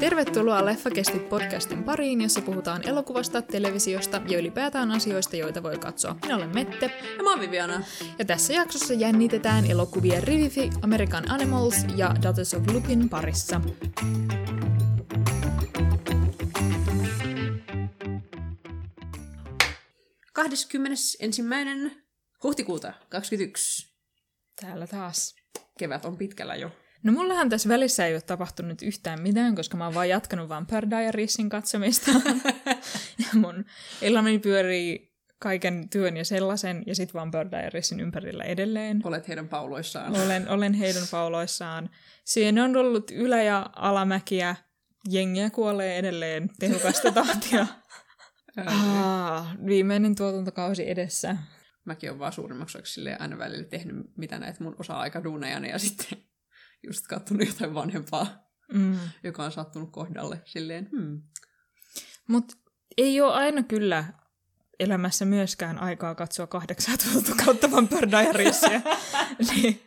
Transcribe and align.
Tervetuloa 0.00 0.64
Leffakestit 0.64 1.28
podcastin 1.28 1.84
pariin, 1.84 2.20
jossa 2.20 2.40
puhutaan 2.40 2.88
elokuvasta, 2.88 3.42
televisiosta 3.42 4.20
ja 4.28 4.38
ylipäätään 4.38 4.90
asioista, 4.90 5.36
joita 5.36 5.62
voi 5.62 5.78
katsoa. 5.78 6.16
Minä 6.22 6.36
olen 6.36 6.54
Mette. 6.54 6.90
Ja 7.16 7.22
mä 7.22 7.30
oon 7.30 7.40
Viviana. 7.40 7.82
Ja 8.18 8.24
tässä 8.24 8.52
jaksossa 8.52 8.94
jännitetään 8.94 9.64
elokuvia 9.70 10.20
Rivifi, 10.20 10.70
American 10.82 11.30
Animals 11.30 11.84
ja 11.96 12.14
Daughters 12.22 12.54
of 12.54 12.62
Lupin 12.72 13.08
parissa. 13.08 13.60
Ensimmäinen 21.20 22.02
huhtikuuta 22.42 22.88
2021. 22.88 23.94
Täällä 24.60 24.86
taas. 24.86 25.34
Kevät 25.78 26.04
on 26.04 26.16
pitkällä 26.16 26.56
jo. 26.56 26.70
No 27.02 27.12
mullahan 27.12 27.48
tässä 27.48 27.68
välissä 27.68 28.06
ei 28.06 28.14
ole 28.14 28.20
tapahtunut 28.20 28.82
yhtään 28.82 29.22
mitään, 29.22 29.54
koska 29.54 29.76
mä 29.76 29.84
oon 29.84 29.94
vaan 29.94 30.08
jatkanut 30.08 30.48
Vampire 30.48 30.90
Diariesin 30.90 31.48
katsomista. 31.48 32.10
ja 33.24 33.28
mun 33.34 33.64
elämäni 34.02 34.38
pyörii 34.38 35.14
kaiken 35.38 35.88
työn 35.88 36.16
ja 36.16 36.24
sellaisen, 36.24 36.82
ja 36.86 36.94
sitten 36.94 37.20
Vampire 37.20 37.50
Diariesin 37.50 38.00
ympärillä 38.00 38.44
edelleen. 38.44 39.00
Olet 39.04 39.28
heidän 39.28 39.48
pauloissaan. 39.48 40.16
Olen, 40.16 40.48
olen 40.48 40.74
heidän 40.74 41.02
pauloissaan. 41.10 41.90
Siinä 42.24 42.64
on 42.64 42.76
ollut 42.76 43.10
ylä- 43.10 43.42
ja 43.42 43.70
alamäkiä. 43.76 44.56
Jengiä 45.10 45.50
kuolee 45.50 45.98
edelleen 45.98 46.50
tehokasta 46.58 47.12
tahtia. 47.12 47.66
ah, 48.66 49.56
viimeinen 49.66 50.14
tuotantokausi 50.14 50.90
edessä. 50.90 51.36
Mäkin 51.84 52.10
olen 52.10 52.18
vaan 52.18 52.32
suurimmaksi 52.32 52.78
aina 53.18 53.38
välillä 53.38 53.64
tehnyt 53.64 53.96
mitä 54.16 54.38
näitä 54.38 54.64
mun 54.64 54.76
osa-aikaduunejani 54.78 55.70
ja 55.70 55.78
sitten 55.78 56.18
just 56.86 57.06
katsonut 57.06 57.48
jotain 57.48 57.74
vanhempaa, 57.74 58.26
mm. 58.72 58.98
joka 59.24 59.44
on 59.44 59.52
sattunut 59.52 59.92
kohdalle 59.92 60.42
silleen, 60.44 60.88
hmm. 60.90 61.22
Mutta 62.28 62.54
ei 62.96 63.20
ole 63.20 63.34
aina 63.34 63.62
kyllä 63.62 64.04
elämässä 64.80 65.24
myöskään 65.24 65.78
aikaa 65.78 66.14
katsoa 66.14 66.46
kahdeksaa 66.46 66.94
kautta 67.44 67.70
Vampire 67.70 68.10
Diariesia. 68.10 68.80
niin, 69.50 69.82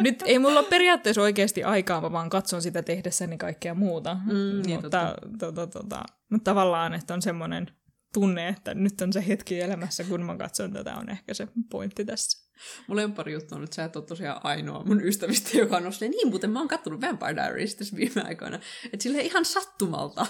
nyt 0.00 0.22
ei 0.26 0.38
mulla 0.38 0.60
ole 0.60 0.68
periaatteessa 0.68 1.22
oikeasti 1.22 1.64
aikaa, 1.64 2.00
mä 2.00 2.12
vaan 2.12 2.30
katson 2.30 2.62
sitä 2.62 2.82
tehdessäni 2.82 3.38
kaikkea 3.38 3.74
muuta. 3.74 4.14
Mm, 4.14 4.62
niin 4.66 4.80
mutta, 4.80 5.14
tota, 5.38 5.68
tota, 5.70 6.02
mutta 6.30 6.50
tavallaan, 6.50 6.94
että 6.94 7.14
on 7.14 7.22
semmoinen 7.22 7.70
tunne, 8.12 8.48
että 8.48 8.74
nyt 8.74 9.00
on 9.00 9.12
se 9.12 9.26
hetki 9.28 9.60
elämässä, 9.60 10.04
kun 10.04 10.24
mä 10.24 10.36
katson 10.36 10.72
tätä, 10.72 10.94
on 10.94 11.10
ehkä 11.10 11.34
se 11.34 11.48
pointti 11.70 12.04
tässä. 12.04 12.50
Mun 12.86 12.96
lempari 12.96 13.32
juttu 13.32 13.54
on, 13.54 13.64
että 13.64 13.76
sä 13.76 13.84
et 13.84 13.96
ole 13.96 14.04
tosiaan 14.04 14.40
ainoa 14.44 14.84
mun 14.84 15.04
ystävistä, 15.04 15.58
joka 15.58 15.76
on 15.76 15.92
silleen, 15.92 16.10
niin 16.10 16.28
muuten 16.28 16.50
mä 16.50 16.58
oon 16.58 16.68
kattonut 16.68 17.00
Vampire 17.00 17.36
Diaries 17.36 17.74
tässä 17.74 17.96
viime 17.96 18.22
aikoina. 18.24 18.60
Että 18.92 19.02
silleen 19.02 19.26
ihan 19.26 19.44
sattumalta. 19.44 20.26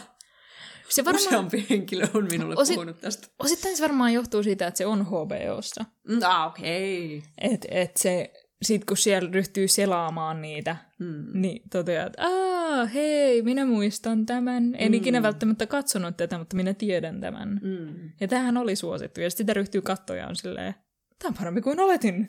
Se 0.89 1.05
varmaan... 1.05 1.27
Useampi 1.27 1.67
henkilö 1.71 2.07
on 2.15 2.29
minulle 2.31 2.55
Osit... 2.59 2.75
puhunut 2.75 3.01
tästä. 3.01 3.29
Osittain 3.39 3.77
se 3.77 3.83
varmaan 3.83 4.13
johtuu 4.13 4.43
siitä, 4.43 4.67
että 4.67 4.79
se 4.79 4.87
on 4.87 5.07
HBOssa. 5.07 5.85
Mm, 6.09 6.19
ah, 6.23 6.47
okei. 6.47 7.19
Okay. 7.19 7.31
Että 7.39 7.69
et 7.71 7.97
se, 7.97 8.33
sit 8.63 8.85
kun 8.85 8.97
siellä 8.97 9.31
ryhtyy 9.33 9.69
selaamaan 9.69 10.43
niitä, 10.43 10.77
mm. 10.99 11.25
niin 11.33 11.63
toteaa, 11.71 12.07
että 12.07 12.23
Aa, 12.23 12.87
hei, 12.87 13.43
minä 13.43 13.65
muistan 13.67 14.27
tämän. 14.27 14.75
En 14.79 14.93
mm. 14.93 14.95
ikinä 14.95 15.23
välttämättä 15.23 15.67
katsonut 15.67 16.17
tätä, 16.17 16.39
mutta 16.39 16.57
minä 16.57 16.75
tiedän 16.75 17.21
tämän. 17.21 17.61
Mm. 17.63 18.11
Ja 18.21 18.29
tämähän 18.29 18.57
oli 18.57 18.77
suosittu. 18.77 19.21
Ja 19.21 19.31
sitten 19.31 19.45
sitä 19.45 19.55
ryhtyy 19.55 19.83
kattoja 19.83 20.27
on 20.27 20.37
silleen, 20.37 20.75
Tämä 21.23 21.29
on 21.29 21.35
parempi 21.35 21.61
kuin 21.61 21.81
oletin. 21.81 22.27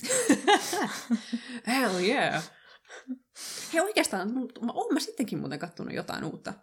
Hell 1.68 2.00
yeah. 2.00 2.52
Hei 3.74 3.82
oikeastaan, 3.82 4.32
oon 4.74 4.94
mä 4.94 5.00
sittenkin 5.00 5.40
muuten 5.40 5.60
kattonut 5.60 5.94
jotain 5.94 6.24
uutta 6.24 6.54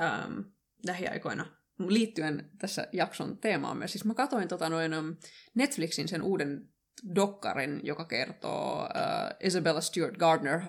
ähm, 0.00 0.38
lähiaikoina 0.86 1.46
liittyen 1.78 2.50
tässä 2.58 2.88
jakson 2.92 3.38
teemaan. 3.38 3.88
Siis 3.88 4.04
mä 4.04 4.14
katsoin 4.14 4.48
tota 4.48 4.68
noin, 4.68 4.92
ähm, 4.92 5.08
Netflixin 5.54 6.08
sen 6.08 6.22
uuden 6.22 6.68
dokkarin, 7.14 7.80
joka 7.82 8.04
kertoo 8.04 8.82
äh, 8.82 9.36
Isabella 9.40 9.80
Stewart 9.80 10.16
Gardner 10.16 10.60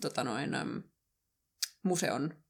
tota 0.00 0.24
noin, 0.24 0.54
ähm, 0.54 0.78
museon 1.82 2.44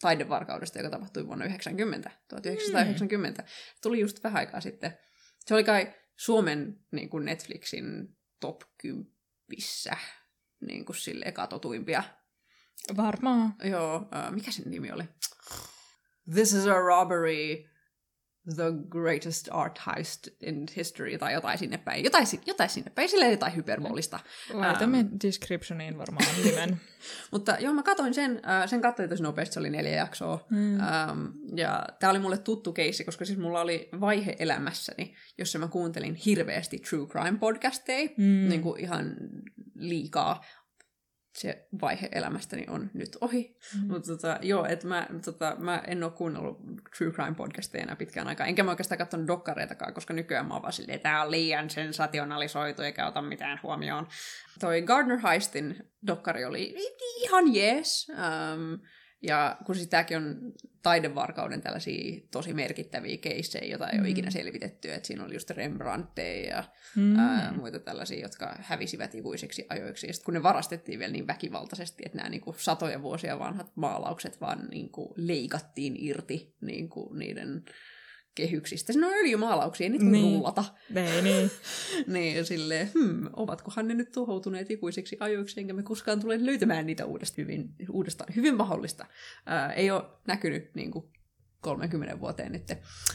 taidevarkaudesta, 0.00 0.78
joka 0.78 0.90
tapahtui 0.90 1.26
vuonna 1.26 1.44
90, 1.44 2.10
1990. 2.28 3.42
Mm. 3.42 3.48
Tuli 3.82 4.00
just 4.00 4.24
vähän 4.24 4.38
aikaa 4.38 4.60
sitten. 4.60 4.98
Se 5.46 5.54
oli 5.54 5.64
kai 5.64 5.94
Suomen 6.16 6.80
niin 6.92 7.10
kuin 7.10 7.24
Netflixin 7.24 8.16
top 8.40 8.62
10 8.78 9.12
niin 10.60 10.84
kuin 10.84 10.96
sille 10.96 11.32
katotuimpia. 11.32 12.02
Varmaan. 12.96 13.54
Joo, 13.64 13.96
uh, 13.96 14.34
mikä 14.34 14.50
sen 14.50 14.70
nimi 14.70 14.92
oli? 14.92 15.04
This 16.34 16.52
is 16.52 16.66
a 16.66 16.74
robbery, 16.74 17.70
the 18.54 18.72
greatest 18.88 19.48
art 19.50 19.78
heist 19.86 20.28
in 20.42 20.66
history, 20.76 21.18
tai 21.18 21.32
jotain 21.32 21.58
sinne 21.58 21.78
päin. 21.78 22.04
Jotain, 22.04 22.26
jotain 22.46 22.70
sinne 22.70 22.90
päin, 22.90 23.08
silleen 23.08 23.30
jotain 23.30 23.56
hyperbolista. 23.56 24.18
Laitamme 24.52 25.00
um, 25.00 25.08
descriptioniin 25.24 25.98
varmaan 25.98 26.26
nimen. 26.44 26.80
Mutta 27.32 27.56
joo, 27.60 27.74
mä 27.74 27.82
katsoin 27.82 28.14
sen, 28.14 28.32
uh, 28.32 28.68
sen 28.68 28.80
katsoin 28.80 29.08
tosi 29.08 29.22
nopeasti, 29.22 29.54
se 29.54 29.60
oli 29.60 29.70
neljä 29.70 29.96
jaksoa. 29.96 30.46
Mm. 30.50 30.74
Um, 30.74 31.32
ja 31.56 31.86
tää 32.00 32.10
oli 32.10 32.18
mulle 32.18 32.38
tuttu 32.38 32.72
keissi, 32.72 33.04
koska 33.04 33.24
siis 33.24 33.38
mulla 33.38 33.60
oli 33.60 33.88
vaihe 34.00 34.36
elämässäni, 34.38 35.14
jossa 35.38 35.58
mä 35.58 35.68
kuuntelin 35.68 36.14
hirveästi 36.14 36.78
true 36.78 37.06
crime 37.06 37.38
podcasteja, 37.38 38.08
mm. 38.16 38.48
niin 38.48 38.62
kuin 38.62 38.80
ihan 38.80 39.16
liikaa 39.74 40.44
se 41.36 41.68
vaihe 41.80 42.08
elämästäni 42.12 42.64
on 42.68 42.90
nyt 42.94 43.16
ohi. 43.20 43.56
Mm. 43.74 43.86
Mutta 43.86 44.06
tota, 44.12 44.38
joo, 44.42 44.66
että 44.66 44.86
mä, 44.86 45.06
tota, 45.24 45.56
mä 45.58 45.82
en 45.86 46.04
ole 46.04 46.12
kuunnellut 46.12 46.60
True 46.98 47.10
Crime 47.12 47.34
podcasteja 47.34 47.82
enää 47.82 47.96
pitkään 47.96 48.28
aikaa. 48.28 48.46
Enkä 48.46 48.62
mä 48.62 48.70
oikeastaan 48.70 48.98
katsonut 48.98 49.26
dokkareitakaan, 49.26 49.94
koska 49.94 50.14
nykyään 50.14 50.46
mä 50.46 50.54
oon 50.54 50.62
vaan 50.62 50.72
silleen, 50.72 51.00
tää 51.00 51.22
on 51.22 51.30
liian 51.30 51.70
sensationalisoitu 51.70 52.82
eikä 52.82 53.06
ota 53.06 53.22
mitään 53.22 53.60
huomioon. 53.62 54.08
Toi 54.60 54.82
Gardner 54.82 55.18
Heistin 55.18 55.90
dokkari 56.06 56.44
oli 56.44 56.74
ihan 57.22 57.54
jees. 57.54 58.06
Um, 58.10 58.78
ja 59.26 59.56
kun 59.64 59.74
sitäkin 59.74 60.16
on 60.16 60.52
taidevarkauden 60.82 61.62
tällaisia 61.62 62.20
tosi 62.30 62.54
merkittäviä 62.54 63.16
keissejä, 63.16 63.70
joita 63.70 63.88
ei 63.88 63.98
mm. 63.98 64.00
ole 64.00 64.08
ikinä 64.08 64.30
selvitetty, 64.30 64.92
että 64.92 65.06
siinä 65.06 65.24
oli 65.24 65.34
just 65.34 65.50
Rembrandtteja 65.50 66.56
ja 66.56 66.64
mm. 66.96 67.18
ää, 67.18 67.52
muita 67.52 67.78
tällaisia, 67.78 68.20
jotka 68.20 68.56
hävisivät 68.60 69.14
ikuisiksi 69.14 69.66
ajoiksi. 69.68 70.06
Ja 70.06 70.12
sitten 70.12 70.24
kun 70.24 70.34
ne 70.34 70.42
varastettiin 70.42 70.98
vielä 70.98 71.12
niin 71.12 71.26
väkivaltaisesti, 71.26 72.02
että 72.06 72.18
nämä 72.18 72.28
niinku 72.28 72.54
satoja 72.58 73.02
vuosia 73.02 73.38
vanhat 73.38 73.72
maalaukset 73.74 74.40
vaan 74.40 74.68
niinku 74.70 75.14
leikattiin 75.16 75.96
irti 75.98 76.54
niinku 76.60 77.14
niiden 77.14 77.64
kehyksistä. 78.36 78.92
Siinä 78.92 79.06
on 79.06 79.12
öljymaalauksia, 79.12 79.84
ei 79.84 79.90
niitä 79.90 80.04
niin. 80.04 80.34
rullata. 80.34 80.64
Ei 80.94 81.22
niin. 81.22 81.50
niin, 82.06 82.44
silleen, 82.46 82.90
hmm, 82.94 83.28
ovatkohan 83.32 83.88
ne 83.88 83.94
nyt 83.94 84.12
tuhoutuneet 84.12 84.70
ikuisiksi 84.70 85.16
ajoiksi, 85.20 85.60
enkä 85.60 85.72
me 85.72 85.82
koskaan 85.82 86.20
tule 86.20 86.46
löytämään 86.46 86.86
niitä 86.86 87.04
uudestaan 87.06 87.46
hyvin, 87.46 87.74
uudestaan. 87.90 88.32
hyvin 88.36 88.56
mahdollista. 88.56 89.06
Ää, 89.46 89.72
ei 89.72 89.90
ole 89.90 90.04
näkynyt 90.26 90.74
niin 90.74 90.90
kuin 90.90 91.04
30 91.60 92.20
vuoteen 92.20 92.52
nyt. 92.52 92.62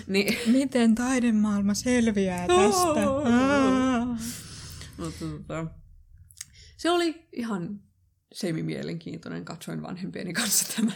Niin. 0.07 0.37
Miten 0.59 0.95
taidemaailma 0.95 1.73
selviää 1.73 2.47
tästä? 2.47 3.01
Mutta, 4.97 5.25
tota, 5.25 5.65
se 6.77 6.89
oli 6.89 7.27
ihan 7.31 7.79
semi-mielenkiintoinen. 8.33 9.45
Katsoin 9.45 9.81
vanhempieni 9.81 10.33
kanssa 10.33 10.75
tämän. 10.75 10.95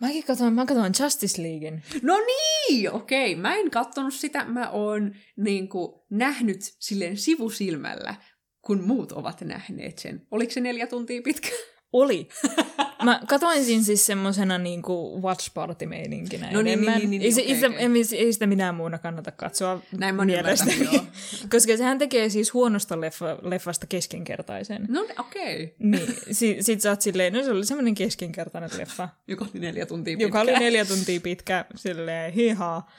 Mäkin 0.00 0.24
katsoin, 0.24 0.54
mä 0.54 0.66
katsoin 0.66 0.92
Justice 1.02 1.42
Leaguein. 1.42 1.82
No 2.02 2.14
niin, 2.26 2.92
okei. 2.92 3.34
Mä 3.34 3.54
en 3.54 3.70
katsonut 3.70 4.14
sitä. 4.14 4.44
Mä 4.44 4.70
oon 4.70 5.14
niin 5.36 5.68
kuin, 5.68 6.00
nähnyt 6.10 6.60
silleen 6.62 7.16
sivusilmällä, 7.16 8.14
kun 8.62 8.84
muut 8.84 9.12
ovat 9.12 9.40
nähneet 9.40 9.98
sen. 9.98 10.26
Oliko 10.30 10.52
se 10.52 10.60
neljä 10.60 10.86
tuntia 10.86 11.22
pitkä? 11.22 11.48
Oli. 11.92 12.28
Mä 13.04 13.20
katoin 13.28 13.64
siinä 13.64 13.82
siis 13.82 14.06
semmosena 14.06 14.58
niinku 14.58 15.22
watch 15.22 15.54
party 15.54 15.86
meininkinä 15.86 16.50
no 16.52 16.62
niin, 16.62 16.80
niin, 16.80 16.98
niin, 16.98 17.10
niin, 17.10 17.22
ei, 17.22 17.32
se, 17.32 17.40
okay, 17.40 17.54
ei, 17.54 17.86
okay. 17.86 18.02
ei, 18.12 18.24
ei 18.26 18.32
sitä 18.32 18.46
minä 18.46 18.72
muuna 18.72 18.98
kannata 18.98 19.30
katsoa 19.30 19.82
Näin 19.98 20.14
mä 20.14 20.24
mielestäni. 20.24 20.88
Koska 21.52 21.76
sehän 21.76 21.98
tekee 21.98 22.28
siis 22.28 22.54
huonosta 22.54 23.00
leffa, 23.00 23.38
leffasta 23.42 23.86
keskinkertaisen. 23.86 24.86
No 24.88 25.06
okei. 25.18 25.64
Okay. 25.64 25.74
Niin, 25.78 26.16
sit, 26.30 26.56
sit 26.60 26.80
sä 26.80 26.90
oot 26.90 27.02
silleen, 27.02 27.32
no 27.32 27.42
se 27.42 27.50
oli 27.50 27.66
semmoinen 27.66 27.94
keskinkertainen 27.94 28.70
leffa. 28.78 29.08
Joka 29.28 29.46
oli 29.54 29.60
neljä 29.60 29.86
tuntia 29.86 30.16
pitkä. 30.16 30.26
Joka 30.26 30.40
oli 30.40 30.52
neljä 30.52 30.84
tuntia 30.84 31.20
pitkä, 31.20 31.64
silleen 31.76 32.32
hihaa. 32.32 32.90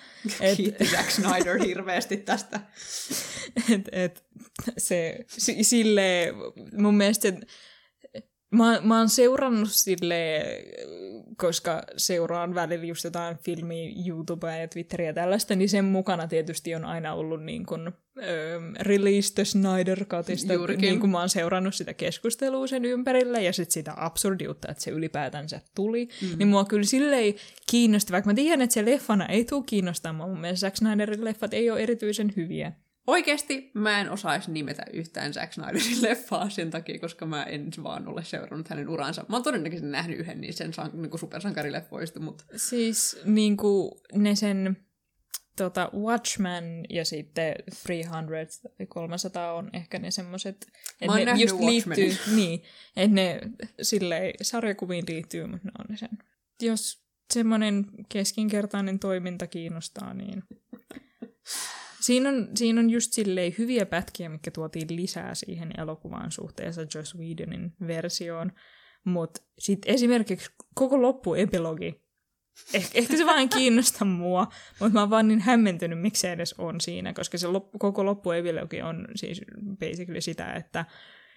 Et, 0.42 0.58
Kiitti 0.58 0.86
Zack 0.86 1.12
Snyder 1.12 1.64
hirveästi 1.68 2.18
tästä. 2.18 2.60
et, 3.74 3.90
et, 3.92 4.24
se, 4.78 5.26
silleen, 5.62 6.34
mun 6.78 6.96
mielestä 6.96 7.28
Mä, 8.52 8.82
mä 8.84 8.98
oon 8.98 9.10
seurannut 9.10 9.72
sille, 9.72 10.46
koska 11.38 11.84
seuraan 11.98 12.56
välillä 12.56 12.86
just 12.86 13.04
jotain 13.04 13.38
filmiä, 13.38 13.92
YouTubea 14.08 14.58
ja 14.58 14.68
Twitteriä 14.68 15.10
ja 15.10 15.14
tällaista, 15.14 15.56
niin 15.56 15.70
sen 15.70 15.86
mukana 15.86 16.28
tietysti 16.28 16.76
on 16.76 16.86
aina 16.86 17.14
ollut 17.14 17.44
niin 17.44 17.66
kuin, 17.66 17.88
ö, 17.88 18.62
Release 18.80 19.34
the 19.34 19.46
Snyder 19.46 20.06
Cutista, 20.06 20.54
niin 20.82 21.00
kuin 21.00 21.10
mä 21.10 21.20
oon 21.20 21.30
seurannut 21.30 21.76
sitä 21.76 21.94
keskustelua 21.94 22.68
sen 22.68 22.86
ympärillä 22.86 23.40
ja 23.40 23.54
sitten 23.54 23.74
sitä 23.74 23.94
absurdiutta, 23.98 24.72
että 24.72 24.84
se 24.84 24.92
ylipäätänsä 24.92 25.62
tuli. 25.76 26.08
Mm. 26.22 26.38
Niin 26.38 26.48
mua 26.48 26.66
kyllä 26.66 26.84
silleen 26.84 27.34
kiinnosti, 27.72 28.12
vaikka 28.12 28.30
mä 28.30 28.34
tiedän, 28.34 28.62
että 28.62 28.74
se 28.74 28.86
leffana 28.86 29.26
ei 29.26 29.46
tule 29.46 29.64
kiinnostamaan, 29.66 30.30
mun 30.30 30.40
mielestä 30.40 30.68
Zack 30.68 30.78
Snyderin 30.78 31.26
leffat 31.26 31.54
ei 31.54 31.70
ole 31.72 31.80
erityisen 31.80 32.34
hyviä. 32.36 32.72
Oikeesti 33.08 33.72
mä 33.74 34.02
en 34.02 34.12
osaisi 34.12 34.52
nimetä 34.52 34.86
yhtään 34.94 35.34
Zack 35.34 35.54
Snyderin 35.54 36.02
leffaa 36.02 36.50
sen 36.50 36.72
takia, 36.72 37.00
koska 37.00 37.26
mä 37.26 37.44
en 37.44 37.70
vaan 37.84 38.08
ole 38.08 38.24
seurannut 38.24 38.68
hänen 38.68 38.90
uransa. 38.90 39.26
Mä 39.30 39.36
oon 39.36 39.44
todennäköisesti 39.44 39.92
nähnyt 39.92 40.20
yhden 40.20 40.42
niin 40.42 40.54
sen 40.54 40.74
san, 40.74 40.92
niin 40.94 41.20
supersankarileffoista, 41.20 42.20
mutta 42.20 42.44
Siis 42.56 43.20
niinku 43.26 44.02
ne 44.14 44.36
sen 44.36 44.78
tota, 45.58 45.92
Watchmen 45.94 46.86
ja 46.90 47.06
sitten 47.06 47.56
300, 47.88 48.72
300 48.88 49.54
on 49.54 49.70
ehkä 49.74 50.00
ne 50.00 50.12
semmoset, 50.12 50.68
Mä 51.06 51.14
oon 51.14 51.26
ne 51.26 51.34
just 51.38 51.60
liittyy, 51.60 52.18
niin, 52.36 52.64
että 52.96 53.16
ne 53.16 53.40
silleen 53.82 54.34
sarjakuviin 54.42 55.06
liittyy, 55.08 55.48
mutta 55.48 55.68
ne 55.68 55.72
on 55.80 55.86
ne 55.90 55.98
sen. 55.98 56.18
Jos 56.62 57.04
semmoinen 57.34 57.86
keskinkertainen 58.10 59.00
toiminta 59.00 59.48
kiinnostaa, 59.48 60.14
niin 60.14 60.44
Siinä 62.02 62.30
on, 62.30 62.50
siinä 62.56 62.80
on 62.80 62.90
just 62.90 63.14
silleen 63.14 63.56
hyviä 63.58 63.86
pätkiä, 63.86 64.30
mitkä 64.30 64.52
tuotiin 64.52 64.96
lisää 64.96 65.36
siihen 65.36 65.72
elokuvaan 65.78 66.32
suhteessa 66.32 66.82
Joss 66.96 67.16
Whedonin 67.18 67.74
versioon. 67.88 68.52
Mutta 69.04 69.42
sitten 69.60 69.94
esimerkiksi 69.94 70.52
koko 70.76 71.02
loppuepilogi, 71.02 72.02
eh, 72.74 72.90
ehkä 72.94 73.18
se 73.18 73.26
vain 73.26 73.50
kiinnosta 73.50 74.06
mua, 74.06 74.48
mutta 74.80 74.94
mä 74.94 75.00
oon 75.00 75.10
vaan 75.10 75.28
niin 75.28 75.40
hämmentynyt, 75.40 76.02
miksi 76.02 76.22
se 76.22 76.32
edes 76.32 76.56
on 76.58 76.82
siinä, 76.82 77.14
koska 77.14 77.38
se 77.38 77.48
loppu, 77.48 77.80
koko 77.80 78.06
loppuepilogi 78.06 78.82
on 78.82 79.08
siis 79.16 79.42
basically 79.80 80.22
sitä, 80.22 80.54
että 80.54 80.86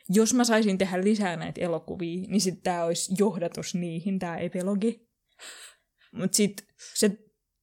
jos 0.08 0.34
mä 0.34 0.44
saisin 0.44 0.78
tehdä 0.78 1.04
lisää 1.04 1.36
näitä 1.36 1.60
elokuvia, 1.60 2.26
niin 2.28 2.40
sitten 2.40 2.62
tämä 2.62 2.84
olisi 2.84 3.14
johdatus 3.18 3.74
niihin, 3.74 4.18
tämä 4.18 4.36
epilogi. 4.36 5.08
Mutta 6.12 6.36
sitten 6.36 6.66
se 6.94 7.18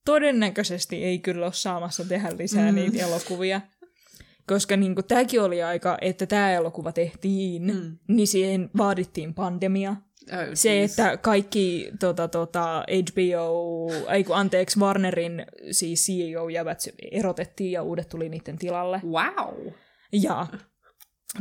todennäköisesti 0.08 1.04
ei 1.04 1.20
kyllä 1.20 1.46
ole 1.46 1.54
saamassa 1.54 2.06
tehdä 2.06 2.30
lisää 2.38 2.72
mm. 2.72 2.76
niitä 2.76 3.06
elokuvia. 3.06 3.62
Koska 4.48 4.78
niin 4.78 4.96
tämäkin 5.08 5.42
oli 5.42 5.64
aika, 5.64 5.98
että 6.02 6.26
tämä 6.26 6.54
elokuva 6.54 6.92
tehtiin, 6.92 7.64
mm. 7.74 7.98
niin 8.08 8.28
siihen 8.28 8.70
vaadittiin 8.78 9.34
pandemia. 9.34 9.90
oh, 9.90 10.38
Se, 10.54 10.84
että 10.84 11.18
kaikki 11.18 11.92
tota, 12.00 12.28
tota, 12.28 12.84
HBO, 13.12 13.92
ei 14.14 14.24
kun 14.24 14.36
anteeksi, 14.36 14.80
Warnerin 14.80 15.46
siis 15.72 16.08
CEO-jävät 16.08 16.80
erotettiin 17.12 17.72
ja 17.72 17.84
uudet 17.84 18.10
tuli 18.10 18.30
niiden 18.30 18.58
tilalle. 18.58 19.02
Wow! 19.04 19.74
Ja 20.12 20.48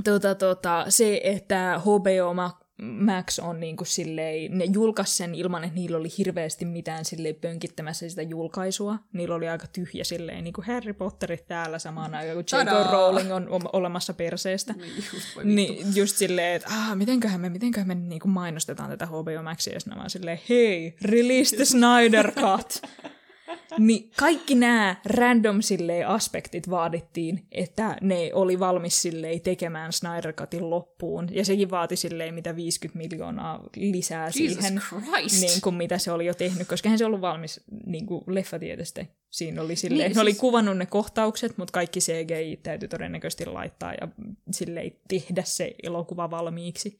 tota, 0.05 0.35
tota, 0.35 0.85
se, 0.89 1.21
että 1.25 1.81
HBO 1.85 2.35
Max 2.83 3.39
on 3.39 3.61
niinku 3.61 3.85
silleen, 3.85 4.59
ne 4.59 4.65
julkaisi 4.65 5.17
sen 5.17 5.35
ilman, 5.35 5.65
että 5.65 5.75
niillä 5.75 5.97
oli 5.97 6.09
hirveästi 6.19 6.65
mitään 6.65 7.05
silleen 7.05 7.35
pönkittämässä 7.35 8.09
sitä 8.09 8.23
julkaisua. 8.23 8.99
Niillä 9.13 9.35
oli 9.35 9.49
aika 9.49 9.67
tyhjä 9.67 10.05
silleen, 10.05 10.45
niin 10.45 10.55
kuin 10.55 10.67
Harry 10.67 10.93
Potterit 10.93 11.47
täällä 11.47 11.79
samaan 11.79 12.15
aikaan, 12.15 12.37
kun 12.37 12.59
J.K. 12.59 12.93
Rowling 12.93 13.35
on 13.35 13.49
olemassa 13.73 14.15
perseestä. 14.15 14.73
Niin 14.73 14.97
just. 14.97 15.29
Niin 15.45 15.97
just 15.97 16.17
silleen, 16.17 16.57
että 16.57 16.69
ah, 16.71 16.97
mitenköhän 16.97 17.41
me, 17.41 17.49
mitenköhän 17.49 17.89
me 17.89 17.95
niinku 17.95 18.29
mainostetaan 18.29 18.91
tätä 18.91 19.07
HBO 19.07 19.43
Maxia, 19.43 19.79
nämä 19.87 20.03
on 20.03 20.11
silleen, 20.11 20.41
hei, 20.49 20.97
release 21.03 21.57
the 21.57 21.65
Snyder 21.65 22.33
Cut. 22.33 22.83
niin 23.79 24.11
kaikki 24.17 24.55
nämä 24.55 24.97
random 25.05 25.63
silleen 25.63 26.09
aspektit 26.09 26.71
vaadittiin, 26.71 27.47
että 27.53 27.97
ne 28.01 28.31
oli 28.33 28.59
valmis 28.59 29.03
silleen 29.03 29.41
tekemään 29.41 29.93
Snyder 29.93 30.33
Cutin 30.33 30.71
loppuun. 30.71 31.29
Ja 31.31 31.45
sekin 31.45 31.71
vaati 31.71 31.97
silleen 31.97 32.35
mitä 32.35 32.57
50 32.57 32.99
miljoonaa 32.99 33.63
lisää 33.77 34.27
Jesus 34.27 34.65
siihen, 34.65 34.83
Christ! 34.89 35.41
niin 35.41 35.61
kuin 35.61 35.75
mitä 35.75 35.99
se 35.99 36.13
oli 36.13 36.27
jo 36.27 36.35
tehnyt, 36.35 36.69
koska 36.69 36.89
eihän 36.89 36.99
se 36.99 37.05
ollut 37.05 37.21
valmis 37.21 37.61
niin 37.87 38.07
kuin 38.07 38.25
leffa 38.27 38.59
tietysti. 38.59 39.09
Siinä 39.37 39.63
oli 39.63 39.77
silleen, 39.77 40.09
Niin, 40.09 40.15
ne 40.15 40.21
oli 40.23 40.31
siis- 40.31 40.41
kuvannut 40.41 40.79
ne 40.79 40.87
kohtaukset, 40.87 41.59
mutta 41.59 41.73
kaikki 41.73 42.01
CGI 42.01 42.61
täytyy 42.63 42.89
todennäköisesti 42.89 43.47
laittaa 43.47 43.93
ja 44.01 44.09
silleen 44.51 44.93
tehdä 45.09 45.43
se 45.45 45.75
elokuva 45.83 46.31
valmiiksi. 46.31 46.99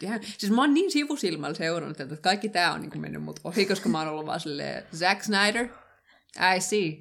Ja, 0.00 0.10
siis 0.38 0.52
mä 0.52 0.60
oon 0.62 0.74
niin 0.74 0.90
sivusilmällä 0.90 1.54
seurannut, 1.54 2.00
että 2.00 2.16
kaikki 2.16 2.48
tää 2.48 2.72
on 2.72 2.80
niin 2.80 3.00
mennyt 3.00 3.22
mut 3.22 3.40
ohi, 3.44 3.66
koska 3.66 3.88
mä 3.88 3.98
oon 3.98 4.08
ollut 4.08 4.26
vaan 4.26 4.40
silleen, 4.40 4.82
Zack 4.96 5.22
Snyder, 5.22 5.68
I 6.56 6.60
see. 6.60 7.00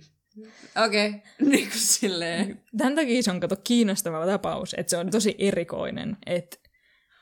Okei, 0.85 1.07
okay. 1.09 1.19
niin 1.51 1.69
kuin 1.69 1.79
silleen. 1.81 2.61
Tämän 2.77 2.95
takia 2.95 3.23
se 3.23 3.31
on 3.31 3.39
kato 3.39 3.55
kiinnostava 3.63 4.25
tapaus, 4.25 4.75
että 4.77 4.89
se 4.89 4.97
on 4.97 5.09
tosi 5.09 5.35
erikoinen, 5.37 6.17
että 6.25 6.57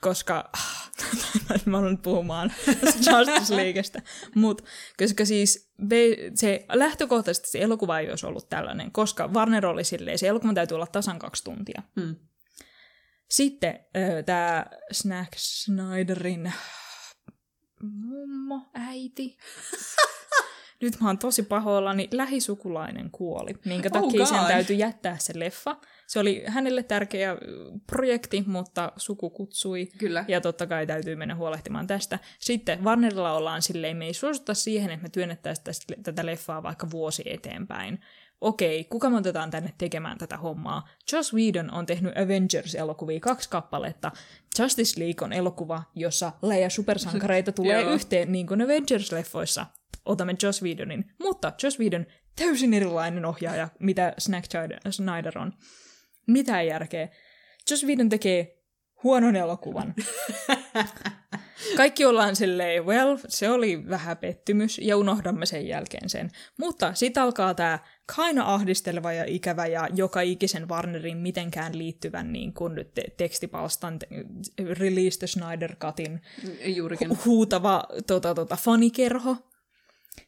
koska, 0.08 0.50
mä 1.66 1.78
olen 1.78 1.98
puhumaan 1.98 2.54
Justice 2.96 3.56
Leaguestä, 3.56 4.02
mutta 4.36 4.64
koska 4.98 5.26
siis 5.26 5.72
se 6.36 6.66
lähtökohtaisesti 6.74 7.50
se 7.50 7.60
elokuva 7.60 8.00
ei 8.00 8.10
olisi 8.10 8.26
ollut 8.26 8.50
tällainen, 8.50 8.92
koska 8.92 9.28
Warner 9.28 9.66
oli 9.66 9.84
silleen, 9.84 10.20
se 10.20 10.28
elokuva 10.28 10.54
täytyy 10.54 10.76
olla 10.76 10.88
tasan 10.88 11.20
kaksi 11.20 11.44
tuntia. 11.44 11.82
Hmm. 12.00 12.16
Sitten 13.30 13.80
tämä 14.26 14.66
Snack 14.92 15.34
Snyderin 15.36 16.54
mummo, 17.82 18.62
äiti. 18.74 19.38
Nyt 20.82 21.00
mä 21.02 21.08
oon 21.08 21.18
tosi 21.18 21.44
pahoillani. 21.44 22.08
Lähisukulainen 22.12 23.12
kuoli, 23.12 23.54
minkä 23.66 23.90
Oh 23.94 24.02
takia 24.02 24.26
sen 24.26 24.40
God. 24.40 24.48
täytyy 24.48 24.76
jättää 24.76 25.18
se 25.18 25.40
leffa. 25.40 25.78
Se 26.08 26.20
oli 26.20 26.44
hänelle 26.48 26.84
tärkeä 26.84 27.38
projekti, 27.88 28.44
mutta 28.48 28.92
suku 28.96 29.30
kutsui. 29.30 29.86
Kyllä. 29.98 30.26
Ja 30.28 30.42
totta 30.42 30.68
kai 30.68 30.88
täytyy 30.88 31.16
mennä 31.16 31.36
huolehtimaan 31.36 31.88
tästä. 31.88 32.20
Sitten 32.40 32.84
Warnerilla 32.84 33.34
ollaan 33.34 33.62
silleen, 33.62 33.98
me 33.98 34.06
ei 34.06 34.14
suostuta 34.14 34.54
siihen, 34.54 34.92
että 34.92 35.04
me 35.04 35.10
työnnettäisiin 35.10 35.66
tästä, 35.66 35.94
tätä 36.04 36.26
leffaa 36.26 36.64
vaikka 36.64 36.92
vuosi 36.92 37.24
eteenpäin. 37.26 38.00
Okei, 38.42 38.84
kuka 38.84 39.10
me 39.10 39.18
otetaan 39.18 39.52
tänne 39.52 39.74
tekemään 39.78 40.18
tätä 40.18 40.38
hommaa? 40.38 40.88
Joss 41.12 41.34
Whedon 41.34 41.74
on 41.74 41.86
tehnyt 41.86 42.14
Avengers-elokuvia 42.18 43.20
kaksi 43.20 43.50
kappaletta. 43.50 44.12
Justice 44.60 45.00
League 45.00 45.26
on 45.26 45.34
elokuva, 45.34 45.84
jossa 45.96 46.32
läjä 46.42 46.70
supersankareita 46.70 47.52
tulee 47.62 47.84
yhteen, 47.84 48.32
niin 48.32 48.48
kuin 48.48 48.62
Avengers-leffoissa. 48.62 49.66
Otamme 50.06 50.36
Joss 50.44 50.62
Whedonin. 50.64 51.06
Mutta 51.20 51.54
Joss 51.64 51.80
Whedon 51.80 52.06
täysin 52.36 52.74
erilainen 52.74 53.26
ohjaaja, 53.26 53.70
mitä 53.80 54.14
Snack 54.18 54.52
Snyder 54.90 55.40
on. 55.40 55.54
Mitä 56.28 56.62
järkeä? 56.62 57.10
Joss 57.70 57.84
Whedon 57.86 58.10
tekee 58.10 58.58
huonon 59.04 59.36
elokuvan. 59.36 59.96
Kaikki 61.78 62.06
ollaan 62.06 62.36
silleen, 62.36 62.86
well, 62.86 63.18
se 63.28 63.50
oli 63.50 63.90
vähän 63.90 64.18
pettymys, 64.18 64.80
ja 64.84 64.98
unohdamme 64.98 65.46
sen 65.46 65.68
jälkeen 65.68 66.10
sen. 66.10 66.32
Mutta 66.60 66.94
sitten 66.94 67.24
alkaa 67.24 67.54
tämä 67.54 67.80
kaina 68.16 68.54
ahdisteleva 68.54 69.14
ja 69.14 69.24
ikävä 69.28 69.68
ja 69.68 69.88
joka 69.96 70.22
ikisen 70.22 70.70
Warnerin 70.70 71.18
mitenkään 71.18 71.78
liittyvän 71.78 72.34
niin 72.34 72.54
kuin 72.54 72.86
te- 72.94 73.04
tekstipalstan 73.18 74.00
te- 74.00 74.08
Release 74.74 75.20
the 75.20 75.28
Snyder 75.28 75.76
Cutin 75.76 76.22
Juurikin. 76.66 77.10
hu- 77.12 77.18
huutava 77.26 77.84
tota, 78.08 78.36
tota, 78.36 78.56
fanikerho. 78.56 79.36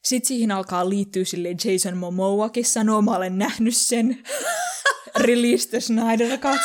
Sitten 0.04 0.28
siihen 0.28 0.52
alkaa 0.52 0.90
liittyä 0.90 1.24
sille 1.26 1.50
Jason 1.66 1.98
Momoakin 1.98 2.66
sanoo, 2.66 3.02
mä 3.02 3.16
olen 3.16 3.38
nähnyt 3.38 3.76
sen. 3.78 4.18
Release 5.18 5.70
the 5.70 5.80
Snyder 5.80 6.38
Cut. 6.38 6.60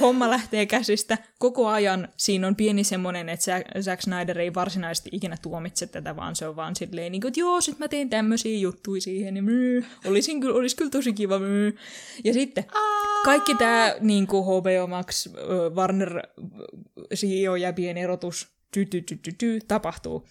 Homma 0.00 0.30
lähtee 0.30 0.66
käsistä. 0.66 1.18
Koko 1.38 1.68
ajan 1.68 2.08
siinä 2.16 2.46
on 2.46 2.56
pieni 2.56 2.84
semmoinen, 2.84 3.28
että 3.28 3.62
Zack, 3.80 4.00
Snyder 4.00 4.38
ei 4.38 4.54
varsinaisesti 4.54 5.10
ikinä 5.12 5.36
tuomitse 5.42 5.86
tätä, 5.86 6.16
vaan 6.16 6.36
se 6.36 6.48
on 6.48 6.56
vaan 6.56 6.76
silleen, 6.76 7.12
niin 7.12 7.20
kuin, 7.20 7.28
että 7.28 7.40
joo, 7.40 7.60
sit 7.60 7.78
mä 7.78 7.88
teen 7.88 8.10
tämmöisiä 8.10 8.58
juttuja 8.58 9.00
siihen, 9.00 9.36
ja 9.36 9.42
myy, 9.42 9.84
olisin 10.06 10.40
kyllä, 10.40 10.54
olisi 10.54 10.76
kyllä 10.76 10.90
tosi 10.90 11.12
kiva 11.12 11.38
myy. 11.38 11.76
Ja 12.24 12.32
sitten 12.32 12.64
kaikki 13.24 13.54
tämä 13.54 13.94
niin 14.00 14.26
kuin 14.26 14.44
HBO 14.44 14.86
Max, 14.86 15.28
Warner 15.74 16.22
CEO 17.14 17.56
ja 17.56 17.72
pieni 17.72 18.00
erotus, 18.00 18.48
ty, 18.70 18.86
ty, 18.86 19.02
ty, 19.02 19.16
ty, 19.16 19.32
ty, 19.38 19.60
tapahtuu. 19.68 20.28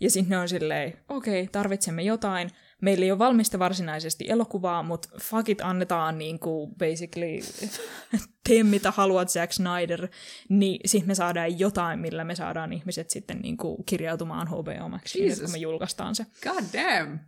Ja 0.00 0.10
sitten 0.10 0.30
ne 0.30 0.38
on 0.38 0.48
silleen, 0.48 0.98
okei, 1.08 1.42
okay, 1.42 1.52
tarvitsemme 1.52 2.02
jotain. 2.02 2.50
Meillä 2.82 3.04
ei 3.04 3.10
ole 3.10 3.18
valmista 3.18 3.58
varsinaisesti 3.58 4.24
elokuvaa, 4.28 4.82
mutta 4.82 5.08
fuck 5.22 5.48
it, 5.48 5.60
annetaan 5.60 6.18
niinku 6.18 6.74
basically 6.78 7.40
tee 8.48 8.62
mitä 8.64 8.90
haluat 8.90 9.28
Zack 9.28 9.52
Snyder, 9.52 10.08
niin 10.48 10.80
sitten 10.84 11.08
me 11.08 11.14
saadaan 11.14 11.58
jotain, 11.58 11.98
millä 12.00 12.24
me 12.24 12.34
saadaan 12.34 12.72
ihmiset 12.72 13.10
sitten 13.10 13.38
niinku 13.38 13.82
kirjautumaan 13.86 14.48
HBO 14.48 14.88
Maxiin, 14.88 15.24
Jesus. 15.24 15.42
kun 15.42 15.52
me 15.52 15.58
julkaistaan 15.58 16.14
se. 16.14 16.26
God 16.42 16.64
damn. 16.72 17.18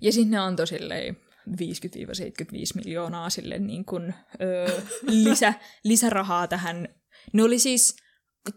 Ja 0.00 0.12
sitten 0.12 0.30
ne 0.30 0.38
antoi 0.38 0.66
silleen 0.66 1.16
50-75 1.50 1.54
miljoonaa 2.74 3.30
sille 3.30 3.58
niin 3.58 3.84
kuin, 3.84 4.14
ö, 4.40 4.82
lisä, 5.24 5.54
lisärahaa 5.84 6.46
tähän. 6.48 6.88
Ne 7.32 7.42
oli 7.42 7.58
siis 7.58 7.96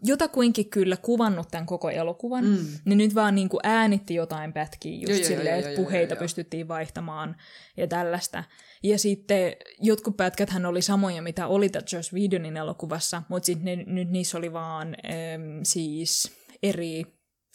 jotakuinkin 0.03 0.69
kyllä 0.69 0.97
kuvannut 0.97 1.47
tämän 1.51 1.65
koko 1.65 1.89
elokuvan, 1.89 2.45
Mm. 2.45 2.65
niin 2.85 2.97
nyt 2.97 3.15
vaan 3.15 3.35
niin 3.35 3.49
kuin 3.49 3.59
äänitti 3.63 4.15
jotain 4.15 4.53
pätkiä 4.53 4.97
just 5.07 5.21
Joo, 5.21 5.27
silleen, 5.27 5.47
joo, 5.47 5.57
että 5.57 5.69
joo, 5.69 5.83
puheita 5.83 6.13
joo. 6.13 6.19
pystyttiin 6.19 6.67
vaihtamaan 6.67 7.35
ja 7.77 7.87
tällaista. 7.87 8.43
Ja 8.83 8.99
sitten 8.99 9.55
jotkut 9.81 10.17
pätkäthän 10.17 10.65
oli 10.65 10.81
samoja, 10.81 11.21
mitä 11.21 11.47
oli 11.47 11.69
tässä 11.69 11.97
Joss 11.97 12.13
Whedonin 12.13 12.57
elokuvassa, 12.57 13.23
mutta 13.29 13.45
sitten 13.45 13.65
ne, 13.65 13.83
nyt 13.87 14.09
niissä 14.09 14.37
oli 14.37 14.53
vaan 14.53 14.87
äm, 14.87 15.59
siis 15.63 16.31
eri 16.63 17.03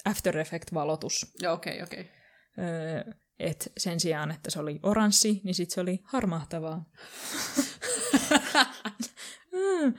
After 0.04 0.38
Effect-valotus. 0.38 1.32
Joo, 1.42 1.52
okei, 1.54 1.72
okay, 1.72 1.84
okei. 1.84 2.00
Okay. 2.00 2.66
Öö, 2.66 3.12
et 3.38 3.72
sen 3.78 4.00
sijaan, 4.00 4.30
että 4.30 4.50
se 4.50 4.60
oli 4.60 4.80
oranssi, 4.82 5.40
niin 5.44 5.54
sitten 5.54 5.74
se 5.74 5.80
oli 5.80 6.00
harmahtavaa. 6.04 6.84
Mm. 9.52 9.94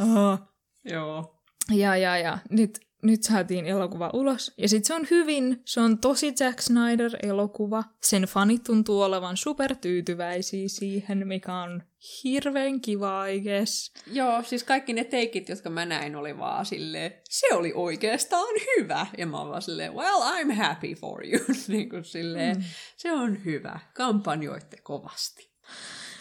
Oho. 0.00 0.38
Joo. 0.84 1.39
Ja, 1.70 1.96
ja, 1.96 2.18
ja. 2.18 2.38
Nyt, 2.50 2.80
nyt 3.02 3.22
saatiin 3.22 3.66
elokuva 3.66 4.10
ulos. 4.12 4.54
Ja 4.58 4.68
sitten 4.68 4.86
se 4.86 4.94
on 4.94 5.06
hyvin, 5.10 5.62
se 5.64 5.80
on 5.80 5.98
tosi 5.98 6.32
Zack 6.32 6.60
Snyder-elokuva. 6.60 7.84
Sen 8.02 8.22
fanit 8.22 8.64
tuntuu 8.64 9.02
olevan 9.02 9.36
supertyytyväisiä 9.36 10.68
siihen, 10.68 11.28
mikä 11.28 11.54
on 11.54 11.82
hirveän 12.24 12.80
kiva, 12.80 13.26
I 13.26 13.40
guess. 13.40 13.92
Joo, 14.06 14.42
siis 14.42 14.64
kaikki 14.64 14.92
ne 14.92 15.04
teikit, 15.04 15.48
jotka 15.48 15.70
mä 15.70 15.86
näin, 15.86 16.16
oli 16.16 16.38
vaan 16.38 16.66
silleen, 16.66 17.12
se 17.30 17.46
oli 17.54 17.72
oikeastaan 17.74 18.54
hyvä. 18.66 19.06
Ja 19.18 19.26
mä 19.26 19.32
vaan 19.32 19.62
silleen, 19.62 19.94
well, 19.94 20.20
I'm 20.20 20.52
happy 20.52 20.94
for 20.94 21.26
you. 21.26 21.44
niin 21.68 21.88
kuin 21.88 22.04
silleen, 22.04 22.56
mm. 22.56 22.64
se 22.96 23.12
on 23.12 23.44
hyvä. 23.44 23.80
Kampanjoitte 23.94 24.76
kovasti. 24.82 25.50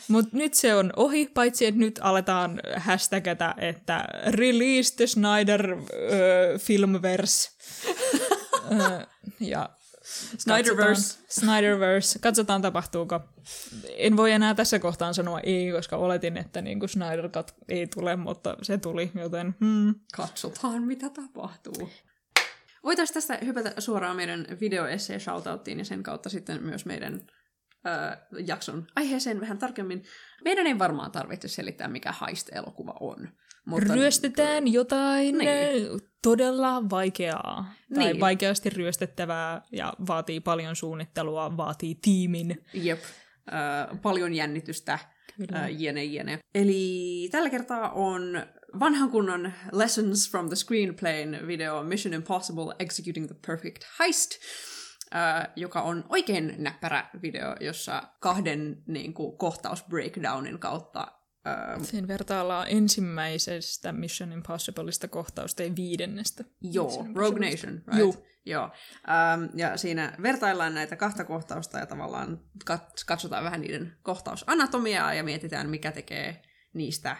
Mutta 0.09 0.37
nyt 0.37 0.53
se 0.53 0.75
on 0.75 0.93
ohi, 0.95 1.31
paitsi 1.33 1.65
että 1.65 1.79
nyt 1.79 1.99
aletaan 2.03 2.59
hashtagata, 2.77 3.55
että 3.57 4.05
release 4.27 4.95
the 4.95 5.07
Snyder 5.07 5.73
uh, 5.73 5.79
filmverse. 6.59 7.49
ja 9.39 9.69
Snyderverse. 10.37 11.01
Katsotaan, 11.01 11.29
Snyderverse. 11.29 12.19
Katsotaan 12.19 12.61
tapahtuuko. 12.61 13.19
En 13.97 14.17
voi 14.17 14.31
enää 14.31 14.55
tässä 14.55 14.79
kohtaan 14.79 15.13
sanoa 15.13 15.39
ei, 15.39 15.71
koska 15.71 15.97
oletin, 15.97 16.37
että 16.37 16.61
niin 16.61 16.79
kuin 16.79 16.89
Snyder 16.89 17.29
Cut 17.29 17.51
ei 17.67 17.87
tule, 17.87 18.15
mutta 18.15 18.57
se 18.61 18.77
tuli, 18.77 19.11
joten 19.15 19.55
hmm. 19.59 19.95
Katsotaan, 20.15 20.83
mitä 20.83 21.09
tapahtuu. 21.09 21.89
Voitaisiin 22.83 23.13
tästä 23.13 23.39
hypätä 23.45 23.81
suoraan 23.81 24.15
meidän 24.15 24.47
videoessay 24.61 25.19
shoutouttiin 25.19 25.79
ja 25.79 25.85
sen 25.85 26.03
kautta 26.03 26.29
sitten 26.29 26.63
myös 26.63 26.85
meidän 26.85 27.19
äh, 27.87 28.17
jakson 28.47 28.87
aiheeseen 28.95 29.41
vähän 29.41 29.57
tarkemmin. 29.57 30.03
Meidän 30.43 30.67
ei 30.67 30.79
varmaan 30.79 31.11
tarvitse 31.11 31.47
selittää, 31.47 31.87
mikä 31.87 32.13
Heist-elokuva 32.21 32.93
on. 32.99 33.29
Mutta 33.65 33.93
Ryöstetään 33.93 34.67
jotain 34.67 35.37
Niin. 35.37 35.83
niin. 35.85 35.99
todella 36.23 36.89
vaikeaa. 36.89 37.73
Tai 37.95 38.03
Niin. 38.03 38.19
vaikeasti 38.19 38.69
ryöstettävää 38.69 39.61
ja 39.71 39.93
vaatii 40.07 40.39
paljon 40.39 40.75
suunnittelua, 40.75 41.57
vaatii 41.57 41.95
tiimin. 42.01 42.65
Jep. 42.73 42.99
Äh, 43.53 44.01
paljon 44.01 44.33
jännitystä. 44.33 44.99
Kyllä. 45.37 45.59
Äh, 45.63 45.81
jene, 45.81 46.03
jene. 46.03 46.39
Eli 46.55 47.27
tällä 47.31 47.49
kertaa 47.49 47.89
on 47.91 48.43
vanhan 48.79 49.09
kunnon 49.11 49.53
Lessons 49.71 50.31
from 50.31 50.47
the 50.47 50.55
Screenplayn 50.55 51.39
video 51.47 51.83
Mission 51.83 52.13
Impossible 52.13 52.75
Executing 52.79 53.27
the 53.27 53.35
Perfect 53.47 53.83
Heist, 53.99 54.31
äh, 55.15 55.47
joka 55.55 55.81
on 55.81 56.05
oikein 56.09 56.55
näppärä 56.57 57.09
video, 57.21 57.55
jossa 57.59 58.03
kahden 58.19 58.83
niin 58.87 59.13
kuin, 59.13 59.37
kohtaus 59.37 59.83
breakdownin 59.83 60.59
kautta 60.59 61.07
äh, 61.47 61.81
Siinä 61.81 62.07
vertaillaan 62.07 62.67
ensimmäisestä 62.69 63.91
Mission 63.91 64.31
Impossibleista 64.31 65.07
kohtausta 65.07 65.63
ja 65.63 65.75
viidennestä. 65.75 66.43
Joo, 66.61 67.07
Rogue. 67.15 67.49
Nation, 67.49 67.73
right? 67.73 67.99
Juu. 67.99 68.29
Joo. 68.45 68.63
Ähm, 69.09 69.57
ja 69.57 69.77
siinä 69.77 70.13
vertaillaan 70.21 70.73
näitä 70.73 70.95
kahta 70.95 71.23
kohtausta 71.23 71.79
ja 71.79 71.85
tavallaan 71.85 72.39
kat- 72.69 73.03
katsotaan 73.05 73.43
vähän 73.43 73.61
niiden 73.61 73.97
kohtausanatomiaa 74.01 75.13
ja 75.13 75.23
mietitään, 75.23 75.69
mikä 75.69 75.91
tekee 75.91 76.41
niistä 76.73 77.17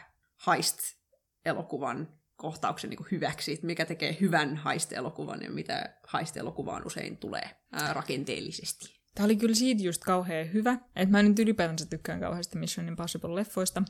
heist-elokuvan 0.47 2.18
kohtauksen 2.39 2.89
niin 2.89 3.05
hyväksi, 3.11 3.53
että 3.53 3.65
mikä 3.65 3.85
tekee 3.85 4.17
hyvän 4.21 4.61
heist-elokuvan 4.65 5.41
ja 5.43 5.51
mitä 5.51 5.93
heist-elokuvaan 6.13 6.85
usein 6.85 7.17
tulee 7.17 7.49
ää, 7.71 7.93
rakenteellisesti. 7.93 8.99
Tämä 9.15 9.25
oli 9.25 9.35
kyllä 9.35 9.55
siitä 9.55 9.83
just 9.83 10.03
kauhean 10.03 10.53
hyvä, 10.53 10.77
että 10.95 11.11
mä 11.11 11.23
nyt 11.23 11.39
ylipäätänsä 11.39 11.85
tykkään 11.85 12.19
kauheasti 12.19 12.57
Mission 12.57 12.87
Impossible-leffoista. 12.87 13.83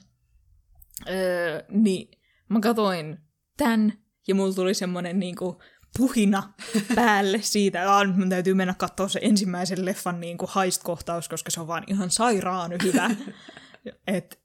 Öö, 1.09 1.63
niin 1.69 2.11
mä 2.49 2.59
katoin 2.59 3.17
tän 3.57 3.93
ja 4.27 4.35
mulla 4.35 4.53
tuli 4.53 4.73
semmonen 4.73 5.19
niinku 5.19 5.61
puhina 5.97 6.53
päälle 6.95 7.41
siitä, 7.41 7.81
että 7.81 8.17
mun 8.17 8.29
täytyy 8.29 8.53
mennä 8.53 8.73
katsoa 8.77 9.07
se 9.07 9.19
ensimmäisen 9.23 9.85
leffan 9.85 10.19
niinku 10.19 10.45
heist-kohtaus, 10.55 11.29
koska 11.29 11.51
se 11.51 11.61
on 11.61 11.67
vaan 11.67 11.83
ihan 11.87 12.09
sairaan 12.09 12.71
hyvä. 12.83 13.09
Et 14.07 14.39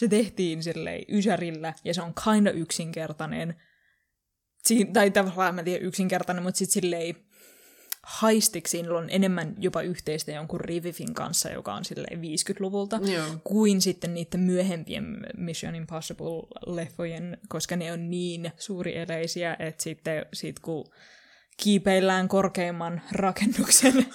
se 0.00 0.08
tehtiin 0.08 0.62
silleen 0.62 1.04
ysärillä 1.08 1.74
ja 1.84 1.94
se 1.94 2.02
on 2.02 2.14
kinda 2.24 2.50
yksinkertainen. 2.50 3.54
Siin, 4.64 4.92
tai 4.92 5.10
tavallaan 5.10 5.54
mä 5.54 5.62
tiedän 5.62 5.86
yksinkertainen, 5.86 6.42
mutta 6.42 6.58
sitten 6.58 6.72
silleen 6.72 7.14
haistiksi 8.02 8.88
on 8.88 9.08
enemmän 9.10 9.54
jopa 9.58 9.82
yhteistä 9.82 10.32
jonkun 10.32 10.60
Rivifin 10.60 11.14
kanssa, 11.14 11.50
joka 11.50 11.74
on 11.74 11.84
silleen 11.84 12.20
50-luvulta, 12.20 13.00
Joo. 13.12 13.26
kuin 13.44 13.80
sitten 13.80 14.14
niiden 14.14 14.40
myöhempien 14.40 15.26
Mission 15.36 15.74
Impossible-leffojen, 15.74 17.38
koska 17.48 17.76
ne 17.76 17.92
on 17.92 18.10
niin 18.10 18.52
suuri 18.58 18.98
eleisiä, 18.98 19.56
että 19.58 19.82
sitten 19.82 20.26
sit 20.32 20.58
kun 20.58 20.90
kiipeillään 21.56 22.28
korkeimman 22.28 23.02
rakennuksen 23.12 24.06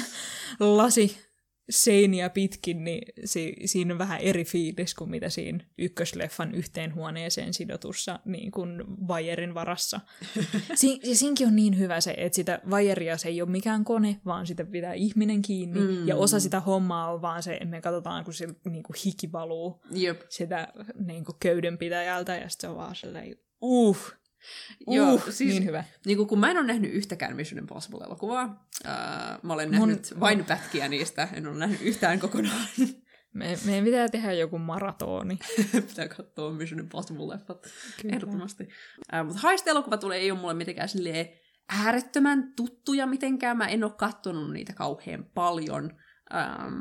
lasi 0.60 1.27
seiniä 1.70 2.30
pitkin, 2.30 2.84
niin 2.84 3.12
si- 3.24 3.56
siinä 3.64 3.94
on 3.94 3.98
vähän 3.98 4.20
eri 4.20 4.44
fiilis 4.44 4.94
kuin 4.94 5.10
mitä 5.10 5.28
siinä 5.28 5.64
ykkösleffan 5.78 6.54
yhteen 6.54 6.94
huoneeseen 6.94 7.54
sidotussa 7.54 8.20
niin 8.24 8.50
kuin 8.50 8.84
vajerin 9.08 9.54
varassa. 9.54 10.00
Si- 10.74 11.00
ja 11.04 11.14
siinkin 11.14 11.46
on 11.46 11.56
niin 11.56 11.78
hyvä 11.78 12.00
se, 12.00 12.14
että 12.16 12.36
sitä 12.36 12.60
vajeria 12.70 13.16
se 13.16 13.28
ei 13.28 13.42
ole 13.42 13.50
mikään 13.50 13.84
kone, 13.84 14.20
vaan 14.24 14.46
sitä 14.46 14.64
pitää 14.64 14.92
ihminen 14.94 15.42
kiinni. 15.42 15.80
Mm. 15.80 16.08
Ja 16.08 16.16
osa 16.16 16.40
sitä 16.40 16.60
hommaa 16.60 17.12
on 17.12 17.22
vaan 17.22 17.42
se, 17.42 17.54
että 17.54 17.64
me 17.66 17.80
katsotaan, 17.80 18.24
kun 18.24 18.34
se 18.34 18.48
niin 18.70 18.82
kuin 18.82 18.96
hiki 19.04 19.32
valuu 19.32 19.80
Jep. 19.90 20.20
sitä 20.28 20.68
niin 21.04 21.24
kuin 21.24 21.36
köydenpitäjältä, 21.40 22.36
ja 22.36 22.48
sitten 22.48 22.68
se 22.68 22.70
on 22.70 22.76
vaan 22.76 22.94
sellainen, 22.96 23.36
uh, 23.60 24.12
uh, 24.86 24.96
Joo, 24.96 25.18
siis- 25.30 25.38
niin 25.38 25.64
hyvä. 25.64 25.84
Niin 26.06 26.16
kuin, 26.16 26.28
kun 26.28 26.38
mä 26.38 26.50
en 26.50 26.56
ole 26.58 26.66
nähnyt 26.66 26.92
yhtäkään 26.92 27.36
Mission 27.36 27.58
Impossible-elokuvaa, 27.58 28.68
ää, 28.84 29.38
mä 29.42 29.52
olen 29.52 29.68
Mun- 29.68 29.72
nähnyt 29.72 30.20
vain 30.20 30.44
pätkiä 30.44 30.88
niistä, 30.88 31.28
en 31.32 31.46
ole 31.46 31.58
nähnyt 31.58 31.82
yhtään 31.82 32.20
kokonaan. 32.20 32.66
Me, 33.34 33.58
meidän 33.64 33.84
pitää 33.84 34.08
tehdä 34.08 34.32
joku 34.32 34.58
maratoni. 34.58 35.38
Pitää 35.88 36.08
katsoa 36.08 36.52
Mission 36.52 36.80
Impossible-leffat, 36.80 37.70
ehdottomasti. 38.12 38.68
Äh, 39.14 39.26
mutta 39.26 39.40
Heist-elokuva 39.48 39.96
tulee 39.96 40.18
ei 40.18 40.30
ole 40.30 40.40
mulle 40.40 40.54
mitenkään 40.54 40.88
silleen 40.88 41.28
äärettömän 41.68 42.52
tuttuja 42.56 43.06
mitenkään. 43.06 43.56
Mä 43.56 43.68
en 43.68 43.84
ole 43.84 43.92
kattonut 43.92 44.52
niitä 44.52 44.72
kauhean 44.72 45.24
paljon. 45.34 45.96
Ähm, 46.34 46.74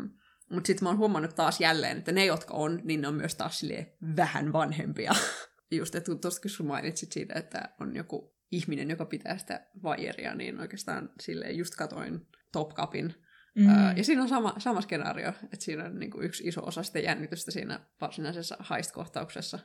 mutta 0.52 0.68
sitten 0.68 0.86
mä 0.86 0.90
oon 0.90 0.98
huomannut 0.98 1.36
taas 1.36 1.60
jälleen, 1.62 1.98
että 1.98 2.12
ne, 2.12 2.26
jotka 2.26 2.54
on, 2.54 2.82
niin 2.84 3.02
ne 3.02 3.08
on 3.08 3.16
myös 3.16 3.36
taas 3.36 3.60
silleen 3.60 3.88
vähän 4.16 4.54
vanhempia. 4.54 5.12
Just, 5.72 5.96
että 5.96 6.16
tuosta 6.16 6.42
kun 6.58 6.68
mainitsit 6.68 7.12
siitä, 7.12 7.34
että 7.34 7.70
on 7.80 7.96
joku 7.96 8.38
ihminen, 8.52 8.90
joka 8.90 9.06
pitää 9.06 9.38
sitä 9.38 9.68
vajeria, 9.84 10.36
niin 10.36 10.60
oikeastaan 10.60 11.10
silleen 11.22 11.58
just 11.58 11.76
katoin 11.76 12.28
Top 12.52 12.74
Cupin 12.74 13.16
Mm. 13.58 13.64
Mm. 13.64 13.98
Ja 13.98 14.04
siinä 14.04 14.22
on 14.22 14.30
sama, 14.30 14.56
sama 14.58 14.82
skenaario, 14.82 15.30
että 15.30 15.66
siinä 15.66 15.86
on 15.86 16.00
niin 16.00 16.12
kuin 16.12 16.26
yksi 16.26 16.48
iso 16.48 16.66
osa 16.66 16.84
sitä 16.84 17.00
jännitystä 17.00 17.52
siinä 17.52 17.80
varsinaisessa 18.02 18.58
heist-kohtauksessa. 18.70 19.60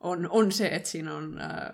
On, 0.00 0.28
on 0.30 0.52
se, 0.52 0.66
että 0.66 0.88
siinä 0.88 1.14
on 1.14 1.40
äh, 1.40 1.72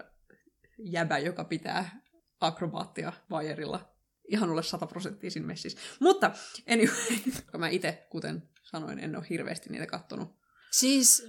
jäbä, 0.78 1.18
joka 1.18 1.44
pitää 1.44 2.00
akrobaattia 2.40 3.12
vajerilla. 3.30 3.94
Ihan 4.28 4.50
ole 4.50 4.62
100 4.62 4.86
prosenttia 4.86 5.30
siinä 5.30 5.46
messissä. 5.46 5.78
Mutta 6.00 6.30
anyway, 6.72 7.18
mä 7.58 7.68
itse, 7.68 8.06
kuten 8.10 8.42
sanoin, 8.62 8.98
en 8.98 9.16
ole 9.16 9.26
hirveästi 9.30 9.70
niitä 9.70 9.86
kattonut. 9.86 10.37
Siis, 10.70 11.28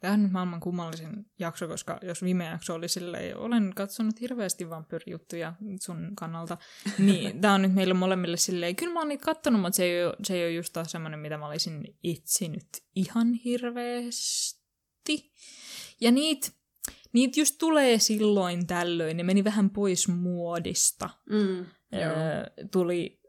tämä 0.00 0.14
on 0.14 0.22
nyt 0.22 0.32
maailman 0.32 0.60
kummallisin 0.60 1.26
jakso, 1.38 1.68
koska 1.68 1.98
jos 2.02 2.22
viime 2.22 2.44
jakso 2.44 2.74
oli 2.74 2.88
silleen, 2.88 3.36
olen 3.36 3.72
katsonut 3.76 4.20
hirveästi 4.20 4.70
vampyyrijuttuja 4.70 5.54
sun 5.80 6.12
kannalta, 6.16 6.58
niin 6.98 7.40
tämä 7.40 7.54
on 7.54 7.62
nyt 7.62 7.74
meille 7.74 7.94
molemmille 7.94 8.36
silleen, 8.36 8.76
kyllä 8.76 8.92
mä 8.92 9.00
oon 9.00 9.08
niitä 9.08 9.24
kattonut, 9.24 9.60
mutta 9.60 9.76
se 9.76 9.84
ei 9.84 10.04
ole, 10.04 10.16
se 10.24 10.34
ei 10.34 10.44
ole 10.44 10.52
just 10.52 10.72
taas 10.72 10.90
semmoinen, 10.90 11.20
mitä 11.20 11.38
mä 11.38 11.46
olisin 11.46 11.98
etsinyt 12.04 12.68
ihan 12.94 13.34
hirveästi. 13.34 15.32
Ja 16.00 16.10
niitä 16.12 16.48
niit 17.12 17.36
just 17.36 17.54
tulee 17.58 17.98
silloin 17.98 18.66
tällöin, 18.66 19.16
ne 19.16 19.22
meni 19.22 19.44
vähän 19.44 19.70
pois 19.70 20.08
muodista. 20.08 21.10
Mm. 21.30 21.58
Öö, 21.94 22.66
tuli 22.70 23.20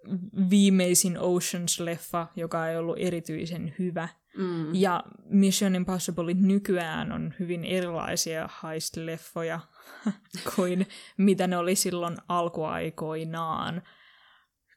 viimeisin 0.50 1.18
Oceans-leffa, 1.18 2.28
joka 2.36 2.70
ei 2.70 2.78
ollut 2.78 2.98
erityisen 3.00 3.76
hyvä. 3.80 4.10
Mm. 4.38 4.76
Ja 4.76 5.04
Mission 5.26 5.76
Impossible 5.76 6.34
nykyään 6.34 7.12
on 7.12 7.34
hyvin 7.40 7.66
erilaisia 7.66 8.50
heist-leffoja 8.64 9.60
kuin 10.56 10.88
mitä 11.18 11.48
ne 11.48 11.58
oli 11.58 11.76
silloin 11.76 12.18
alkuaikoinaan. 12.28 13.82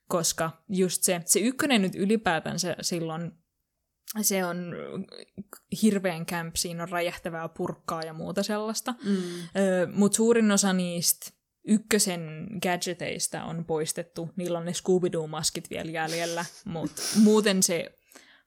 Koska 0.09 0.51
just 0.69 1.03
se, 1.03 1.21
se 1.25 1.41
ykkönen 1.41 1.83
nyt 1.83 1.95
ylipäätänsä 1.95 2.77
silloin, 2.81 3.33
se 4.23 4.45
on 4.45 4.75
hirveän 5.83 6.27
camp, 6.27 6.57
siinä 6.57 6.83
on 6.83 6.89
räjähtävää 6.89 7.49
purkkaa 7.49 8.03
ja 8.03 8.13
muuta 8.13 8.43
sellaista. 8.43 8.95
Mm. 9.05 9.23
Mutta 9.93 10.17
suurin 10.17 10.51
osa 10.51 10.73
niistä 10.73 11.31
ykkösen 11.67 12.47
gadgeteista 12.63 13.45
on 13.45 13.65
poistettu. 13.65 14.31
Niillä 14.37 14.59
on 14.59 14.65
ne 14.65 14.73
Scooby-Doo-maskit 14.73 15.71
vielä 15.71 15.91
jäljellä, 15.91 16.45
mutta 16.65 17.03
muuten 17.23 17.63
se 17.63 17.99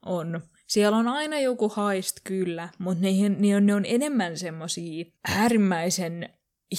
on... 0.05 0.41
Siellä 0.69 0.97
on 0.97 1.07
aina 1.07 1.39
joku 1.39 1.69
haist 1.69 2.17
kyllä, 2.23 2.69
mutta 2.77 3.03
ne, 3.03 3.29
ne, 3.39 3.55
on, 3.55 3.65
ne 3.65 3.75
on 3.75 3.85
enemmän 3.85 4.38
semmosia 4.38 5.05
äärimmäisen 5.27 6.29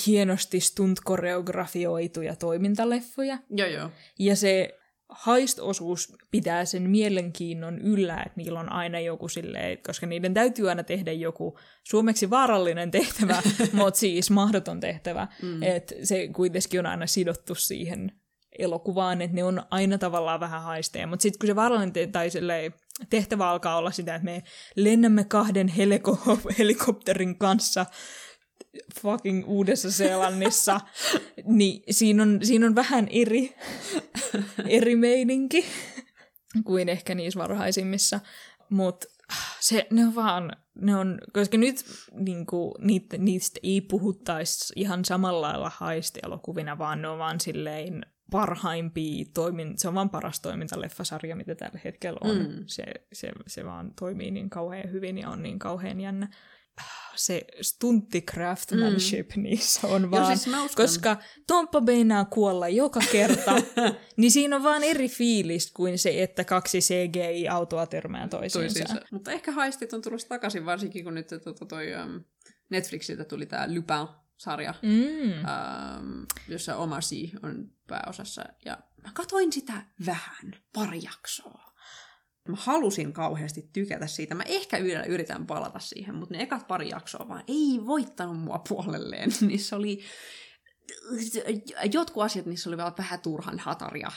hienosti 0.06 0.60
stunt-koreografioituja 0.60 2.36
toimintaleffoja. 2.36 3.38
Joo, 3.50 3.68
joo. 3.68 3.90
Ja 4.18 4.36
se 4.36 4.78
haist-osuus 5.08 6.12
pitää 6.30 6.64
sen 6.64 6.90
mielenkiinnon 6.90 7.78
yllä, 7.78 8.16
että 8.16 8.36
niillä 8.36 8.60
on 8.60 8.72
aina 8.72 9.00
joku 9.00 9.28
silleen, 9.28 9.78
koska 9.86 10.06
niiden 10.06 10.34
täytyy 10.34 10.68
aina 10.68 10.82
tehdä 10.82 11.12
joku 11.12 11.58
suomeksi 11.84 12.30
vaarallinen 12.30 12.90
tehtävä, 12.90 13.42
mutta 13.72 14.00
siis 14.00 14.30
mahdoton 14.30 14.80
tehtävä. 14.80 15.28
Mm. 15.42 15.62
Että 15.62 15.94
se 16.02 16.28
kuitenkin 16.28 16.80
on 16.80 16.86
aina 16.86 17.06
sidottu 17.06 17.54
siihen 17.54 18.12
elokuvaan, 18.58 19.22
että 19.22 19.34
ne 19.34 19.44
on 19.44 19.62
aina 19.70 19.98
tavallaan 19.98 20.40
vähän 20.40 20.62
haisteja. 20.62 21.06
Mutta 21.06 21.22
sitten 21.22 21.38
kun 21.38 21.46
se 21.46 21.56
vaarallinen 21.56 21.92
te- 21.92 22.06
tai 22.06 22.30
silleen, 22.30 22.72
tehtävä 23.10 23.50
alkaa 23.50 23.76
olla 23.76 23.90
sitä, 23.90 24.14
että 24.14 24.24
me 24.24 24.42
lennämme 24.76 25.24
kahden 25.24 25.68
heliko- 25.68 26.52
helikopterin 26.58 27.38
kanssa 27.38 27.86
fucking 29.00 29.48
Uudessa-Seelannissa, 29.48 30.80
niin 31.44 31.82
siinä 31.90 32.22
on, 32.22 32.38
siinä 32.42 32.66
on 32.66 32.74
vähän 32.74 33.08
eri, 33.10 33.56
eri 34.68 34.96
meininki 34.96 35.64
kuin 36.64 36.88
ehkä 36.88 37.14
niissä 37.14 37.38
varhaisimmissa. 37.38 38.20
Mutta 38.70 39.06
se, 39.60 39.86
ne 39.90 40.04
on 40.06 40.14
vaan, 40.14 40.52
ne 40.74 40.96
on, 40.96 41.18
koska 41.32 41.58
nyt 41.58 41.84
niinku, 42.12 42.74
niitä, 42.80 43.18
niistä 43.18 43.60
ei 43.62 43.80
puhuttaisi 43.80 44.72
ihan 44.76 45.04
samalla 45.04 45.40
lailla 45.40 45.72
haistielokuvina, 45.74 46.78
vaan 46.78 47.02
ne 47.02 47.08
on 47.08 47.18
vaan 47.18 47.40
silleen 47.40 48.06
parhaimpia 48.30 49.24
toimin, 49.34 49.78
se 49.78 49.88
on 49.88 49.94
vaan 49.94 50.10
paras 50.10 50.40
toimintaleffasarja, 50.40 51.36
mitä 51.36 51.54
tällä 51.54 51.80
hetkellä 51.84 52.18
on. 52.24 52.38
Mm. 52.38 52.64
Se, 52.66 52.84
se, 53.12 53.32
se 53.46 53.64
vaan 53.64 53.92
toimii 54.00 54.30
niin 54.30 54.50
kauhean 54.50 54.92
hyvin 54.92 55.18
ja 55.18 55.28
on 55.28 55.42
niin 55.42 55.58
kauhean 55.58 56.00
jännä 56.00 56.28
se 57.14 57.46
stuntti 57.60 58.22
craftsmanship 58.22 59.36
mm. 59.36 59.42
niissä 59.42 59.86
on 59.86 60.10
vaan, 60.10 60.22
Joo, 60.22 60.36
siis 60.36 60.76
koska 60.76 61.16
Tomppa 61.46 61.80
meinaa 61.80 62.24
kuolla 62.24 62.68
joka 62.68 63.00
kerta, 63.12 63.54
niin 64.16 64.30
siinä 64.30 64.56
on 64.56 64.62
vaan 64.62 64.84
eri 64.84 65.08
fiilis 65.08 65.72
kuin 65.72 65.98
se, 65.98 66.22
että 66.22 66.44
kaksi 66.44 66.78
CGI-autoa 66.78 67.86
törmää 67.86 68.28
toisiinsa. 68.28 68.78
Toisiinsa. 68.78 69.06
Mutta 69.10 69.30
ehkä 69.30 69.52
haistit 69.52 69.92
on 69.92 70.02
tullut 70.02 70.26
takaisin, 70.28 70.66
varsinkin 70.66 71.04
kun 71.04 71.14
nyt 71.14 71.26
toi, 71.28 71.54
toi 71.68 71.86
um, 72.04 72.24
Netflixiltä 72.70 73.24
tuli 73.24 73.46
tämä 73.46 73.74
Lupin-sarja, 74.40 74.74
Mm. 74.82 75.30
um, 75.30 76.26
jossa 76.48 76.76
Omasi 76.76 77.32
on 77.42 77.70
pääosassa. 77.86 78.44
Ja 78.64 78.78
mä 79.02 79.10
katoin 79.14 79.52
sitä 79.52 79.82
vähän, 80.06 80.52
pari 80.72 81.00
jaksoa. 81.02 81.70
Mä 82.48 82.56
halusin 82.58 83.12
kauheasti 83.12 83.70
tykätä 83.72 84.06
siitä. 84.06 84.34
Mä 84.34 84.42
ehkä 84.46 84.76
yhdellä 84.78 85.04
yritän 85.04 85.46
palata 85.46 85.78
siihen, 85.78 86.14
mutta 86.14 86.34
ne 86.34 86.42
ekat 86.42 86.68
pari 86.68 86.88
jaksoa 86.88 87.28
vaan 87.28 87.44
ei 87.48 87.80
voittanut 87.86 88.40
mua 88.40 88.62
puolelleen. 88.68 89.30
Niissä 89.46 89.76
oli... 89.76 90.04
Jotkut 91.92 92.22
asiat 92.22 92.46
niissä 92.46 92.70
oli 92.70 92.76
vaan 92.76 92.94
vähän 92.98 93.20
turhan 93.20 93.58
hataria. 93.58 94.10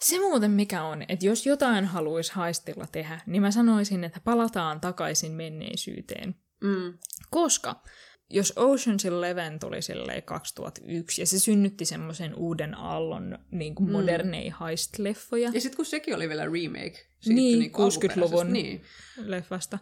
Se 0.00 0.18
muuten 0.18 0.50
mikä 0.50 0.82
on, 0.82 1.04
että 1.08 1.26
jos 1.26 1.46
jotain 1.46 1.84
haluaisi 1.84 2.32
haistilla 2.32 2.86
tehdä, 2.92 3.20
niin 3.26 3.42
mä 3.42 3.50
sanoisin, 3.50 4.04
että 4.04 4.20
palataan 4.24 4.80
takaisin 4.80 5.32
menneisyyteen. 5.32 6.34
Mm. 6.60 6.98
Koska 7.30 7.82
jos 8.30 8.54
Ocean's 8.56 9.08
Eleven 9.08 9.58
tuli 9.58 9.82
silleen 9.82 10.22
2001 10.22 11.22
ja 11.22 11.26
se 11.26 11.38
synnytti 11.38 11.84
semmoisen 11.84 12.34
uuden 12.34 12.74
aallon 12.74 13.38
niin 13.50 13.74
kuin 13.74 13.92
moderneja 13.92 14.54
heist-leffoja 14.60 15.50
Ja 15.54 15.60
sitten 15.60 15.76
kun 15.76 15.86
sekin 15.86 16.14
oli 16.16 16.28
vielä 16.28 16.44
remake. 16.44 17.06
siitä 17.20 17.34
Niin, 17.40 17.58
niinku 17.58 17.82
60-luvun. 17.88 18.46
alkuperäisestä, 18.46 18.52
Niin. 18.52 18.82
leffasta, 19.16 19.78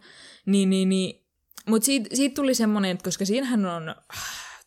niin, 0.46 0.70
niin, 0.70 0.88
niin. 0.88 1.26
mutta 1.66 1.86
siitä, 1.86 2.16
siitä 2.16 2.34
tuli 2.34 2.54
semmoinen, 2.54 2.90
että 2.90 3.04
koska 3.04 3.24
siinähän 3.24 3.66
on 3.66 3.94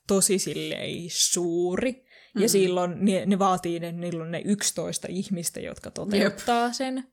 tosi 0.07 0.39
silleen 0.39 0.89
suuri, 1.09 2.05
ja 2.39 2.49
silloin 2.49 3.05
ne, 3.05 3.25
ne 3.25 3.39
vaatii, 3.39 3.79
ne, 3.79 3.91
niillä 3.91 4.23
on 4.23 4.31
ne 4.31 4.41
11 4.45 5.07
ihmistä, 5.09 5.59
jotka 5.59 5.91
toteuttaa 5.91 6.65
Jep. 6.65 6.73
sen, 6.73 7.03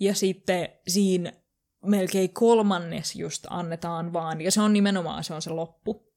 ja 0.00 0.14
sitten 0.14 0.68
siinä 0.88 1.32
melkein 1.86 2.32
kolmannes 2.34 3.16
just 3.16 3.46
annetaan 3.50 4.12
vaan, 4.12 4.40
ja 4.40 4.50
se 4.50 4.60
on 4.60 4.72
nimenomaan 4.72 5.24
se 5.24 5.34
on 5.34 5.42
se 5.42 5.50
loppu. 5.50 6.09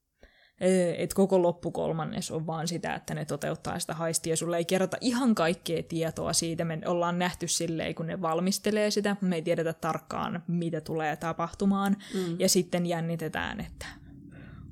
Että 0.97 1.15
koko 1.15 1.41
loppukolmannes 1.41 2.31
on 2.31 2.47
vaan 2.47 2.67
sitä, 2.67 2.95
että 2.95 3.13
ne 3.13 3.25
toteuttaa 3.25 3.79
sitä 3.79 3.93
haistia. 3.93 4.35
Sulle 4.35 4.57
ei 4.57 4.65
kerrota 4.65 4.97
ihan 5.01 5.35
kaikkea 5.35 5.83
tietoa 5.83 6.33
siitä. 6.33 6.65
Me 6.65 6.79
ollaan 6.85 7.19
nähty 7.19 7.47
silleen, 7.47 7.95
kun 7.95 8.07
ne 8.07 8.21
valmistelee 8.21 8.91
sitä. 8.91 9.15
Me 9.21 9.35
ei 9.35 9.41
tiedetä 9.41 9.73
tarkkaan, 9.73 10.43
mitä 10.47 10.81
tulee 10.81 11.15
tapahtumaan. 11.15 11.97
Mm. 12.13 12.39
Ja 12.39 12.49
sitten 12.49 12.85
jännitetään, 12.85 13.59
että 13.59 13.85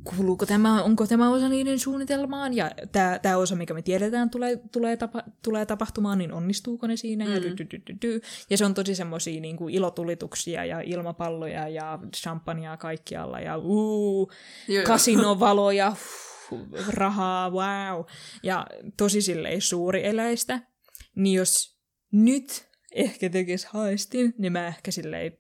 kuuluuko 0.04 0.46
tämä, 0.46 0.84
onko 0.84 1.08
tämä 1.08 1.30
osa 1.30 1.50
niiden 1.50 1.80
suunnitelmaan, 1.80 2.54
ja 2.54 2.72
tämä, 2.92 3.20
tämä 3.22 3.38
osa, 3.38 3.56
mikä 3.56 3.74
me 3.74 3.82
tiedetään 3.82 4.30
tulee, 4.30 4.60
tulee, 4.72 4.98
tapa, 4.98 5.24
tulee 5.44 5.66
tapahtumaan, 5.66 6.18
niin 6.18 6.34
onnistuuko 6.34 6.88
ne 6.88 6.98
siinä, 6.98 7.26
mm. 7.26 7.32
ja, 7.32 7.42
dy, 7.42 7.58
dy, 7.58 7.66
dy, 7.72 7.82
dy, 7.88 7.98
dy. 8.02 8.22
ja 8.50 8.58
se 8.58 8.66
on 8.66 8.74
tosi 8.74 8.96
semmoisia 8.96 9.42
niin 9.42 9.58
kuin 9.58 9.74
ilotulituksia, 9.74 10.66
ja 10.66 10.82
ilmapalloja, 10.82 11.68
ja 11.68 12.00
champagnea 12.18 12.78
kaikkialla, 12.78 13.40
ja 13.40 13.58
uu, 13.58 14.32
Joo, 14.68 14.84
kasinovaloja, 14.84 15.96
huh, 16.50 16.68
rahaa, 16.88 17.50
wow, 17.50 18.06
ja 18.44 18.68
tosi 18.98 19.22
silleen 19.22 19.62
suuri 19.62 20.06
eläistä, 20.06 20.60
niin 21.16 21.38
jos 21.38 21.78
nyt 22.12 22.72
ehkä 22.92 23.30
tekisi 23.30 23.68
haistin, 23.70 24.34
niin 24.38 24.54
mä 24.54 24.68
ehkä 24.68 24.92
silleen 24.92 25.38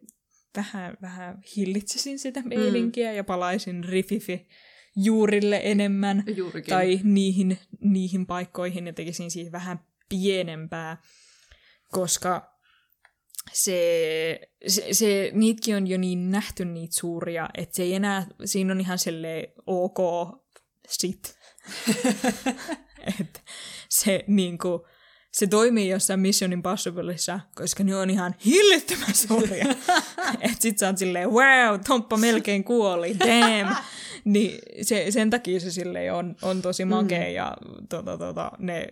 vähän, 0.55 0.97
vähän 1.01 1.41
hillitsisin 1.55 2.19
sitä 2.19 2.41
meininkiä 2.41 3.09
mm. 3.09 3.15
ja 3.15 3.23
palaisin 3.23 3.83
rififi 3.83 4.47
juurille 4.95 5.61
enemmän. 5.63 6.23
Juurikin. 6.35 6.69
Tai 6.69 6.99
niihin, 7.03 7.57
niihin 7.79 8.25
paikkoihin 8.25 8.87
ja 8.87 8.93
tekisin 8.93 9.31
siitä 9.31 9.51
vähän 9.51 9.79
pienempää, 10.09 10.97
koska 11.91 12.51
se, 13.53 14.39
se, 14.67 14.87
se, 14.91 15.31
niitäkin 15.33 15.75
on 15.75 15.87
jo 15.87 15.97
niin 15.97 16.31
nähty 16.31 16.65
niitä 16.65 16.95
suuria, 16.95 17.49
että 17.57 17.75
se 17.75 17.83
ei 17.83 17.93
enää, 17.93 18.27
siinä 18.45 18.73
on 18.73 18.81
ihan 18.81 18.97
silleen 18.97 19.53
ok 19.65 19.99
sit. 20.87 21.35
Et 23.19 23.43
se 23.89 24.23
niinku, 24.27 24.87
se 25.31 25.47
toimii 25.47 25.89
jossain 25.89 26.19
Mission 26.19 26.53
Impossibleissa, 26.53 27.39
koska 27.55 27.83
ne 27.83 27.95
on 27.95 28.09
ihan 28.09 28.35
hillittömän 28.45 29.15
suuria. 29.15 29.65
että 30.41 30.57
sit 30.59 30.77
sä 30.77 30.87
oot 30.87 30.97
silleen, 30.97 31.29
wow, 31.29 31.79
Tomppa 31.87 32.17
melkein 32.17 32.63
kuoli, 32.63 33.19
damn. 33.19 33.75
niin 34.33 34.59
se, 34.81 35.11
sen 35.11 35.29
takia 35.29 35.59
se 35.59 35.71
silleen 35.71 36.13
on, 36.13 36.35
on 36.41 36.61
tosi 36.61 36.85
makea 36.85 37.27
mm. 37.29 37.33
ja 37.35 37.57
tota, 37.89 38.17
tota, 38.17 38.51
ne, 38.59 38.87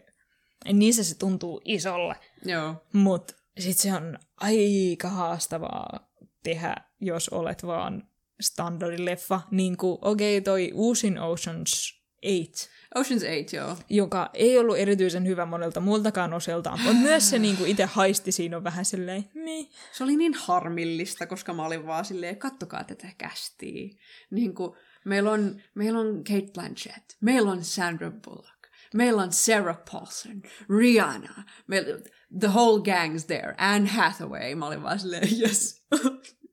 niissä 0.73 1.03
se 1.03 1.17
tuntuu 1.17 1.61
isolle. 1.65 2.15
Joo. 2.45 2.75
Mutta 2.93 3.33
sit 3.59 3.77
se 3.77 3.93
on 3.93 4.19
aika 4.37 5.09
haastavaa 5.09 6.09
tehdä, 6.43 6.75
jos 7.01 7.29
olet 7.29 7.65
vaan 7.65 8.03
standardileffa. 8.41 9.41
Niin 9.51 9.77
kuin, 9.77 9.97
okei, 10.01 10.37
okay, 10.37 10.43
toi 10.43 10.71
uusin 10.73 11.17
Ocean's 11.17 11.98
8 12.21 12.69
Ocean's 12.95 13.23
8, 13.23 13.57
joo. 13.57 13.77
joka 13.89 14.29
ei 14.33 14.59
ollut 14.59 14.77
erityisen 14.77 15.27
hyvä 15.27 15.45
monelta 15.45 15.79
muultakaan 15.79 16.33
osiltaan, 16.33 16.79
mutta 16.79 17.01
myös 17.01 17.29
se 17.29 17.39
niinku 17.39 17.65
itse 17.65 17.85
haisti 17.85 18.31
siinä 18.31 18.57
on 18.57 18.63
vähän 18.63 18.85
silleen, 18.85 19.25
mi. 19.33 19.69
Se 19.91 20.03
oli 20.03 20.15
niin 20.15 20.33
harmillista, 20.33 21.27
koska 21.27 21.53
mä 21.53 21.65
olin 21.65 21.87
vaan 21.87 22.05
silleen, 22.05 22.37
kattokaa 22.37 22.83
tätä 22.83 23.07
kästiä. 23.17 23.89
Niin 24.31 24.55
kuin, 24.55 24.77
meillä, 25.05 25.31
on, 25.31 25.61
meillä 25.75 25.99
on 25.99 26.23
Kate 26.23 26.51
Blanchett, 26.53 27.05
meillä 27.21 27.51
on 27.51 27.63
Sandra 27.63 28.11
Bullock, 28.11 28.67
meillä 28.93 29.21
on 29.21 29.33
Sarah 29.33 29.79
Paulson, 29.91 30.41
Rihanna, 30.79 31.43
meillä, 31.67 31.99
the 32.39 32.47
whole 32.47 32.83
gang's 32.83 33.25
there, 33.27 33.55
Anne 33.57 33.89
Hathaway. 33.89 34.55
Mä 34.55 34.67
olin 34.67 34.83
vaan 34.83 34.99
silleen, 34.99 35.27
yes. 35.41 35.85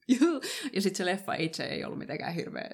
ja 0.73 0.83
sitten 0.83 0.97
se 0.97 1.05
leffa 1.05 1.35
itse 1.35 1.65
ei 1.65 1.85
ollut 1.85 1.99
mitenkään 1.99 2.35
hirveä 2.35 2.71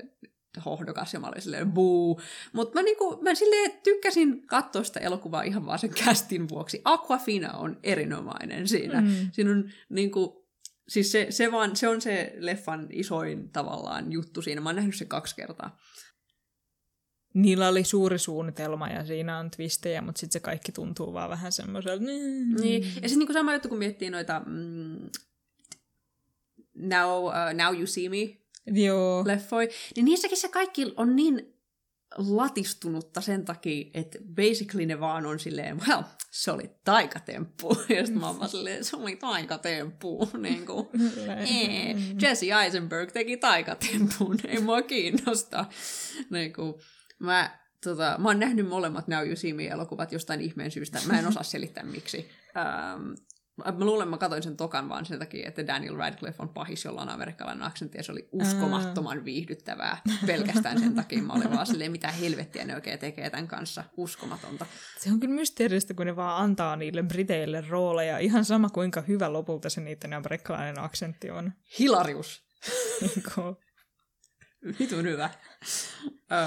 hohdokas 0.65 1.15
ja 1.15 1.21
mä 1.21 1.27
olin 1.27 1.43
silleen 1.43 1.73
buu. 1.73 2.21
Mutta 2.53 2.75
mä, 2.79 2.83
niinku, 2.83 3.19
mä 3.23 3.35
silleen 3.35 3.73
tykkäsin 3.83 4.47
katsoa 4.47 4.85
sitä 4.85 5.01
elokuvaa 5.01 5.43
ihan 5.43 5.67
vaan 5.67 5.79
sen 5.79 5.95
kästin 6.05 6.49
vuoksi. 6.49 6.81
Aquafina 6.85 7.53
on 7.53 7.79
erinomainen 7.83 8.69
siinä. 8.69 9.01
Mm. 9.01 9.09
Siinä 9.33 9.51
on 9.51 9.71
niinku, 9.89 10.43
Siis 10.89 11.13
se, 11.13 11.27
se, 11.31 11.53
vaan, 11.53 11.77
se 11.77 11.89
on 11.89 12.01
se 12.01 12.35
leffan 12.39 12.87
isoin 12.93 13.49
tavallaan 13.49 14.13
juttu 14.13 14.43
siinä. 14.43 14.61
Mä 14.61 14.69
oon 14.69 14.77
nähnyt 14.77 14.97
se 14.97 15.05
kaksi 15.05 15.37
kertaa. 15.37 15.79
Niillä 17.35 17.69
oli 17.69 17.85
suuri 17.85 18.19
suunnitelma 18.19 18.89
ja 18.89 19.07
siinä 19.07 19.39
on 19.39 19.51
twistejä, 19.51 20.01
mutta 20.01 20.19
sitten 20.19 20.33
se 20.33 20.41
kaikki 20.41 20.73
tuntuu 20.73 21.13
vaan 21.13 21.31
vähän 21.31 21.53
semmoiselta... 21.53 22.05
Niin. 22.05 22.83
Ja 22.83 22.91
sitten 22.93 23.19
niinku 23.19 23.33
sama 23.33 23.53
juttu, 23.53 23.69
kun 23.69 23.79
miettii 23.79 24.11
noita 24.11 24.43
mm, 24.47 25.11
Now, 26.75 27.25
uh, 27.25 27.33
Now 27.55 27.75
You 27.77 27.87
See 27.87 28.09
Me 28.09 28.42
Joo. 28.67 29.27
leffoi, 29.27 29.69
niin 29.97 30.05
niissäkin 30.05 30.39
se 30.39 30.49
kaikki 30.49 30.95
on 30.97 31.17
niin 31.17 31.53
latistunutta 32.17 33.21
sen 33.21 33.45
takia, 33.45 33.91
että 33.95 34.19
basically 34.35 34.87
ne 34.87 35.01
vaan 35.01 35.27
on 35.27 35.41
silleen, 35.41 35.81
well, 35.81 36.03
se 36.31 36.51
oli 36.51 36.71
taikatemppu. 36.85 37.69
Ja 37.89 38.07
sitten 38.07 38.21
mä 38.21 38.27
oon 38.27 38.39
vaan 38.39 38.51
silleen, 38.51 38.85
se 38.85 38.97
oli 38.97 39.17
taikatemppu. 39.17 40.31
Niin 40.39 40.67
kuin, 40.67 40.87
ee, 41.29 41.95
Jesse 42.23 42.47
Eisenberg 42.63 43.13
teki 43.13 43.37
taikatempun, 43.37 44.39
ei 44.49 44.61
mua 44.61 44.83
kiinnosta. 44.83 45.65
Niin 46.31 46.53
kuin, 46.53 46.75
mä, 47.19 47.59
tota, 47.85 48.17
mä 48.19 48.29
oon 48.29 48.41
nähnyt 48.41 48.69
molemmat 48.69 49.09
Now 49.09 49.27
You 49.27 49.37
See 49.37 49.53
Me-elokuvat 49.53 50.13
jostain 50.13 50.41
ihmeen 50.41 50.71
syystä. 50.71 50.99
Mä 51.07 51.19
en 51.19 51.27
osaa 51.27 51.43
selittää 51.43 51.85
miksi. 51.85 52.31
Um, 52.57 53.17
Mä 53.57 53.75
luulen, 53.79 54.09
mä 54.09 54.19
katsoin 54.19 54.43
sen 54.43 54.57
tokan 54.57 54.89
vaan 54.89 55.07
sen 55.07 55.19
takia, 55.19 55.49
että 55.49 55.67
Daniel 55.67 55.97
Radcliffe 55.97 56.43
on 56.43 56.49
pahis, 56.49 56.85
jolla 56.85 57.03
on 57.03 57.09
amerikkalainen 57.09 57.63
aksentti, 57.63 57.99
ja 57.99 58.03
se 58.03 58.13
oli 58.13 58.29
uskomattoman 58.33 59.25
viihdyttävää 59.25 60.03
pelkästään 60.27 60.79
sen 60.79 60.95
takia. 60.95 61.23
Mä 61.23 61.33
olin 61.33 61.51
vaan 61.51 61.67
silleen, 61.67 61.93
mitä 61.93 62.13
helvettiä 62.13 62.65
ne 62.65 62.75
oikein 62.75 62.99
tekee 62.99 63.31
tämän 63.31 63.49
kanssa. 63.49 63.85
Uskomatonta. 63.97 64.67
Se 64.99 65.11
on 65.13 65.21
kyllä 65.21 65.35
mysteeristä, 65.35 65.95
kun 65.95 66.07
ne 66.07 66.17
vaan 66.17 66.45
antaa 66.45 66.77
niille 66.77 67.03
briteille 67.03 67.65
rooleja. 67.69 68.19
Ihan 68.19 68.45
sama, 68.45 68.69
kuinka 68.69 69.01
hyvä 69.01 69.33
lopulta 69.33 69.71
se 69.71 69.81
niiden 69.81 70.13
amerikkalainen 70.13 70.79
aksentti 70.79 71.31
on. 71.31 71.53
Hilarius. 71.79 72.43
Niinku. 73.01 73.57
Vitun 74.79 75.03
hyvä. 75.03 75.31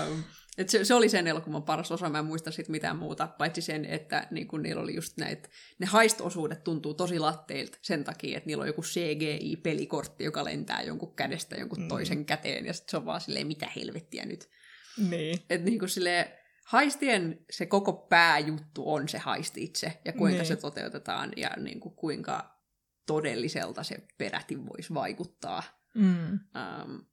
Um, 0.10 0.24
et 0.58 0.70
se, 0.70 0.86
se 0.86 0.94
oli 0.94 1.10
sen 1.10 1.28
elokuvan 1.28 1.63
paras 1.63 1.91
osa, 1.91 2.10
mä 2.10 2.20
en 2.20 2.26
muista 2.26 2.52
sit 2.52 2.70
mitään 2.70 2.98
muuta, 2.98 3.28
paitsi 3.28 3.62
sen, 3.62 3.86
että 3.86 4.28
niin 4.32 4.48
kun 4.48 4.62
niillä 4.62 4.82
oli 4.82 4.96
just 4.96 5.18
näitä, 5.18 5.50
ne 5.80 5.86
haistosuudet 5.86 6.63
tuntuu 6.63 6.94
tosi 6.94 7.20
latteilta 7.20 7.78
sen 7.82 8.04
takia, 8.04 8.38
että 8.38 8.48
niillä 8.48 8.62
on 8.62 8.68
joku 8.68 8.82
CGI-pelikortti, 8.82 10.24
joka 10.24 10.46
lentää 10.46 10.82
jonkun 10.82 11.15
kädestä 11.15 11.56
jonkun 11.56 11.82
mm. 11.82 11.88
toisen 11.88 12.26
käteen, 12.26 12.65
ja 12.65 12.74
sit 12.74 12.89
se 12.89 12.98
on 12.98 13.06
vaan 13.06 13.22
silleen, 13.22 13.48
mitä 13.48 13.70
helvettiä 13.76 14.26
nyt. 14.26 14.50
Niin. 15.10 15.39
Että 15.50 15.70
niin 15.70 15.89
silleen, 15.89 16.26
haistien 16.65 17.46
se 17.50 17.65
koko 17.65 17.94
pääjuttu 17.94 18.94
on 18.94 19.10
se 19.10 19.18
haisti 19.18 19.63
itse, 19.63 20.02
ja 20.06 20.13
kuinka 20.13 20.38
niin. 20.38 20.48
se 20.48 20.56
toteutetaan, 20.56 21.34
ja 21.38 21.50
niin 21.58 21.80
kuin 21.80 21.96
kuinka 21.96 22.60
todelliselta 23.08 23.84
se 23.84 23.98
peräti 24.18 24.65
voisi 24.65 24.94
vaikuttaa. 24.94 25.63
Mm. 25.96 26.32
Um, 26.32 27.06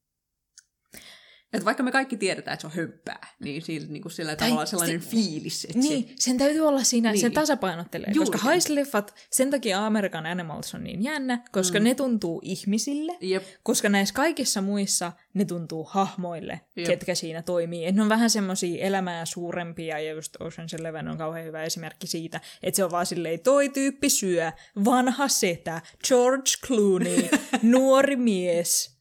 että 1.53 1.65
vaikka 1.65 1.83
me 1.83 1.93
kaikki 1.93 2.17
tiedetään, 2.17 2.53
että 2.53 2.61
se 2.61 2.67
on 2.67 2.73
höppää, 2.73 3.27
niin 3.41 3.63
sillä, 3.63 3.89
niin 3.89 4.03
kuin 4.03 4.13
sillä 4.13 4.37
tavalla 4.37 4.67
sellainen 4.67 5.03
se, 5.03 5.09
fiilis. 5.09 5.65
Että 5.65 5.79
niin, 5.79 6.09
se, 6.09 6.15
sen 6.19 6.39
täytyy 6.39 6.61
olla 6.61 6.85
siinä, 6.85 7.13
niin. 7.13 7.21
sen 7.21 7.33
tasapainottelee. 7.33 8.13
Juuri. 8.15 8.31
Koska 8.31 8.39
haisleffat, 8.39 9.15
sen 9.31 9.51
takia 9.51 9.87
American 9.87 10.27
Animals 10.27 10.75
on 10.75 10.85
niin 10.85 11.03
jännä, 11.03 11.45
koska 11.53 11.79
mm. 11.79 11.85
ne 11.85 11.95
tuntuu 11.95 12.41
ihmisille, 12.45 13.17
Jep. 13.21 13.43
koska 13.63 13.89
näissä 13.89 14.15
kaikissa 14.15 14.61
muissa 14.61 15.13
ne 15.35 15.45
tuntuu 15.45 15.85
hahmoille, 15.85 16.61
Jep. 16.77 16.87
ketkä 16.87 17.15
siinä 17.15 17.43
toimii. 17.43 17.87
Et 17.87 17.95
ne 17.95 18.03
on 18.03 18.09
vähän 18.09 18.31
semmoisia 18.31 18.85
elämää 18.85 19.25
suurempia, 19.25 19.99
ja 20.01 20.13
just 20.13 20.37
Ocean's 20.37 20.81
Eleven 20.81 21.09
on 21.09 21.19
kauhean 21.19 21.47
hyvä 21.47 21.63
esimerkki 21.63 22.07
siitä, 22.07 22.41
että 22.63 22.77
se 22.77 22.85
on 22.85 22.91
vaan 22.91 23.07
silleen, 23.07 23.41
toi 23.41 23.69
tyyppi 23.69 24.09
syö, 24.09 24.53
vanha 24.85 25.29
setä, 25.29 25.83
George 26.09 26.51
Clooney, 26.67 27.29
nuori 27.63 28.17
mies, 28.17 28.92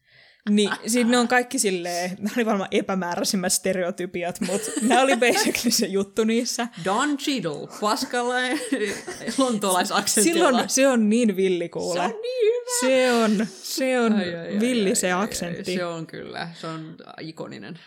niin 0.49 0.71
sitten 0.87 1.11
ne 1.11 1.17
on 1.17 1.27
kaikki 1.27 1.59
silleen, 1.59 2.17
ne 2.19 2.31
oli 2.37 2.45
varmaan 2.45 2.69
epämääräisimmät 2.71 3.53
stereotypiat, 3.53 4.41
mutta 4.41 4.71
nämä 4.81 5.01
oli 5.01 5.15
basically 5.15 5.71
se 5.71 5.85
juttu 5.85 6.23
niissä. 6.23 6.67
Don 6.85 7.17
Cheadle, 7.17 7.67
paskalle 7.81 8.59
lontoolaisaksentilla. 9.37 10.47
Silloin 10.47 10.69
se 10.69 10.87
on 10.87 11.09
niin 11.09 11.35
villi 11.35 11.69
kuule. 11.69 11.99
Se 11.99 12.01
on 12.01 12.21
niin 12.21 12.53
hyvä. 12.53 12.61
Se 12.79 13.11
on, 13.11 13.47
se 13.51 13.99
on 13.99 14.13
Ai, 14.13 14.35
ai, 14.35 14.47
ai, 14.47 14.59
villi 14.59 14.89
ai, 14.89 14.95
se 14.95 15.11
ai, 15.11 15.19
ai, 15.19 15.23
aksentti. 15.23 15.75
Se 15.75 15.85
on 15.85 16.07
kyllä, 16.07 16.49
se 16.53 16.67
on 16.67 16.95
ikoninen. 17.19 17.79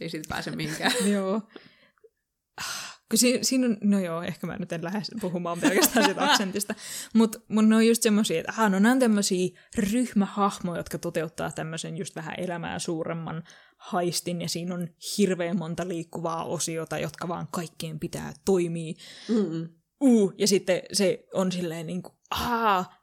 Ei 0.00 0.08
siitä 0.08 0.28
pääse 0.28 0.50
mihinkään. 0.50 0.92
Joo. 1.12 1.42
Kun 3.10 3.18
si- 3.18 3.38
siinä 3.42 3.66
on, 3.66 3.76
no 3.84 3.98
joo, 3.98 4.22
ehkä 4.22 4.46
mä 4.46 4.56
nyt 4.56 4.72
en 4.72 4.84
lähde 4.84 5.00
puhumaan 5.20 5.60
pelkästään 5.60 6.06
siitä 6.06 6.24
aksentista, 6.30 6.74
mutta 7.14 7.40
mun 7.48 7.68
ne 7.68 7.76
on 7.76 7.86
just 7.86 8.02
semmosia, 8.02 8.40
että 8.40 8.52
aha, 8.52 8.68
no 8.68 8.78
nämä 8.78 8.92
on 8.92 8.98
tämmöisiä 8.98 9.48
ryhmähahmoja, 9.78 10.78
jotka 10.78 10.98
toteuttaa 10.98 11.52
tämmöisen 11.52 11.96
just 11.96 12.16
vähän 12.16 12.34
elämää 12.38 12.78
suuremman 12.78 13.42
haistin, 13.76 14.40
ja 14.40 14.48
siinä 14.48 14.74
on 14.74 14.88
hirveän 15.18 15.58
monta 15.58 15.88
liikkuvaa 15.88 16.44
osiota, 16.44 16.98
jotka 16.98 17.28
vaan 17.28 17.48
kaikkien 17.50 18.00
pitää 18.00 18.32
toimia. 18.44 18.94
Mm-mm. 19.28 19.68
Uh, 20.00 20.34
ja 20.38 20.48
sitten 20.48 20.82
se 20.92 21.26
on 21.34 21.52
silleen 21.52 21.86
niin 21.86 22.02
kuin, 22.02 22.14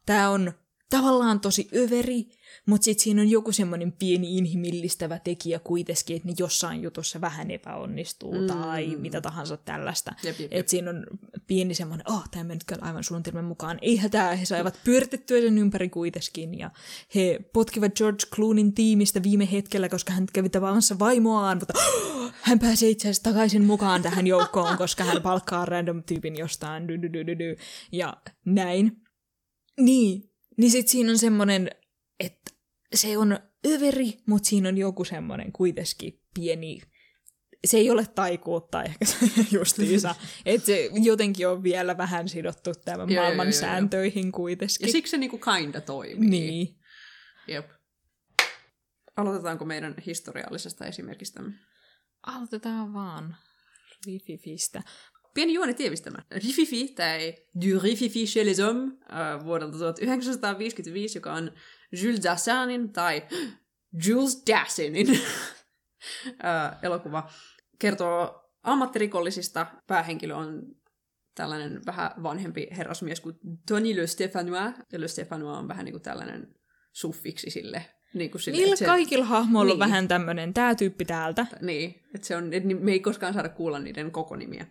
tää 0.05 0.29
on 0.29 0.53
tavallaan 0.97 1.39
tosi 1.39 1.67
överi, 1.75 2.29
mutta 2.65 2.86
sitten 2.86 3.03
siinä 3.03 3.21
on 3.21 3.29
joku 3.29 3.51
semmoinen 3.51 3.91
pieni 3.91 4.38
inhimillistävä 4.38 5.19
tekijä 5.19 5.60
kuitenkin, 5.60 6.15
että 6.15 6.27
ne 6.27 6.34
jossain 6.38 6.81
jutussa 6.81 7.21
vähän 7.21 7.51
epäonnistuu 7.51 8.34
Mm. 8.41 8.47
tai 8.47 8.95
mitä 8.95 9.21
tahansa 9.21 9.58
tällaista. 9.58 10.13
Että 10.51 10.69
siinä 10.69 10.89
on 10.89 11.05
pieni 11.47 11.73
semmoinen, 11.73 12.12
oh, 12.12 12.23
tämä 12.31 12.43
menetkään 12.43 12.84
aivan 12.84 13.03
suunnitelman 13.03 13.45
mukaan. 13.45 13.79
Ei 13.81 13.97
hätää, 13.97 14.36
he 14.36 14.45
saivat 14.45 14.79
pyörtettyä 14.84 15.41
sen 15.41 15.58
ympäri 15.58 15.89
kuitenkin. 15.89 16.60
Ja 16.60 16.71
he 17.15 17.39
potkivat 17.53 17.95
George 17.95 18.25
Clooneyn 18.36 18.73
tiimistä 18.73 19.23
viime 19.23 19.51
hetkellä, 19.51 19.89
koska 19.89 20.13
hän 20.13 20.25
kävi 20.34 20.49
tapaamassa 20.49 20.99
vaimoaan, 20.99 21.58
mutta 21.58 21.73
oh, 21.77 22.31
hän 22.41 22.60
pääsee 22.60 22.89
itse 22.89 23.08
asiassa 23.08 23.23
takaisin 23.23 23.63
mukaan 23.63 24.01
tähän 24.01 24.27
joukkoon, 24.27 24.77
koska 24.84 25.03
hän 25.03 25.21
palkkaa 25.21 25.65
random 25.65 26.03
tyypin 26.03 26.36
jostain. 26.36 26.84
Ja 27.91 28.17
näin. 28.45 29.01
Niin, 29.79 30.29
niin 30.57 30.71
sit 30.71 30.87
siinä 30.87 31.11
on 31.11 31.17
semmoinen, 31.17 31.69
että 32.19 32.51
se 32.95 33.17
on 33.17 33.39
överi, 33.67 34.17
mutta 34.25 34.49
siinä 34.49 34.69
on 34.69 34.77
joku 34.77 35.03
semmoinen 35.03 35.51
kuitenkin 35.51 36.21
pieni, 36.33 36.81
se 37.65 37.77
ei 37.77 37.91
ole 37.91 38.05
taikuutta 38.05 38.83
ehkä 38.83 39.05
se 39.05 39.17
justiinsa, 39.57 40.15
että 40.45 40.65
se 40.65 40.89
jotenkin 41.03 41.47
on 41.47 41.63
vielä 41.63 41.97
vähän 41.97 42.29
sidottu 42.29 42.73
tämän 42.85 43.09
joo, 43.09 43.23
maailman 43.23 43.47
joo, 43.47 43.51
joo. 43.51 43.59
sääntöihin 43.59 44.25
Ja 44.25 44.31
kuitenkin. 44.31 44.91
siksi 44.91 45.11
se 45.11 45.17
niinku 45.17 45.37
kinda 45.37 45.81
toimii. 45.81 46.29
Niin. 46.29 46.79
Jep. 47.47 47.69
Aloitetaanko 49.17 49.65
meidän 49.65 49.95
historiallisesta 50.05 50.85
esimerkistämme? 50.85 51.53
Aloitetaan 52.27 52.93
vaan 52.93 53.37
Rififistä. 54.05 54.83
Pieni 55.36 55.54
juoni 55.54 55.74
tiivistämä. 55.74 56.17
Rififi, 56.32 56.88
tai 56.88 57.36
Du 57.62 57.80
Rififi 57.84 58.26
chez 58.26 58.45
les 58.45 58.60
hommes, 58.60 58.93
äh, 59.13 59.45
vuodelta 59.45 59.78
1955, 59.78 61.17
joka 61.17 61.34
on 61.34 61.52
Jules 62.04 62.24
Dassanin 62.24 62.93
tai 62.93 63.24
Jules 64.08 64.43
Dassanin 64.52 65.08
äh, 66.45 66.78
elokuva, 66.82 67.30
kertoo 67.80 68.41
ammattirikollisista. 68.63 69.65
Päähenkilö 69.88 70.36
on 70.36 70.62
tällainen 71.36 71.82
vähän 71.86 72.12
vanhempi 72.24 72.67
herrasmies 72.78 73.21
kuin 73.21 73.36
Tony 73.67 73.95
Le 73.95 74.02
Stéphanois. 74.06 74.74
Ja 74.91 75.02
Le 75.02 75.06
Stéphanois 75.08 75.58
on 75.60 75.67
vähän 75.67 75.86
niin 75.86 75.93
kuin 75.93 76.02
tällainen 76.04 76.56
suffiksi 76.91 77.50
sille. 77.50 77.86
Niin 78.13 78.32
kuin 78.32 78.41
sille 78.41 78.58
Niillä 78.58 78.76
se- 78.76 78.86
kaikilla 78.86 79.26
hahmoilla 79.26 79.74
on 79.74 79.80
Niin. 79.80 79.89
vähän 79.89 80.08
tämmönen, 80.08 80.54
tää 80.54 80.76
tyyppi 80.76 81.06
täältä. 81.06 81.48
Niin, 81.62 82.02
että 82.15 82.28
se 82.28 82.36
on, 82.36 82.54
et 82.54 82.63
me 82.80 82.91
ei 82.91 83.00
koskaan 83.00 83.34
saada 83.34 83.50
kuulla 83.50 83.80
niiden 83.80 84.12
koko 84.12 84.36
nimiä. 84.36 84.65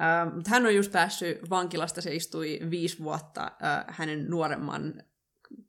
Ähm, 0.00 0.34
mutta 0.34 0.50
hän 0.50 0.66
on 0.66 0.74
just 0.74 0.92
päässyt 0.92 1.50
vankilasta, 1.50 2.00
se 2.00 2.14
istui 2.14 2.58
viisi 2.70 2.98
vuotta 2.98 3.42
äh, 3.44 3.84
hänen 3.88 4.30
nuoremman 4.30 5.02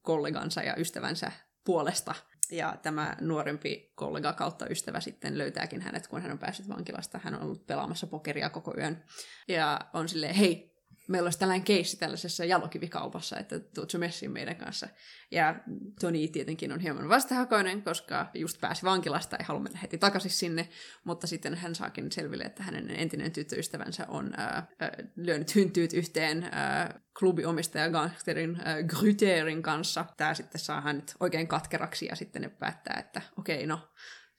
kollegansa 0.02 0.62
ja 0.64 0.76
ystävänsä 0.78 1.32
puolesta. 1.66 2.16
Ja 2.52 2.78
tämä 2.82 3.16
nuorempi 3.22 3.92
kollega 3.96 4.34
kautta 4.34 4.68
ystävä 4.70 5.00
sitten 5.00 5.38
löytääkin 5.38 5.82
hänet, 5.82 6.08
kun 6.08 6.22
hän 6.22 6.32
on 6.32 6.40
päässyt 6.40 6.70
vankilasta. 6.70 7.20
Hän 7.24 7.36
on 7.36 7.42
ollut 7.42 7.68
pelaamassa 7.68 8.08
pokeria 8.08 8.50
koko 8.50 8.74
yön. 8.78 9.04
Ja 9.48 9.80
on 9.94 10.10
silleen, 10.10 10.36
hei, 10.36 10.79
meillä 11.10 11.28
olisi 11.28 11.40
tällainen 11.40 11.66
keissi 11.66 11.98
tällaisessa 11.98 12.46
jalokivikaupassa, 12.46 13.38
että 13.38 13.60
tuutko 13.60 13.98
messiin 13.98 14.32
meidän 14.32 14.56
kanssa. 14.56 14.88
Ja 15.32 15.56
Toni 16.02 16.28
tietenkin 16.28 16.72
on 16.72 16.80
hieman 16.80 17.10
vastahakoinen, 17.10 17.84
koska 17.84 18.30
just 18.34 18.62
pääsi 18.62 18.84
vankilasta 18.84 19.36
ja 19.40 19.46
haluaa 19.46 19.64
mennä 19.64 19.80
heti 19.80 19.98
takaisin 19.98 20.32
sinne, 20.32 20.70
mutta 21.04 21.28
sitten 21.28 21.56
hän 21.56 21.76
saakin 21.76 22.12
selville, 22.12 22.44
että 22.44 22.64
hänen 22.64 22.90
entinen 22.90 23.32
tyttöystävänsä 23.32 24.06
on 24.08 24.34
ää, 24.38 24.68
ää, 24.80 24.92
lyönyt 25.16 25.56
hyntyyt 25.56 25.94
yhteen 25.94 26.50
ää, 26.52 27.00
klubiomistaja 27.20 27.90
gangsterin 27.90 28.62
ää, 28.64 28.84
Gryterin 28.84 29.62
kanssa. 29.62 30.06
Tämä 30.18 30.34
sitten 30.34 30.62
saa 30.62 30.82
hänet 30.82 31.16
oikein 31.20 31.48
katkeraksi 31.48 32.06
ja 32.06 32.16
sitten 32.16 32.42
ne 32.42 32.50
päättää, 32.50 33.00
että 33.00 33.22
okei, 33.38 33.68
no 33.68 33.80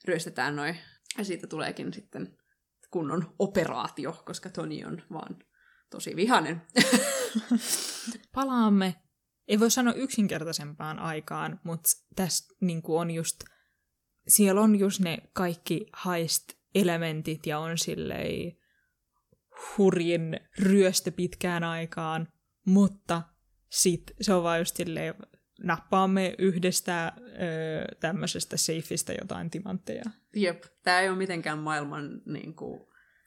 ryöstetään 0.05 0.57
noin. 0.57 0.79
Ja 1.19 1.25
siitä 1.25 1.47
tuleekin 1.47 1.93
sitten 1.93 2.37
kunnon 2.91 3.35
operaatio, 3.39 4.23
koska 4.25 4.51
Toni 4.51 4.85
on 4.85 5.03
vaan 5.13 5.37
tosi 5.91 6.17
vihainen. 6.17 6.63
Palaamme 8.35 8.95
ei 9.49 9.61
voi 9.61 9.71
sanoa 9.71 9.95
yksinkertaisempaan 9.95 10.99
aikaan, 10.99 11.61
mutta 11.65 11.91
tässä 12.17 12.55
niin 12.61 12.83
on 12.89 13.11
just, 13.11 13.45
siellä 14.29 14.61
on 14.61 14.79
just 14.79 15.01
ne 15.01 15.19
kaikki 15.33 15.87
heist-elementit 16.07 17.47
ja 17.47 17.59
on 17.59 17.79
silleen 17.79 18.57
hurjin 19.79 20.41
ryöstö 20.59 21.11
pitkään 21.11 21.65
aikaan, 21.65 22.29
mutta 22.67 23.23
sit 23.71 24.03
se 24.21 24.35
on 24.35 24.43
vaan 24.43 24.59
just 24.59 24.77
silleen, 24.77 25.15
nappaamme 25.63 26.35
yhdestä 26.39 27.13
öö, 27.17 27.85
tämmöisestä 28.01 28.57
seifistä 28.57 29.13
jotain 29.13 29.51
timantteja. 29.51 30.05
Jep, 30.37 30.65
tämä 30.83 31.01
ei 31.01 31.09
ole 31.09 31.19
mitenkään 31.19 31.59
maailman 31.59 32.23
niin 32.27 32.55
kuin, 32.55 32.81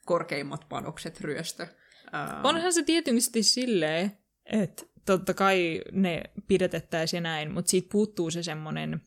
korkeimmat 0.06 0.70
panokset 0.70 1.22
ryöstö. 1.22 1.68
Uh... 2.14 2.46
Onhan 2.46 2.74
se 2.74 2.84
tietysti 2.84 3.44
silleen, 3.44 4.12
että 4.46 4.84
totta 5.06 5.34
kai 5.34 5.82
ne 5.92 6.24
pidetettäisiin 6.48 7.24
näin, 7.24 7.52
mutta 7.52 7.70
siitä 7.70 7.90
puuttuu 7.92 8.32
se 8.32 8.44
semmoinen, 8.44 9.02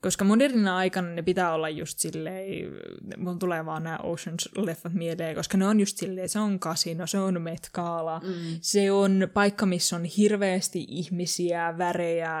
koska 0.00 0.24
modernina 0.24 0.76
aikana 0.76 1.08
ne 1.08 1.22
pitää 1.22 1.54
olla 1.54 1.68
just 1.68 1.98
silleen, 1.98 2.72
mun 3.16 3.38
tulee 3.38 3.66
vaan 3.66 3.82
nämä 3.82 3.98
Oceans-leffat 4.02 4.92
mieleen, 4.92 5.36
koska 5.36 5.58
ne 5.58 5.66
on 5.66 5.80
just 5.80 5.98
silleen, 5.98 6.28
se 6.28 6.38
on 6.38 6.58
kasino, 6.58 7.06
se 7.06 7.18
on 7.18 7.42
metkaala, 7.42 8.20
mm. 8.20 8.58
se 8.60 8.92
on 8.92 9.28
paikka, 9.34 9.66
missä 9.66 9.96
on 9.96 10.04
hirveästi 10.04 10.84
ihmisiä, 10.88 11.78
värejä, 11.78 12.32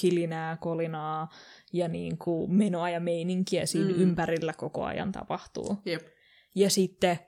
kilinää, 0.00 0.56
kolinaa 0.56 1.28
ja 1.72 1.88
niin 1.88 2.18
kuin 2.18 2.54
menoa 2.54 2.90
ja 2.90 3.00
meininkiä 3.00 3.66
siinä 3.66 3.94
mm. 3.94 4.00
ympärillä 4.00 4.52
koko 4.52 4.84
ajan 4.84 5.12
tapahtuu. 5.12 5.78
Jep. 5.84 6.06
Ja 6.54 6.70
sitten 6.70 7.18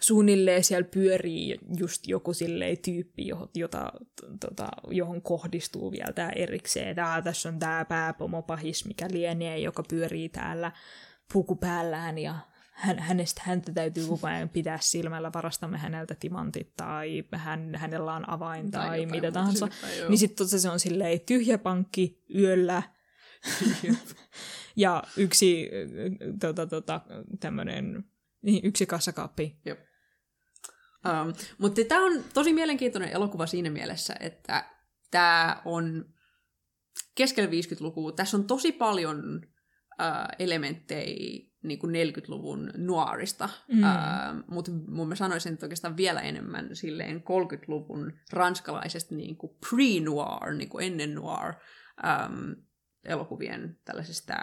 suunnilleen 0.00 0.64
siellä 0.64 0.88
pyörii 0.94 1.58
just 1.78 2.06
joku 2.06 2.34
silleen 2.34 2.76
tyyppi, 2.84 3.26
johon, 3.26 3.48
jota, 3.54 3.92
tota, 4.40 4.68
johon 4.90 5.22
kohdistuu 5.22 5.92
vielä 5.92 6.12
tämä 6.12 6.30
erikseen. 6.30 6.96
Tää, 6.96 7.22
tässä 7.22 7.48
on 7.48 7.58
tämä 7.58 7.84
pääpomopahis, 7.84 8.84
mikä 8.84 9.08
lienee, 9.10 9.58
joka 9.58 9.82
pyörii 9.88 10.28
täällä 10.28 10.72
puku 11.32 11.56
päällään 11.56 12.18
ja 12.18 12.34
hän, 12.72 12.98
hänestä 12.98 13.42
häntä 13.44 13.72
täytyy 13.72 14.06
koko 14.06 14.26
ajan 14.26 14.48
pitää 14.48 14.78
silmällä, 14.80 15.30
varastamme 15.34 15.78
häneltä 15.78 16.14
timantit 16.14 16.72
tai 16.76 17.24
hän, 17.34 17.74
hänellä 17.74 18.14
on 18.14 18.30
avain 18.30 18.70
tai, 18.70 18.86
tai 18.86 19.06
mitä 19.06 19.32
tahansa. 19.32 19.68
Niin 20.08 20.18
sitten 20.18 20.48
se 20.48 20.70
on 20.70 20.80
silleen 20.80 21.20
tyhjä 21.20 21.58
pankki 21.58 22.22
yöllä 22.34 22.82
ja 24.76 25.02
yksi 25.16 25.70
tota, 26.40 26.66
tota, 26.66 27.00
tämmöinen 27.40 28.04
niin, 28.42 28.66
yksi 28.66 28.86
kassakaappi. 28.86 29.60
Jop. 29.64 29.78
Um, 31.06 31.34
mutta 31.58 31.80
tämä 31.88 32.04
on 32.04 32.24
tosi 32.34 32.52
mielenkiintoinen 32.52 33.10
elokuva 33.10 33.46
siinä 33.46 33.70
mielessä, 33.70 34.14
että 34.20 34.70
tämä 35.10 35.62
on 35.64 36.04
keskellä 37.14 37.50
50-lukua. 37.50 38.12
Tässä 38.12 38.36
on 38.36 38.46
tosi 38.46 38.72
paljon 38.72 39.40
uh, 40.00 40.28
elementtejä 40.38 41.48
niin 41.62 41.78
kuin 41.78 41.94
40-luvun 41.94 42.70
noirista, 42.76 43.48
mm. 43.72 43.82
uh, 43.82 44.44
mutta 44.50 44.70
mun 44.88 45.08
mä 45.08 45.14
sanoisin, 45.14 45.52
että 45.52 45.66
oikeastaan 45.66 45.96
vielä 45.96 46.20
enemmän 46.20 46.76
silleen 46.76 47.16
30-luvun 47.16 48.12
ranskalaisesta 48.32 49.14
niin 49.14 49.36
kuin 49.36 49.52
pre-noir, 49.66 50.54
niin 50.54 50.68
kuin 50.68 50.86
ennen 50.86 51.14
noir 51.14 51.54
um, 52.04 52.56
elokuvien 53.04 53.80
tällaisesta 53.84 54.34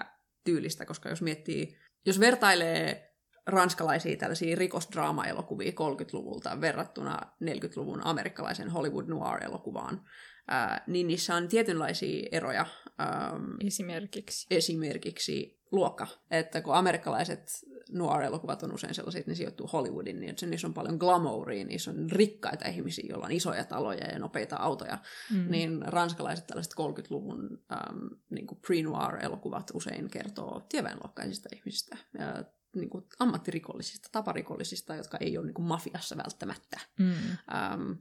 tyylistä, 0.43 0.85
koska 0.85 1.09
jos 1.09 1.21
miettii, 1.21 1.77
jos 2.05 2.19
vertailee 2.19 3.14
ranskalaisia 3.47 4.17
tällaisia 4.17 4.55
rikosdraama-elokuvia 4.55 5.71
30-luvulta 5.71 6.61
verrattuna 6.61 7.19
40-luvun 7.43 8.01
amerikkalaisen 8.05 8.69
Hollywood 8.69 9.05
noir-elokuvaan, 9.07 10.01
ää, 10.47 10.83
niin 10.87 11.07
niissä 11.07 11.35
on 11.35 11.47
tietynlaisia 11.47 12.29
eroja. 12.31 12.65
Ähm, 13.01 13.67
esimerkiksi? 13.67 14.47
Esimerkiksi 14.51 15.59
luokka. 15.71 16.07
Että 16.31 16.61
kun 16.61 16.75
amerikkalaiset 16.75 17.65
noir-elokuvat 17.91 18.63
on 18.63 18.73
usein 18.73 18.93
sellaiset, 18.93 19.19
että 19.19 19.31
ne 19.31 19.35
sijoittuu 19.35 19.67
Hollywoodin, 19.67 20.19
niin 20.19 20.37
se, 20.37 20.45
niissä 20.45 20.67
on 20.67 20.73
paljon 20.73 20.97
glamouria, 20.97 21.65
niissä 21.65 21.91
on 21.91 22.11
rikkaita 22.11 22.67
ihmisiä, 22.67 23.05
joilla 23.09 23.25
on 23.25 23.31
isoja 23.31 23.63
taloja 23.63 24.07
ja 24.07 24.19
nopeita 24.19 24.55
autoja. 24.55 24.97
Mm. 25.31 25.51
Niin 25.51 25.81
ranskalaiset 25.81 26.47
tällaiset 26.47 26.73
30-luvun 26.73 27.63
ähm, 27.71 28.05
niin 28.29 28.47
pre-noir-elokuvat 28.67 29.71
usein 29.73 30.09
kertoo 30.09 30.65
tieväenluokkaisista 30.69 31.49
ihmisistä. 31.55 31.97
Ja 32.19 32.43
niin 32.75 32.89
kuin 32.89 33.03
ammattirikollisista, 33.19 34.09
taparikollisista, 34.11 34.95
jotka 34.95 35.17
ei 35.17 35.37
ole 35.37 35.45
niin 35.45 35.53
kuin 35.53 35.65
mafiassa 35.65 36.17
välttämättä. 36.17 36.79
Mm. 36.99 37.13
Ähm, 37.53 37.91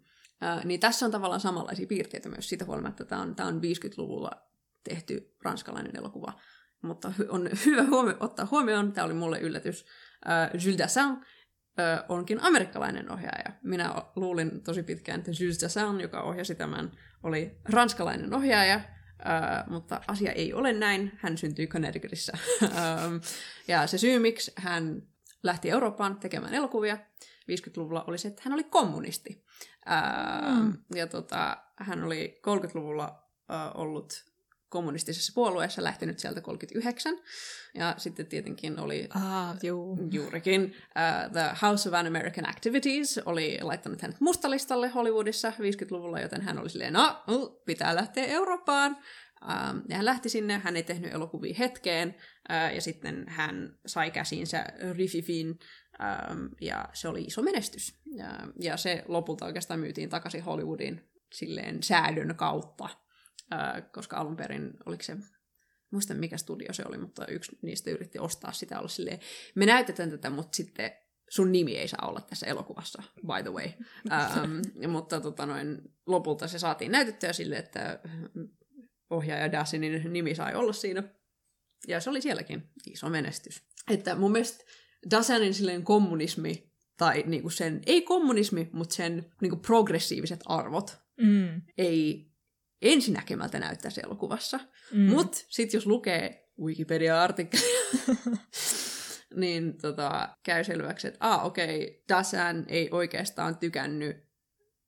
äh, 0.43 0.65
niin 0.65 0.81
tässä 0.81 1.07
on 1.07 1.13
tavallaan 1.13 1.41
samanlaisia 1.41 1.87
piirteitä 1.87 2.29
myös 2.29 2.49
siitä 2.49 2.65
huolimatta, 2.65 3.03
että 3.03 3.11
tämä 3.11 3.23
on, 3.23 3.37
tämä 3.37 3.49
on 3.49 3.61
50-luvulla 3.61 4.31
tehty 4.85 5.37
ranskalainen 5.43 5.97
elokuva. 5.97 6.33
Mutta 6.83 7.13
on 7.29 7.51
hyvä 7.67 7.83
huomio, 7.83 8.17
ottaa 8.21 8.49
huomioon, 8.51 8.93
tämä 8.93 9.05
oli 9.05 9.15
mulle 9.15 9.41
yllätys, 9.41 9.87
äh, 10.29 10.51
Jules 10.65 10.79
Dassin 10.79 11.05
äh, 11.05 12.05
onkin 12.09 12.43
amerikkalainen 12.43 13.11
ohjaaja. 13.11 13.53
Minä 13.63 13.95
luulin 14.17 14.63
tosi 14.63 14.83
pitkään, 14.83 15.19
että 15.19 15.31
Jules 15.41 15.63
Dassin, 15.63 16.01
joka 16.01 16.23
ohjasi 16.23 16.55
tämän, 16.55 16.91
oli 17.23 17.59
ranskalainen 17.65 18.35
ohjaaja, 18.35 18.81
Mutta 19.67 20.01
asia 20.07 20.33
ei 20.33 20.53
ole 20.53 20.73
näin. 20.73 21.13
Hän 21.17 21.39
syntyi 21.39 21.67
Connecticutissa. 21.67 22.33
um, 22.63 23.21
ja 23.69 23.87
se 23.87 23.99
syy, 23.99 24.19
miksi 24.19 24.53
hän 24.57 25.03
lähti 25.43 25.71
Eurooppaan 25.71 26.17
tekemään 26.17 26.55
elokuvia 26.55 26.99
50-luvulla, 27.53 28.05
oli 28.07 28.19
se, 28.19 28.29
että 28.29 28.43
hän 28.45 28.53
oli 28.53 28.65
kommunisti. 28.65 29.45
Uh, 29.87 30.65
mm. 30.65 30.79
Ja 30.95 31.07
tota, 31.07 31.57
hän 31.77 32.05
oli 32.05 32.41
30-luvulla 32.49 33.29
uh, 33.51 33.81
ollut 33.81 34.25
kommunistisessa 34.75 35.33
puolueessa, 35.35 35.83
lähtenyt 35.83 36.19
sieltä 36.19 36.41
39. 36.41 37.19
Ja 37.75 37.95
sitten 37.97 38.27
tietenkin 38.27 38.81
oli 38.81 39.09
ah, 39.15 39.57
juu. 39.63 39.99
juurikin 40.11 40.65
uh, 40.65 41.33
The 41.33 41.51
House 41.63 41.89
of 41.89 41.95
Un-American 42.01 42.49
Activities 42.49 43.21
oli 43.27 43.59
laittanut 43.63 44.03
hänet 44.03 44.21
mustalistalle 44.21 44.89
Hollywoodissa 44.89 45.51
50-luvulla, 45.51 46.21
joten 46.21 46.43
hän 46.43 46.59
oli 46.59 46.71
silleen, 46.71 46.93
no, 46.93 47.23
pitää 47.65 47.95
lähteä 47.95 48.25
Eurooppaan. 48.25 48.97
Um, 49.45 49.83
ja 49.89 49.97
hän 49.97 50.05
lähti 50.05 50.29
sinne, 50.29 50.61
hän 50.65 50.77
ei 50.77 50.83
tehnyt 50.83 51.15
elokuvia 51.15 51.55
hetkeen, 51.59 52.09
uh, 52.09 52.75
ja 52.75 52.81
sitten 52.81 53.25
hän 53.29 53.79
sai 53.87 54.11
käsiinsä 54.11 54.67
Riffifin, 54.97 55.49
um, 55.49 56.51
ja 56.61 56.89
se 56.93 57.09
oli 57.09 57.23
iso 57.23 57.43
menestys. 57.43 57.99
Ja, 58.17 58.27
ja 58.61 58.77
se 58.77 59.05
lopulta 59.09 59.45
oikeastaan 59.47 59.81
myytiin 59.81 60.11
takaisin 60.11 60.45
Hollywoodin 60.45 61.11
silleen 61.33 61.83
säädön 61.83 62.35
kautta, 62.37 62.89
koska 63.93 64.17
alun 64.17 64.37
perin, 64.37 64.71
oliko 64.87 65.03
se, 65.03 65.17
muista 65.91 66.15
mikä 66.15 66.37
studio 66.37 66.73
se 66.73 66.83
oli, 66.87 66.99
mutta 66.99 67.27
yksi 67.27 67.59
niistä 67.63 67.91
yritti 67.91 68.19
ostaa 68.19 68.53
sitä 68.53 68.79
olla 68.79 68.89
silleen, 68.89 69.19
me 69.55 69.67
näytetään 69.67 70.11
tätä, 70.11 70.31
mutta 70.31 70.57
sitten 70.57 70.93
sun 71.29 71.53
nimi 71.53 71.77
ei 71.77 71.89
saa 71.89 72.09
olla 72.09 72.21
tässä 72.21 72.47
elokuvassa, 72.47 73.03
by 73.15 73.43
the 73.43 73.53
way. 73.53 73.67
Um, 74.43 74.91
mutta 74.93 75.21
tota 75.21 75.47
noin, 75.47 75.83
lopulta 76.07 76.49
se 76.49 76.59
saatiin 76.59 76.93
näytettyä 76.93 77.33
sille, 77.33 77.57
että 77.57 78.01
ohjaaja 79.11 79.53
Dassinin 79.53 80.13
nimi 80.13 80.35
sai 80.35 80.55
olla 80.55 80.73
siinä. 80.73 81.03
Ja 81.89 82.01
se 82.01 82.11
oli 82.11 82.21
sielläkin 82.21 82.71
iso 82.87 83.09
menestys. 83.09 83.63
Että 83.91 84.15
mun 84.15 84.33
mielestä 84.33 84.65
Dassanin 85.11 85.55
silleen 85.55 85.85
kommunismi, 85.85 86.73
tai 86.97 87.25
niinku 87.27 87.51
sen, 87.51 87.83
ei 87.87 88.03
kommunismi, 88.03 88.71
mutta 88.73 88.95
sen 88.95 89.33
niinku 89.41 89.57
progressiiviset 89.57 90.41
arvot, 90.47 90.99
mm. 91.21 91.63
ei 91.79 92.34
ensinäkemältä 92.85 93.59
näyttäisi 93.59 94.01
elokuvassa. 94.05 94.61
Mm. 94.93 95.01
Mutta 95.01 95.39
sitten 95.49 95.79
jos 95.79 95.87
lukee 95.87 96.51
Wikipedia-artikkelia, 96.61 97.81
niin 99.41 99.79
tota, 99.79 100.37
käy 100.43 100.65
selväksi, 100.65 101.09
että 101.09 101.19
ah, 101.21 101.47
okei, 101.47 101.85
okay, 101.85 102.03
Dassan 102.09 102.65
ei 102.69 102.89
oikeastaan 102.93 103.59
tykännyt 103.59 104.17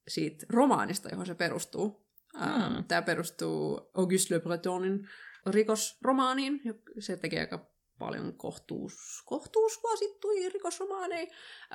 siitä 0.09 0.47
romaanista, 0.49 1.09
johon 1.09 1.27
se 1.27 1.35
perustuu. 1.35 2.07
Mm. 2.35 2.85
Tämä 2.85 3.03
perustuu 3.03 3.91
Auguste 3.95 4.35
Le 4.35 4.41
Bretonin 4.41 5.09
rikosromaaniin. 5.47 6.61
Se 6.99 7.17
tekee 7.17 7.41
aika 7.41 7.76
paljon 7.99 8.35
kohtuus, 8.37 9.23
kohtuuskuosittuja 9.25 10.51
rikosromaaneja. 10.55 11.27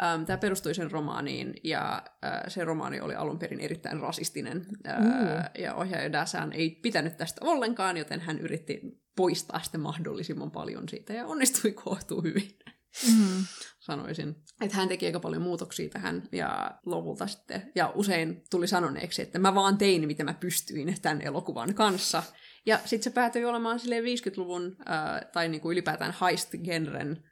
Ähm, 0.03 0.23
tämä 0.23 0.37
perustui 0.37 0.75
sen 0.75 0.91
romaaniin, 0.91 1.53
ja 1.63 2.03
äh, 2.25 2.41
se 2.47 2.63
romaani 2.63 3.01
oli 3.01 3.15
alun 3.15 3.39
perin 3.39 3.59
erittäin 3.59 3.99
rasistinen. 3.99 4.65
Äh, 4.87 4.99
mm. 4.99 5.63
Ja 5.63 5.75
ohjaaja 5.75 6.11
Dassan 6.11 6.53
ei 6.53 6.69
pitänyt 6.69 7.17
tästä 7.17 7.45
ollenkaan, 7.45 7.97
joten 7.97 8.19
hän 8.19 8.39
yritti 8.39 8.81
poistaa 9.15 9.59
sitä 9.59 9.77
mahdollisimman 9.77 10.51
paljon 10.51 10.89
siitä, 10.89 11.13
ja 11.13 11.25
onnistui 11.25 11.71
kohtuu 11.83 12.21
hyvin. 12.21 12.59
Mm. 13.07 13.45
Sanoisin. 13.79 14.35
Että 14.61 14.77
hän 14.77 14.87
teki 14.87 15.05
aika 15.05 15.19
paljon 15.19 15.41
muutoksia 15.41 15.89
tähän 15.89 16.23
ja 16.31 16.71
lopulta 16.85 17.27
sitten, 17.27 17.71
ja 17.75 17.91
usein 17.95 18.43
tuli 18.49 18.67
sanoneeksi, 18.67 19.21
että 19.21 19.39
mä 19.39 19.55
vaan 19.55 19.77
tein, 19.77 20.07
mitä 20.07 20.23
mä 20.23 20.33
pystyin 20.33 21.01
tämän 21.01 21.21
elokuvan 21.21 21.75
kanssa. 21.75 22.23
Ja 22.65 22.77
sitten 22.77 23.03
se 23.03 23.09
päätyi 23.09 23.45
olemaan 23.45 23.79
50-luvun 23.79 24.75
äh, 24.79 25.31
tai 25.33 25.49
niinku 25.49 25.71
ylipäätään 25.71 26.15
heist-genren 26.21 27.23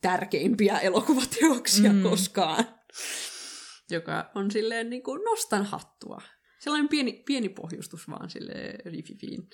tärkeimpiä 0.00 0.78
elokuvateoksia 0.78 1.92
mm. 1.92 2.02
koskaan. 2.02 2.64
Joka 3.90 4.30
on 4.34 4.50
silleen 4.50 4.90
niinku 4.90 5.16
nostan 5.16 5.64
hattua 5.64 6.22
sellainen 6.62 6.88
pieni, 6.88 7.22
pieni 7.26 7.48
pohjustus 7.48 8.08
vaan 8.08 8.30
sille 8.30 8.52
Riffifiin, 8.84 9.48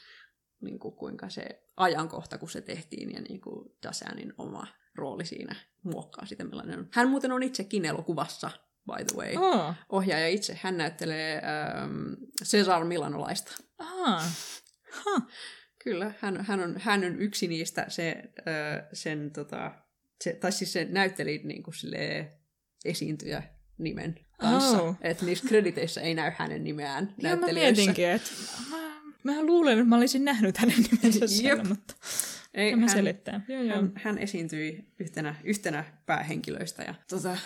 niin 0.60 0.78
kuin 0.78 0.96
kuinka 0.96 1.28
se 1.28 1.46
ajankohta, 1.76 2.38
kun 2.38 2.50
se 2.50 2.60
tehtiin, 2.60 3.12
ja 3.12 3.20
niin 3.20 3.40
kuin 3.40 3.70
Dasanin 3.82 4.32
oma 4.38 4.66
rooli 4.94 5.24
siinä 5.24 5.56
muokkaa 5.82 6.26
sitä, 6.26 6.44
millainen 6.44 6.78
on. 6.78 6.88
Hän 6.92 7.08
muuten 7.08 7.32
on 7.32 7.42
itsekin 7.42 7.84
elokuvassa, 7.84 8.50
by 8.86 9.04
the 9.04 9.16
way. 9.16 9.36
Oh. 9.36 9.74
Ohjaaja 9.88 10.28
itse, 10.28 10.58
hän 10.62 10.76
näyttelee 10.76 11.34
ähm, 11.34 12.12
Cesar 12.44 12.84
Milanolaista. 12.84 13.52
Ah. 13.78 14.24
Huh. 15.04 15.22
Kyllä, 15.84 16.12
hän, 16.20 16.44
hän, 16.44 16.60
on, 16.60 16.74
hän 16.78 17.04
on 17.04 17.20
yksi 17.20 17.48
niistä 17.48 17.84
se, 17.88 18.22
äh, 18.38 18.88
sen, 18.92 19.30
tota, 19.30 19.74
se, 20.24 20.32
tai 20.32 20.52
siis 20.52 20.72
se 20.72 20.86
näytteli 20.90 21.40
niin 21.44 21.62
kuin 21.62 21.74
sille 21.74 22.32
esiintyjä 22.84 23.42
nimen 23.78 24.14
kanssa. 24.38 24.82
Oh. 24.82 24.96
Että 25.00 25.24
niissä 25.24 25.48
krediteissä 25.48 26.00
ei 26.00 26.14
näy 26.14 26.32
hänen 26.36 26.64
nimeään 26.64 27.14
Ja 27.22 27.28
mä 27.28 27.36
näyttelijöissä. 27.36 27.76
mietinkin, 27.80 28.08
että 28.08 28.30
mä, 28.70 29.32
mä 29.32 29.42
luulen, 29.42 29.78
että 29.78 29.88
mä 29.88 29.96
olisin 29.96 30.24
nähnyt 30.24 30.58
hänen 30.58 30.84
nimensä 30.90 31.26
siellä, 31.26 31.60
Jep. 31.62 31.68
mutta 31.68 31.94
Ei, 32.54 32.70
tämä 32.70 32.80
hän, 32.80 32.90
selittää. 32.90 33.40
Joo, 33.48 33.62
joo. 33.62 33.76
hän, 33.76 33.92
hän 33.96 34.18
esiintyi 34.18 34.92
yhtenä, 35.00 35.34
yhtenä 35.44 35.84
päähenkilöistä 36.06 36.82
ja 36.82 36.94
tota, 37.10 37.32
äh, 37.32 37.38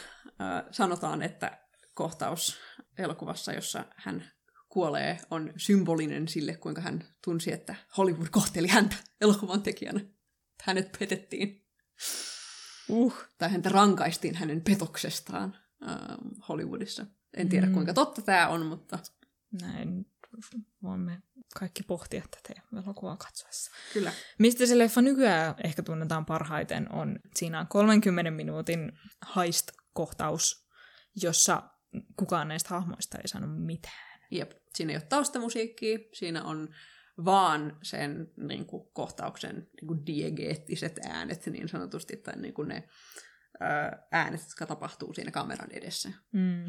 sanotaan, 0.70 1.22
että 1.22 1.59
kohtaus 1.94 2.59
elokuvassa, 2.98 3.52
jossa 3.52 3.85
hän 3.96 4.24
kuolee, 4.72 5.18
on 5.30 5.52
symbolinen 5.56 6.28
sille, 6.28 6.56
kuinka 6.56 6.80
hän 6.80 7.04
tunsi, 7.24 7.52
että 7.52 7.74
Hollywood 7.98 8.28
kohteli 8.30 8.68
häntä 8.68 8.96
elokuvan 9.20 9.62
tekijänä. 9.62 10.00
Hänet 10.62 10.96
petettiin. 10.98 11.66
Uh. 12.88 13.14
Tai 13.38 13.50
häntä 13.50 13.68
rankaistiin 13.68 14.35
hänen 14.35 14.61
petoksestaan 14.61 15.56
ähm, 15.88 16.28
Hollywoodissa. 16.48 17.06
En 17.37 17.48
tiedä, 17.48 17.66
Mm. 17.66 17.72
kuinka 17.72 17.94
totta 17.94 18.22
tämä 18.22 18.48
on, 18.48 18.66
mutta 18.66 18.98
Näin 19.62 20.06
voimme 20.82 21.22
kaikki 21.54 21.82
pohtia 21.82 22.22
tätä 22.30 22.61
elokuvaa 22.85 23.16
katsoessa. 23.16 23.70
kyllä. 23.92 24.12
Mistä 24.38 24.66
se 24.66 24.78
leffa 24.78 25.02
nykyään 25.02 25.54
ehkä 25.64 25.82
tunnetaan 25.82 26.26
parhaiten 26.26 26.92
on, 26.92 27.18
siinä 27.37 27.61
on 27.61 27.66
30 27.66 28.30
minuutin 28.30 28.92
heist-kohtaus, 29.37 30.68
jossa 31.22 31.62
kukaan 32.16 32.48
näistä 32.48 32.68
hahmoista 32.68 33.18
ei 33.18 33.28
sano 33.28 33.46
mitään. 33.46 34.20
Jep. 34.30 34.62
Siinä 34.76 34.92
ei 34.92 34.96
ole 34.96 35.06
taustamusiikkia, 35.08 35.98
siinä 36.12 36.44
on 36.44 36.68
vaan 37.24 37.78
sen 37.82 38.32
niin 38.37 38.66
kuin, 38.66 38.88
kohtauksen 38.92 39.56
niin 39.56 39.87
kuin, 39.87 40.06
diegeettiset 40.06 40.98
äänet 41.08 41.46
niin 41.46 41.68
sanotusti, 41.68 42.16
tai 42.16 42.37
niin 42.37 42.54
kuin 42.54 42.68
ne 42.68 42.88
ää, 43.61 44.06
äänet, 44.12 44.40
jotka 44.40 44.66
tapahtuu 44.66 45.14
siinä 45.14 45.30
kameran 45.30 45.70
edessä. 45.72 46.08
Mm. 46.32 46.64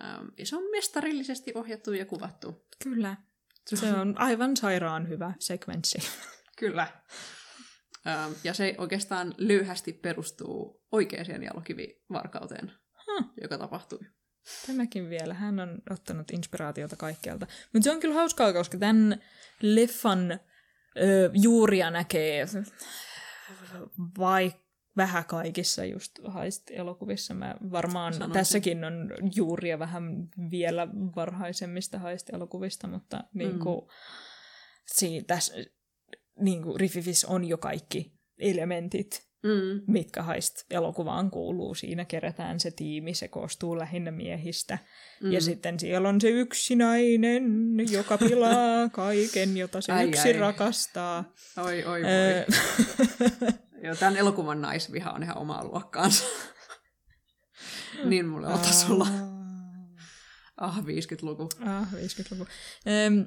Ähm, 0.00 0.26
ja 0.38 0.46
se 0.46 0.56
on 0.56 0.70
mestarillisesti 0.70 1.52
ohjattu 1.54 1.92
ja 1.92 2.06
kuvattu. 2.06 2.66
Kyllä. 2.84 3.16
Se 3.74 3.92
on 3.92 4.18
aivan 4.18 4.56
sairaan 4.56 5.08
hyvä 5.08 5.34
sekvenssi. 5.38 5.98
Kyllä. 6.58 6.86
Ähm, 8.06 8.32
ja 8.44 8.54
se 8.54 8.74
oikeastaan 8.78 9.34
lyhyesti 9.38 9.92
perustuu 9.92 10.84
oikeaan 10.92 11.42
jalokivivarkauteen, 11.42 12.72
Huh. 13.06 13.24
joka 13.42 13.58
tapahtui. 13.58 13.98
Tämäkin 14.66 15.10
vielä. 15.10 15.34
Hän 15.34 15.60
on 15.60 15.82
ottanut 15.90 16.30
inspiraatiota 16.30 16.96
kaikkialta. 16.96 17.46
Mutta 17.72 17.84
se 17.84 17.90
on 17.90 18.00
kyllä 18.00 18.14
hauskaa, 18.14 18.52
koska 18.52 18.78
tämän 18.78 19.22
leffan 19.60 20.32
ö, 20.32 21.30
juuria 21.34 21.90
näkee 21.90 22.46
vai 24.18 24.52
vähän 24.96 25.24
kaikissa 25.24 25.84
just 25.84 26.18
heist-elokuvissa. 26.34 27.34
Mä 27.34 27.54
varmaan 27.70 28.12
Sanoisin. 28.12 28.32
tässäkin 28.32 28.84
on 28.84 29.10
juuria 29.36 29.78
vähän 29.78 30.28
vielä 30.50 30.88
varhaisemmista 31.16 31.98
heist-elokuvista, 31.98 32.86
mutta 32.86 33.24
niin 33.34 33.58
kuin, 33.58 33.80
mm. 33.80 33.90
siinä, 34.86 35.24
tässä, 35.26 35.54
niin 36.40 36.62
kuin 36.62 36.80
Riffifis 36.80 37.24
on 37.24 37.44
jo 37.44 37.58
kaikki 37.58 38.18
elementit 38.38 39.31
Mm. 39.42 39.82
mitkä 39.86 40.22
haist 40.22 40.54
elokuvaan 40.70 41.30
kuuluu. 41.30 41.74
Siinä 41.74 42.04
kerätään 42.04 42.60
se 42.60 42.70
tiimi, 42.70 43.14
se 43.14 43.28
koostuu 43.28 43.78
lähinnä 43.78 44.10
miehistä. 44.10 44.78
Mm. 45.22 45.32
Ja 45.32 45.40
sitten 45.40 45.80
siellä 45.80 46.08
on 46.08 46.20
se 46.20 46.28
yksi 46.30 46.76
nainen, 46.76 47.44
joka 47.90 48.18
pilaa 48.18 48.88
kaiken, 48.92 49.56
jota 49.56 49.80
se 49.80 49.92
Ai, 49.92 50.08
yksi 50.08 50.28
ai. 50.28 50.32
rakastaa. 50.32 51.32
Oi, 51.58 51.84
oi, 51.84 52.02
voi. 52.02 52.10
Öö, 52.10 52.44
Joo, 53.84 53.94
tämän 53.94 54.16
elokuvan 54.16 54.60
naisviha 54.62 55.10
on 55.10 55.22
ihan 55.22 55.38
omaa 55.38 55.64
luokkaansa. 55.64 56.24
niin 58.04 58.26
mulle 58.28 58.46
on 58.46 58.58
tasolla. 58.58 59.06
Ah, 60.56 60.78
50-luku. 60.78 61.48
Ah, 61.60 61.92
50-luku. 61.92 62.46
Öm, 63.06 63.26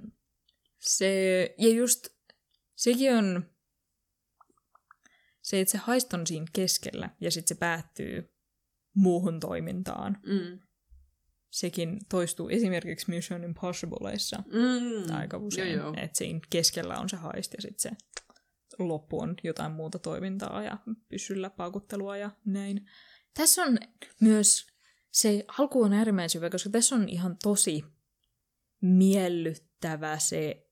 se, 0.80 1.56
ja 1.58 1.70
just 1.70 2.08
sekin 2.76 3.14
on 3.16 3.55
se, 5.46 5.60
että 5.62 5.72
se 5.72 5.78
haist 5.78 6.14
on 6.14 6.28
siinä 6.28 6.46
keskellä 6.54 7.10
ja 7.22 7.32
sitten 7.32 7.56
se 7.56 7.60
päättyy 7.60 8.30
muuhun 8.96 9.40
toimintaan. 9.40 10.18
Mm. 10.26 10.60
Sekin 11.52 12.00
toistuu 12.10 12.50
esimerkiksi 12.50 13.10
Mission 13.10 13.44
Impossibleissa 13.44 14.38
Mm. 14.38 15.16
aika 15.16 15.38
usein. 15.38 15.80
Että 15.98 16.18
siinä 16.18 16.40
keskellä 16.50 17.00
on 17.00 17.10
se 17.10 17.16
haist 17.16 17.54
ja 17.54 17.62
sitten 17.62 17.80
se 17.80 17.92
loppu 18.80 19.20
on 19.20 19.36
jotain 19.44 19.72
muuta 19.72 20.00
toimintaa 20.00 20.64
ja 20.64 20.78
pyssyllä 21.10 21.50
paukuttelua 21.50 22.18
ja 22.18 22.32
näin. 22.46 22.90
Tässä 23.34 23.64
on 23.64 23.78
myös, 24.22 24.68
se 25.12 25.46
alku 25.58 25.84
on 25.84 25.94
äärimmäisen 25.94 26.40
hyvä, 26.40 26.50
koska 26.50 26.70
tässä 26.70 26.96
on 26.96 27.10
ihan 27.10 27.38
tosi 27.44 27.84
miellyttävä 28.82 30.20
se, 30.20 30.68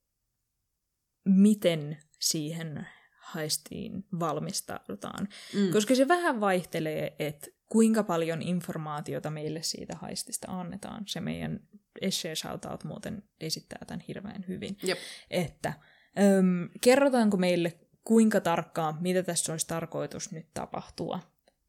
miten 1.25 1.97
siihen 2.19 2.87
haistiin 3.23 4.05
valmistaudutaan. 4.19 5.27
Mm. 5.53 5.71
Koska 5.71 5.95
se 5.95 6.07
vähän 6.07 6.39
vaihtelee, 6.39 7.15
että 7.19 7.47
kuinka 7.69 8.03
paljon 8.03 8.41
informaatiota 8.41 9.29
meille 9.29 9.63
siitä 9.63 9.95
haistista 9.95 10.51
annetaan. 10.51 11.03
Se 11.07 11.19
meidän 11.21 11.59
essay 12.01 12.35
shoutout 12.35 12.83
muuten 12.83 13.23
esittää 13.39 13.85
tämän 13.87 14.03
hirveän 14.07 14.45
hyvin. 14.47 14.77
Jep. 14.83 14.97
Että 15.29 15.73
öm, 16.19 16.69
kerrotaanko 16.81 17.37
meille 17.37 17.79
kuinka 18.03 18.41
tarkkaan, 18.41 18.97
mitä 19.01 19.23
tässä 19.23 19.53
olisi 19.53 19.67
tarkoitus 19.67 20.31
nyt 20.31 20.47
tapahtua, 20.53 21.19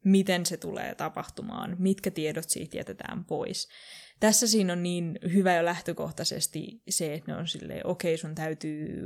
miten 0.03 0.45
se 0.45 0.57
tulee 0.57 0.95
tapahtumaan, 0.95 1.75
mitkä 1.79 2.11
tiedot 2.11 2.49
siitä 2.49 2.77
jätetään 2.77 3.25
pois. 3.25 3.67
Tässä 4.19 4.47
siinä 4.47 4.73
on 4.73 4.83
niin 4.83 5.19
hyvä 5.33 5.55
jo 5.55 5.65
lähtökohtaisesti 5.65 6.81
se, 6.89 7.13
että 7.13 7.31
ne 7.31 7.37
on 7.37 7.47
silleen, 7.47 7.87
okei, 7.87 8.13
okay, 8.13 8.17
sun 8.17 8.35
täytyy 8.35 9.03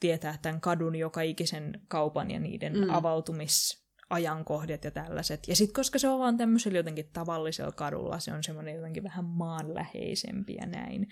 tietää 0.00 0.38
tämän 0.42 0.60
kadun 0.60 0.96
joka 0.96 1.20
ikisen 1.20 1.80
kaupan 1.88 2.30
ja 2.30 2.40
niiden 2.40 2.72
Mm. 2.72 2.84
mm. 2.84 2.90
avautumisajankohdat 2.90 4.84
ja 4.84 4.90
tällaiset. 4.90 5.48
Ja 5.48 5.56
sitten 5.56 5.74
koska 5.74 5.98
se 5.98 6.08
on 6.08 6.18
vaan 6.18 6.36
tämmöisellä 6.36 6.78
jotenkin 6.78 7.10
tavallisella 7.12 7.72
kadulla, 7.72 8.18
se 8.18 8.32
on 8.32 8.44
semmoinen 8.44 8.74
jotenkin 8.74 9.02
vähän 9.02 9.24
maanläheisempi 9.24 10.54
ja 10.54 10.66
näin. 10.66 11.08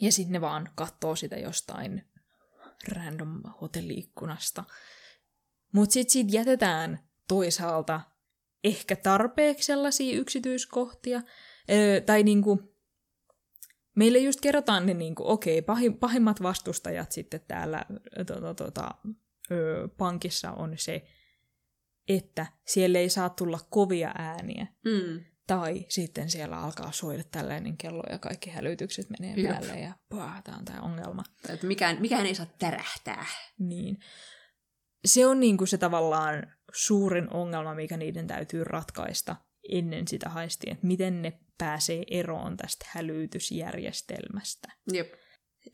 Ja 0.00 0.12
sitten 0.12 0.32
ne 0.32 0.40
vaan 0.40 0.68
katsoo 0.74 1.16
sitä 1.16 1.36
jostain 1.36 2.02
random 2.88 3.42
hotelliikkunasta. 3.60 4.64
Mutta 5.72 5.92
sitten 5.92 6.12
siitä 6.12 6.36
jätetään 6.36 7.08
toisaalta 7.28 8.00
ehkä 8.64 8.96
tarpeeksi 8.96 9.66
sellaisia 9.66 10.18
yksityiskohtia. 10.18 11.22
Öö, 11.70 12.00
tai 12.00 12.22
niinku, 12.22 12.74
meille 13.96 14.18
just 14.18 14.40
kerrotaan 14.40 14.86
ne, 14.86 14.94
niinku, 14.94 15.22
okei, 15.26 15.62
pahi, 15.62 15.90
pahimmat 15.90 16.42
vastustajat 16.42 17.12
sitten 17.12 17.40
täällä 17.48 17.84
tota, 18.26 18.54
tota, 18.54 18.90
öö, 19.50 19.88
pankissa 19.88 20.52
on 20.52 20.72
se, 20.76 21.04
että 22.08 22.46
siellä 22.66 22.98
ei 22.98 23.08
saa 23.08 23.30
tulla 23.30 23.60
kovia 23.70 24.12
ääniä. 24.18 24.66
Mm. 24.84 25.24
Tai 25.46 25.84
sitten 25.88 26.30
siellä 26.30 26.58
alkaa 26.58 26.92
soida 26.92 27.22
tällainen 27.30 27.76
kello 27.76 28.02
ja 28.10 28.18
kaikki 28.18 28.50
hälytykset 28.50 29.10
menee 29.10 29.34
Jep. 29.36 29.50
päälle 29.50 29.80
ja 29.80 29.92
tämä 30.44 30.56
on 30.58 30.64
tämä 30.64 30.80
ongelma. 30.80 31.22
Että 31.48 31.66
mikään, 31.66 32.00
mikään 32.00 32.26
ei 32.26 32.34
saa 32.34 32.46
tärähtää. 32.58 33.26
Niin. 33.58 33.98
Se 35.04 35.26
on 35.26 35.40
niinku 35.40 35.66
se 35.66 35.78
tavallaan 35.78 36.46
suurin 36.72 37.34
ongelma, 37.34 37.74
mikä 37.74 37.96
niiden 37.96 38.26
täytyy 38.26 38.64
ratkaista 38.64 39.36
ennen 39.68 40.08
sitä 40.08 40.28
haistia, 40.28 40.72
että 40.72 40.86
miten 40.86 41.22
ne 41.22 41.32
pääsee 41.58 42.04
eroon 42.10 42.56
tästä 42.56 42.86
hälytysjärjestelmästä. 42.88 44.68
Jep. 44.92 45.14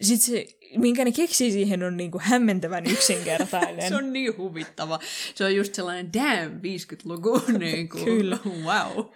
Sitten 0.00 0.26
se, 0.34 0.46
minkä 0.76 1.04
ne 1.04 1.12
keksii 1.12 1.52
siihen, 1.52 1.82
on 1.82 1.96
niinku 1.96 2.20
hämmentävän 2.22 2.86
yksinkertainen. 2.86 3.88
Se 3.88 3.96
on 3.96 4.12
niin 4.12 4.36
huvittava. 4.36 5.00
Se 5.34 5.44
on 5.44 5.56
just 5.56 5.74
sellainen 5.74 6.12
damn 6.12 6.60
50-luku. 6.60 7.42
Niin 7.58 7.88
kuin, 7.88 8.04
Kyllä. 8.04 8.38
Wow. 8.44 9.06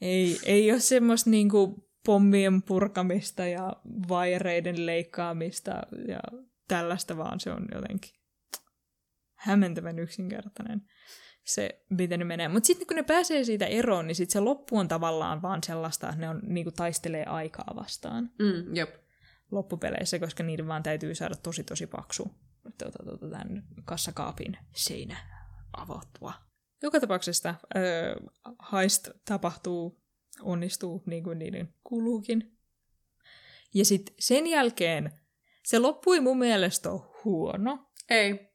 Ei, 0.00 0.38
ei 0.44 0.72
ole 0.72 0.80
semmoista 0.80 1.30
niinku 1.30 1.88
pommien 2.06 2.62
purkamista 2.62 3.46
ja 3.46 3.72
vaireiden 4.08 4.86
leikkaamista 4.86 5.70
ja 6.08 6.20
tällaista, 6.68 7.16
vaan 7.16 7.40
se 7.40 7.50
on 7.50 7.66
jotenkin 7.74 8.10
hämmentävän 9.44 9.98
yksinkertainen 9.98 10.82
se, 11.44 11.84
miten 11.90 12.18
ne 12.18 12.24
menee. 12.24 12.48
Mutta 12.48 12.66
sitten 12.66 12.86
kun 12.86 12.96
ne 12.96 13.02
pääsee 13.02 13.44
siitä 13.44 13.66
eroon, 13.66 14.06
niin 14.06 14.14
sitten 14.14 14.32
se 14.32 14.40
loppu 14.40 14.78
on 14.78 14.88
tavallaan 14.88 15.42
vaan 15.42 15.62
sellaista, 15.62 16.08
että 16.08 16.20
ne 16.20 16.28
on, 16.28 16.40
niinku 16.46 16.70
taistelee 16.70 17.24
aikaa 17.24 17.72
vastaan 17.76 18.30
Mm, 18.38 18.76
jep. 18.76 18.94
loppupeleissä, 19.50 20.18
koska 20.18 20.42
niiden 20.42 20.66
vaan 20.66 20.82
täytyy 20.82 21.14
saada 21.14 21.34
tosi 21.36 21.64
tosi 21.64 21.86
paksu 21.86 22.30
tuota, 22.78 23.04
tuota, 23.04 23.28
tämän 23.30 23.62
kassakaapin 23.84 24.58
seinä 24.74 25.16
avautua. 25.76 26.32
Joka 26.82 27.00
tapauksessa 27.00 27.54
öö, 27.76 28.16
heist 28.72 29.08
tapahtuu, 29.24 30.02
onnistuu 30.42 31.02
niin 31.06 31.24
kuin 31.24 31.38
niiden 31.38 31.74
kuuluukin. 31.84 32.58
Ja 33.74 33.84
sitten 33.84 34.14
sen 34.18 34.46
jälkeen 34.46 35.12
se 35.64 35.78
loppui 35.78 36.20
mun 36.20 36.38
mielestä 36.38 36.88
huono. 37.24 37.90
Ei. 38.10 38.53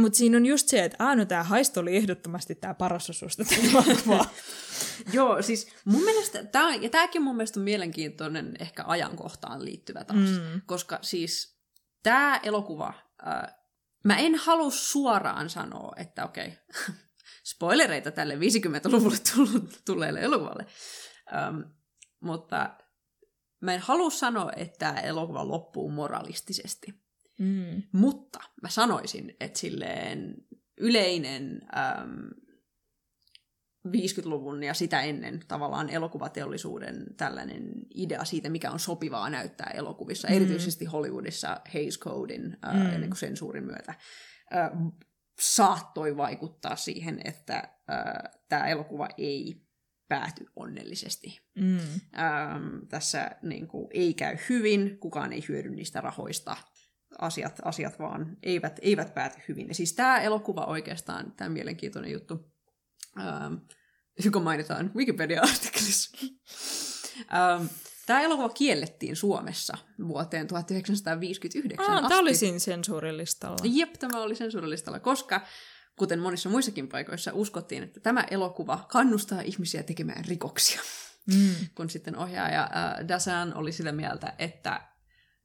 Mutta 0.00 0.18
siinä 0.18 0.36
on 0.36 0.46
just 0.46 0.68
se, 0.68 0.84
että 0.84 0.96
aah, 1.04 1.16
no 1.16 1.24
tämä 1.24 1.42
heist 1.44 1.76
oli 1.76 1.96
ehdottomasti 1.96 2.54
tämä 2.54 2.74
paras 2.74 3.10
osuus 3.10 3.36
tätä 3.36 3.54
elokuvaa. 3.70 4.30
Joo, 5.12 5.42
siis 5.42 5.68
mun 5.84 6.02
mielestä, 6.04 6.44
tää, 6.44 6.74
ja 6.74 6.90
tämäkin 6.90 7.22
mun 7.22 7.36
mielestä 7.36 7.60
on 7.60 7.64
mielenkiintoinen 7.64 8.56
ehkä 8.60 8.84
ajankohtaan 8.86 9.64
liittyvä 9.64 10.04
taas, 10.04 10.18
Mm. 10.18 10.60
koska 10.66 10.98
siis 11.02 11.58
tämä 12.02 12.40
elokuva, 12.42 12.92
äh, 13.26 13.54
mä 14.04 14.16
en 14.18 14.34
halua 14.34 14.70
suoraan 14.70 15.50
sanoa, 15.50 15.92
että 15.96 16.24
okei, 16.24 16.52
spoilereita 17.54 18.10
tälle 18.10 18.34
50-luvulle 18.34 19.16
tullut, 19.34 19.80
tulleelle 19.84 20.20
elokuvalle, 20.20 20.66
ähm, 21.36 21.60
mutta 22.20 22.70
mä 23.60 23.74
en 23.74 23.80
halua 23.80 24.10
sanoa, 24.10 24.52
että 24.56 24.78
tämä 24.78 25.00
elokuva 25.00 25.48
loppuu 25.48 25.90
moralistisesti. 25.90 27.07
Mm. 27.38 27.82
Mutta 27.92 28.38
mä 28.62 28.68
sanoisin, 28.68 29.36
että 29.40 29.58
silleen 29.58 30.34
yleinen 30.80 31.60
äm, 31.76 32.30
50-luvun 33.88 34.62
ja 34.62 34.74
sitä 34.74 35.00
ennen 35.02 35.40
tavallaan 35.48 35.88
elokuvateollisuuden 35.90 37.06
tällainen 37.16 37.72
idea 37.94 38.24
siitä, 38.24 38.48
mikä 38.48 38.70
on 38.70 38.78
sopivaa 38.80 39.30
näyttää 39.30 39.70
elokuvissa, 39.74 40.28
Mm. 40.28 40.34
erityisesti 40.34 40.84
Hollywoodissa 40.84 41.60
Hays 41.74 41.98
Codein 41.98 42.42
Mm. 42.74 42.86
ennen 42.86 43.10
kuin 43.10 43.18
sensuurin 43.18 43.64
myötä, 43.64 43.94
äh, 44.56 44.70
saattoi 45.40 46.16
vaikuttaa 46.16 46.76
siihen, 46.76 47.20
että 47.24 47.74
tämä 48.48 48.66
elokuva 48.66 49.08
ei 49.18 49.62
pääty 50.08 50.46
onnellisesti. 50.56 51.40
Mm. 51.54 51.78
Ähm, 52.18 52.78
tässä 52.88 53.30
niin 53.42 53.68
kuin, 53.68 53.88
ei 53.90 54.14
käy 54.14 54.36
hyvin, 54.48 54.98
kukaan 54.98 55.32
ei 55.32 55.44
hyödy 55.48 55.70
niistä 55.70 56.00
rahoista. 56.00 56.56
Asiat, 57.18 57.60
asiat 57.64 57.98
vaan 57.98 58.36
eivät, 58.42 58.78
eivät 58.82 59.14
pääty 59.14 59.38
hyvin. 59.48 59.68
Ja 59.68 59.74
siis 59.74 59.92
tämä 59.92 60.20
elokuva 60.20 60.64
oikeastaan, 60.64 61.32
tämä 61.36 61.50
mielenkiintoinen 61.50 62.12
juttu, 62.12 62.52
ähm, 63.18 63.54
joka 64.24 64.40
mainitaan 64.40 64.90
Wikipedia-artikkelissa. 64.96 66.18
ähm, 67.34 67.66
tämä 68.06 68.20
elokuva 68.20 68.48
kiellettiin 68.48 69.16
Suomessa 69.16 69.78
vuoteen 70.08 70.46
1959 70.46 71.86
Ah, 71.90 71.96
asti. 71.96 72.08
tämä 72.08 72.20
oli 72.20 72.34
siinä 72.34 72.58
sensuurilistalla. 72.58 73.58
Jep, 73.64 73.92
tämä 73.92 74.22
oli 74.22 74.34
sensuurilistalla, 74.34 75.00
koska 75.00 75.40
kuten 75.98 76.20
monissa 76.20 76.48
muissakin 76.48 76.88
paikoissa 76.88 77.32
uskottiin, 77.34 77.82
että 77.82 78.00
tämä 78.00 78.24
elokuva 78.30 78.86
kannustaa 78.92 79.40
ihmisiä 79.40 79.82
tekemään 79.82 80.24
rikoksia 80.24 80.80
Mm. 81.34 81.54
kun 81.76 81.90
sitten 81.90 82.16
ohjaaja 82.16 82.62
äh, 82.62 83.08
Dasan 83.08 83.54
oli 83.54 83.72
sitä 83.72 83.92
mieltä, 83.92 84.34
että 84.38 84.87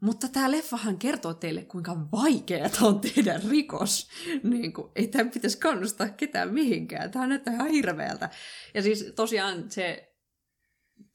mutta 0.04 0.28
tämä 0.28 0.52
leffahan 0.52 0.98
kertoo 0.98 1.34
teille, 1.34 1.66
kuinka 1.66 1.96
vaikeaa 2.12 2.70
on 2.82 3.00
tehdä 3.02 3.42
rikos. 3.50 4.10
Niin 4.44 4.74
kuin, 4.74 4.92
ei 4.96 5.08
tämä 5.08 5.30
pitäisi 5.30 5.58
kannustaa 5.58 6.10
ketään 6.10 6.54
mihinkään. 6.54 7.12
Tämä 7.12 7.28
näyttää 7.28 7.54
ihan 7.54 7.70
hirveältä. 7.70 8.30
Ja 8.74 8.82
siis 8.82 9.14
tosiaan 9.16 9.72
se 9.72 10.16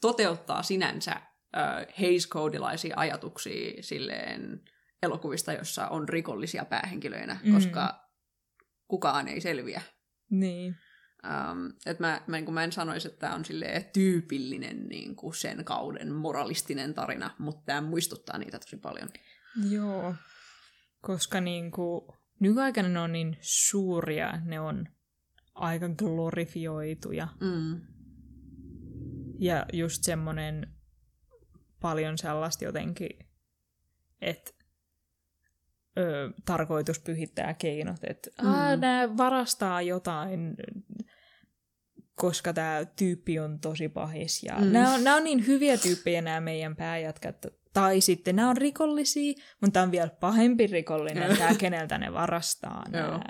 toteuttaa 0.00 0.62
sinänsä 0.62 1.12
äh, 1.12 1.86
Hays 2.00 2.28
Codelaisia 2.28 2.94
ajatuksia 2.96 3.82
silleen 3.82 4.60
elokuvista, 5.02 5.52
jossa 5.52 5.88
on 5.88 6.08
rikollisia 6.08 6.64
päähenkilöinä, 6.64 7.40
Mm. 7.44 7.54
koska 7.54 8.08
kukaan 8.88 9.28
ei 9.28 9.40
selviä 9.40 9.82
Niin. 10.30 10.76
Um, 11.24 11.72
et 11.86 12.00
mä, 12.00 12.20
mä, 12.26 12.36
niin 12.36 12.54
mä 12.54 12.64
en 12.64 12.72
sanoisi, 12.72 13.08
että 13.08 13.20
tämä 13.20 13.34
on 13.34 13.42
tyypillinen 13.92 14.86
niin 14.88 15.16
kuin 15.16 15.34
sen 15.34 15.64
kauden 15.64 16.12
moralistinen 16.12 16.94
tarina, 16.94 17.30
mutta 17.38 17.62
tämä 17.66 17.80
muistuttaa 17.80 18.38
niitä 18.38 18.58
tosi 18.58 18.76
paljon. 18.76 19.08
Joo. 19.70 20.14
Koska 21.00 21.40
niinku, 21.40 22.14
nykyaikana 22.40 22.88
ne 22.88 23.00
on 23.00 23.12
niin 23.12 23.36
suuria, 23.40 24.40
ne 24.44 24.60
on 24.60 24.88
aika 25.54 25.88
glorifioituja. 25.88 27.28
Mm. 27.40 27.80
Ja 29.38 29.66
just 29.72 30.04
semmonen 30.04 30.74
paljon 31.80 32.18
sellaista 32.18 32.64
jotenkin, 32.64 33.10
että 34.20 34.50
ö, 35.98 36.32
tarkoitus 36.44 36.98
pyhittää 36.98 37.54
keinot, 37.54 38.04
että 38.04 38.30
mm. 38.42 38.80
nämä 38.80 39.16
varastaa 39.16 39.82
jotain, 39.82 40.56
koska 42.18 42.52
tämä 42.52 42.84
tyyppi 42.96 43.38
on 43.38 43.58
tosi 43.60 43.88
pahis. 43.88 44.42
Ja 44.42 44.54
Mm. 44.60 44.72
nämä, 44.72 44.94
on, 44.94 45.04
nämä 45.04 45.16
on 45.16 45.24
niin 45.24 45.46
hyviä 45.46 45.76
tyyppejä 45.76 46.22
nämä 46.22 46.40
meidän 46.40 46.76
pääjatkat. 46.76 47.46
Tai 47.72 48.00
sitten 48.00 48.36
nämä 48.36 48.50
on 48.50 48.56
rikollisia, 48.56 49.32
mutta 49.60 49.72
tämä 49.72 49.84
on 49.84 49.92
vielä 49.92 50.10
pahempi 50.20 50.66
rikollinen, 50.66 51.36
tämä 51.38 51.54
keneltä 51.54 51.98
ne 51.98 52.12
varastaa 52.12 52.84
nämä. 52.90 53.20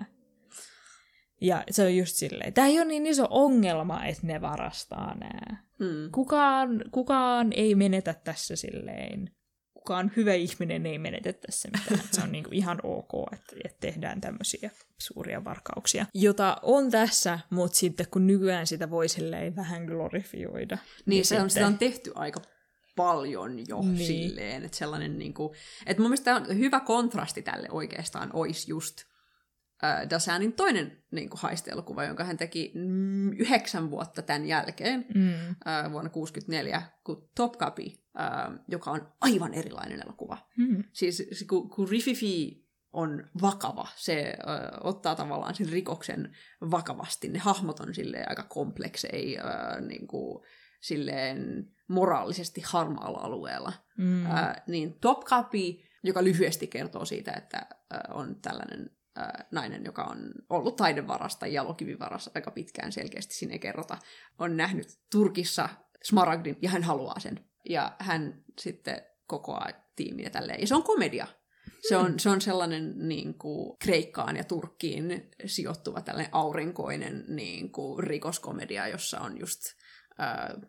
Ja 1.41 1.65
se 1.71 1.83
on 1.85 1.97
just 1.97 2.17
silleen, 2.17 2.53
tämä 2.53 2.67
ei 2.67 2.79
ole 2.79 2.85
niin 2.85 3.07
iso 3.07 3.27
ongelma, 3.31 4.05
että 4.05 4.27
ne 4.27 4.41
varastaa 4.41 5.15
nämä. 5.15 5.63
Mm. 5.79 6.11
Kukaan, 6.13 6.85
kukaan 6.91 7.53
ei 7.53 7.75
menetä 7.75 8.15
tässä 8.25 8.57
silleen, 8.57 9.31
kukaan 9.89 10.13
hyvä 10.17 10.35
ihminen 10.35 10.87
ei 10.87 10.99
menetä 10.99 11.33
tässä 11.33 11.69
mitään. 11.69 12.01
Että 12.01 12.17
se 12.17 12.23
on 12.23 12.33
niinku 12.33 12.51
ihan 12.53 12.79
ok, 12.83 13.33
että, 13.33 13.57
että 13.65 13.81
tehdään 13.81 14.21
tämmöisiä 14.21 14.71
suuria 14.99 15.45
varkauksia, 15.45 16.07
jota 16.15 16.57
on 16.63 16.91
tässä, 16.91 17.39
mutta 17.51 17.79
sitten 17.79 18.07
kun 18.11 18.27
nykyään 18.27 18.67
sitä 18.67 18.91
voi 18.91 19.09
silleen 19.09 19.57
vähän 19.57 19.85
glorifioida. 19.85 20.79
Niin, 21.07 21.25
se 21.25 21.35
on, 21.35 21.41
sitten- 21.41 21.51
sitä 21.51 21.67
on 21.67 21.79
tehty 21.79 22.13
aika 22.15 22.41
paljon 22.97 23.69
jo 23.69 23.81
Niin. 23.81 23.95
niin. 23.95 24.07
silleen, 24.07 24.65
että 24.65 24.77
sellainen 24.77 25.19
niin 25.19 25.35
kuin, 25.35 25.55
että 25.87 26.03
mun 26.03 26.11
mielestä 26.11 26.37
on 26.37 26.59
hyvä 26.59 26.81
kontrasti 26.81 27.43
tälle 27.43 27.69
oikeastaan 27.71 28.31
olisi 28.33 28.71
just 28.71 28.97
äh, 29.85 30.11
Dasanin 30.11 30.53
toinen 30.53 31.03
niin 31.11 31.31
kuin 31.31 31.41
haisteelokuva, 31.41 32.05
jonka 32.05 32.25
hän 32.25 32.37
teki 32.37 32.73
mm, 32.75 33.33
yhdeksän 33.33 33.91
vuotta 33.91 34.23
tämän 34.23 34.47
jälkeen, 34.47 35.07
Mm. 35.15 35.31
äh, 35.31 35.93
vuonna 35.93 36.11
1964, 36.11 36.83
kun 37.05 37.29
Top 37.35 37.57
Cupi, 37.59 38.05
äh, 38.21 38.59
joka 38.69 38.91
on 38.91 39.13
aivan 39.21 39.55
erilainen 39.55 40.03
elokuva. 40.03 40.39
Mm. 40.57 40.85
Siis 40.93 41.17
se, 41.33 41.45
kun, 41.45 41.71
kun 41.71 41.89
Rififi 41.89 42.69
on 42.93 43.29
vakava, 43.43 43.89
se 43.97 44.35
ö, 44.41 44.79
ottaa 44.81 45.15
tavallaan 45.15 45.55
sen 45.55 45.69
rikoksen 45.69 46.37
vakavasti. 46.71 47.29
Ne 47.29 47.39
hahmot 47.39 47.81
on 47.81 47.95
silleen 47.95 48.29
aika 48.29 48.43
komplekseja, 48.43 49.43
ö, 49.45 49.81
niin 49.81 50.07
kuin, 50.07 50.45
silleen 50.81 51.67
moraalisesti 51.89 52.63
harmaalla 52.67 53.19
alueella. 53.19 53.73
Mm. 53.99 54.27
Ö, 54.27 54.31
niin 54.67 54.99
Top 55.01 55.25
Cupi, 55.25 55.85
joka 56.05 56.25
lyhyesti 56.25 56.67
kertoo 56.67 57.05
siitä, 57.05 57.33
että 57.33 57.67
ö, 57.95 57.97
on 58.13 58.37
tällainen 58.43 58.91
nainen, 59.53 59.85
joka 59.85 60.05
on 60.05 60.33
ollut 60.51 60.77
taidevarasta 60.77 61.47
ja 61.47 61.53
jalokivivarassa 61.53 62.31
aika 62.35 62.51
pitkään 62.51 62.93
selkeästi, 62.93 63.35
siinä 63.35 63.53
ei 63.53 63.59
kerrota, 63.59 63.99
on 64.39 64.57
nähnyt 64.57 64.87
Turkissa 65.11 65.69
smaragdin 66.05 66.57
ja 66.63 66.71
hän 66.71 66.83
haluaa 66.83 67.21
sen. 67.21 67.45
Ja 67.69 67.97
hän 67.99 68.45
sitten 68.61 69.03
kokoaa 69.27 69.69
tiimiä 69.97 70.31
tälleen. 70.31 70.61
Ja 70.61 70.67
se 70.67 70.75
on 70.75 70.83
komedia. 70.83 71.27
Se 71.89 71.97
on, 71.97 72.21
se 72.21 72.31
on 72.31 72.41
sellainen 72.41 73.09
niin 73.09 73.35
kuin, 73.35 73.77
Kreikkaan 73.79 74.37
ja 74.37 74.45
Turkkiin 74.45 75.31
sijoittuva 75.47 76.01
tällainen 76.01 76.35
aurinkoinen 76.35 77.25
niin 77.29 77.73
kuin, 77.73 78.05
rikoskomedia, 78.05 78.89
jossa 78.89 79.21
on 79.21 79.41
just 79.41 79.61
ää, 80.19 80.61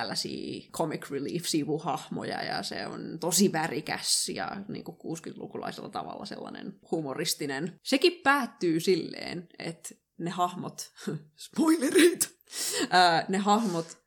tällaisia 0.00 0.68
comic 0.72 1.10
relief-sivuhahmoja 1.10 2.42
ja 2.42 2.62
se 2.62 2.86
on 2.86 3.18
tosi 3.20 3.52
värikäs 3.52 4.28
ja 4.28 4.56
niin 4.68 4.84
kuin 4.84 4.96
60-lukulaisella 4.96 5.88
tavalla 5.90 6.24
sellainen 6.26 6.78
humoristinen. 6.90 7.80
Sekin 7.82 8.12
päättyy 8.22 8.80
silleen, 8.80 9.48
että 9.58 9.94
ne 10.18 10.30
hahmot, 10.30 10.92
spoilerit, 11.46 12.38
ää, 12.90 13.24
ne 13.28 13.38
hahmot 13.38 13.98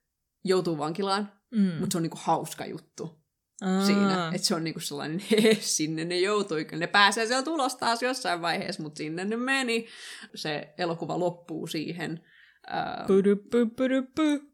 joutuu 0.43 0.77
vankilaan, 0.77 1.31
Mm. 1.51 1.71
mutta 1.79 1.91
se 1.91 1.97
on 1.97 2.03
niinku 2.03 2.19
hauska 2.21 2.65
juttu 2.65 3.19
Aa. 3.61 3.85
siinä. 3.85 4.31
Että 4.35 4.47
se 4.47 4.55
on 4.55 4.63
niinku 4.63 4.79
sellainen, 4.79 5.19
he, 5.43 5.57
sinne 5.61 6.05
ne 6.05 6.19
joutui, 6.19 6.67
ne 6.71 6.87
pääsee 6.87 7.25
sieltä 7.25 7.51
ulos 7.51 7.75
taas 7.75 8.01
jossain 8.03 8.41
vaiheessa, 8.41 8.83
mutta 8.83 8.97
sinne 8.97 9.25
ne 9.25 9.37
meni. 9.37 9.87
Se 10.35 10.73
elokuva 10.77 11.19
loppuu 11.19 11.67
siihen. 11.67 12.23
Ää, 12.67 13.05
Pudu-pu, 13.07 13.65
pudu-pu. 13.75 14.49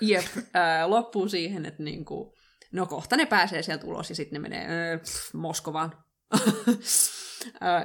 Jep, 0.00 0.26
ää, 0.54 0.90
loppuu 0.90 1.28
siihen, 1.28 1.66
että 1.66 1.82
niinku, 1.82 2.34
no 2.72 2.86
kohta 2.86 3.16
ne 3.16 3.26
pääsee 3.26 3.62
sieltä 3.62 3.86
ulos 3.86 4.10
ja 4.10 4.16
sitten 4.16 4.42
ne 4.42 4.48
menee 4.48 4.66
ää, 4.66 4.98
pff, 4.98 5.34
Moskovaan. 5.34 5.92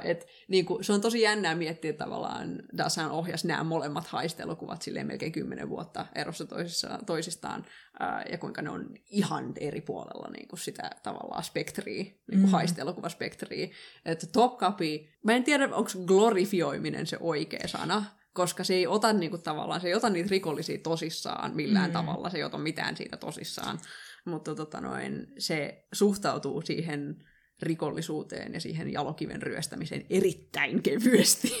Et, 0.02 0.26
niin 0.48 0.64
kuin, 0.64 0.84
se 0.84 0.92
on 0.92 1.00
tosi 1.00 1.20
jännää 1.20 1.54
miettiä 1.54 1.92
tavallaan, 1.92 2.62
Dasan 2.78 3.10
ohjas 3.10 3.44
nämä 3.44 3.64
molemmat 3.64 4.06
haistelukuvat 4.06 4.82
silleen 4.82 5.06
melkein 5.06 5.32
kymmenen 5.32 5.68
vuotta 5.68 6.06
erossa 6.14 6.46
toisissa, 6.46 6.98
toisistaan, 7.06 7.64
ää, 8.00 8.24
ja 8.30 8.38
kuinka 8.38 8.62
ne 8.62 8.70
on 8.70 8.94
ihan 9.10 9.52
eri 9.60 9.80
puolella 9.80 10.30
niin 10.30 10.48
kuin 10.48 10.60
sitä 10.60 10.90
tavallaan 11.02 11.44
spektriä, 11.44 12.02
niin 12.04 12.16
kuin 12.30 12.40
mm. 12.40 12.48
haistelukuvaspektriä. 12.48 13.68
Että 14.04 14.26
Top 14.26 14.58
Cupi, 14.58 15.08
mä 15.24 15.32
en 15.32 15.44
tiedä, 15.44 15.64
onko 15.64 15.90
glorifioiminen 16.06 17.06
se 17.06 17.16
oikea 17.20 17.68
sana, 17.68 18.04
koska 18.34 18.64
se 18.64 18.74
ei 18.74 18.86
ota 18.86 19.12
niin 19.12 19.30
kuin, 19.30 19.42
tavallaan, 19.42 19.80
se 19.80 19.88
ei 19.88 19.94
ota 19.94 20.10
niitä 20.10 20.30
rikollisia 20.30 20.78
tosissaan 20.78 21.56
millään 21.56 21.90
mm. 21.90 21.92
tavalla, 21.92 22.30
se 22.30 22.36
ei 22.36 22.44
ota 22.44 22.58
mitään 22.58 22.96
siitä 22.96 23.16
tosissaan, 23.16 23.78
mutta 24.24 24.54
tota 24.54 24.80
noin, 24.80 25.26
se 25.38 25.86
suhtautuu 25.92 26.62
siihen 26.62 27.16
rikollisuuteen 27.62 28.54
ja 28.54 28.60
siihen 28.60 28.92
jalokiven 28.92 29.42
ryöstämiseen 29.42 30.06
erittäin 30.10 30.82
kevyesti. 30.82 31.52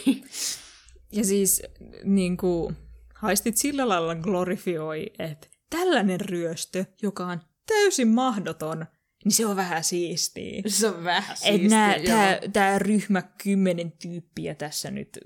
Ja 1.12 1.24
siis 1.24 1.62
niin 2.04 2.36
kuin, 2.36 2.76
haistit 3.14 3.56
sillä 3.56 3.88
lailla 3.88 4.14
glorifioi, 4.14 5.06
että 5.18 5.48
tällainen 5.70 6.20
ryöstö, 6.20 6.84
joka 7.02 7.26
on 7.26 7.40
täysin 7.66 8.08
mahdoton, 8.08 8.86
niin 9.24 9.32
se 9.32 9.46
on 9.46 9.56
vähän 9.56 9.84
siistiä. 9.84 10.62
Se 10.66 10.88
on 10.88 11.04
vähän 11.04 11.36
siistiä, 11.36 12.40
Tämä 12.52 12.78
ryhmä 12.78 13.22
kymmenen 13.42 13.92
tyyppiä 13.92 14.54
tässä 14.54 14.90
nyt, 14.90 15.18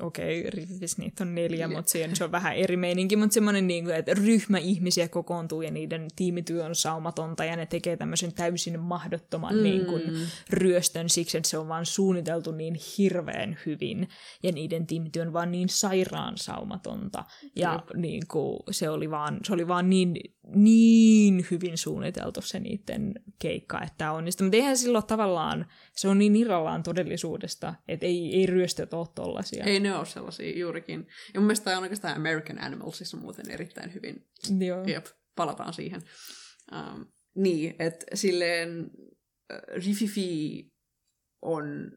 okei, 0.00 0.48
okay, 0.48 0.64
niitä 0.98 1.24
on 1.24 1.34
neljä, 1.34 1.68
mutta 1.68 1.90
se, 1.90 2.10
se 2.12 2.24
on 2.24 2.32
vähän 2.32 2.56
eri 2.56 2.76
meininki, 2.76 3.16
mutta 3.16 3.34
semmoinen, 3.34 3.66
niin 3.66 3.84
kuin, 3.84 3.96
että 3.96 4.14
ryhmä 4.14 4.58
ihmisiä 4.58 5.08
kokoontuu 5.08 5.62
ja 5.62 5.70
niiden 5.70 6.08
tiimityö 6.16 6.64
on 6.64 6.74
saumatonta 6.74 7.44
ja 7.44 7.56
ne 7.56 7.66
tekee 7.66 7.96
tämmöisen 7.96 8.32
täysin 8.32 8.80
mahdottoman 8.80 9.54
mm. 9.54 9.62
niin 9.62 9.86
kuin, 9.86 10.02
ryöstön 10.50 11.08
siksi, 11.08 11.36
että 11.36 11.48
se 11.48 11.58
on 11.58 11.68
vaan 11.68 11.86
suunniteltu 11.86 12.52
niin 12.52 12.76
hirveän 12.98 13.58
hyvin 13.66 14.08
ja 14.42 14.52
niiden 14.52 14.86
tiimityö 14.86 15.22
on 15.22 15.32
vaan 15.32 15.52
niin 15.52 15.68
sairaan 15.68 16.38
saumatonta 16.38 17.24
ja 17.56 17.84
mm. 17.94 18.00
niin 18.00 18.22
kuin, 18.28 18.58
se, 18.70 18.90
oli 18.90 19.10
vaan, 19.10 19.40
se 19.44 19.52
oli 19.52 19.68
vaan 19.68 19.90
niin, 19.90 20.16
niin 20.54 21.46
hyvin 21.50 21.78
suunniteltu 21.78 22.42
se 22.42 22.60
niiden 22.60 23.14
keikka, 23.38 23.82
että 23.82 24.12
onnistuu. 24.12 24.44
Mutta 24.44 24.56
eihän 24.56 24.76
silloin 24.76 25.06
tavallaan, 25.06 25.66
se 25.96 26.08
on 26.08 26.18
niin 26.18 26.36
irrallaan 26.36 26.82
todellisuudesta, 26.82 27.74
että 27.88 28.06
ei, 28.06 28.36
ei 28.36 28.46
ryöstöt 28.46 28.94
ole 28.94 29.06
tollaisia. 29.14 29.64
Ei 29.64 29.80
ne 29.80 29.96
ole 29.96 30.06
sellaisia 30.06 30.58
juurikin. 30.58 31.06
Ja 31.34 31.40
mun 31.40 31.46
mielestä 31.46 31.76
on 31.76 31.82
oikeastaan 31.82 32.16
American 32.16 32.64
Animalsissa 32.64 33.16
muuten 33.16 33.50
erittäin 33.50 33.94
hyvin. 33.94 34.26
Joo. 34.66 34.84
Jep, 34.84 35.06
palataan 35.36 35.72
siihen. 35.72 36.02
Um, 36.72 37.06
niin, 37.34 37.74
että 37.78 38.06
silleen 38.14 38.90
äh, 39.52 39.58
Rififi 39.86 40.72
on 41.42 41.92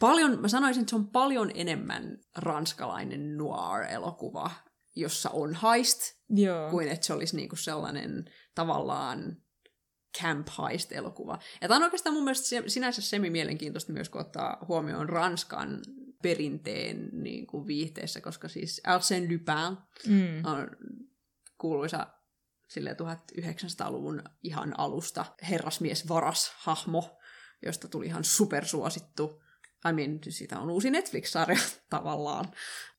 paljon, 0.00 0.40
mä 0.40 0.48
sanoisin, 0.48 0.80
että 0.80 0.90
se 0.90 0.96
on 0.96 1.10
paljon 1.10 1.50
enemmän 1.54 2.18
ranskalainen 2.36 3.36
noir-elokuva, 3.36 4.50
jossa 4.96 5.30
on 5.30 5.58
heist, 5.62 6.00
Joo. 6.28 6.70
kuin 6.70 6.88
että 6.88 7.06
se 7.06 7.12
olisi 7.12 7.36
niinku 7.36 7.56
sellainen 7.56 8.24
tavallaan 8.54 9.36
camp 10.22 10.48
heist-elokuva. 10.48 11.38
Ja 11.60 11.68
tämä 11.68 11.76
on 11.76 11.82
oikeastaan 11.82 12.14
mun 12.14 12.24
mielestä 12.24 12.62
sinänsä 12.66 13.02
semi-mielenkiintoista 13.02 13.92
myös, 13.92 14.08
kun 14.08 14.20
ottaa 14.20 14.64
huomioon 14.68 15.08
Ranskan 15.08 15.82
perinteen 16.22 17.08
niin 17.12 17.46
kuin 17.46 17.66
viihteessä, 17.66 18.20
koska 18.20 18.48
siis 18.48 18.82
Arsène 18.88 19.32
Lupin 19.32 19.78
mm. 20.06 20.44
on 20.44 20.68
kuuluisa 21.58 22.06
sille 22.68 22.96
1900-luvun 23.40 24.22
ihan 24.42 24.80
alusta 24.80 25.24
herrasmies 25.50 26.08
varas 26.08 26.52
hahmo, 26.56 27.18
josta 27.66 27.88
tuli 27.88 28.06
ihan 28.06 28.24
supersuosittu. 28.24 29.42
I 29.88 29.92
mean, 29.92 30.18
siitä 30.28 30.58
on 30.58 30.70
uusi 30.70 30.90
Netflix-sarja 30.90 31.58
tavallaan. 31.90 32.44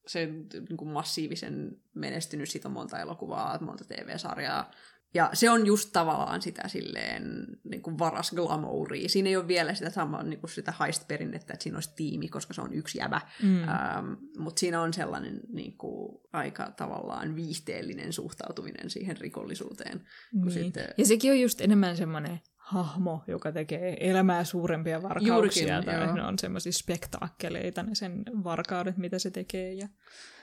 Se 0.08 0.26
niin 0.26 0.78
kuin 0.78 0.90
massiivisen 0.90 1.78
menestynyt, 1.94 2.50
siitä 2.50 2.68
on 2.68 2.74
monta 2.74 3.00
elokuvaa, 3.00 3.58
monta 3.62 3.86
TV-sarjaa. 3.86 4.72
Ja 5.16 5.30
se 5.34 5.50
on 5.50 5.66
just 5.66 5.90
tavallaan 5.94 6.42
sitä 6.42 6.68
silleen 6.68 7.48
niin 7.64 7.82
kuin 7.82 8.00
varas 8.00 8.32
glamouria. 8.32 9.10
Siinä 9.10 9.30
ei 9.30 9.38
ole 9.38 9.48
vielä 9.48 9.74
sitä 9.74 9.90
samaa 9.90 10.24
niin 10.24 10.40
kuin 10.40 10.52
sitä 10.52 10.74
heist-perinnettä, 10.80 11.54
että 11.54 11.64
siinä 11.64 11.78
olisi 11.78 11.96
tiimi, 11.96 12.28
koska 12.28 12.54
se 12.54 12.62
on 12.62 12.74
yksi 12.74 12.98
jävä. 12.98 13.22
Mm. 13.44 13.64
Ähm, 13.64 14.14
Mutta 14.38 14.60
siinä 14.60 14.82
on 14.82 14.94
sellainen 14.94 15.42
niin 15.54 15.78
kuin, 15.78 16.22
aika 16.34 16.72
tavallaan 16.78 17.36
viihteellinen 17.36 18.14
suhtautuminen 18.14 18.90
siihen 18.90 19.18
rikollisuuteen. 19.18 20.08
Niin. 20.34 20.52
Sitten... 20.52 20.88
Ja 20.98 21.06
sekin 21.06 21.32
on 21.32 21.40
just 21.40 21.62
enemmän 21.62 21.98
semmoinen 21.98 22.40
hahmo, 22.66 23.24
joka 23.28 23.52
tekee 23.52 23.98
elämää 24.10 24.44
suurempia 24.44 25.04
varkauksia. 25.04 25.34
Juurikin, 25.34 25.68
tai 25.86 26.06
joo. 26.06 26.16
ne 26.16 26.24
on 26.24 26.40
semmoisia 26.40 26.72
spektaakkeleita, 26.72 27.84
ne 27.84 27.96
sen 27.96 28.24
varkaudet, 28.44 28.98
mitä 28.98 29.20
se 29.20 29.32
tekee. 29.32 29.74
Ja 29.74 29.88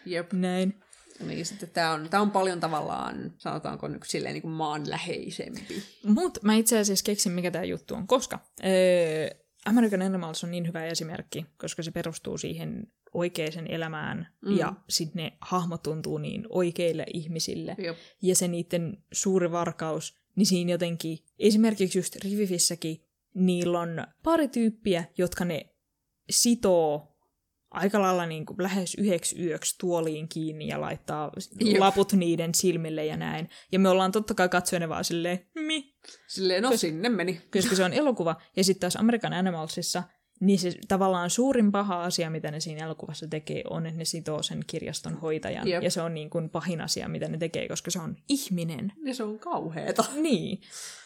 Jep. 0.07 0.33
näin. 0.33 0.81
Niin 1.27 1.47
sitten 1.47 1.71
tämä 1.71 1.93
on, 1.93 2.09
tää 2.11 2.21
on 2.21 2.31
paljon 2.31 2.61
tavallaan, 2.61 3.33
sanotaanko 3.39 3.89
nyt 3.89 4.03
silleen 4.07 4.33
niin 4.33 4.43
kuin 4.43 4.53
maanläheisempi. 4.53 5.83
Mutta 6.05 6.41
mä 6.43 6.55
itse 6.55 6.79
asiassa 6.79 7.05
keksin, 7.05 7.33
mikä 7.33 7.51
tämä 7.51 7.65
juttu 7.65 7.95
on, 7.95 8.07
koska 8.07 8.39
öö, 8.65 9.29
American 9.67 10.03
Animals 10.03 10.45
on 10.45 10.51
niin 10.51 10.67
hyvä 10.67 10.85
esimerkki, 10.85 11.47
koska 11.57 11.83
se 11.83 11.91
perustuu 11.91 12.39
siihen 12.39 12.87
oikeaan 13.15 13.67
elämään 13.69 14.29
mm. 14.41 14.57
ja 14.57 14.73
sitten 14.89 15.25
ne 15.25 15.33
hahmot 15.41 15.83
tuntuu 15.83 16.19
niin 16.19 16.47
oikeille 16.49 17.07
ihmisille. 17.15 17.77
Jop. 17.79 17.97
Ja 18.23 18.37
se 18.37 18.49
niiden 18.49 19.05
suuri 19.13 19.53
varkaus, 19.53 20.22
niin 20.37 20.47
siinä 20.47 20.71
jotenkin, 20.71 21.19
esimerkiksi 21.39 21.99
just 21.99 22.17
Rivifissäkin, 22.17 23.05
niillä 23.35 23.81
on 23.81 24.07
pari 24.23 24.49
tyyppiä, 24.49 25.05
jotka 25.19 25.45
ne 25.45 25.75
sitoo 26.31 27.09
aika 27.71 28.03
lailla 28.03 28.27
niin 28.27 28.47
kuin 28.47 28.57
lähes 28.63 28.95
yhdeksi 28.95 29.43
yöksi 29.45 29.79
tuoliin 29.79 30.29
kiinni 30.29 30.69
ja 30.69 30.81
laittaa 30.81 31.31
Jop. 31.61 31.79
laput 31.79 32.13
niiden 32.13 32.55
silmille 32.55 33.07
ja 33.07 33.17
näin. 33.17 33.49
Ja 33.73 33.79
me 33.79 33.89
ollaan 33.89 34.13
totta 34.13 34.35
kai 34.35 34.49
katsojana 34.49 34.89
vaan 34.89 35.05
silleen, 35.05 35.47
mi? 35.55 35.95
Silleen, 36.29 36.63
no 36.63 36.71
Kos- 36.71 36.77
sinne 36.77 37.09
meni. 37.09 37.41
Koska 37.53 37.77
se 37.77 37.85
on 37.85 37.93
elokuva. 37.93 38.37
Ja 38.57 38.65
sitten 38.65 38.81
taas 38.81 38.97
American 38.97 39.33
Animalsissa 39.33 40.03
niin 40.43 40.59
se 40.59 40.73
tavallaan 40.89 41.31
suurin 41.31 41.73
paha 41.73 42.03
asia, 42.03 42.31
mitä 42.31 42.51
ne 42.51 42.61
siinä 42.61 42.85
elokuvassa 42.85 43.29
tekee, 43.29 43.63
on, 43.71 43.87
että 43.87 43.99
ne 43.99 44.05
sitoo 44.05 44.43
sen 44.43 44.61
kirjaston 44.67 45.15
hoitajan. 45.15 45.69
Jep. 45.69 45.83
Ja 45.83 45.91
se 45.91 46.03
on 46.03 46.15
niin 46.15 46.31
kuin 46.31 46.51
pahin 46.51 46.81
asia, 46.81 47.09
mitä 47.09 47.29
ne 47.29 47.39
tekee, 47.39 47.69
koska 47.69 47.91
se 47.91 47.99
on 47.99 48.17
ihminen. 48.29 48.93
Ja 49.05 49.15
se 49.15 49.23
on 49.23 49.39
kauheeta. 49.39 50.05
Niin. 50.23 50.61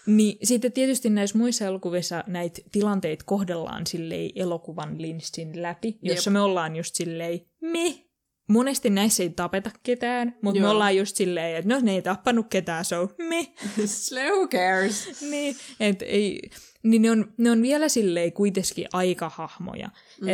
niin 0.07 0.39
sitten 0.43 0.73
tietysti 0.73 1.11
näissä 1.11 1.39
muissa 1.39 1.65
elokuvissa 1.65 2.25
näitä 2.27 2.63
tilanteita 2.73 3.25
kohdellaan 3.27 3.87
silleen 3.87 4.31
elokuvan 4.35 5.03
linssin 5.03 5.63
läpi, 5.63 5.99
jossa 6.03 6.31
Jep. 6.31 6.33
me 6.33 6.41
ollaan 6.41 6.77
just 6.77 6.95
silleen, 6.95 7.41
me 7.61 8.07
monesti 8.49 8.91
näissä 8.91 9.23
ei 9.23 9.31
tapeta 9.31 9.71
ketään, 9.83 10.37
mutta 10.43 10.61
me 10.61 10.69
ollaan 10.69 10.97
just 10.97 11.17
silleen, 11.17 11.57
että 11.57 11.75
no 11.75 11.81
ne 11.81 11.93
ei 11.93 12.03
tappanut 12.03 12.47
ketään, 12.51 12.85
so 12.85 13.09
me. 13.19 13.47
Who 14.31 14.49
cares? 14.49 15.21
niin, 15.21 15.57
että 15.81 16.05
ei, 16.05 16.51
niin 16.87 17.03
ne 17.03 17.11
on, 17.11 17.33
ne 17.37 17.51
on 17.51 17.63
vielä 17.63 17.89
silleen 17.89 18.33
kuitenkin 18.33 18.87
aikahahmoja. 18.93 19.89
Mm. 20.21 20.29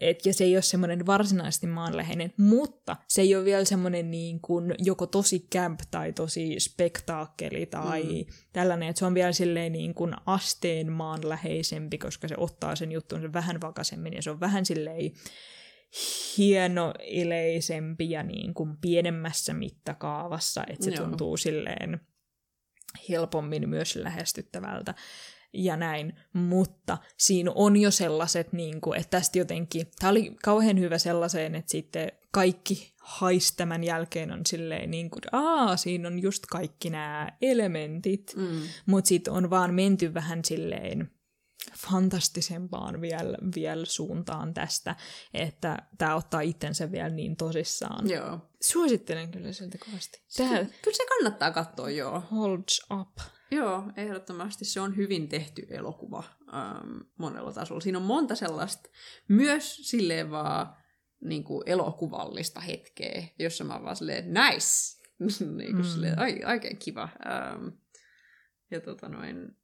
et, 0.00 0.26
ja 0.26 0.34
se 0.34 0.44
ei 0.44 0.56
ole 0.56 0.62
semmoinen 0.62 1.06
varsinaisesti 1.06 1.66
maanläheinen, 1.66 2.32
mutta 2.36 2.96
se 3.08 3.22
ei 3.22 3.36
ole 3.36 3.44
vielä 3.44 3.64
semmoinen 3.64 4.10
niin 4.10 4.40
kuin 4.40 4.74
joko 4.78 5.06
tosi 5.06 5.46
camp 5.54 5.80
tai 5.90 6.12
tosi 6.12 6.60
spektaakkeli 6.60 7.66
tai 7.66 8.02
mm. 8.02 8.32
tällainen, 8.52 8.88
että 8.88 8.98
se 8.98 9.06
on 9.06 9.14
vielä 9.14 9.32
silleen 9.32 9.72
niin 9.72 9.94
kuin 9.94 10.14
asteen 10.26 10.92
maanläheisempi, 10.92 11.98
koska 11.98 12.28
se 12.28 12.34
ottaa 12.38 12.76
sen 12.76 12.92
juttuun 12.92 13.32
vähän 13.32 13.60
vakaisemmin 13.60 14.12
ja 14.12 14.22
se 14.22 14.30
on 14.30 14.40
vähän 14.40 14.66
silleen 14.66 15.12
hienoileisempi 16.38 18.10
ja 18.10 18.22
niin 18.22 18.54
kuin 18.54 18.76
pienemmässä 18.76 19.54
mittakaavassa, 19.54 20.64
että 20.68 20.84
se 20.84 20.90
Joo. 20.90 21.04
tuntuu 21.04 21.36
silleen 21.36 22.00
helpommin 23.08 23.68
myös 23.68 23.96
lähestyttävältä 23.96 24.94
ja 25.52 25.76
näin, 25.76 26.20
mutta 26.32 26.98
siinä 27.16 27.50
on 27.54 27.76
jo 27.76 27.90
sellaiset, 27.90 28.52
niin 28.52 28.80
kuin, 28.80 29.00
että 29.00 29.10
tästä 29.10 29.38
jotenkin, 29.38 29.86
tämä 29.98 30.10
oli 30.10 30.36
kauhean 30.44 30.80
hyvä 30.80 30.98
sellaiseen, 30.98 31.54
että 31.54 31.70
sitten 31.70 32.12
kaikki 32.30 32.94
hais 33.02 33.52
tämän 33.52 33.84
jälkeen 33.84 34.32
on 34.32 34.40
silleen 34.46 34.90
niin 34.90 35.10
kuin, 35.10 35.22
aa, 35.32 35.76
siinä 35.76 36.08
on 36.08 36.18
just 36.18 36.46
kaikki 36.46 36.90
nämä 36.90 37.28
elementit, 37.42 38.34
mm. 38.36 38.60
mutta 38.86 39.08
sitten 39.08 39.32
on 39.32 39.50
vaan 39.50 39.74
menty 39.74 40.14
vähän 40.14 40.44
silleen, 40.44 41.10
fantastisempaan 41.76 43.00
vielä, 43.00 43.38
vielä 43.56 43.84
suuntaan 43.84 44.54
tästä, 44.54 44.96
että 45.34 45.76
tämä 45.98 46.14
ottaa 46.14 46.40
itsensä 46.40 46.92
vielä 46.92 47.08
niin 47.08 47.36
tosissaan. 47.36 48.10
Joo. 48.10 48.38
Suosittelen 48.62 49.30
kyllä 49.30 49.52
siltä 49.52 49.78
kovasti. 49.78 50.22
Tää... 50.36 50.48
Kyllä 50.82 50.96
se 50.96 51.06
kannattaa 51.08 51.50
katsoa, 51.50 51.90
joo. 51.90 52.22
Holds 52.30 52.86
up. 53.00 53.18
Joo, 53.50 53.84
ehdottomasti 53.96 54.64
se 54.64 54.80
on 54.80 54.96
hyvin 54.96 55.28
tehty 55.28 55.66
elokuva 55.70 56.24
ähm, 56.54 56.96
monella 57.18 57.52
tasolla. 57.52 57.80
Siinä 57.80 57.98
on 57.98 58.04
monta 58.04 58.34
sellaista, 58.34 58.90
myös 59.28 59.76
silleen 59.76 60.30
vaan 60.30 60.76
niin 61.20 61.44
kuin 61.44 61.62
elokuvallista 61.66 62.60
hetkeä, 62.60 63.22
jossa 63.38 63.64
mä 63.64 63.82
vaan 63.82 63.96
silleen, 63.96 64.34
nice! 64.34 64.98
niin 65.56 65.72
kuin 65.72 65.86
mm. 65.86 65.90
silleen, 65.92 66.18
ai, 66.18 66.40
oikein 66.46 66.78
kiva. 66.78 67.08
Ähm, 67.26 67.66
ja 68.70 68.80
tota 68.80 69.08
noin, 69.08 69.56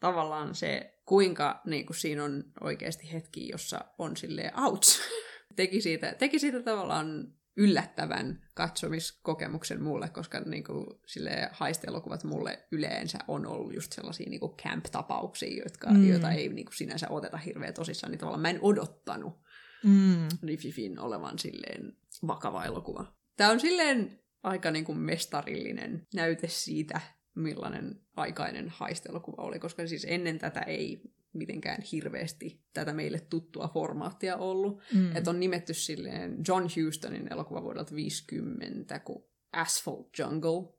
tavallaan 0.00 0.54
se 0.54 1.00
kuinka 1.04 1.60
niin 1.66 1.86
kuin 1.86 1.96
siinä 1.96 2.24
on 2.24 2.44
oikeasti 2.60 3.12
hetki, 3.12 3.48
jossa 3.48 3.84
on 3.98 4.16
silleen 4.16 4.60
ouch. 4.60 5.00
teki, 5.56 5.80
siitä, 5.80 6.14
teki 6.14 6.38
siitä 6.38 6.62
tavallaan 6.62 7.34
yllättävän 7.56 8.42
katsomiskokemuksen 8.54 9.82
mulle, 9.82 10.08
koska 10.08 10.40
niin 10.40 10.64
kuin, 10.64 10.86
sille 11.06 11.48
haisteelokuvat 11.52 12.24
mulle 12.24 12.66
yleensä 12.72 13.18
on 13.28 13.46
ollut 13.46 13.74
just 13.74 13.92
sellaisia 13.92 14.30
niin 14.30 14.40
kuin 14.40 14.56
camp-tapauksia, 14.56 15.62
jotka, 15.64 15.90
mm. 15.90 16.08
joita 16.08 16.30
ei 16.30 16.48
niin 16.48 16.66
kuin, 16.66 16.76
sinänsä 16.76 17.06
oteta 17.10 17.36
hirveän 17.36 17.74
tosissaan, 17.74 18.10
niin 18.10 18.18
tavallaan 18.18 18.42
mä 18.42 18.50
en 18.50 18.58
odottanut 18.62 19.40
mm. 19.84 20.28
Rififin 20.42 20.98
olevan 20.98 21.38
silleen 21.38 21.96
vakava 22.26 22.64
elokuva. 22.64 23.14
Tämä 23.36 23.50
on 23.50 23.60
silleen 23.60 24.20
aika 24.42 24.70
niin 24.70 24.84
kuin 24.84 24.98
mestarillinen 24.98 26.06
näyte 26.14 26.48
siitä, 26.48 27.00
millainen 27.34 28.00
aikainen 28.16 28.68
haisteelokuva 28.68 29.42
oli, 29.42 29.58
koska 29.58 29.86
siis 29.86 30.06
ennen 30.08 30.38
tätä 30.38 30.60
ei 30.60 31.02
mitenkään 31.34 31.82
hirveästi 31.92 32.64
tätä 32.72 32.92
meille 32.92 33.20
tuttua 33.20 33.70
formaattia 33.74 34.36
ollut. 34.36 34.82
Mm. 34.94 35.16
Että 35.16 35.30
on 35.30 35.40
nimetty 35.40 35.74
silleen 35.74 36.36
John 36.48 36.66
Houstonin 36.76 37.32
elokuva 37.32 37.62
vuodelta 37.62 37.94
50, 37.94 38.98
kuin 38.98 39.24
Asphalt 39.52 40.18
Jungle, 40.18 40.74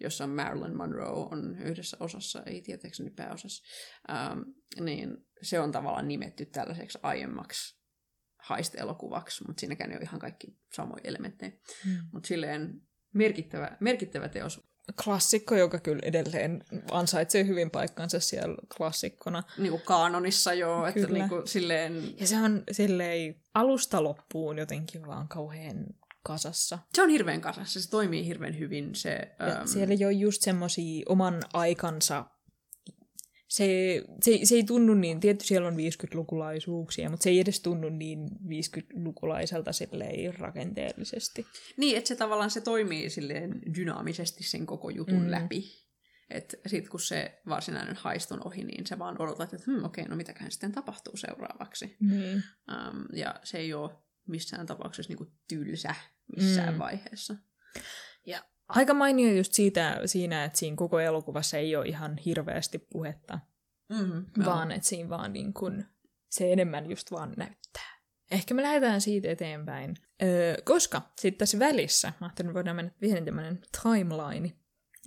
jossa 0.00 0.26
Marilyn 0.26 0.76
Monroe 0.76 1.08
on 1.08 1.58
yhdessä 1.58 1.96
osassa, 2.00 2.42
ei 2.46 2.62
tietääkseni 2.62 3.10
pääosassa. 3.10 3.64
Ähm, 4.10 4.40
niin 4.80 5.16
se 5.42 5.60
on 5.60 5.72
tavallaan 5.72 6.08
nimetty 6.08 6.46
tällaiseksi 6.46 6.98
aiemmaksi 7.02 7.84
haisteelokuvaksi, 8.38 9.44
mutta 9.46 9.60
siinäkään 9.60 9.90
ei 9.90 9.96
ole 9.96 10.04
ihan 10.04 10.20
kaikki 10.20 10.58
samoja 10.72 11.00
elementtejä. 11.04 11.52
Mm. 11.86 11.92
Mutta 12.12 12.26
silleen 12.26 12.80
merkittävä, 13.14 13.76
merkittävä 13.80 14.28
teos 14.28 14.73
klassikko, 15.04 15.54
joka 15.54 15.78
kyllä 15.78 16.00
edelleen 16.02 16.64
ansaitsee 16.90 17.46
hyvin 17.46 17.70
paikkansa 17.70 18.20
siellä 18.20 18.56
klassikkona. 18.76 19.42
Niin 19.58 19.70
kuin 19.70 19.82
kaanonissa 19.82 20.54
joo, 20.54 20.86
että 20.86 21.06
niin 21.06 21.28
kuin 21.28 21.48
silleen... 21.48 22.20
Ja 22.20 22.26
se 22.26 22.36
on 22.36 22.62
silleen 22.72 23.36
alusta 23.54 24.04
loppuun 24.04 24.58
jotenkin 24.58 25.06
vaan 25.06 25.28
kauhean 25.28 25.86
kasassa. 26.22 26.78
Se 26.94 27.02
on 27.02 27.08
hirveän 27.08 27.40
kasassa, 27.40 27.82
se 27.82 27.90
toimii 27.90 28.26
hirveän 28.26 28.58
hyvin. 28.58 28.94
Se, 28.94 29.36
um... 29.60 29.68
Siellä 29.68 29.94
ei 29.94 30.04
ole 30.04 30.12
just 30.12 30.42
semmoisia 30.42 31.04
oman 31.08 31.42
aikansa 31.52 32.24
se, 33.48 34.02
se, 34.22 34.38
se 34.44 34.54
ei 34.54 34.64
tunnu 34.64 34.94
niin, 34.94 35.20
tietysti 35.20 35.48
siellä 35.48 35.68
on 35.68 35.76
50-lukulaisuuksia, 35.76 37.10
mutta 37.10 37.24
se 37.24 37.30
ei 37.30 37.40
edes 37.40 37.60
tunnu 37.60 37.88
niin 37.88 38.28
50-lukulaiselta 38.28 39.72
silleen 39.72 40.38
rakenteellisesti. 40.38 41.46
Niin, 41.76 41.96
että 41.98 42.08
se 42.08 42.16
tavallaan 42.16 42.50
se 42.50 42.60
toimii 42.60 43.10
silleen 43.10 43.62
dynaamisesti 43.74 44.44
sen 44.44 44.66
koko 44.66 44.90
jutun 44.90 45.22
mm. 45.22 45.30
läpi. 45.30 45.84
Että 46.30 46.56
sitten 46.66 46.90
kun 46.90 47.00
se 47.00 47.42
varsinainen 47.48 47.96
haist 47.96 48.32
on 48.32 48.46
ohi, 48.46 48.64
niin 48.64 48.86
se 48.86 48.98
vaan 48.98 49.22
odotat, 49.22 49.54
että 49.54 49.70
hm, 49.70 49.84
okei, 49.84 50.04
no 50.04 50.16
mitäkään 50.16 50.50
sitten 50.50 50.72
tapahtuu 50.72 51.16
seuraavaksi. 51.16 51.96
Mm. 52.00 52.12
Um, 52.34 53.04
ja 53.12 53.40
se 53.42 53.58
ei 53.58 53.74
ole 53.74 53.90
missään 54.28 54.66
tapauksessa 54.66 55.10
niinku 55.10 55.32
tylsä 55.48 55.94
missään 56.36 56.74
mm. 56.74 56.78
vaiheessa. 56.78 57.36
Ja 58.26 58.44
aika 58.68 58.94
mainio 58.94 59.32
just 59.32 59.52
siitä, 59.52 60.00
siinä, 60.04 60.44
että 60.44 60.58
siinä 60.58 60.76
koko 60.76 61.00
elokuvassa 61.00 61.58
ei 61.58 61.76
ole 61.76 61.86
ihan 61.86 62.18
hirveästi 62.18 62.78
puhetta, 62.78 63.38
mm, 63.88 64.44
vaan 64.44 64.72
että 64.72 64.88
siinä 64.88 65.08
vaan 65.08 65.32
niin 65.32 65.54
kun, 65.54 65.84
se 66.30 66.52
enemmän 66.52 66.90
just 66.90 67.10
vaan 67.10 67.34
näyttää. 67.36 67.94
Ehkä 68.30 68.54
me 68.54 68.62
lähdetään 68.62 69.00
siitä 69.00 69.28
eteenpäin, 69.30 69.96
öö, 70.22 70.56
koska 70.64 71.02
sitten 71.20 71.38
tässä 71.38 71.58
välissä, 71.58 72.12
mä 72.20 72.26
ajattelin, 72.26 72.48
että 72.48 72.54
voidaan 72.54 72.76
mennä 72.76 72.92
pieni 73.00 73.24
tämmöinen 73.24 73.60
timeline, 73.82 74.52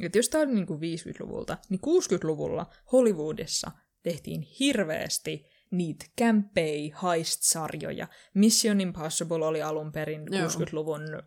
että 0.03 0.17
jos 0.17 0.29
tämä 0.29 0.43
oli 0.43 0.53
niin 0.53 0.67
kuin 0.67 0.79
50-luvulta, 0.79 1.57
niin 1.69 1.81
60-luvulla 1.87 2.65
Hollywoodissa 2.91 3.71
tehtiin 4.03 4.41
hirveästi 4.41 5.45
niitä 5.71 6.05
kämpei 6.15 6.93
heist-sarjoja. 7.03 8.07
Mission 8.33 8.81
Impossible 8.81 9.45
oli 9.45 9.61
alun 9.61 9.91
perin 9.91 10.21
Joo. 10.31 10.47
60-luvun 10.47 11.01
ö, 11.13 11.21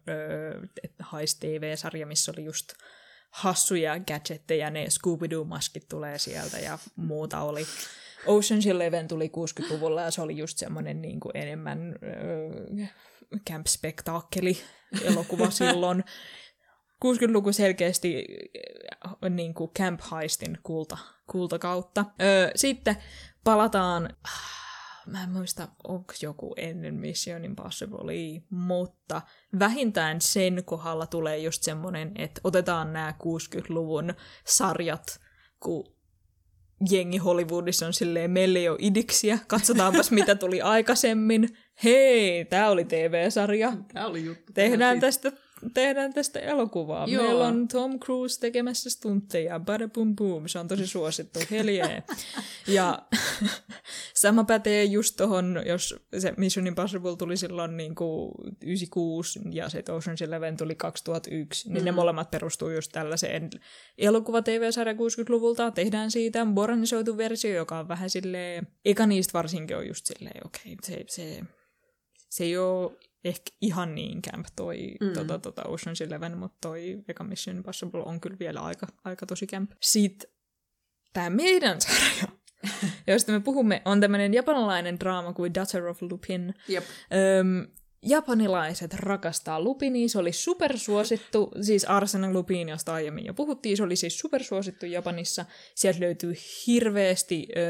heist-tv-sarja, 1.12 2.06
missä 2.06 2.32
oli 2.36 2.44
just 2.44 2.72
hassuja 3.30 4.00
gadgetteja, 4.00 4.70
ne 4.70 4.86
Scooby-Doo-maskit 4.90 5.88
tulee 5.88 6.18
sieltä 6.18 6.58
ja 6.58 6.78
muuta 6.96 7.40
oli. 7.40 7.62
Ocean's 8.26 8.70
Eleven 8.70 9.08
tuli 9.08 9.30
60-luvulla 9.36 10.02
ja 10.02 10.10
se 10.10 10.22
oli 10.22 10.36
just 10.36 10.58
semmoinen 10.58 11.02
niin 11.02 11.20
kuin 11.20 11.36
enemmän 11.36 11.94
ö, 12.02 12.86
camp-spektaakkeli 13.50 14.58
elokuva 15.04 15.50
silloin. 15.60 16.04
60-luku 17.04 17.52
selkeästi 17.52 18.26
niin 19.30 19.54
kuin 19.54 19.70
Camp 19.70 20.00
Heistin 20.12 20.58
kulta, 20.62 20.98
kulta 21.26 21.58
kautta. 21.58 22.04
Öö, 22.22 22.50
sitten 22.54 22.96
palataan, 23.44 24.16
mä 25.06 25.22
en 25.22 25.30
muista, 25.30 25.68
onko 25.84 26.14
joku 26.22 26.54
ennen 26.56 26.94
Mission 26.94 27.44
Impossible, 27.44 28.42
mutta 28.50 29.22
vähintään 29.58 30.20
sen 30.20 30.64
kohdalla 30.64 31.06
tulee 31.06 31.38
just 31.38 31.62
semmoinen, 31.62 32.12
että 32.16 32.40
otetaan 32.44 32.92
nämä 32.92 33.14
60-luvun 33.22 34.14
sarjat, 34.46 35.20
kun 35.60 35.84
jengi 36.90 37.18
Hollywoodissa 37.18 37.86
on 37.86 37.92
silleen, 37.92 38.30
meillä 38.30 38.58
ei 38.58 38.68
ole 38.68 38.78
idiksiä, 38.80 39.38
katsotaanpas 39.46 40.10
mitä 40.20 40.34
tuli 40.34 40.62
aikaisemmin. 40.62 41.48
Hei, 41.84 42.44
tämä 42.44 42.68
oli 42.68 42.84
TV-sarja. 42.84 43.72
Tämä 43.92 44.06
oli 44.06 44.24
juttu. 44.24 44.52
Tehdään 44.52 45.00
tästä 45.00 45.32
tehdään 45.74 46.12
tästä 46.12 46.40
elokuvaa. 46.40 47.06
Joo. 47.06 47.22
Meillä 47.22 47.46
on 47.46 47.68
Tom 47.68 48.00
Cruise 48.00 48.40
tekemässä 48.40 48.90
stuntteja, 48.90 49.60
bada 49.60 49.88
boom 49.88 50.16
boom, 50.16 50.48
se 50.48 50.58
on 50.58 50.68
tosi 50.68 50.86
suosittu, 50.86 51.40
heljee. 51.50 52.02
ja 52.66 52.98
sama 54.14 54.44
pätee 54.44 54.84
just 54.84 55.16
tohon, 55.16 55.62
jos 55.66 55.94
se 56.18 56.34
Mission 56.36 56.66
Impossible 56.66 57.16
tuli 57.16 57.36
silloin 57.36 57.76
niin 57.76 57.94
kuin 57.94 58.32
96 58.62 59.40
ja 59.52 59.68
se 59.68 59.78
Ocean's 59.78 60.24
Eleven 60.24 60.56
tuli 60.56 60.74
2001, 60.74 61.68
niin 61.68 61.82
mm. 61.82 61.84
ne 61.84 61.92
molemmat 61.92 62.30
perustuu 62.30 62.70
just 62.70 62.92
tällaiseen 62.92 63.50
elokuva-tv-sarja 63.98 64.94
60-luvulta. 64.94 65.70
Tehdään 65.70 66.10
siitä 66.10 66.44
modernisoitu 66.44 67.16
versio, 67.16 67.54
joka 67.54 67.78
on 67.78 67.88
vähän 67.88 68.10
silleen, 68.10 68.66
eka 68.84 69.06
niistä 69.06 69.32
varsinkin 69.32 69.76
on 69.76 69.86
just 69.86 70.06
silleen, 70.06 70.46
okei, 70.46 70.72
okay, 70.72 70.76
se, 70.82 71.04
se, 71.08 71.40
se 72.30 72.44
ei 72.44 72.58
ole 72.58 72.92
ehkä 73.24 73.50
ihan 73.60 73.94
niin 73.94 74.22
camp 74.22 74.46
toi 74.56 74.94
mm. 75.00 75.12
tota, 75.12 75.38
tota 75.38 75.62
Ocean's 75.62 76.06
Eleven, 76.06 76.38
mutta 76.38 76.58
toi 76.60 77.04
eka 77.08 77.24
Mission 77.24 77.56
Impossible 77.56 78.02
on 78.04 78.20
kyllä 78.20 78.36
vielä 78.40 78.60
aika, 78.60 78.86
aika 79.04 79.26
tosi 79.26 79.46
camp. 79.46 79.70
Sitten 79.80 80.30
tämä 81.12 81.30
meidän 81.30 81.80
sarja, 81.80 82.36
josta 83.06 83.32
me 83.32 83.40
puhumme, 83.40 83.82
on 83.84 84.00
tämmöinen 84.00 84.34
japanilainen 84.34 85.00
draama 85.00 85.32
kuin 85.32 85.54
Daughter 85.54 85.86
of 85.86 86.02
Lupin. 86.02 86.54
Yep. 86.70 86.84
Öm, 87.38 87.66
japanilaiset 88.02 88.94
rakastaa 88.94 89.60
Lupinia, 89.60 90.08
se 90.08 90.18
oli 90.18 90.32
supersuosittu, 90.32 91.50
siis 91.60 91.84
Arsena 91.84 92.32
Lupin, 92.32 92.68
josta 92.68 92.94
aiemmin 92.94 93.26
jo 93.26 93.34
puhuttiin, 93.34 93.76
se 93.76 93.82
oli 93.82 93.96
siis 93.96 94.18
supersuosittu 94.18 94.86
Japanissa. 94.86 95.44
Sieltä 95.74 96.00
löytyy 96.00 96.34
hirveästi 96.66 97.48
ö, 97.56 97.60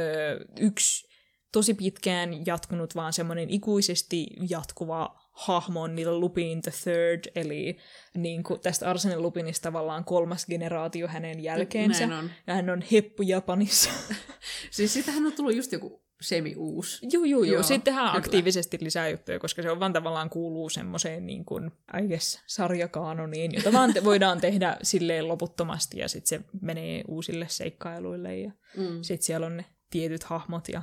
yksi 0.61 1.11
tosi 1.53 1.75
pitkään 1.75 2.47
jatkunut 2.47 2.95
vaan 2.95 3.13
semmoinen 3.13 3.51
ikuisesti 3.51 4.27
jatkuva 4.51 5.20
hahmo 5.31 5.83
on 5.83 5.95
niillä 5.95 6.19
Lupin 6.19 6.63
the 6.63 6.71
Third, 6.85 7.33
eli 7.35 7.77
niin 8.15 8.43
kuin 8.43 8.61
tästä 8.61 8.91
Arsene 8.91 9.19
Lupinista 9.19 9.63
tavallaan 9.63 10.05
kolmas 10.05 10.47
generaatio 10.47 11.09
hänen 11.09 11.41
jälkeensä. 11.41 12.05
on. 12.05 12.31
Ja 12.47 12.55
hän 12.55 12.71
on 12.71 12.83
heppu 12.93 13.23
Japanissa. 13.23 13.91
siis 14.71 14.93
sitähän 14.93 15.27
on 15.27 15.33
tullut 15.33 15.55
just 15.55 15.73
joku 15.73 16.03
semi-uus. 16.21 17.01
Joo, 17.13 17.25
joo, 17.25 17.43
joo. 17.43 17.63
Sitten 17.63 17.83
tehdään 17.83 18.17
aktiivisesti 18.17 18.79
lisää 18.81 19.09
juttuja, 19.09 19.39
koska 19.39 19.63
se 19.63 19.71
on 19.71 19.81
vaan 19.81 19.93
tavallaan 19.93 20.31
kuuluu 20.31 20.69
semmoiseen 20.69 21.27
niin 21.27 21.45
kuin, 21.45 21.71
I 22.03 22.09
guess, 22.09 22.43
sarjakaanoniin, 22.47 23.55
jota 23.55 23.73
vaan 23.73 23.95
te 23.95 24.05
voidaan 24.05 24.41
tehdä 24.41 24.77
silleen 24.83 25.29
loputtomasti 25.29 25.99
ja 25.99 26.09
sitten 26.09 26.29
se 26.39 26.45
menee 26.61 27.05
uusille 27.09 27.47
seikkailuille 27.49 28.37
ja 28.37 28.53
mm. 28.77 29.03
sitten 29.03 29.27
siellä 29.27 29.47
on 29.47 29.57
ne 29.57 29.65
tietyt 29.91 30.23
hahmot 30.23 30.69
ja 30.69 30.83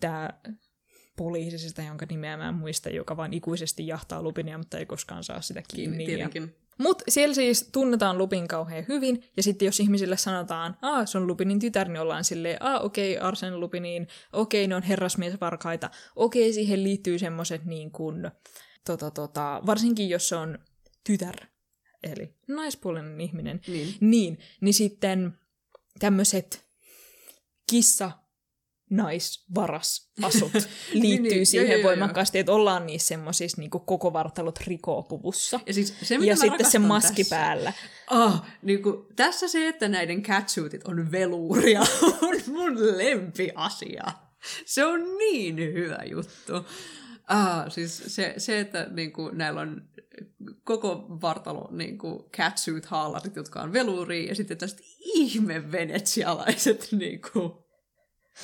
tämä 0.00 0.30
poliisista, 1.20 1.82
jonka 1.82 2.06
nimeä 2.10 2.36
mä 2.36 2.48
en 2.48 2.54
muista, 2.54 2.88
joka 2.88 3.16
vain 3.16 3.32
ikuisesti 3.32 3.86
jahtaa 3.86 4.22
Lupinia, 4.22 4.58
mutta 4.58 4.78
ei 4.78 4.86
koskaan 4.86 5.24
saa 5.24 5.40
sitä 5.40 5.62
kiinni. 5.74 6.06
Tietenkin. 6.06 6.54
Mutta 6.78 7.04
siellä 7.08 7.34
siis 7.34 7.68
tunnetaan 7.72 8.18
Lupin 8.18 8.48
kauhean 8.48 8.84
hyvin, 8.88 9.22
ja 9.36 9.42
sitten 9.42 9.66
jos 9.66 9.80
ihmisille 9.80 10.16
sanotaan, 10.16 10.76
aa, 10.82 11.06
se 11.06 11.18
on 11.18 11.26
Lupinin 11.26 11.58
tytär, 11.58 11.88
niin 11.88 12.00
ollaan 12.00 12.24
silleen, 12.24 12.62
aa, 12.62 12.80
okei, 12.80 13.16
okay, 13.16 13.28
Arsen 13.28 13.60
Lupiniin, 13.60 14.08
okei, 14.32 14.64
okay, 14.64 14.68
ne 14.68 14.76
on 14.76 14.82
herrasmiesvarkaita, 14.82 15.90
okei, 16.16 16.42
okay, 16.42 16.52
siihen 16.52 16.84
liittyy 16.84 17.18
semmoiset 17.18 17.64
niin 17.64 17.90
kuin, 17.90 18.30
tota, 18.86 19.10
tota, 19.10 19.62
varsinkin 19.66 20.08
jos 20.08 20.28
se 20.28 20.36
on 20.36 20.58
tytär, 21.04 21.36
eli 22.02 22.34
naispuolinen 22.48 23.20
ihminen, 23.20 23.60
niin, 23.66 23.94
niin, 24.00 24.38
niin 24.60 24.74
sitten 24.74 25.32
tämmöiset 25.98 26.66
kissa 27.70 28.10
naisvarasasut 28.90 30.52
liittyy 30.92 31.00
Niin, 31.00 31.22
niin, 31.22 31.46
siihen 31.46 31.68
joo, 31.68 31.72
joo, 31.72 31.80
joo, 31.80 31.88
voimakkaasti, 31.88 32.38
että 32.38 32.52
ollaan 32.52 32.86
niissä 32.86 33.08
semmoisissa 33.08 33.60
niinku 33.60 33.78
koko 33.78 34.12
vartalot 34.12 34.58
rikoopuvussa. 34.60 35.60
Ja, 35.66 35.74
siis 35.74 35.94
se, 36.02 36.14
Ja 36.14 36.36
sitten 36.36 36.70
se 36.70 36.78
maski 36.78 37.22
tässä, 37.24 37.36
päällä. 37.36 37.72
Ah, 38.06 38.42
niin 38.62 38.82
kuin, 38.82 39.06
tässä 39.16 39.48
se, 39.48 39.68
että 39.68 39.88
näiden 39.88 40.22
catsuitit 40.22 40.84
on 40.84 41.12
veluuria, 41.12 41.80
on 42.22 42.36
mun 42.46 42.96
lempiasia. 42.96 44.04
Se 44.64 44.84
on 44.84 45.00
niin 45.18 45.56
hyvä 45.56 45.98
juttu. 46.10 46.52
Ah, 47.26 47.64
siis 47.68 48.02
se, 48.06 48.34
se 48.36 48.60
että 48.60 48.86
niin 48.90 49.12
kuin, 49.12 49.38
näillä 49.38 49.60
on 49.60 49.82
koko 50.64 51.06
vartalo 51.22 51.68
niin 51.70 51.98
kuin 51.98 52.24
catsuit-haalarit, 52.36 53.36
jotka 53.36 53.60
on 53.60 53.72
veluuria, 53.72 54.28
ja 54.28 54.34
sitten 54.34 54.58
tästä 54.58 54.82
ihme 55.00 55.72
venetsialaiset 55.72 56.88
niin 56.98 57.20
kuin, 57.32 57.52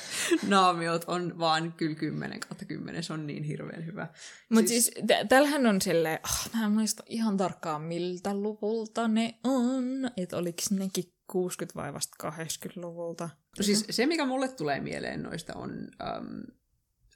naamiot 0.47 1.03
on 1.07 1.39
vaan 1.39 1.73
kyllä 1.73 1.95
10 1.95 2.39
kautta 2.39 2.65
10. 2.65 3.03
Se 3.03 3.13
on 3.13 3.27
niin 3.27 3.43
hirveän 3.43 3.85
hyvä. 3.85 4.07
Mutta 4.49 4.69
siis, 4.69 4.85
siis 4.85 5.05
t- 5.07 5.29
tällähän 5.29 5.65
on 5.65 5.81
silleen, 5.81 6.19
oh, 6.23 6.49
mä 6.53 6.65
en 6.65 6.71
muista 6.71 7.03
ihan 7.05 7.37
tarkkaan 7.37 7.81
miltä 7.81 8.33
luvulta 8.33 9.07
ne 9.07 9.35
on, 9.43 10.11
että 10.17 10.37
oliko 10.37 10.61
nekin 10.71 11.13
60 11.27 11.79
vai 11.79 11.93
vasta 11.93 12.29
80-luvulta. 12.29 13.29
No 13.57 13.63
siis 13.63 13.85
se, 13.89 14.05
mikä 14.05 14.25
mulle 14.25 14.47
tulee 14.47 14.79
mieleen 14.79 15.23
noista 15.23 15.53
on 15.55 15.71
um, 15.71 16.43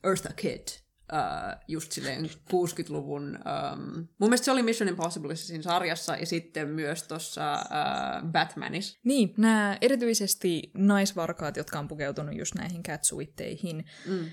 Eartha 0.03 0.33
Kitt. 0.35 0.90
Uh, 1.11 1.61
just 1.67 1.91
silleen 1.91 2.25
60-luvun, 2.25 3.39
um, 3.73 4.07
mun 4.17 4.29
mielestä 4.29 4.45
se 4.45 4.51
oli 4.51 4.63
Mission 4.63 4.89
Impossibleissa 4.89 5.47
siinä 5.47 5.63
sarjassa 5.63 6.15
ja 6.15 6.25
sitten 6.25 6.67
myös 6.67 7.03
tuossa 7.03 7.53
uh, 7.53 8.31
Batmanissa. 8.31 8.99
Niin, 9.03 9.33
nämä 9.37 9.77
erityisesti 9.81 10.71
naisvarkaat, 10.73 11.57
jotka 11.57 11.79
on 11.79 11.87
pukeutunut 11.87 12.35
just 12.35 12.55
näihin 12.55 12.83
catsuitteihin. 12.83 13.85
Mm. 14.07 14.25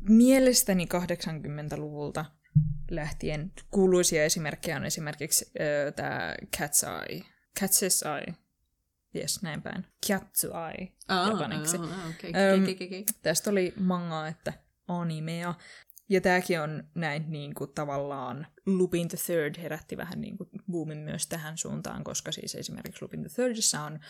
Mielestäni 0.00 0.88
80-luvulta 0.94 2.24
lähtien 2.90 3.52
kuuluisia 3.70 4.24
esimerkkejä 4.24 4.76
on 4.76 4.84
esimerkiksi 4.84 5.50
äh, 5.60 5.94
tämä 5.94 6.34
Cat's 6.56 6.88
Eye. 6.88 7.22
Cat's 7.60 8.08
Eye. 8.08 8.34
Yes, 9.16 9.42
näin 9.42 9.62
päin. 9.62 9.86
Eye 10.10 10.92
japaniksi. 11.08 11.76
ah, 11.76 12.10
okay, 12.10 12.30
Öm, 12.30 12.62
okay, 12.62 12.74
okay, 12.74 12.86
okay. 12.86 13.04
Tästä 13.22 13.50
oli 13.50 13.74
mangaa, 13.80 14.28
että 14.28 14.52
animea. 14.88 15.54
Ja 16.10 16.20
tämäkin 16.20 16.60
on 16.60 16.84
näin 16.94 17.24
niin 17.28 17.54
kuin, 17.54 17.70
tavallaan 17.74 18.46
Lupin 18.66 19.08
the 19.08 19.18
Third 19.26 19.54
herätti 19.62 19.96
vähän 19.96 20.20
niin 20.20 20.36
kuin, 20.38 20.48
boomin 20.70 20.98
myös 20.98 21.26
tähän 21.26 21.58
suuntaan, 21.58 22.04
koska 22.04 22.32
siis 22.32 22.54
esimerkiksi 22.54 23.02
Lupin 23.02 23.20
the 23.20 23.28
Thirdissa 23.34 23.80
on 23.80 24.00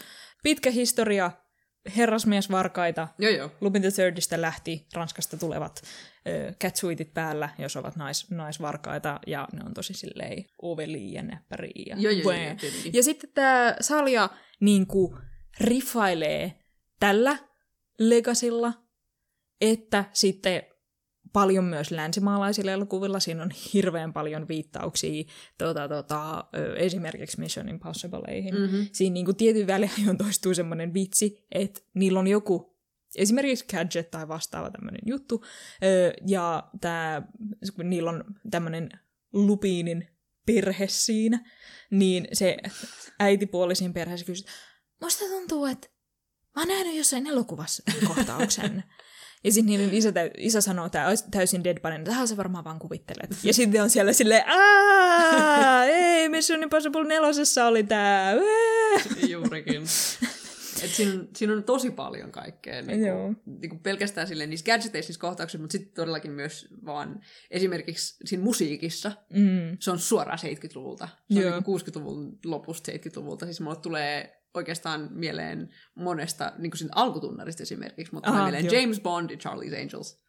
pitkä 0.42 0.70
historia 0.70 1.30
herrasmiesvarkaita. 1.96 3.08
Joo, 3.18 3.32
joo. 3.32 3.50
Lupin 3.60 3.82
the 3.82 3.90
Thirdistä 3.90 4.40
lähti 4.40 4.86
Ranskasta 4.94 5.36
tulevat 5.36 5.82
ö, 6.28 6.52
catsuitit 6.62 7.14
päällä, 7.14 7.48
jos 7.58 7.76
ovat 7.76 7.96
nais, 7.96 8.30
naisvarkaita, 8.30 9.20
ja 9.26 9.48
ne 9.52 9.64
on 9.66 9.74
tosi 9.74 9.94
silleen 9.94 10.44
ovelia 10.62 11.14
ja 11.14 11.22
näppäriä. 11.22 11.72
Ja, 11.86 11.96
Joo, 11.96 12.12
joo, 12.12 12.32
joo, 12.32 12.56
ja 12.92 13.02
sitten 13.02 13.30
tämä 13.34 13.76
salja 13.80 14.30
niin 14.60 14.86
kuin, 14.86 15.16
riffailee 15.60 16.54
tällä 17.00 17.36
legasilla, 17.98 18.72
että 19.60 20.04
sitten 20.12 20.62
paljon 21.32 21.64
myös 21.64 21.90
länsimaalaisilla 21.90 22.70
elokuvilla. 22.70 23.20
Siinä 23.20 23.42
on 23.42 23.50
hirveän 23.74 24.12
paljon 24.12 24.48
viittauksia 24.48 25.24
tota, 25.58 26.44
ö, 26.56 26.76
esimerkiksi 26.76 27.40
Mission 27.40 27.68
Impossibleihin. 27.68 28.54
Mm-hmm. 28.54 28.86
Siinä 28.92 29.14
niin 29.14 29.24
kuin 29.24 29.36
tietyn 29.36 29.66
väliajoin 29.66 30.18
toistuu 30.18 30.54
semmoinen 30.54 30.94
vitsi, 30.94 31.46
että 31.52 31.80
niillä 31.94 32.18
on 32.18 32.26
joku 32.26 32.70
esimerkiksi 33.16 33.64
gadget 33.70 34.10
tai 34.10 34.28
vastaava 34.28 34.70
tämmöinen 34.70 35.00
juttu, 35.06 35.44
ja 36.26 36.70
tää, 36.80 37.22
kun 37.76 37.90
niillä 37.90 38.10
on 38.10 38.24
tämmöinen 38.50 38.88
lupiinin 39.32 40.08
perhe 40.46 40.88
siinä, 40.88 41.44
niin 41.90 42.28
se 42.32 42.56
äitipuoli 43.18 43.74
siinä 43.74 43.92
perheessä 43.92 44.26
kysyy, 44.26 44.46
musta 45.02 45.24
tuntuu, 45.24 45.66
että 45.66 45.88
mä 46.56 46.62
oon 46.62 46.68
nähnyt 46.68 46.96
jossain 46.96 47.26
elokuvassa 47.26 47.82
kohtauksen. 48.06 48.84
Ja 49.44 49.52
sitten 49.52 49.66
niiden 49.66 49.94
isä, 49.94 50.12
isä 50.38 50.60
sanoo 50.60 50.88
tää 50.88 51.08
täysin 51.30 51.64
deadpanen, 51.64 52.00
että 52.00 52.26
sä 52.26 52.36
varmaan 52.36 52.64
vaan 52.64 52.78
kuvittelet. 52.78 53.30
Ja 53.42 53.54
sitten 53.54 53.82
on 53.82 53.90
siellä 53.90 54.12
silleen, 54.12 54.48
aah, 54.48 55.84
ei, 55.86 56.28
Mission 56.28 56.62
Impossible 56.62 57.04
nelosessa 57.04 57.66
oli 57.66 57.82
tää. 57.82 58.34
Juurikin. 59.28 59.82
Et 60.84 60.90
siinä, 60.90 61.12
on, 61.12 61.28
siinä 61.36 61.52
on 61.52 61.64
tosi 61.64 61.90
paljon 61.90 62.32
kaikkea. 62.32 62.82
Niin 62.82 63.06
Joo. 63.06 63.22
kuin, 63.22 63.40
niin 63.60 63.70
kuin 63.70 63.80
pelkästään 63.80 64.26
silleen 64.26 64.50
niissä 64.50 64.66
gadgeteissa, 64.66 65.08
niissä 65.08 65.20
kohtauksissa, 65.20 65.58
mutta 65.58 65.72
sitten 65.72 65.94
todellakin 65.94 66.32
myös 66.32 66.68
vaan 66.84 67.20
esimerkiksi 67.50 68.16
siinä 68.24 68.44
musiikissa. 68.44 69.12
Mm. 69.32 69.76
Se 69.80 69.90
on 69.90 69.98
suoraan 69.98 70.38
70-luvulta. 70.38 71.08
Se 71.32 71.38
on 71.38 71.42
Joo. 71.42 71.54
niin 71.54 71.64
kuin 71.64 71.80
60-luvun 71.80 72.38
lopusta 72.44 72.92
70-luvulta. 72.92 73.44
Siis 73.46 73.60
mulle 73.60 73.76
tulee 73.76 74.40
oikeastaan 74.54 75.08
mieleen 75.12 75.68
monesta, 75.94 76.52
niin 76.58 76.70
kuin 76.70 76.90
alkutunnarista 76.94 77.62
esimerkiksi, 77.62 78.14
mutta 78.14 78.30
Aha, 78.30 78.42
mieleen 78.42 78.64
joo. 78.64 78.74
James 78.74 79.00
Bond 79.00 79.30
ja 79.30 79.36
Charlie's 79.36 79.82
Angels. 79.82 80.20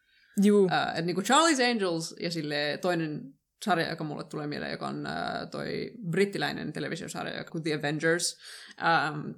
Juu. 0.42 0.64
Uh, 0.64 0.98
et 0.98 1.04
niinku 1.04 1.20
Charlie's 1.20 1.70
Angels 1.70 2.14
ja 2.20 2.30
sille 2.30 2.78
toinen 2.80 3.34
sarja, 3.64 3.90
joka 3.90 4.04
mulle 4.04 4.24
tulee 4.24 4.46
mieleen, 4.46 4.72
joka 4.72 4.88
on 4.88 4.96
uh, 4.96 5.50
toi 5.50 5.92
brittiläinen 6.10 6.72
televisiosarja, 6.72 7.38
joka 7.38 7.50
kuin 7.50 7.64
The 7.64 7.74
Avengers. 7.74 8.38
Um, 8.80 9.34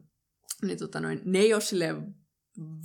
niin 0.62 0.78
tota 0.78 1.00
noin, 1.00 1.20
ne 1.24 1.38
ei 1.38 1.54
ole 1.54 1.60
sille 1.60 1.94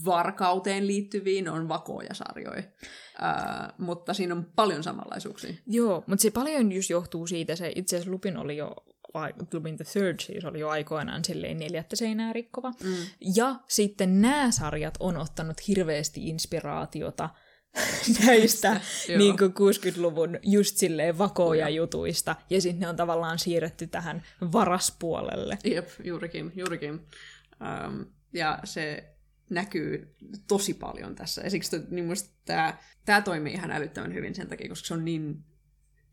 varkauteen 0.05 0.87
liittyviä, 0.87 1.41
ne 1.41 1.51
on 1.51 1.69
vakoja 1.69 2.13
sarjoja. 2.13 2.63
Uh, 2.63 3.85
mutta 3.85 4.13
siinä 4.13 4.35
on 4.35 4.51
paljon 4.55 4.83
samanlaisuuksia. 4.83 5.53
Joo, 5.67 6.03
mutta 6.07 6.21
se 6.21 6.31
paljon 6.31 6.71
just 6.71 6.89
johtuu 6.89 7.27
siitä, 7.27 7.55
se 7.55 7.71
itse 7.75 7.95
asiassa 7.95 8.11
Lupin 8.11 8.37
oli 8.37 8.57
jo, 8.57 8.75
Lupin 9.53 9.77
the 9.77 9.85
Third 9.85 10.19
siis 10.19 10.45
oli 10.45 10.59
jo 10.59 10.69
aikoinaan 10.69 11.25
silleen 11.25 11.57
neljättä 11.57 11.95
seinää 11.95 12.33
rikkova. 12.33 12.71
Mm. 12.83 12.95
Ja 13.35 13.55
sitten 13.67 14.21
nämä 14.21 14.51
sarjat 14.51 14.97
on 14.99 15.17
ottanut 15.17 15.67
hirveästi 15.67 16.27
inspiraatiota 16.27 17.29
näistä 18.25 18.81
Joo. 19.09 19.17
niin 19.17 19.37
kuin 19.37 19.51
60-luvun 19.51 20.39
just 20.43 20.77
silleen 20.77 21.17
vakoja 21.17 21.69
jutuista, 21.69 22.35
ja 22.49 22.61
sitten 22.61 22.79
ne 22.79 22.87
on 22.87 22.95
tavallaan 22.95 23.39
siirretty 23.39 23.87
tähän 23.87 24.23
varaspuolelle. 24.51 25.57
Jep, 25.63 25.89
juurikin, 26.03 26.51
juurikin. 26.55 27.07
Um, 27.59 28.05
ja 28.33 28.59
se 28.63 29.15
näkyy 29.49 30.15
tosi 30.47 30.73
paljon 30.73 31.15
tässä. 31.15 31.41
Ja 31.41 31.49
siksi 31.49 31.77
niin 31.89 32.07
tämä, 32.45 32.77
tämä 33.05 33.21
toimii 33.21 33.53
ihan 33.53 33.71
älyttömän 33.71 34.13
hyvin 34.13 34.35
sen 34.35 34.47
takia, 34.47 34.69
koska 34.69 34.87
se 34.87 34.93
on 34.93 35.05
niin 35.05 35.43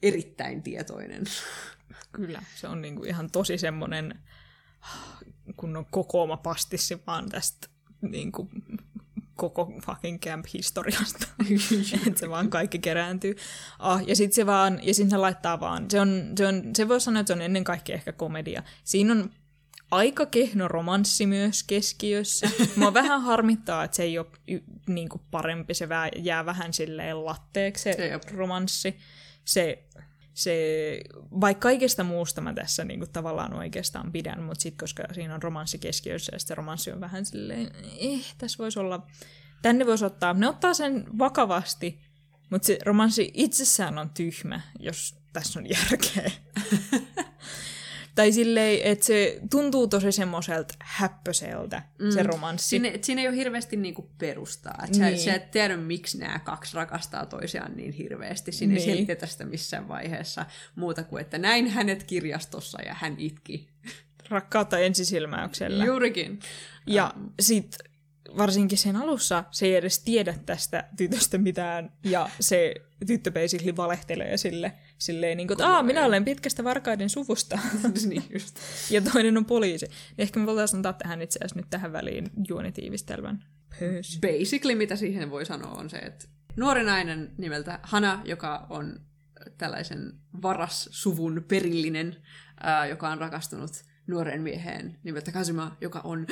erittäin 0.02 0.62
tietoinen. 0.62 1.24
Kyllä, 2.12 2.42
se 2.56 2.68
on 2.68 2.82
niinku 2.82 3.04
ihan 3.04 3.30
tosi 3.30 3.58
semmoinen 3.58 4.18
kunnon 5.56 5.86
kokooma 5.90 6.36
pastissi 6.36 7.02
vaan 7.06 7.28
tästä 7.28 7.68
niinku 8.00 8.50
koko 9.34 9.72
fucking 9.86 10.18
camp-historiasta. 10.20 11.26
että 12.06 12.20
se 12.20 12.30
vaan 12.30 12.50
kaikki 12.50 12.78
kerääntyy. 12.78 13.34
Ah, 13.78 14.02
ja 14.06 14.16
sitten 14.16 14.34
se 14.34 14.46
vaan, 14.46 14.80
ja 14.82 14.94
sitten 14.94 15.10
se 15.10 15.16
laittaa 15.16 15.60
vaan, 15.60 15.90
se 15.90 16.00
on, 16.00 16.32
se 16.36 16.46
on, 16.46 16.62
se 16.76 16.88
voi 16.88 17.00
sanoa, 17.00 17.20
että 17.20 17.28
se 17.28 17.32
on 17.32 17.42
ennen 17.42 17.64
kaikkea 17.64 17.94
ehkä 17.94 18.12
komedia. 18.12 18.62
Siinä 18.84 19.12
on 19.12 19.30
aika 19.90 20.26
kehno 20.26 20.68
romanssi 20.68 21.26
myös 21.26 21.62
keskiössä. 21.62 22.50
Mua 22.76 22.94
vähän 22.94 23.22
harmittaa, 23.22 23.84
että 23.84 23.96
se 23.96 24.02
ei 24.02 24.18
ole 24.18 24.26
y, 24.48 24.58
niin 24.86 25.08
kuin 25.08 25.22
parempi, 25.30 25.74
se 25.74 25.88
vä, 25.88 26.08
jää 26.16 26.46
vähän 26.46 26.72
silleen 26.72 27.24
latteeksi 27.24 27.82
se 27.82 28.06
Jep. 28.06 28.22
romanssi. 28.30 28.96
Se, 29.44 29.84
se, 30.34 31.00
vaikka 31.40 31.62
kaikesta 31.62 32.04
muusta 32.04 32.40
mä 32.40 32.54
tässä 32.54 32.84
niin 32.84 33.00
kuin, 33.00 33.10
tavallaan 33.10 33.54
oikeastaan 33.54 34.12
pidän, 34.12 34.42
mutta 34.42 34.62
sitten 34.62 34.78
koska 34.78 35.02
siinä 35.12 35.34
on 35.34 35.42
romanssi 35.42 35.78
keskiössä 35.78 36.32
ja 36.34 36.38
se 36.38 36.54
romanssi 36.54 36.92
on 36.92 37.00
vähän 37.00 37.26
silleen, 37.26 37.70
eh, 37.98 38.34
tässä 38.38 38.58
voisi 38.58 38.78
olla, 38.78 39.06
tänne 39.62 39.86
voisi 39.86 40.04
ottaa, 40.04 40.34
ne 40.34 40.48
ottaa 40.48 40.74
sen 40.74 41.04
vakavasti, 41.18 42.00
mutta 42.50 42.66
se 42.66 42.78
romanssi 42.84 43.30
itsessään 43.34 43.98
on 43.98 44.10
tyhmä, 44.10 44.60
jos 44.78 45.14
tässä 45.32 45.58
on 45.58 45.66
järkeä. 45.68 46.30
tai 48.16 48.32
silleen, 48.32 48.80
että 48.82 49.04
se 49.04 49.40
tuntuu 49.50 49.88
tosi 49.88 50.12
semmoiselta 50.12 50.74
häppöseltä, 50.80 51.82
mm. 51.98 52.10
se 52.10 52.22
romanssi. 52.22 52.68
Siinä, 52.68 52.90
siinä 53.02 53.20
ei 53.22 53.28
ole 53.28 53.36
hirveästi 53.36 53.76
niinku 53.76 54.10
perustaa. 54.18 54.84
Et 54.88 54.94
sä, 54.94 55.04
Niin. 55.06 55.18
sä 55.18 55.34
et 55.34 55.50
tiedä, 55.50 55.76
miksi 55.76 56.18
nämä 56.18 56.38
kaksi 56.38 56.76
rakastaa 56.76 57.26
toisiaan 57.26 57.76
niin 57.76 57.92
hirveästi. 57.92 58.52
Siinä 58.52 58.74
Niin. 58.74 58.88
ei 58.88 58.94
selitetä 58.94 59.26
sitä 59.26 59.44
missään 59.44 59.88
vaiheessa 59.88 60.46
muuta 60.76 61.02
kuin, 61.04 61.20
että 61.20 61.38
näin 61.38 61.68
hänet 61.68 62.02
kirjastossa 62.04 62.82
ja 62.82 62.94
hän 62.94 63.14
itki. 63.18 63.68
Rakkautta 64.28 64.78
ensisilmäyksellä. 64.78 65.84
Juurikin. 65.84 66.38
Ja 66.86 67.14
sit 67.40 67.78
varsinkin 68.38 68.78
sen 68.78 68.96
alussa 68.96 69.44
se 69.50 69.66
ei 69.66 69.74
edes 69.74 69.98
tiedä 69.98 70.34
tästä 70.46 70.88
tytöstä 70.96 71.38
mitään, 71.38 71.92
ja 72.04 72.30
se 72.40 72.74
tyttö 73.06 73.30
basically 73.30 73.76
valehtelee 73.76 74.36
sille, 74.36 74.72
silleen 74.98 75.36
niin 75.36 75.46
kuin, 75.48 75.54
että 75.54 75.66
Aa, 75.68 75.82
minä 75.82 76.04
olen 76.04 76.24
pitkästä 76.24 76.64
varkaiden 76.64 77.10
suvusta, 77.10 77.58
niin 78.08 78.22
just. 78.32 78.56
ja 78.90 79.00
toinen 79.00 79.36
on 79.36 79.44
poliisi. 79.44 79.86
Ehkä 80.18 80.40
me 80.40 80.46
voitaisiin 80.46 80.78
antaa 80.78 80.92
tähän 80.92 81.22
itse 81.22 81.38
asiassa 81.38 81.56
nyt 81.56 81.70
tähän 81.70 81.92
väliin 81.92 82.30
juonitiivistelmän. 82.48 83.44
Hös. 83.80 84.18
basically 84.20 84.74
mitä 84.74 84.96
siihen 84.96 85.30
voi 85.30 85.46
sanoa 85.46 85.72
on 85.72 85.90
se, 85.90 85.96
että 85.96 86.28
nuori 86.56 86.84
nainen 86.84 87.34
nimeltä 87.38 87.80
Hana, 87.82 88.22
joka 88.24 88.66
on 88.70 89.00
tällaisen 89.58 90.12
varassuvun 90.42 91.44
perillinen, 91.48 92.16
ää, 92.60 92.86
joka 92.86 93.08
on 93.08 93.18
rakastunut 93.18 93.70
nuoreen 94.06 94.42
mieheen 94.42 94.98
nimeltä 95.02 95.32
Kazuma, 95.32 95.76
joka 95.80 96.00
on 96.04 96.26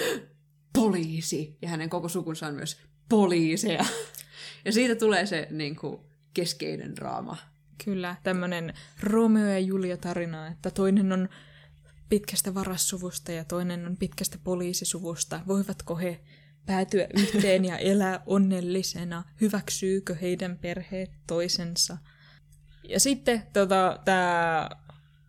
poliisi. 0.73 1.59
Ja 1.63 1.69
hänen 1.69 1.91
koko 1.91 2.09
sukunsa 2.09 2.47
on 2.47 2.55
myös 2.55 2.81
poliiseja. 3.09 3.85
Ja 4.65 4.73
siitä 4.73 4.95
tulee 4.95 5.27
se 5.27 5.49
niin 5.51 5.77
kuin, 5.77 6.01
keskeinen 6.35 6.97
draama. 6.97 7.37
Kyllä, 7.85 8.17
tämmöinen 8.23 8.75
Romeo 9.01 9.47
ja 9.47 9.59
Julia 9.59 9.97
tarina, 9.97 10.47
että 10.47 10.71
toinen 10.71 11.13
on 11.13 11.29
pitkästä 12.09 12.55
varassuvusta 12.55 13.33
ja 13.33 13.45
toinen 13.45 13.87
on 13.87 13.97
pitkästä 13.97 14.39
poliisisuvusta. 14.45 15.41
Voivatko 15.47 15.97
he 15.97 16.21
päätyä 16.67 17.07
yhteen 17.19 17.65
ja 17.65 17.79
elää 17.79 18.23
onnellisena? 18.27 19.25
Hyväksyykö 19.41 20.15
heidän 20.15 20.59
perheet 20.59 21.11
toisensa? 21.27 21.99
Ja 22.89 23.01
sitten 23.01 23.43
tota, 23.53 23.99
tämä 24.05 24.71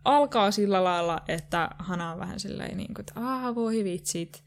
alkaa 0.05 0.51
sillä 0.51 0.83
lailla, 0.83 1.23
että 1.27 1.69
Hana 1.79 2.11
on 2.11 2.19
vähän 2.19 2.39
silleen 2.39 2.77
niin 2.77 2.93
kuin, 2.93 3.01
että 3.01 3.13
aah 3.15 3.55
voi 3.55 3.83
vitsit, 3.83 4.43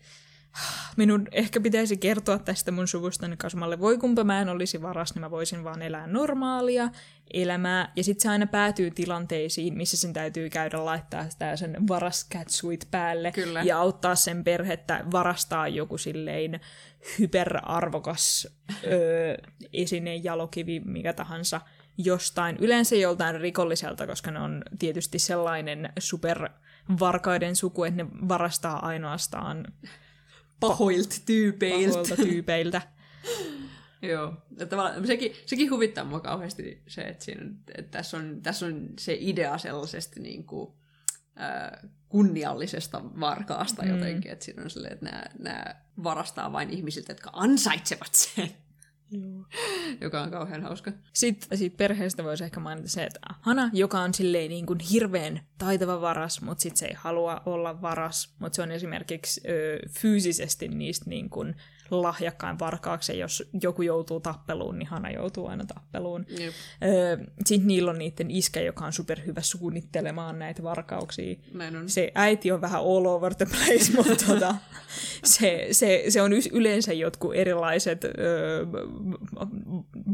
minun 0.96 1.28
ehkä 1.32 1.60
pitäisi 1.60 1.96
kertoa 1.96 2.38
tästä 2.38 2.70
mun 2.70 2.88
suvustani 2.88 3.36
kasmalle. 3.36 3.80
Voi 3.80 3.98
kumpa 3.98 4.24
mä 4.24 4.40
en 4.40 4.48
olisi 4.48 4.82
varas, 4.82 5.14
niin 5.14 5.20
mä 5.20 5.30
voisin 5.30 5.64
vaan 5.64 5.82
elää 5.82 6.06
normaalia 6.06 6.88
elämää. 7.32 7.92
Ja 7.96 8.04
sitten 8.04 8.22
se 8.22 8.28
aina 8.28 8.46
päätyy 8.46 8.90
tilanteisiin, 8.90 9.76
missä 9.76 9.96
sen 9.96 10.12
täytyy 10.12 10.50
käydä 10.50 10.84
laittaa 10.84 11.30
sitä 11.30 11.56
sen 11.56 11.88
varas 11.88 12.28
catsuit 12.34 12.88
päälle. 12.90 13.32
Kyllä. 13.32 13.62
Ja 13.62 13.78
auttaa 13.78 14.14
sen 14.14 14.44
perhettä 14.44 15.04
varastaa 15.12 15.68
joku 15.68 15.98
silleen 15.98 16.60
hyperarvokas 17.18 18.48
öö, 18.86 19.36
esine, 19.72 20.16
jalokivi, 20.16 20.80
mikä 20.80 21.12
tahansa 21.12 21.60
jostain. 21.98 22.56
Yleensä 22.60 22.96
joltain 22.96 23.40
rikolliselta, 23.40 24.06
koska 24.06 24.30
ne 24.30 24.40
on 24.40 24.62
tietysti 24.78 25.18
sellainen 25.18 25.92
supervarkaiden 25.98 27.56
suku, 27.56 27.84
että 27.84 28.04
ne 28.04 28.10
varastaa 28.28 28.86
ainoastaan 28.86 29.64
Pahoilta 30.60 31.16
tyypeiltä. 31.26 31.88
pahoilta 31.88 32.16
tyypeiltä. 32.16 32.82
Joo, 34.02 34.34
ja 34.58 34.66
tavallaan 34.66 35.06
sekin, 35.06 35.32
sekin 35.46 35.70
huvittaa 35.70 36.04
mua 36.04 36.20
kauheasti 36.20 36.82
se, 36.86 37.00
että, 37.02 37.24
siinä, 37.24 37.42
että 37.74 37.98
tässä, 37.98 38.16
on, 38.16 38.42
tässä 38.42 38.66
on 38.66 38.88
se 38.98 39.16
idea 39.20 39.58
sellaisesta 39.58 40.20
niin 40.20 40.44
kuin, 40.44 40.72
äh, 41.40 41.90
kunniallisesta 42.08 43.02
varkaasta 43.20 43.82
mm. 43.82 43.88
jotenkin, 43.88 44.30
että 44.30 44.44
siinä 44.44 44.62
on 44.62 44.70
silleen, 44.70 44.92
että 44.92 45.04
nämä, 45.04 45.24
nämä 45.38 45.64
varastaa 46.02 46.52
vain 46.52 46.70
ihmisiltä, 46.70 47.12
jotka 47.12 47.30
ansaitsevat 47.32 48.14
sen. 48.14 48.54
Joo. 49.10 49.44
Joka 50.00 50.22
on 50.22 50.30
kauhean 50.30 50.62
hauska. 50.62 50.92
Sitten 51.12 51.58
siitä 51.58 51.76
perheestä 51.76 52.24
voisi 52.24 52.44
ehkä 52.44 52.60
mainita 52.60 52.88
se, 52.88 53.04
että 53.04 53.20
Hana, 53.40 53.70
joka 53.72 54.00
on 54.00 54.14
silleen 54.14 54.48
niin 54.48 54.66
kuin 54.66 54.78
hirveän 54.80 55.40
taitava 55.58 56.00
varas, 56.00 56.42
mutta 56.42 56.62
sitten 56.62 56.78
se 56.78 56.86
ei 56.86 56.94
halua 56.94 57.42
olla 57.46 57.82
varas, 57.82 58.34
mutta 58.38 58.56
se 58.56 58.62
on 58.62 58.70
esimerkiksi 58.70 59.40
ö, 59.48 59.78
fyysisesti 59.90 60.68
niistä 60.68 61.10
niin 61.10 61.30
kuin 61.30 61.56
lahjakkain 61.90 62.58
varkaaksi, 62.58 63.18
jos 63.18 63.48
joku 63.62 63.82
joutuu 63.82 64.20
tappeluun, 64.20 64.78
niin 64.78 64.86
Hana 64.86 65.10
joutuu 65.10 65.46
aina 65.46 65.64
tappeluun. 65.64 66.26
Jep. 66.28 66.54
Sitten 67.46 67.68
niillä 67.68 67.90
on 67.90 67.98
niiden 67.98 68.30
iskä, 68.30 68.60
joka 68.60 68.84
on 68.84 68.92
superhyvä 68.92 69.40
suunnittelemaan 69.40 70.38
näitä 70.38 70.62
varkauksia. 70.62 71.36
Näin 71.52 71.76
on. 71.76 71.88
Se 71.88 72.12
äiti 72.14 72.52
on 72.52 72.60
vähän 72.60 72.80
all 72.80 73.06
over 73.06 73.34
the 73.34 73.46
place, 73.46 73.92
mutta 73.96 74.24
tota, 74.26 74.54
se, 75.24 75.68
se, 75.72 76.04
se 76.08 76.22
on 76.22 76.32
yleensä 76.52 76.92
jotkut 76.92 77.34
erilaiset 77.34 78.04
öö, 78.04 78.66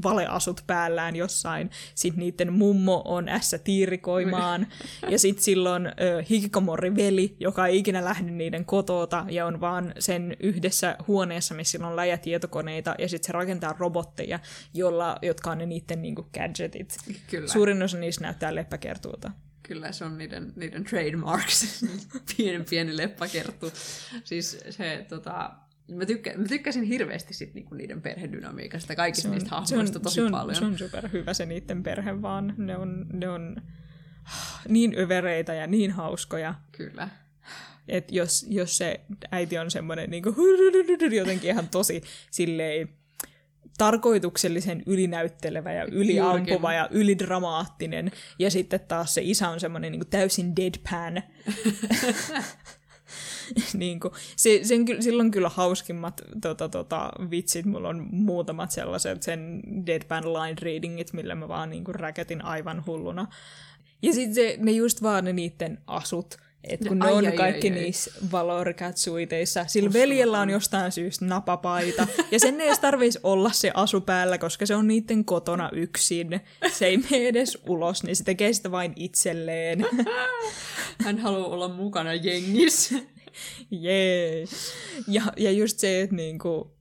valeasut 0.03 0.61
päällään 0.67 1.17
jossain. 1.17 1.71
Sitten 1.95 2.21
niiden 2.21 2.53
mummo 2.53 3.03
on 3.05 3.29
ässä 3.29 3.59
tiirikoimaan. 3.59 4.67
ja 5.11 5.19
sitten 5.19 5.45
silloin 5.45 5.87
öö, 5.87 6.23
Hikikomori 6.31 6.97
veli, 6.97 7.37
joka 7.41 7.67
ei 7.67 7.79
ikinä 7.79 8.05
lähde 8.05 8.31
niiden 8.31 8.65
kotota 8.65 9.27
ja 9.31 9.47
on 9.47 9.61
vaan 9.61 9.93
sen 9.99 10.37
yhdessä 10.41 10.97
huoneessa, 11.09 11.55
missä 11.65 11.73
sillä 11.73 11.89
on 11.89 11.97
läjätietokoneita 11.97 12.95
ja 12.99 13.09
sitten 13.09 13.27
se 13.27 13.33
rakentaa 13.33 13.75
robotteja, 13.79 14.39
jolla, 14.75 15.17
jotka 15.23 15.51
on 15.51 15.59
ne 15.59 15.67
niiden 15.67 16.03
niinku 16.03 16.29
gadgetit. 16.35 16.97
Kyllä. 17.31 17.49
Suurin 17.49 17.83
osa 17.83 17.99
niistä 17.99 18.23
näyttää 18.23 18.55
leppäkertuulta. 18.55 19.31
Kyllä 19.63 19.93
se 19.93 20.05
on 20.05 20.19
niiden, 20.19 20.53
niiden 20.57 20.85
trademarks, 20.85 21.85
pieni 22.37 22.65
pieni 22.65 22.97
leppakerttu. 22.97 23.73
Siis 24.25 24.59
se, 24.71 25.07
tota, 25.09 25.51
mä, 25.93 26.07
tykkä, 26.07 26.35
mä 26.37 26.45
tykkäsin 26.45 26.83
hirveästi 26.83 27.35
sit 27.35 27.55
niinku 27.55 27.75
niiden 27.75 28.03
perhedynamiikasta, 28.03 28.97
kaikista 28.97 29.29
niistä 29.29 29.51
hahmoista 29.51 30.01
tosi 30.01 30.15
se 30.15 30.23
on, 30.23 30.31
paljon. 30.31 30.57
Se 30.57 30.65
on 30.65 30.79
superhyvä 30.79 31.35
se 31.35 31.47
niiden 31.47 31.83
perhe 31.83 32.23
vaan. 32.23 32.55
Ne 32.57 32.77
on, 32.77 33.07
ne 33.13 33.29
on 33.29 33.57
niin 34.69 34.99
övereitä 34.99 35.55
ja 35.55 35.67
niin 35.67 35.91
hauskoja. 35.91 36.55
Kyllä. 36.73 37.09
Että 37.89 38.15
jos, 38.15 38.47
jos 38.49 38.77
se 38.77 39.01
äiti 39.31 39.59
on 39.59 39.71
semmoinen 39.71 40.11
niin 40.11 40.25
jotenkin 41.17 41.51
ihan 41.51 41.69
tosi 41.69 42.03
silleen 42.31 42.89
tarkoituksellisen 43.79 44.83
ylinäyttelevä 44.87 45.73
ja 45.73 45.85
yliampuva 45.85 46.73
ja 46.73 46.89
ylidramaattinen. 46.91 48.13
Ja 48.39 48.51
sitten 48.51 48.81
taas 48.81 49.15
se 49.15 49.23
isä 49.25 49.49
on 49.49 49.61
semmoinen 49.61 49.93
niin 49.93 50.07
täysin 50.11 50.57
deadpan. 50.57 51.23
niin 53.75 54.01
kuin, 54.01 54.13
se, 54.37 54.61
sen, 54.63 55.21
on 55.21 55.31
kyllä 55.31 55.49
hauskimmat 55.49 56.21
tota, 56.41 56.69
tota, 56.69 57.13
vitsit. 57.31 57.67
Mulla 57.67 57.89
on 57.89 58.09
muutamat 58.11 58.71
sellaiset 58.71 59.23
sen 59.23 59.63
deadpan 59.87 60.33
line 60.33 60.57
readingit, 60.63 61.13
millä 61.13 61.35
mä 61.35 61.49
vaan 61.49 61.71
niin 61.71 61.85
kuin, 61.85 61.95
räkätin 61.95 62.45
aivan 62.45 62.87
hulluna. 62.87 63.27
Ja 64.03 64.13
sitten 64.13 64.65
ne 64.65 64.71
just 64.71 65.03
vaan 65.03 65.25
ne 65.25 65.33
niiden 65.33 65.79
asut. 65.87 66.44
Et 66.69 66.81
kun 66.89 67.03
Ai, 67.03 67.11
ne 67.11 67.15
on 67.15 67.27
ai, 67.27 67.33
kaikki 67.33 67.71
ai, 67.71 67.75
niissä 67.75 68.11
valorikatsuiteissa. 68.33 69.65
Sillä 69.67 69.93
veljellä 69.93 70.41
on 70.41 70.51
jostain 70.51 70.93
syystä 70.93 71.25
napapaita. 71.25 72.07
Ja 72.31 72.41
sen 72.41 72.61
ei 72.61 72.67
edes 72.67 72.79
tarvitsisi 72.79 73.21
olla 73.23 73.53
se 73.53 73.71
asu 73.75 74.01
päällä, 74.01 74.39
koska 74.39 74.67
se 74.67 74.75
on 74.75 74.89
niiden 74.89 75.25
kotona 75.25 75.71
yksin. 75.73 76.41
Se 76.73 76.87
ei 76.87 76.97
mene 76.97 77.29
edes 77.29 77.59
ulos, 77.69 78.03
niin 78.03 78.17
se 78.17 78.25
tekee 78.25 78.53
sitä 78.53 78.71
vain 78.71 78.93
itselleen. 78.97 79.87
Hän 81.05 81.19
haluaa 81.19 81.49
olla 81.49 81.69
mukana 81.69 82.15
jengissä. 82.15 82.95
Jee. 83.71 84.45
Ja, 85.09 85.23
ja 85.37 85.51
just 85.51 85.79
se, 85.79 86.01
että 86.01 86.17
niinku, 86.17 86.77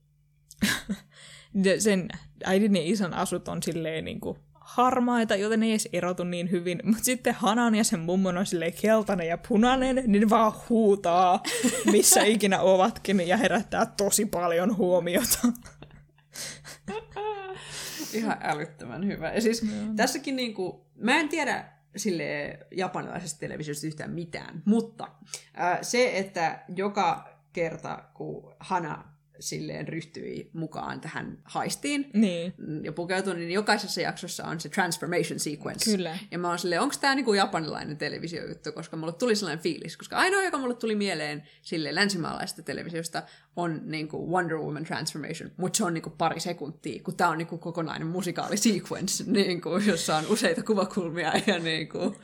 sen 1.78 2.08
äidin 2.44 2.76
ja 2.76 2.82
isän 2.84 3.14
asut 3.14 3.48
on 3.48 3.62
silleen 3.62 4.04
niinku 4.04 4.38
harmaita, 4.74 5.36
joten 5.36 5.60
ne 5.60 5.66
ei 5.66 5.72
edes 5.72 5.88
erotu 5.92 6.24
niin 6.24 6.50
hyvin. 6.50 6.80
Mutta 6.84 7.04
sitten 7.04 7.34
Hanan 7.34 7.74
ja 7.74 7.84
sen 7.84 8.00
mummon 8.00 8.38
on 8.38 8.46
silleen 8.46 8.72
keltainen 8.80 9.28
ja 9.28 9.38
punainen, 9.48 9.96
niin 10.06 10.20
ne 10.20 10.30
vaan 10.30 10.52
huutaa, 10.68 11.42
missä 11.92 12.22
ikinä 12.34 12.60
ovatkin, 12.60 13.28
ja 13.28 13.36
herättää 13.36 13.86
tosi 13.86 14.26
paljon 14.26 14.76
huomiota. 14.76 15.38
Ihan 18.12 18.36
älyttömän 18.42 19.06
hyvä. 19.06 19.32
Ja 19.32 19.40
siis 19.40 19.66
tässäkin 19.96 20.36
niinku, 20.36 20.86
mä 20.94 21.16
en 21.16 21.28
tiedä 21.28 21.64
sille 21.96 22.58
japanilaisesta 22.70 23.40
televisiosta 23.40 23.86
yhtään 23.86 24.10
mitään, 24.10 24.62
mutta 24.64 25.08
ää, 25.54 25.82
se, 25.82 26.18
että 26.18 26.64
joka 26.76 27.28
kerta 27.52 28.04
kun 28.14 28.54
Hana 28.60 29.13
silleen 29.40 29.88
ryhtyi 29.88 30.50
mukaan 30.52 31.00
tähän 31.00 31.38
haistiin 31.44 32.10
Niin. 32.12 32.54
ja 32.82 32.92
pukeutui, 32.92 33.34
niin 33.34 33.50
jokaisessa 33.50 34.00
jaksossa 34.00 34.44
on 34.44 34.60
se 34.60 34.68
transformation 34.68 35.38
sequence. 35.38 35.96
Kyllä. 35.96 36.18
Ja 36.30 36.38
mä 36.38 36.48
oon 36.48 36.58
silleen, 36.58 36.80
onko 36.80 36.94
tämä 37.00 37.14
niinku 37.14 37.34
japanilainen 37.34 37.96
televisiojuttu, 37.96 38.72
koska 38.72 38.96
mulle 38.96 39.12
tuli 39.12 39.36
sellainen 39.36 39.62
fiilis. 39.62 39.96
Koska 39.96 40.16
ainoa, 40.16 40.42
joka 40.42 40.58
mulle 40.58 40.74
tuli 40.74 40.94
mieleen 40.94 41.42
sille 41.62 41.94
länsimaalaisesta 41.94 42.62
televisiosta, 42.62 43.22
on 43.56 43.80
niinku 43.84 44.30
Wonder 44.32 44.56
Woman 44.58 44.84
transformation, 44.84 45.50
mutta 45.56 45.76
se 45.76 45.84
on 45.84 45.94
niinku 45.94 46.10
pari 46.10 46.40
sekuntia, 46.40 47.02
kun 47.02 47.16
tämä 47.16 47.30
on 47.30 47.38
niinku 47.38 47.58
kokonainen 47.58 48.08
musikaali 48.08 48.56
sequence, 48.56 49.24
niinku, 49.32 49.70
jossa 49.86 50.16
on 50.16 50.24
useita 50.28 50.62
kuvakulmia 50.62 51.32
ja 51.46 51.58
niinku... 51.58 52.16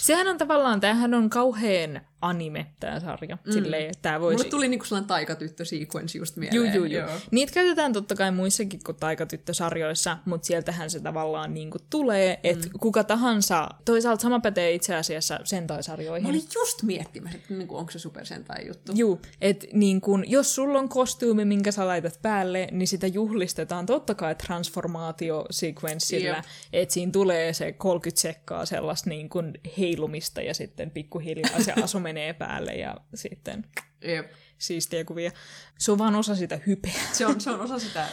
Sehän 0.00 0.28
on 0.28 0.38
tavallaan, 0.38 0.80
tämähän 0.80 1.14
on 1.14 1.30
kauheen 1.30 2.00
anime, 2.20 2.66
tämä 2.80 3.00
sarja. 3.00 3.38
Mm. 3.46 3.52
Silleen, 3.52 3.94
tää 4.02 4.20
voisi... 4.20 4.36
Mulle 4.36 4.50
tuli 4.50 4.68
niinku 4.68 4.84
sellainen 4.84 5.08
taikatyttö 5.08 5.64
sequence 5.64 6.18
just 6.18 6.36
mieleen. 6.36 6.56
Juu, 6.56 6.64
juu, 6.64 6.84
juu. 6.84 7.02
Niitä 7.30 7.52
käytetään 7.52 7.92
totta 7.92 8.14
kai 8.14 8.30
muissakin 8.30 8.80
kuin 8.86 8.96
taikatyttösarjoissa, 8.96 10.18
mutta 10.24 10.46
sieltähän 10.46 10.90
se 10.90 11.00
tavallaan 11.00 11.54
niin 11.54 11.70
kuin 11.70 11.82
tulee, 11.90 12.40
että 12.44 12.66
mm. 12.66 12.72
kuka 12.80 13.04
tahansa, 13.04 13.68
toisaalta 13.84 14.22
sama 14.22 14.40
pätee 14.40 14.72
itse 14.72 14.94
asiassa 14.94 15.40
sentai-sarjoihin. 15.44 16.22
Mä 16.22 16.28
olin 16.28 16.44
just 16.54 16.82
miettimässä, 16.82 17.38
että 17.38 17.54
niinku, 17.54 17.76
onko 17.76 17.90
se 17.90 17.98
Super 17.98 18.26
Sentai 18.26 18.66
juttu. 18.66 18.92
Juu, 18.94 19.20
että 19.40 19.66
niin 19.72 20.00
kun, 20.00 20.30
jos 20.30 20.54
sulla 20.54 20.78
on 20.78 20.88
kostyými, 20.88 21.44
minkä 21.44 21.72
sä 21.72 21.86
laitat 21.86 22.18
päälle, 22.22 22.68
niin 22.70 22.88
sitä 22.88 23.06
juhlistetaan 23.06 23.86
totta 23.86 24.14
kai 24.14 24.34
transformaatio-sequenssillä, 24.34 26.36
Jep. 26.36 26.44
että 26.72 26.92
siinä 26.92 27.12
tulee 27.12 27.52
se 27.52 27.72
30 27.72 28.20
sekkaa 28.20 28.66
sellaista 28.66 29.10
niin 29.10 29.28
kun 29.28 29.54
heilumista 29.78 30.42
ja 30.42 30.54
sitten 30.54 30.90
pikkuhiljaa 30.90 31.62
se 31.62 31.72
asu 31.84 32.00
menee 32.08 32.32
päälle 32.32 32.72
ja 32.72 32.96
sitten 33.14 33.64
Jep. 34.04 34.32
siistiä 34.58 35.04
kuvia. 35.04 35.30
Se 35.78 35.92
on 35.92 35.98
vaan 35.98 36.14
osa 36.14 36.34
sitä 36.34 36.60
hypeä. 36.66 37.02
Se 37.12 37.26
on, 37.26 37.40
se 37.40 37.50
on 37.50 37.60
osa 37.60 37.78
sitä... 37.78 38.06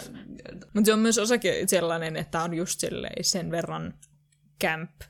Mutta 0.74 0.86
se 0.86 0.94
on 0.94 1.00
myös 1.00 1.18
osakin 1.18 1.70
sellainen, 1.70 2.16
että 2.16 2.44
on 2.44 2.54
just 2.54 2.80
silleen 2.80 3.24
sen 3.24 3.52
verran 3.52 3.94
camp, 4.64 5.02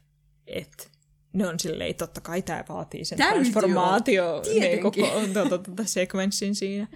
että 0.48 0.88
ne 1.34 1.48
on 1.48 1.60
silleen, 1.60 1.96
totta 1.96 2.22
kai 2.22 2.42
tämä 2.42 2.64
vaatii 2.70 3.06
sen 3.06 3.18
transformaatio 3.18 4.42
ne 4.60 4.80
tuota, 5.34 5.58
tuota, 5.58 5.84
sekvenssin 5.86 6.56
siinä. 6.56 6.88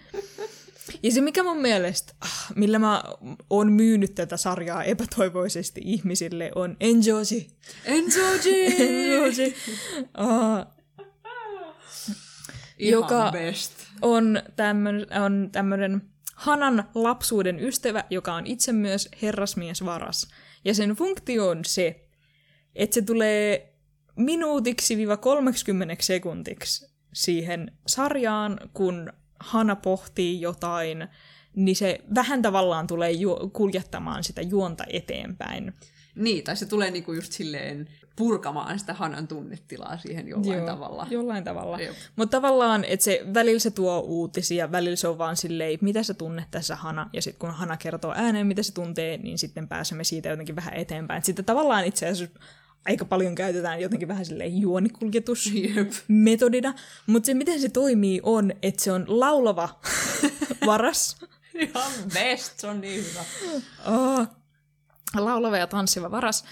Ja 1.04 1.12
se, 1.12 1.22
mikä 1.22 1.44
mun 1.44 1.62
mielestä, 1.62 2.14
ah, 2.22 2.56
millä 2.56 2.80
mä 2.80 3.04
oon 3.50 3.72
myynyt 3.72 4.16
tätä 4.16 4.38
sarjaa 4.38 4.84
epätoivoisesti 4.84 5.82
ihmisille, 5.84 6.52
on 6.56 6.78
Enjoji. 6.80 7.48
Enzoji! 7.86 8.66
Enjoji. 8.80 9.56
Ah, 10.14 10.68
Ihan 12.80 13.02
Joka- 13.02 13.32
best. 13.32 13.72
on 14.02 14.42
tämmöinen 14.56 15.22
on 15.22 15.50
tämmönen 15.52 16.02
Hanan 16.36 16.90
lapsuuden 16.96 17.60
ystävä, 17.60 18.04
joka 18.10 18.34
on 18.34 18.48
itse 18.48 18.72
myös 18.72 19.10
herrasmies 19.22 19.86
varas. 19.86 20.28
Ja 20.66 20.74
sen 20.74 20.90
funktio 20.90 21.50
on 21.50 21.66
se, 21.66 22.08
että 22.76 22.94
se 22.94 23.02
tulee 23.02 23.74
minuutiksi-30 24.16 25.96
sekuntiksi 26.00 26.90
siihen 27.14 27.72
sarjaan, 27.88 28.60
kun 28.74 29.14
Hana 29.40 29.76
pohtii 29.76 30.42
jotain, 30.42 31.08
niin 31.56 31.76
se 31.76 32.00
vähän 32.16 32.42
tavallaan 32.42 32.88
tulee 32.88 33.12
ju- 33.12 33.50
kuljettamaan 33.54 34.24
sitä 34.24 34.42
juonta 34.42 34.84
eteenpäin. 34.94 35.74
Niin, 36.16 36.44
tai 36.44 36.58
se 36.58 36.66
tulee 36.66 36.92
niinku 36.92 37.14
just 37.14 37.32
silleen 37.32 37.88
purkamaan 38.20 38.80
sitä 38.80 38.94
Hanan 38.94 39.28
tunnetilaa 39.28 39.98
siihen 39.98 40.28
jollain 40.28 40.66
tavalla. 40.66 41.08
Jollain 41.10 41.44
tavalla. 41.44 41.78
Mutta 42.16 42.38
tavallaan, 42.38 42.84
että 42.84 43.04
se 43.04 43.22
välillä 43.34 43.60
se 43.60 43.72
tuo 43.72 44.00
uutisia, 44.00 44.72
välillä 44.72 44.96
se 44.96 45.08
on 45.08 45.18
vaan 45.18 45.38
silleen, 45.38 45.80
mitä 45.82 46.04
sä 46.04 46.14
tunnet 46.14 46.52
tässä 46.52 46.76
Hana, 46.76 47.10
ja 47.14 47.22
sitten 47.22 47.40
kun 47.40 47.52
Hana 47.52 47.78
kertoo 47.78 48.14
ääneen, 48.16 48.48
mitä 48.48 48.64
se 48.64 48.74
tuntee, 48.74 49.18
niin 49.18 49.38
sitten 49.38 49.68
pääsemme 49.68 50.04
siitä 50.04 50.30
jotenkin 50.30 50.56
vähän 50.56 50.74
eteenpäin. 50.74 51.18
Et 51.18 51.26
Sitten 51.26 51.46
tavallaan 51.46 51.86
itse 51.86 52.08
asiassa 52.08 52.40
aika 52.86 53.06
paljon 53.06 53.36
käytetään 53.36 53.82
jotenkin 53.82 54.08
vähän 54.08 54.26
silleen 54.26 54.62
juonikuljetus 54.62 55.52
Jep. 55.54 55.92
metodina, 56.08 56.74
mutta 57.08 57.26
se 57.26 57.34
miten 57.34 57.62
se 57.62 57.70
toimii 57.70 58.20
on, 58.24 58.52
että 58.62 58.84
se 58.84 58.92
on 58.92 59.06
laulava 59.08 59.80
varas, 60.66 61.18
Ihan 61.54 61.92
best, 62.14 62.60
se 62.60 62.68
on 62.68 62.82
niin 62.82 63.06
hyvä. 63.06 63.24
oh, 63.86 64.28
laulava 65.16 65.58
ja 65.58 65.68
tanssiva 65.68 66.12
varas, 66.12 66.46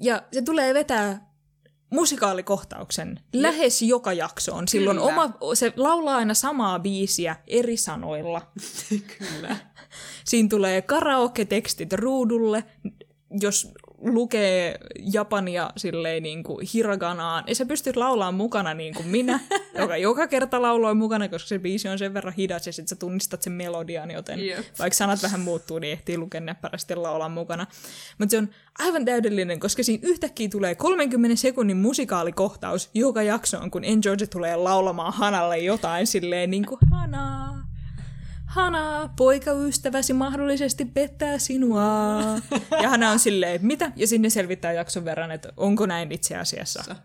ja 0.00 0.22
se 0.32 0.42
tulee 0.42 0.74
vetää 0.74 1.32
musikaalikohtauksen 1.92 3.20
lähes 3.32 3.82
joka 3.82 4.12
jaksoon. 4.12 4.68
Silloin 4.68 4.96
Kyllä. 4.96 5.08
oma, 5.08 5.38
se 5.54 5.72
laulaa 5.76 6.16
aina 6.16 6.34
samaa 6.34 6.78
biisiä 6.78 7.36
eri 7.46 7.76
sanoilla. 7.76 8.52
Kyllä. 9.18 9.56
Siinä 10.24 10.48
tulee 10.48 10.82
karaoke-tekstit 10.82 11.92
ruudulle, 11.92 12.64
jos 13.40 13.68
lukee 14.02 14.78
japania 14.98 15.70
silleen 15.76 16.22
niin 16.22 16.42
kuin 16.42 16.66
hiraganaan, 16.74 17.44
ja 17.46 17.54
sä 17.54 17.66
pystyt 17.66 17.96
laulamaan 17.96 18.34
mukana 18.34 18.74
niin 18.74 18.94
kuin 18.94 19.08
minä, 19.08 19.40
joka 19.80 19.96
joka 19.96 20.26
kerta 20.26 20.62
lauloi 20.62 20.94
mukana, 20.94 21.28
koska 21.28 21.48
se 21.48 21.58
biisi 21.58 21.88
on 21.88 21.98
sen 21.98 22.14
verran 22.14 22.34
hidas, 22.34 22.66
ja 22.66 22.72
sit 22.72 22.88
sä 22.88 22.96
tunnistat 22.96 23.42
sen 23.42 23.52
melodian, 23.52 24.10
joten 24.10 24.46
Jep. 24.46 24.64
vaikka 24.78 24.96
sanat 24.96 25.22
vähän 25.22 25.40
muuttuu, 25.40 25.78
niin 25.78 25.92
ehtii 25.92 26.18
lukea 26.18 26.40
näppärästi 26.40 26.96
laulaa 26.96 27.28
mukana. 27.28 27.66
Mutta 28.18 28.30
se 28.30 28.38
on 28.38 28.48
aivan 28.78 29.04
täydellinen, 29.04 29.60
koska 29.60 29.82
siinä 29.82 30.08
yhtäkkiä 30.08 30.48
tulee 30.48 30.74
30 30.74 31.36
sekunnin 31.36 31.76
musikaalikohtaus 31.76 32.90
joka 32.94 33.22
jaksoon, 33.22 33.70
kun 33.70 33.84
Enjoy 33.84 34.16
tulee 34.30 34.56
laulamaan 34.56 35.12
Hanalle 35.12 35.58
jotain 35.58 36.06
silleen 36.06 36.50
niin 36.50 36.66
kuin 36.66 36.78
Hana, 36.90 37.61
Hana, 38.52 39.10
poikaystäväsi 39.16 40.12
mahdollisesti 40.12 40.84
pettää 40.84 41.38
sinua. 41.38 41.82
Ja 42.82 42.88
Hana 42.88 43.10
on 43.10 43.18
silleen, 43.18 43.66
mitä? 43.66 43.92
Ja 43.96 44.06
sinne 44.06 44.30
selvittää 44.30 44.72
jakson 44.72 45.04
verran, 45.04 45.30
että 45.30 45.52
onko 45.56 45.86
näin 45.86 46.12
itse 46.12 46.36
asiassa. 46.36 46.96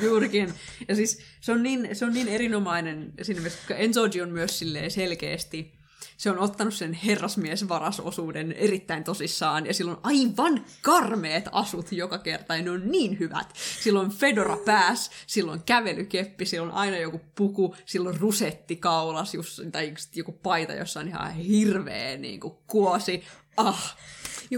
Juurikin. 0.00 0.54
Ja 0.88 0.96
siis 0.96 1.18
se 1.40 1.52
on 1.52 1.62
niin, 1.62 1.88
se 1.92 2.04
on 2.04 2.12
niin 2.12 2.28
erinomainen 2.28 3.12
siinä 3.22 3.40
mielessä, 3.40 3.74
Enzoji 3.74 4.22
on 4.22 4.30
myös 4.30 4.64
selkeästi, 4.88 5.79
se 6.20 6.30
on 6.30 6.38
ottanut 6.38 6.74
sen 6.74 6.92
herrasmiesvarasosuuden 6.92 8.52
erittäin 8.52 9.04
tosissaan, 9.04 9.66
ja 9.66 9.74
sillä 9.74 9.92
on 9.92 10.00
aivan 10.02 10.64
karmeet 10.82 11.48
asut 11.52 11.92
joka 11.92 12.18
kerta, 12.18 12.56
ja 12.56 12.62
ne 12.62 12.70
on 12.70 12.90
niin 12.90 13.18
hyvät. 13.18 13.46
Sillä 13.80 14.00
on 14.00 14.10
fedora 14.10 14.56
pääs, 14.56 15.10
sillä 15.26 15.52
on 15.52 15.62
kävelykeppi, 15.66 16.46
sillä 16.46 16.66
on 16.66 16.72
aina 16.72 16.96
joku 16.96 17.20
puku, 17.34 17.76
sillä 17.86 18.08
on 18.08 18.16
rusetti 18.16 18.76
kaulas, 18.76 19.34
just, 19.34 19.60
tai 19.72 19.94
joku 20.14 20.32
paita, 20.32 20.72
jossa 20.72 21.00
on 21.00 21.08
ihan 21.08 21.32
hirveä 21.32 22.16
niin 22.16 22.40
kuin, 22.40 22.54
kuosi. 22.66 23.24
Ah, 23.56 23.96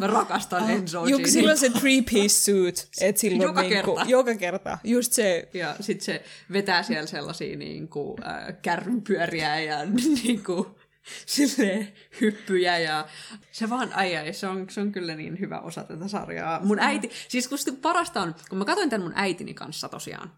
mä 0.01 0.07
rakastan 0.07 0.71
Enzojia. 0.71 1.11
Joku 1.17 1.29
silloin 1.29 1.59
se 1.59 1.69
three-piece 1.69 2.29
suit, 2.29 2.89
että 3.01 3.21
silloin 3.21 3.43
Joka 3.43 3.61
niinku, 3.61 3.95
kerta. 3.95 4.11
joka 4.11 4.35
kerta. 4.35 4.79
Just 4.85 5.13
se, 5.13 5.49
Ja 5.55 5.77
sitten 5.81 6.05
se 6.05 6.23
vetää 6.53 6.83
siellä 6.83 7.07
sellaisia 7.07 7.57
niin 7.57 7.89
kuin, 7.89 8.27
äh, 8.27 8.55
kärrynpyöriä 8.63 9.61
ja 9.61 9.85
niin 10.25 10.45
kuin, 10.45 10.67
silleen, 11.27 11.93
hyppyjä 12.21 12.79
ja 12.79 13.09
se 13.53 13.71
vaan, 13.71 13.93
ai 13.95 14.17
ai, 14.17 14.33
se 14.33 14.47
on, 14.47 14.71
se 14.71 14.81
on 14.81 14.93
kyllä 14.93 15.15
niin 15.15 15.41
hyvä 15.41 15.61
osa 15.61 15.85
tätä 15.85 16.09
sarjaa. 16.09 16.61
Mun 16.65 16.79
äiti, 16.79 17.11
siis 17.29 17.49
kun 17.49 17.59
parasta 17.83 18.21
on, 18.21 18.35
kun 18.49 18.59
mä 18.59 18.65
katsoin 18.65 18.91
tämän 18.91 19.05
mun 19.07 19.13
äitini 19.17 19.55
kanssa 19.55 19.89
tosiaan, 19.89 20.33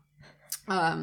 ähm, 0.71 1.03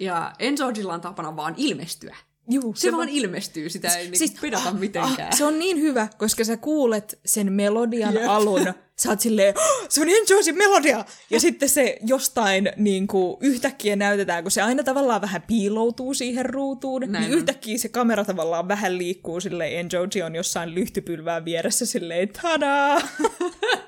ja 0.00 0.32
Enzojilla 0.38 0.94
on 0.94 1.00
tapana 1.00 1.36
vaan 1.36 1.54
ilmestyä. 1.56 2.16
Juu, 2.50 2.74
Se, 2.74 2.80
se 2.80 2.92
vaan 2.92 3.08
ilmestyy, 3.08 3.68
sitä 3.68 3.88
ei 3.96 4.16
siis, 4.16 4.34
pedata 4.40 4.72
mitenkään. 4.72 5.28
Ah, 5.32 5.38
se 5.38 5.44
on 5.44 5.58
niin 5.58 5.80
hyvä, 5.80 6.08
koska 6.18 6.44
sä 6.44 6.56
kuulet 6.56 7.18
sen 7.26 7.52
melodian 7.52 8.14
Jep. 8.14 8.24
alun. 8.28 8.74
Sä 8.96 9.08
oot 9.08 9.20
silleen, 9.20 9.54
"Oh, 9.58 9.86
se 9.88 10.00
on 10.00 10.08
Enjoysin 10.08 10.58
melodia! 10.58 11.04
Ja 11.30 11.40
sitten 11.40 11.68
se 11.68 11.96
jostain 12.06 12.72
niin 12.76 13.06
kuin, 13.06 13.36
yhtäkkiä 13.40 13.96
näytetään, 13.96 14.44
kun 14.44 14.50
se 14.50 14.62
aina 14.62 14.82
tavallaan 14.82 15.20
vähän 15.20 15.42
piiloutuu 15.42 16.14
siihen 16.14 16.46
ruutuun, 16.46 17.00
Näin 17.00 17.12
niin 17.22 17.32
on. 17.32 17.38
yhtäkkiä 17.38 17.78
se 17.78 17.88
kamera 17.88 18.24
tavallaan 18.24 18.68
vähän 18.68 18.98
liikkuu 18.98 19.40
silleen, 19.40 19.78
Enjoy 19.78 20.08
on 20.26 20.34
jossain 20.34 20.74
lyhtypylvään 20.74 21.44
vieressä 21.44 21.86
silleen, 21.86 22.28
tadaa! 22.42 23.00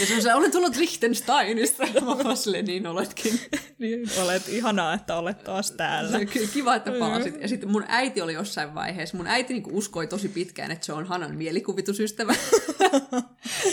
Ja 0.00 0.06
se 0.06 0.14
on 0.14 0.22
se, 0.22 0.34
olen 0.34 0.52
tullut 0.52 0.76
Liechtensteinista. 0.76 1.86
Mä 2.24 2.34
silleen, 2.34 2.64
niin 2.64 2.86
oletkin. 2.86 3.40
niin, 3.78 4.10
olet 4.22 4.48
ihanaa, 4.48 4.94
että 4.94 5.16
olet 5.16 5.44
taas 5.44 5.70
täällä. 5.70 6.18
Se, 6.18 6.26
kiva, 6.52 6.74
että 6.74 6.92
palasit. 6.98 7.40
Ja 7.40 7.48
sitten 7.48 7.70
mun 7.70 7.84
äiti 7.88 8.20
oli 8.20 8.34
jossain 8.34 8.74
vaiheessa, 8.74 9.16
mun 9.16 9.26
äiti 9.26 9.52
niinku 9.52 9.70
uskoi 9.78 10.06
tosi 10.06 10.28
pitkään, 10.28 10.70
että 10.70 10.86
se 10.86 10.92
on 10.92 11.06
Hanan 11.06 11.36
mielikuvitusystävä. 11.36 12.34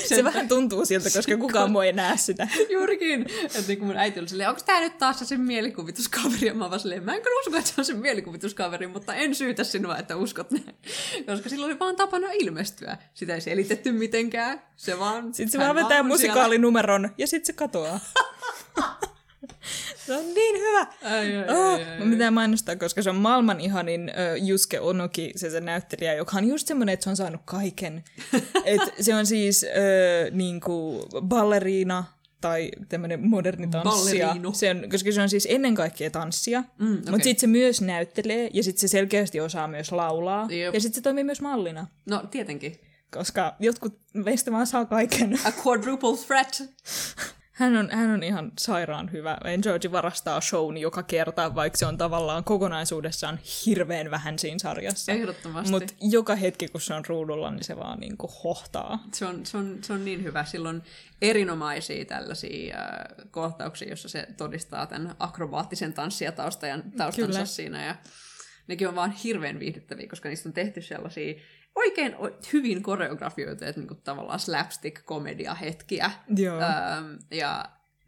Se 0.08 0.24
vähän 0.24 0.48
tuntuu 0.48 0.86
siltä, 0.86 1.10
koska 1.10 1.38
kukaan 1.38 1.72
muu 1.72 1.82
ei 1.82 1.94
näe 1.94 2.18
sitä. 2.18 2.48
Juurikin. 2.74 3.26
Että 3.44 3.60
niinku 3.68 3.86
mun 3.86 3.98
äiti 3.98 4.20
oli 4.20 4.30
silleen, 4.30 4.50
onko 4.50 4.62
tää 4.66 4.80
nyt 4.80 4.98
taas 4.98 5.20
se 5.20 5.26
sen 5.26 5.42
mielikuvituskaveri? 5.42 6.48
Ja 6.48 6.54
mä 6.54 6.70
vaan 6.70 6.80
silleen, 6.80 7.04
mä 7.04 7.16
en 7.16 7.22
kyllä 7.22 7.40
usko, 7.40 7.58
että 7.58 7.70
se 7.70 7.82
on 7.82 7.86
sen 7.86 7.98
mielikuvituskaveri, 7.98 8.88
mutta 8.88 9.16
en 9.16 9.36
syytä 9.36 9.64
sinua, 9.64 9.98
että 9.98 10.16
uskot 10.16 10.52
näin. 10.52 10.76
Koska 11.26 11.50
sillä 11.50 11.66
oli 11.66 11.80
vaan 11.80 11.96
tapana 11.96 12.28
ilmestyä. 12.32 12.98
Sitä 13.14 13.36
ei 13.36 13.42
selitetty 13.42 13.92
mitenkään. 13.92 14.62
Se 14.76 15.00
vaan... 15.00 15.34
Sitten 15.34 15.50
se 15.52 15.57
hän 15.58 15.76
vaan 15.76 15.86
vetää 15.86 16.00
on 16.00 16.06
musikaalinumeron 16.06 17.10
ja 17.18 17.28
sitten 17.28 17.46
se 17.46 17.54
katoaa. 17.54 18.00
se 20.06 20.14
on 20.14 20.34
niin 20.34 20.56
hyvä. 20.60 20.88
Siellä. 21.02 21.18
Ai, 21.18 21.36
ai, 21.36 21.58
Oh, 21.58 21.74
ai, 21.74 21.84
ai, 21.84 22.00
mun 22.00 22.10
pitää 22.10 22.32
mainostaa, 22.32 22.76
koska 22.76 23.02
se 23.02 23.10
on 23.10 23.16
maailman 23.16 23.60
ihanin 23.62 24.12
uh, 24.42 24.48
Juske 24.48 24.80
Onoki, 24.80 25.32
se, 25.36 25.50
se 25.50 25.62
näyttelijä, 25.62 26.14
joka 26.14 26.38
on 26.38 26.48
just 26.48 26.68
semmoinen, 26.68 26.94
että 26.94 27.04
se 27.04 27.10
on 27.10 27.16
saanut 27.16 27.42
kaiken. 27.46 28.04
Et 28.66 28.82
se 29.02 29.16
on 29.16 29.26
siis 29.26 29.64
uh, 29.64 30.36
niinku 30.36 31.06
balleriina 31.22 32.04
tai 32.42 32.72
tämmöinen 32.90 33.28
moderni 33.28 33.68
tanssija. 33.68 34.28
Balleriino. 34.28 34.54
Se 34.54 34.72
on, 34.72 34.84
koska 34.92 35.12
se 35.12 35.22
on 35.22 35.30
siis 35.30 35.48
ennen 35.50 35.76
kaikkea 35.76 36.10
tanssia, 36.12 36.64
mm, 36.80 36.94
okay. 36.94 37.12
mutta 37.12 37.24
sitten 37.24 37.42
se 37.42 37.48
myös 37.48 37.82
näyttelee 37.82 38.50
ja 38.54 38.64
sitten 38.64 38.82
se 38.82 38.88
selkeästi 38.88 39.40
osaa 39.40 39.68
myös 39.68 39.92
laulaa. 39.92 40.48
Jep. 40.50 40.74
Ja 40.74 40.82
sitten 40.82 40.96
se 40.96 41.02
toimii 41.02 41.24
myös 41.24 41.42
mallina, 41.42 41.88
No, 42.06 42.24
tietenkin. 42.32 42.80
Koska 43.12 43.56
jotkut 43.60 44.00
meistä 44.14 44.52
vaan 44.52 44.68
saa 44.68 44.86
kaiken. 44.86 45.40
A 45.46 45.52
quadruple 45.66 46.18
threat. 46.28 46.64
Hän 47.58 47.78
on, 47.78 47.90
hän 47.92 48.10
on 48.10 48.24
ihan 48.24 48.52
sairaan 48.60 49.12
hyvä. 49.12 49.38
George 49.62 49.92
varastaa 49.92 50.42
shown 50.42 50.78
joka 50.78 51.04
kerta, 51.04 51.56
vaikka 51.56 51.78
se 51.78 51.86
on 51.86 51.98
tavallaan 51.98 52.44
kokonaisuudessaan 52.44 53.40
hirveän 53.66 54.12
vähän 54.12 54.40
siinä 54.40 54.60
sarjassa. 54.60 55.12
Ehdottomasti. 55.12 55.72
Mutta 55.72 55.94
joka 56.02 56.36
hetki, 56.36 56.68
kun 56.68 56.82
se 56.82 56.94
on 56.94 57.06
ruudulla, 57.06 57.52
niin 57.52 57.64
se 57.64 57.78
vaan 57.78 58.00
niinku 58.00 58.32
hohtaa. 58.44 59.04
Se 59.14 59.26
on, 59.26 59.46
se, 59.46 59.58
on, 59.58 59.78
se 59.82 59.94
on 59.94 60.06
niin 60.06 60.24
hyvä. 60.24 60.46
Silloin 60.46 60.82
erinomaisia 61.22 62.06
tällaisia 62.06 62.78
äh, 62.78 62.88
kohtauksia, 63.32 63.90
jossa 63.90 64.10
se 64.10 64.28
todistaa 64.38 64.86
tämän 64.86 65.16
akrobaattisen 65.20 65.94
tanssijataustajan 65.94 66.84
taustansa 66.98 67.32
Kyllä. 67.32 67.46
siinä. 67.46 67.86
Ja 67.86 67.96
nekin 68.68 68.88
on 68.88 68.96
vaan 68.96 69.12
hirveän 69.12 69.60
viihdyttäviä, 69.60 70.08
koska 70.08 70.30
niistä 70.30 70.50
on 70.50 70.54
tehty 70.54 70.82
sellaisia 70.82 71.34
oikein 71.78 72.16
hyvin 72.54 72.84
koreografioita, 72.84 73.66
että 73.66 73.82
niinku 73.82 73.96
tavallaan 73.96 74.40
slapstick-komedia-hetkiä. 74.40 76.12
Joo. 76.38 76.62
Ähm, 76.62 77.16
ja 77.32 77.66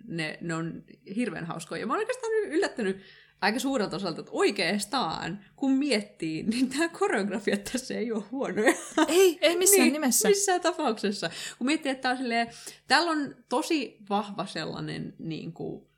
ne, 0.07 0.37
ne 0.41 0.55
on 0.55 0.83
hirveän 1.15 1.45
hauskoja. 1.45 1.79
Ja 1.79 1.87
mä 1.87 1.93
oon 1.93 1.99
oikeastaan 1.99 2.33
yllättynyt 2.33 3.01
aika 3.41 3.59
suurelta 3.59 3.95
osalta, 3.95 4.19
että 4.19 4.31
oikeastaan, 4.31 5.45
kun 5.55 5.71
miettii, 5.71 6.43
niin 6.43 6.69
tämä 6.69 6.89
koreografia 6.89 7.57
tässä 7.57 7.93
ei 7.93 8.11
ole 8.11 8.23
huonoja. 8.31 8.73
Ei, 9.07 9.39
ei 9.41 9.57
missään 9.59 9.83
niin, 9.83 9.93
nimessä. 9.93 10.29
Missään 10.29 10.61
tapauksessa. 10.61 11.29
Kun 11.57 11.67
miettii, 11.67 11.91
että 11.91 12.01
tää 12.01 12.11
on 12.11 12.17
silleen, 12.17 12.47
täällä 12.87 13.11
on 13.11 13.35
tosi 13.49 13.97
vahva 14.09 14.45
sellainen 14.45 15.13
niin 15.19 15.53
kuin, 15.53 15.89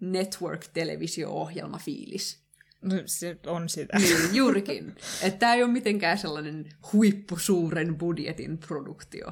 network-televisio-ohjelma 0.00 1.78
fiilis. 1.78 2.43
No, 2.84 3.02
se 3.06 3.36
on 3.46 3.68
sitä. 3.68 3.98
Niin, 3.98 4.34
juurikin. 4.34 4.94
Että 5.22 5.38
tämä 5.38 5.54
ei 5.54 5.62
ole 5.62 5.72
mitenkään 5.72 6.18
sellainen 6.18 6.68
huippusuuren 6.92 7.98
budjetin 7.98 8.58
produktio. 8.58 9.26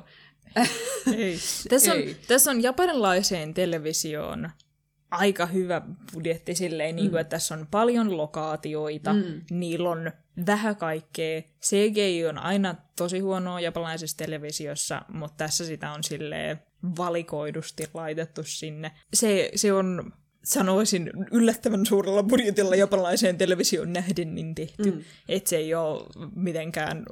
Ei. 1.17 1.39
Tässä, 1.69 1.93
on, 1.93 1.99
ei. 1.99 2.17
tässä 2.29 2.51
on 2.51 2.63
japanilaiseen 2.63 3.55
televisioon 3.55 4.51
aika 5.11 5.47
hyvä 5.47 5.83
budjetti 6.13 6.55
silleen, 6.55 6.97
niin 6.97 7.11
kuin, 7.11 7.19
mm. 7.19 7.21
että 7.21 7.37
tässä 7.37 7.55
on 7.55 7.67
paljon 7.71 8.17
lokaatioita, 8.17 9.13
mm. 9.13 9.41
niillä 9.51 9.91
on 9.91 10.13
vähän 10.47 10.77
kaikkea. 10.77 11.43
CGI 11.63 12.27
on 12.27 12.39
aina 12.39 12.75
tosi 12.97 13.19
huonoa 13.19 13.61
japanilaisessa 13.61 14.17
televisiossa, 14.17 15.03
mutta 15.09 15.37
tässä 15.37 15.65
sitä 15.65 15.93
on 15.93 16.05
silleen 16.05 16.63
valikoidusti 16.99 17.87
laitettu 17.95 18.43
sinne. 18.43 18.93
Se, 19.15 19.51
se 19.55 19.73
on 19.73 20.13
sanoisin 20.45 21.11
yllättävän 21.31 21.87
suurella 21.87 22.23
budjetilla 22.23 22.77
japanilaiseen 22.77 23.39
televisioon 23.39 23.93
nähden 23.93 24.35
niin 24.35 24.55
tehty, 24.55 24.91
mm. 24.91 25.01
että 25.29 25.51
se 25.51 25.57
ei 25.57 25.75
ole 25.75 26.07
mitenkään 26.37 27.07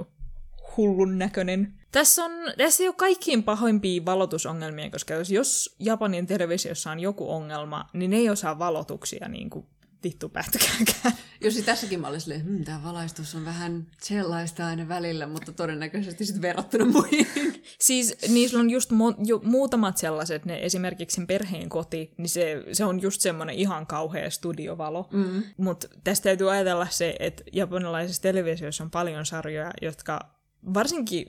hullun 0.76 1.18
näköinen. 1.18 1.74
Tässä, 1.93 2.24
on, 2.24 2.33
tässä 2.59 2.83
ei 2.83 2.89
ole 2.89 2.95
kaikkiin 2.95 3.43
pahoimpia 3.43 4.05
valotusongelmia, 4.05 4.91
koska 4.91 5.14
jos, 5.14 5.31
jos 5.31 5.76
Japanin 5.78 6.26
televisiossa 6.26 6.91
on 6.91 7.01
joku 7.01 7.31
ongelma, 7.31 7.87
niin 7.93 8.11
ne 8.11 8.16
ei 8.16 8.31
osaa 8.31 8.59
valotuksia 8.59 9.28
niin 9.28 9.51
kuin 9.51 9.66
vittu 10.05 10.28
pätkääkään. 10.28 11.14
Jos 11.44 11.55
tässäkin 11.55 12.01
mä 12.01 12.09
olin 12.09 12.20
silleen, 12.20 12.44
hm, 12.44 12.64
tämä 12.64 12.84
valaistus 12.84 13.34
on 13.34 13.44
vähän 13.44 13.86
sellaista 14.01 14.66
aina 14.66 14.88
välillä, 14.88 15.26
mutta 15.26 15.53
todennäköisesti 15.53 16.24
sitten 16.24 16.42
verrattuna 16.42 16.84
muihin. 16.84 17.26
Siis 17.80 18.16
niissä 18.28 18.59
on 18.59 18.70
just 18.70 18.90
mu- 18.92 19.24
ju- 19.26 19.42
muutamat 19.44 19.96
sellaiset, 19.96 20.44
ne 20.44 20.59
esimerkiksi 20.62 21.14
sen 21.14 21.26
perheen 21.26 21.68
koti, 21.68 22.14
niin 22.16 22.28
se, 22.28 22.64
se 22.72 22.84
on 22.84 23.03
just 23.03 23.20
semmoinen 23.20 23.55
ihan 23.55 23.86
kauhea 23.86 24.30
studiovalo. 24.30 25.09
Mm. 25.12 25.42
Mutta 25.57 25.88
tästä 26.05 26.24
täytyy 26.24 26.53
ajatella 26.53 26.86
se, 26.90 27.16
että 27.18 27.42
japanilaisessa 27.53 28.22
televisiossa 28.22 28.84
on 28.84 28.90
paljon 28.90 29.26
sarjoja, 29.26 29.70
jotka 29.82 30.40
varsinkin 30.74 31.26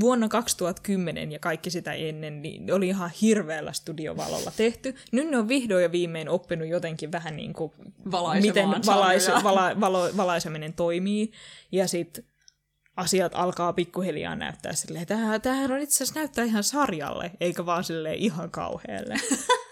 vuonna 0.00 0.28
2010 0.28 1.32
ja 1.32 1.38
kaikki 1.38 1.70
sitä 1.70 1.92
ennen, 1.92 2.42
niin 2.42 2.72
oli 2.72 2.88
ihan 2.88 3.10
hirveällä 3.20 3.72
studiovalolla 3.72 4.52
tehty. 4.56 4.94
Nyt 5.12 5.30
ne 5.30 5.38
on 5.38 5.48
vihdoin 5.48 5.82
ja 5.82 5.92
viimein 5.92 6.28
oppinut 6.28 6.68
jotenkin 6.68 7.12
vähän 7.12 7.36
niin 7.36 7.52
kuin, 7.52 7.72
miten 8.42 8.68
valaisu, 8.86 9.32
vala, 9.42 9.80
valo, 9.80 10.10
valaiseminen 10.16 10.72
toimii. 10.72 11.32
Ja 11.72 11.88
sitten 11.88 12.24
asiat 12.96 13.32
alkaa 13.34 13.72
pikkuhiljaa 13.72 14.36
näyttää 14.36 14.72
silleen, 14.72 15.06
tämähän, 15.06 15.40
tämähän 15.40 15.72
on 15.72 15.80
itse 15.80 15.96
asiassa 15.96 16.20
näyttää 16.20 16.44
ihan 16.44 16.64
sarjalle, 16.64 17.30
eikä 17.40 17.66
vaan 17.66 17.84
silleen 17.84 18.18
ihan 18.18 18.50
kauhealle. 18.50 19.14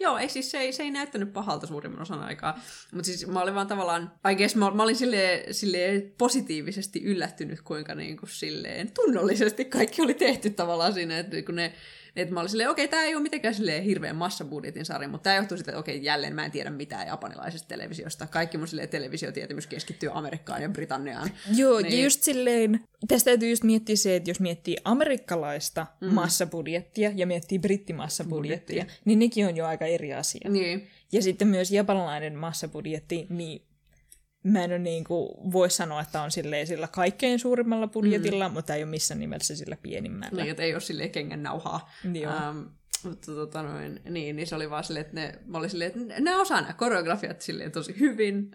Joo, 0.00 0.18
ei 0.18 0.28
siis 0.28 0.50
se 0.50 0.58
ei, 0.58 0.72
se 0.72 0.82
ei 0.82 0.90
näyttänyt 0.90 1.32
pahalta 1.32 1.66
suurimman 1.66 2.02
osan 2.02 2.22
aikaa. 2.22 2.60
Mutta 2.92 3.06
siis 3.06 3.26
mä 3.26 3.40
olin 3.40 3.54
vaan 3.54 3.66
tavallaan, 3.66 4.12
I 4.32 4.34
guess 4.34 4.56
mä, 4.56 4.70
mä 4.70 4.82
olin 4.82 4.96
silleen, 4.96 5.54
silleen 5.54 6.12
positiivisesti 6.18 7.02
yllättynyt, 7.02 7.62
kuinka 7.62 7.94
niin 7.94 8.16
kuin 8.16 8.30
silleen 8.30 8.90
tunnollisesti 8.90 9.64
kaikki 9.64 10.02
oli 10.02 10.14
tehty 10.14 10.50
tavallaan 10.50 10.92
siinä, 10.92 11.18
että 11.18 11.42
kun 11.42 11.56
ne 11.56 11.72
että 12.16 12.34
mä 12.34 12.40
olin 12.40 12.50
silleen, 12.50 12.70
okei, 12.70 12.84
okay, 12.84 12.90
tämä 12.90 13.04
ei 13.04 13.14
ole 13.14 13.22
mitenkään 13.22 13.54
silleen 13.54 13.82
hirveän 13.82 14.16
massabudjetin 14.16 14.84
sarja, 14.84 15.08
mutta 15.08 15.22
tämä 15.22 15.36
johtuu 15.36 15.56
siitä, 15.56 15.70
että 15.70 15.78
okei, 15.78 15.96
okay, 15.96 16.04
jälleen 16.04 16.34
mä 16.34 16.44
en 16.44 16.50
tiedä 16.50 16.70
mitään 16.70 17.06
japanilaisesta 17.06 17.68
televisiosta. 17.68 18.26
Kaikki 18.26 18.58
mun 18.58 18.68
silleen 18.68 18.88
televisiotietämys 18.88 19.66
keskittyy 19.66 20.10
Amerikkaan 20.12 20.62
ja 20.62 20.68
Britanniaan. 20.68 21.30
Joo, 21.56 21.80
niin... 21.80 21.98
ja 21.98 22.04
just 22.04 22.22
silleen, 22.22 22.80
tästä 23.08 23.30
täytyy 23.30 23.50
just 23.50 23.64
miettiä 23.64 23.96
se, 23.96 24.16
että 24.16 24.30
jos 24.30 24.40
miettii 24.40 24.76
amerikkalaista 24.84 25.86
mm. 26.00 26.14
massabudjettia 26.14 27.12
ja 27.14 27.26
miettii 27.26 27.58
brittimassabudjettia, 27.58 28.82
Budjetti. 28.82 29.02
niin 29.04 29.18
nekin 29.18 29.46
on 29.46 29.56
jo 29.56 29.66
aika 29.66 29.86
eri 29.86 30.14
asia. 30.14 30.50
Niin. 30.50 30.88
Ja 31.12 31.22
sitten 31.22 31.48
myös 31.48 31.70
japanilainen 31.70 32.34
massabudjetti, 32.34 33.26
niin 33.30 33.62
mä 34.42 34.64
en 34.64 34.82
niin 34.82 35.04
kuin, 35.04 35.52
voi 35.52 35.70
sanoa, 35.70 36.00
että 36.00 36.22
on 36.22 36.30
silleen 36.30 36.66
sillä 36.66 36.88
kaikkein 36.88 37.38
suurimmalla 37.38 37.86
budjetilla, 37.86 38.48
mm. 38.48 38.54
mutta 38.54 38.74
ei 38.74 38.82
ole 38.82 38.90
missään 38.90 39.20
nimessä 39.20 39.56
sillä 39.56 39.76
pienimmällä. 39.82 40.42
Niin, 40.42 40.50
että 40.50 40.62
ei 40.62 40.74
ole 40.74 40.80
silleen 40.80 41.10
kengän 41.10 41.42
nauhaa. 41.42 41.90
Niin 42.04 42.28
um, 42.28 42.68
mutta 43.04 43.34
tota 43.34 43.62
noin, 43.62 44.00
niin, 44.10 44.36
niin 44.36 44.46
se 44.46 44.54
oli 44.54 44.70
vaan 44.70 44.84
silleen, 44.84 45.06
että 45.06 45.14
ne, 45.14 45.38
mä 45.46 45.58
olin 45.58 45.70
silleen, 45.70 45.92
että 45.96 46.20
ne 46.20 46.36
osaa 46.36 46.60
nämä 46.60 46.72
koreografiat 46.72 47.40
silleen 47.40 47.72
tosi 47.72 48.00
hyvin. 48.00 48.50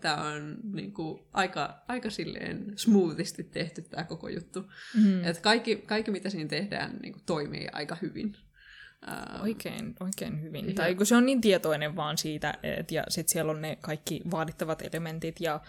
Tämä 0.00 0.22
on 0.22 0.56
niin 0.72 0.92
kuin, 0.92 1.20
aika, 1.32 1.84
aika 1.88 2.10
silleen 2.10 2.72
smoothisti 2.76 3.44
tehty 3.44 3.82
tämä 3.82 4.04
koko 4.04 4.28
juttu. 4.28 4.64
Mm. 4.94 5.24
Että 5.24 5.42
kaikki, 5.42 5.76
kaikki, 5.76 6.10
mitä 6.10 6.30
siinä 6.30 6.48
tehdään, 6.48 6.98
niin 7.02 7.12
kuin, 7.12 7.22
toimii 7.26 7.68
aika 7.72 7.96
hyvin. 8.02 8.36
Ähm, 9.08 9.42
oikein, 9.42 9.94
oikein 10.00 10.42
hyvin. 10.42 10.68
Ja. 10.68 10.74
Tai 10.74 10.94
kun 10.94 11.06
se 11.06 11.16
on 11.16 11.26
niin 11.26 11.40
tietoinen 11.40 11.96
vaan 11.96 12.18
siitä, 12.18 12.54
et, 12.62 12.92
ja 12.92 13.04
sitten 13.08 13.32
siellä 13.32 13.52
on 13.52 13.62
ne 13.62 13.78
kaikki 13.80 14.22
vaadittavat 14.30 14.82
elementit, 14.82 15.40
ja 15.40 15.60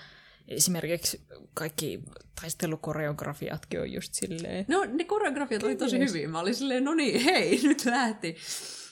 esimerkiksi 0.48 1.22
kaikki 1.54 2.00
taistelukoreografiatkin 2.42 3.82
on 3.82 3.92
just 3.92 4.14
silleen... 4.14 4.66
No, 4.68 4.86
ne 4.94 5.04
koreografiat 5.04 5.64
oli 5.64 5.76
tosi 5.76 6.00
hyvin. 6.00 6.30
Mä 6.30 6.40
olin 6.40 6.56
silleen, 6.56 6.84
no 6.84 6.94
niin, 6.94 7.22
hei, 7.22 7.60
nyt 7.68 7.86
lähti. 7.86 8.36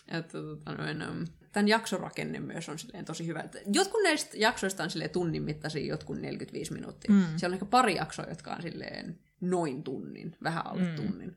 Että, 0.07 0.41
tota, 0.41 0.75
noin, 0.75 1.09
um, 1.09 1.25
tämän 1.51 1.67
jaksorakenne 1.67 2.39
myös 2.39 2.69
on 2.69 2.79
silleen 2.79 3.05
tosi 3.05 3.27
hyvä. 3.27 3.43
Jotkut 3.73 4.03
näistä 4.03 4.37
jaksoista 4.37 4.83
on 4.83 4.89
silleen 4.89 5.09
tunnin 5.09 5.43
mittaisia, 5.43 5.85
jotkut 5.85 6.17
45 6.17 6.73
minuuttia. 6.73 7.13
Mm. 7.13 7.25
Siellä 7.35 7.53
on 7.53 7.53
ehkä 7.53 7.65
pari 7.65 7.95
jaksoa, 7.95 8.25
jotka 8.25 8.51
on 8.51 8.61
silleen 8.61 9.19
noin 9.41 9.83
tunnin, 9.83 10.35
vähän 10.43 10.67
alle 10.67 10.83
mm. 10.83 10.95
tunnin. 10.95 11.35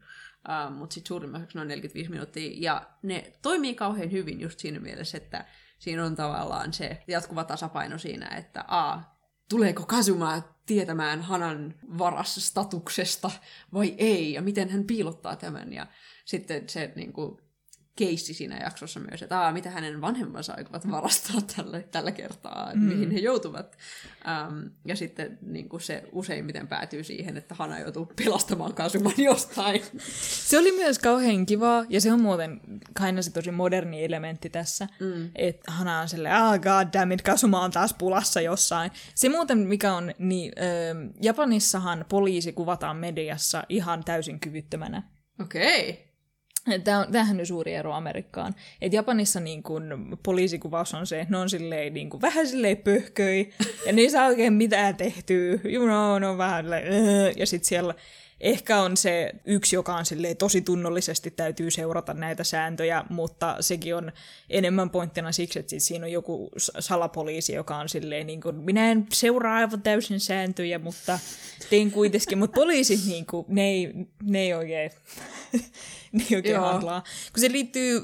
Uh, 0.49 0.77
mutta 0.77 0.95
sitten 0.95 1.09
suurimmaksi 1.09 1.59
noin 1.59 1.69
45 1.69 2.11
minuuttia. 2.11 2.53
Ja 2.57 2.91
ne 3.03 3.33
toimii 3.43 3.75
kauhean 3.75 4.11
hyvin 4.11 4.41
just 4.41 4.59
siinä 4.59 4.81
mielessä, 4.81 5.19
että 5.19 5.45
siinä 5.79 6.05
on 6.05 6.17
tavallaan 6.17 6.73
se 6.73 7.03
jatkuva 7.07 7.45
tasapaino 7.45 7.99
siinä, 7.99 8.27
että 8.27 8.65
a, 8.69 9.01
tuleeko 9.49 9.87
Kazuma 9.87 10.43
tietämään 10.67 11.23
Hanan 11.23 11.75
varasstatuksesta 11.99 13.31
vai 13.75 13.95
ei, 13.99 14.33
ja 14.33 14.43
miten 14.43 14.69
hän 14.69 14.85
piilottaa 14.85 15.37
tämän. 15.37 15.73
Ja 15.73 15.87
sitten 16.25 16.69
se 16.69 16.93
niin 16.97 17.13
kuin, 17.13 17.41
keissi 17.97 18.35
siinä 18.35 18.59
jaksossa 18.63 19.01
myös, 19.01 19.23
että 19.23 19.41
aa, 19.41 19.53
mitä 19.53 19.71
hänen 19.71 20.01
vanhemmansa 20.01 20.55
aikovat 20.57 20.91
varastaa 20.91 21.41
tällä, 21.57 21.81
tällä 21.81 22.13
kertaa, 22.13 22.71
mm. 22.75 22.83
mihin 22.83 23.11
he 23.11 23.19
joutuvat. 23.19 23.79
Um, 24.49 24.71
ja 24.85 24.97
sitten 24.97 25.39
niin 25.43 25.69
kuin 25.69 25.81
se 25.81 26.05
useimmiten 26.13 26.69
päätyy 26.69 27.05
siihen, 27.05 27.37
että 27.37 27.55
Hana 27.55 27.79
joutuu 27.79 28.13
pelastamaan 28.17 28.75
Kasuman 28.75 29.13
jostain. 29.31 29.83
Se 30.49 30.59
oli 30.59 30.73
myös 30.73 30.99
kauhean 30.99 31.47
kivaa, 31.47 31.85
ja 31.89 32.01
se 32.01 32.13
on 32.13 32.21
muuten 32.21 32.61
kaina 32.95 33.23
se 33.23 33.31
tosi 33.31 33.51
moderni 33.51 34.05
elementti 34.05 34.51
tässä, 34.51 34.89
mm. 35.01 35.31
että 35.35 35.73
Hana 35.73 36.01
on 36.01 36.09
silleen, 36.09 36.35
ah 36.35 36.61
god 36.61 36.89
damn 36.93 37.13
it, 37.13 37.23
Kasuma 37.23 37.61
on 37.61 37.71
taas 37.71 37.95
pulassa 37.95 38.41
jossain. 38.41 38.91
Se 39.15 39.29
muuten, 39.29 39.59
mikä 39.59 39.95
on, 39.95 40.15
niin 40.19 40.53
äh, 40.59 41.13
Japanissahan 41.23 42.05
poliisi 42.09 42.53
kuvataan 42.53 42.97
mediassa 42.97 43.65
ihan 43.69 44.05
täysin 44.05 44.41
kyvyttömänä. 44.41 45.03
Okei. 45.41 45.91
Okay. 45.91 46.10
Tämähän 47.13 47.41
on 47.41 47.47
suuri 47.47 47.75
ero 47.75 47.93
Amerikkaan. 47.93 48.55
Et 48.81 48.93
Japanissa 48.93 49.41
niin 49.41 49.63
kun, 49.63 50.19
poliisikuvaus 50.23 50.95
on 50.95 51.07
se, 51.07 51.21
että 51.21 51.35
ne 51.35 51.39
on 51.39 51.51
silleen, 51.51 51.95
niin 51.95 52.11
kun, 52.11 52.21
vähän 52.21 52.47
silleen 52.47 52.77
pöhköi, 52.77 53.51
ja 53.87 53.93
ne 53.93 54.03
ei 54.03 54.11
saa 54.11 54.27
oikein 54.27 54.53
mitään 54.53 54.97
tehtyä. 54.97 55.59
You 55.65 55.85
know, 55.85 56.21
ne 56.21 56.27
on 56.27 56.39
vähän 56.39 56.67
ja 57.37 57.47
sitten 57.47 57.69
siellä 57.69 57.95
ehkä 58.41 58.81
on 58.81 58.97
se 58.97 59.33
yksi, 59.45 59.77
joka 59.77 59.97
on 59.97 60.07
silleen, 60.07 60.37
tosi 60.37 60.61
tunnollisesti 60.61 61.31
täytyy 61.31 61.71
seurata 61.71 62.15
näitä 62.15 62.45
sääntöjä, 62.45 63.05
mutta 63.11 63.57
sekin 63.61 63.97
on 63.97 64.13
enemmän 64.51 64.91
pointtina 64.91 65.33
siksi, 65.33 65.59
että 65.59 65.75
siinä 65.79 66.07
on 66.07 66.13
joku 66.13 66.51
salapoliisi, 66.57 67.53
joka 67.53 67.77
on 67.77 67.89
silleen, 67.89 68.27
niin 68.27 68.41
kuin, 68.41 68.57
minä 68.57 68.91
en 68.91 69.07
seuraa 69.13 69.57
aivan 69.57 69.83
täysin 69.83 70.21
sääntöjä, 70.21 70.79
mutta 70.79 71.19
tein 71.71 71.91
kuitenkin, 71.91 72.39
mutta 72.39 72.55
poliisit, 72.55 73.01
niin 73.07 73.27
kuin, 73.27 73.47
ne, 73.49 73.63
ei, 73.63 73.93
ne 74.23 74.41
ei 74.41 74.55
oikein 74.55 74.91
niin 76.19 76.37
oikein 76.37 76.61
handlaa. 76.61 77.05
Kun 77.33 77.41
se 77.41 77.53
liittyy, 77.53 78.03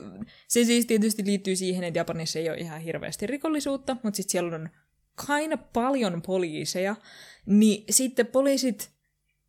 se 0.49 0.65
siis 0.65 0.87
tietysti 0.87 1.27
liittyy 1.27 1.57
siihen, 1.57 1.85
että 1.85 1.99
Japanissa 1.99 2.39
ei 2.39 2.51
ole 2.51 2.59
ihan 2.59 2.81
hirveästi 2.81 3.27
rikollisuutta, 3.27 3.97
mutta 4.03 4.17
sitten 4.17 4.33
siellä 4.33 4.57
on 4.57 4.69
aina 5.29 5.57
paljon 5.57 6.23
poliiseja, 6.23 6.97
niin 7.47 7.85
sitten 7.91 8.27
poliisit 8.27 8.96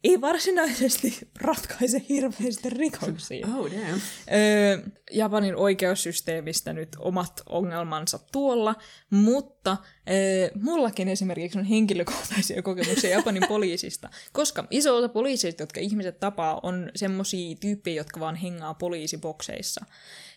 ei 0.04 0.22
varsinaisesti 0.22 1.18
ratkaise 1.42 2.02
hirveästi 2.10 2.70
rikoksia. 2.70 3.48
Oh, 3.48 3.72
damn. 3.72 4.02
Öö, 4.34 4.78
Japanin 5.12 5.56
oikeussysteemistä 5.56 6.74
nyt 6.74 6.90
omat 7.00 7.42
ongelmansa 7.50 8.20
tuolla, 8.32 8.76
mutta 9.10 9.78
öö, 10.10 10.50
mullakin 10.62 11.08
esimerkiksi 11.08 11.60
on 11.60 11.66
henkilökohtaisia 11.66 12.62
kokemuksia 12.62 13.10
Japanin 13.10 13.48
poliisista, 13.54 14.10
koska 14.32 14.68
iso 14.72 14.98
osa 14.98 15.10
poliisista, 15.10 15.64
jotka 15.64 15.80
ihmiset 15.80 16.20
tapaa, 16.20 16.60
on 16.64 16.92
semmosia 16.96 17.56
tyyppejä, 17.62 17.96
jotka 17.96 18.20
vaan 18.20 18.36
hengaa 18.36 18.74
poliisibokseissa. 18.74 19.86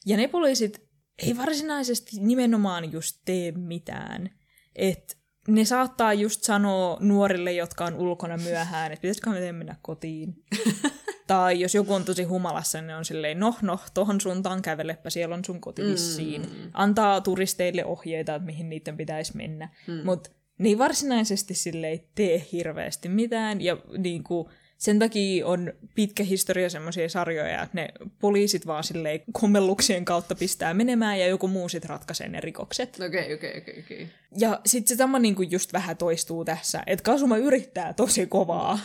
Ja 0.07 0.17
ne 0.17 0.29
poliisit 0.29 0.91
ei 1.23 1.37
varsinaisesti 1.37 2.17
nimenomaan 2.21 2.93
just 2.93 3.21
tee 3.25 3.53
mitään. 3.53 4.31
että 4.75 5.20
ne 5.55 5.65
saattaa 5.65 6.15
just 6.15 6.43
sanoa 6.43 6.97
nuorille, 7.01 7.53
jotka 7.53 7.85
on 7.85 7.95
ulkona 7.95 8.37
myöhään, 8.37 8.93
että 8.93 9.03
pitäisikö 9.03 9.31
me 9.31 9.53
mennä 9.53 9.77
kotiin. 9.83 10.45
tai 11.27 11.61
jos 11.61 11.75
joku 11.75 11.95
on 11.95 12.05
tosi 12.05 12.25
humalassa, 12.25 12.81
niin 12.81 12.97
on 12.97 13.05
silleen, 13.05 13.41
no, 13.41 13.55
no, 13.63 13.79
tohon 13.95 14.21
suuntaan 14.21 14.63
kävelepä, 14.63 15.11
siellä 15.11 15.35
on 15.35 15.45
sun 15.45 15.61
koti 15.61 15.83
vissiin. 15.83 16.43
Mm. 16.43 16.71
Antaa 16.73 17.21
turisteille 17.21 17.85
ohjeita, 17.85 18.35
että 18.35 18.47
mihin 18.47 18.69
niiden 18.69 18.97
pitäisi 18.97 19.37
mennä. 19.37 19.69
Mm. 19.87 20.05
Mutta 20.05 20.31
ne 20.59 20.69
ei 20.69 20.79
varsinaisesti 20.79 21.55
silleen 21.55 22.01
tee 22.15 22.47
hirveästi 22.53 23.09
mitään, 23.09 23.61
ja 23.61 23.77
niin 23.99 24.25
kuin, 24.25 24.49
sen 24.81 24.99
takia 24.99 25.47
on 25.47 25.73
pitkä 25.95 26.23
historia 26.25 26.71
semmoisia 26.71 27.09
sarjoja, 27.09 27.63
että 27.63 27.81
ne 27.81 27.89
poliisit 28.21 28.67
vaan 28.67 28.85
silleen 28.85 29.21
kommelluksien 29.33 30.05
kautta 30.05 30.35
pistää 30.35 30.75
menemään 30.75 31.21
ja 31.21 31.27
joku 31.27 31.49
muu 31.49 31.69
sit 31.69 31.85
ratkaisee 31.85 32.29
ne 32.29 32.41
rikokset. 32.41 32.99
Okei, 33.07 33.35
okei, 33.35 33.59
okei, 33.59 33.85
okei. 33.85 34.09
Ja 34.39 34.61
sitten 34.67 34.89
se 34.89 34.99
sama 34.99 35.19
niinku 35.19 35.43
just 35.43 35.73
vähän 35.73 35.97
toistuu 35.97 36.45
tässä, 36.45 36.83
että 36.87 37.03
Kasuma 37.03 37.37
yrittää 37.37 37.93
tosi 37.93 38.27
kovaa, 38.27 38.79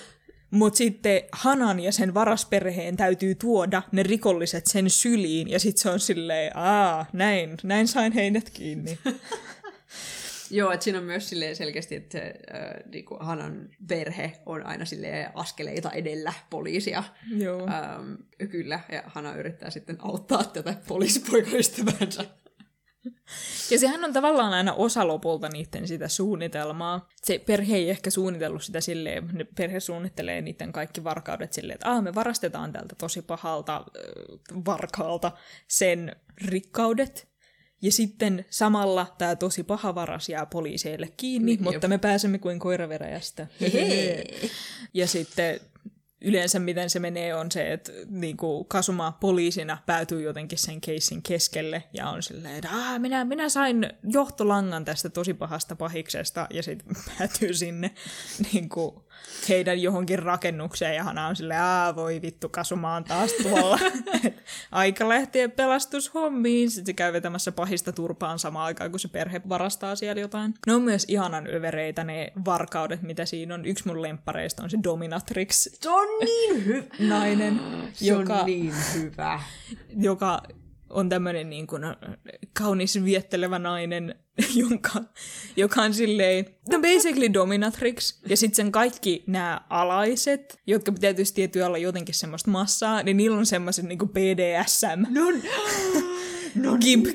mutta 0.52 0.78
sitten 0.78 1.22
Hanan 1.32 1.80
ja 1.80 1.92
sen 1.92 2.14
varasperheen 2.14 2.98
täytyy 2.98 3.36
tuoda 3.36 3.82
ne 3.92 4.04
rikolliset 4.04 4.68
sen 4.68 4.90
syliin, 4.90 5.50
ja 5.50 5.60
sitten 5.60 5.82
se 5.82 5.90
on 5.90 6.00
silleen, 6.00 6.58
aa, 6.58 7.06
näin, 7.14 7.58
näin 7.64 7.88
sain 7.88 8.12
heidät 8.12 8.50
kiinni. 8.50 9.00
Joo, 10.52 10.72
että 10.72 10.84
siinä 10.84 11.00
on 11.00 11.06
myös 11.06 11.30
selkeästi, 11.54 11.96
että 11.96 12.18
äh, 12.18 12.92
niinku 12.92 13.18
Hanan 13.20 13.70
perhe 13.88 14.32
on 14.46 14.66
aina 14.66 14.86
askeleita 15.34 15.92
edellä 15.92 16.34
poliisia. 16.50 17.04
Joo. 17.38 17.68
Ähm, 17.68 18.14
kyllä, 18.52 18.80
ja 18.92 19.04
Hana 19.06 19.36
yrittää 19.36 19.70
sitten 19.70 19.98
auttaa 20.00 20.44
tätä 20.44 20.76
poliisipoikaystävänsä. 20.88 22.26
Ja 23.72 23.80
sehän 23.80 24.04
on 24.04 24.14
tavallaan 24.14 24.54
aina 24.54 24.74
osa 24.74 25.08
lopulta 25.08 25.50
niiden 25.50 25.88
sitä 25.88 26.08
suunnitelmaa. 26.08 27.10
Se 27.16 27.40
perhe 27.40 27.76
ei 27.76 27.90
ehkä 27.90 28.10
suunnitellut 28.10 28.64
sitä 28.64 28.82
silleen, 28.82 29.30
ne 29.34 29.44
perhe 29.58 29.80
suunnittelee 29.80 30.42
niiden 30.42 30.72
kaikki 30.72 31.04
varkaudet 31.04 31.54
silleen, 31.54 31.76
että 31.76 32.02
me 32.02 32.16
varastetaan 32.16 32.72
tältä 32.72 32.96
tosi 32.98 33.22
pahalta 33.22 33.76
äh, 33.76 33.84
varkaalta 34.66 35.32
sen 35.68 36.16
rikkaudet, 36.46 37.28
ja 37.86 37.92
sitten 37.92 38.46
samalla 38.50 39.16
tämä 39.18 39.36
tosi 39.36 39.64
paha 39.64 39.96
varas 39.96 40.30
jää 40.30 40.46
poliiseille 40.46 41.10
kiinni, 41.18 41.52
Jop. 41.52 41.62
mutta 41.62 41.88
me 41.88 41.98
pääsemme 41.98 42.40
kuin 42.40 42.60
koiraveräjästä. 42.60 43.48
ja 44.94 45.08
sitten 45.08 45.60
yleensä 46.22 46.60
miten 46.60 46.90
se 46.90 47.00
menee 47.00 47.36
on 47.36 47.52
se, 47.52 47.74
että 47.74 47.92
niin 48.10 48.38
kuin 48.38 48.66
Kasuma 48.66 49.12
poliisina 49.12 49.78
päätyy 49.86 50.22
jotenkin 50.22 50.58
sen 50.58 50.82
keissin 50.82 51.22
keskelle 51.22 51.84
ja 51.94 52.10
on 52.10 52.24
silleen, 52.24 52.56
että 52.56 53.00
minä, 53.00 53.26
minä 53.26 53.50
sain 53.50 53.90
johtolangan 54.04 54.86
tästä 54.86 55.10
tosi 55.10 55.34
pahasta 55.34 55.76
pahiksesta 55.76 56.48
ja 56.54 56.64
sitten 56.64 56.96
päätyy 57.18 57.54
sinne 57.54 57.92
niin 58.54 58.70
kuin, 58.70 58.96
heidän 59.50 59.82
johonkin 59.82 60.20
rakennukseen 60.20 60.96
ja 60.96 61.04
Hana 61.04 61.28
on 61.28 61.36
silleen, 61.36 61.62
aa 61.62 61.96
voi 61.96 62.22
vittu 62.22 62.50
Kasuma 62.50 62.96
on 62.96 63.04
taas 63.04 63.32
tuolla. 63.34 63.80
Aika 64.72 65.10
lähteä 65.10 65.50
pelastushommiin. 65.50 66.72
Sitten 66.72 66.86
se 66.86 66.94
käy 66.94 67.14
vetämässä 67.14 67.52
pahista 67.52 67.92
turpaan 67.92 68.40
samaan 68.40 68.66
aikaan, 68.66 68.92
kun 68.92 69.00
se 69.00 69.08
perhe 69.08 69.42
varastaa 69.50 69.96
siellä 69.96 70.22
jotain. 70.22 70.54
Ne 70.68 70.74
on 70.74 70.82
myös 70.82 71.06
ihanan 71.08 71.48
övereitä 71.48 72.04
ne 72.04 72.34
varkaudet, 72.46 73.02
mitä 73.02 73.26
siinä 73.26 73.54
on. 73.54 73.66
Yksi 73.66 73.88
mun 73.88 74.02
lemppareista 74.02 74.64
on 74.64 74.70
se 74.70 74.78
Dominatrix. 74.84 75.68
Se 75.74 75.90
on 75.90 76.08
niin 76.20 76.66
hyvä. 76.66 76.86
Nainen. 77.00 77.62
Se 77.94 78.06
joka, 78.06 78.34
on 78.34 78.46
niin 78.46 78.74
hyvä. 78.94 79.40
Joka 79.98 80.42
on 80.90 81.10
tämmöinen 81.10 81.50
niin 81.50 81.68
kuin 81.68 81.84
kaunis 82.54 83.04
viettelevä 83.04 83.60
nainen, 83.60 84.16
jonka, 84.56 85.04
joka 85.56 85.82
on 85.82 85.94
silleen, 85.94 86.46
no 86.70 86.80
basically 86.80 87.34
dominatrix, 87.34 88.20
ja 88.30 88.38
sitten 88.38 88.56
sen 88.56 88.72
kaikki 88.72 89.24
nämä 89.28 89.62
alaiset, 89.70 90.60
jotka 90.68 90.92
tietysti 90.92 91.36
tietysti 91.36 91.62
olla 91.62 91.78
jotenkin 91.78 92.16
semmoista 92.16 92.52
massaa, 92.52 93.04
niin 93.04 93.18
niillä 93.18 93.38
on 93.38 93.46
semmoiset 93.46 93.86
niin 93.86 94.00
BDSM. 94.00 95.04
No, 95.10 95.32
no 96.72 96.78
gimp 96.78 97.06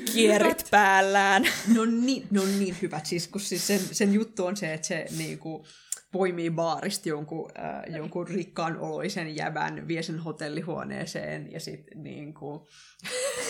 päällään. 0.71 1.47
No 1.75 1.85
niin, 1.85 2.27
no 2.31 2.45
niin 2.45 2.75
hyvät, 2.81 3.05
siis 3.05 3.27
kun 3.27 3.41
siis 3.41 3.67
sen, 3.67 3.79
sen 3.91 4.13
juttu 4.13 4.45
on 4.45 4.57
se, 4.57 4.73
että 4.73 4.87
se 4.87 5.05
niinku, 5.17 5.65
poimii 6.11 6.51
baarista 6.51 7.09
jonkun, 7.09 7.51
äh, 7.59 7.95
jonkun 7.95 8.27
rikkaan 8.27 8.79
oloisen 8.79 9.35
jävän, 9.35 9.87
vie 9.87 10.03
sen 10.03 10.19
hotellihuoneeseen 10.19 11.51
ja 11.51 11.59
sitten 11.59 12.03
niin 12.03 12.33
kuin... 12.33 12.61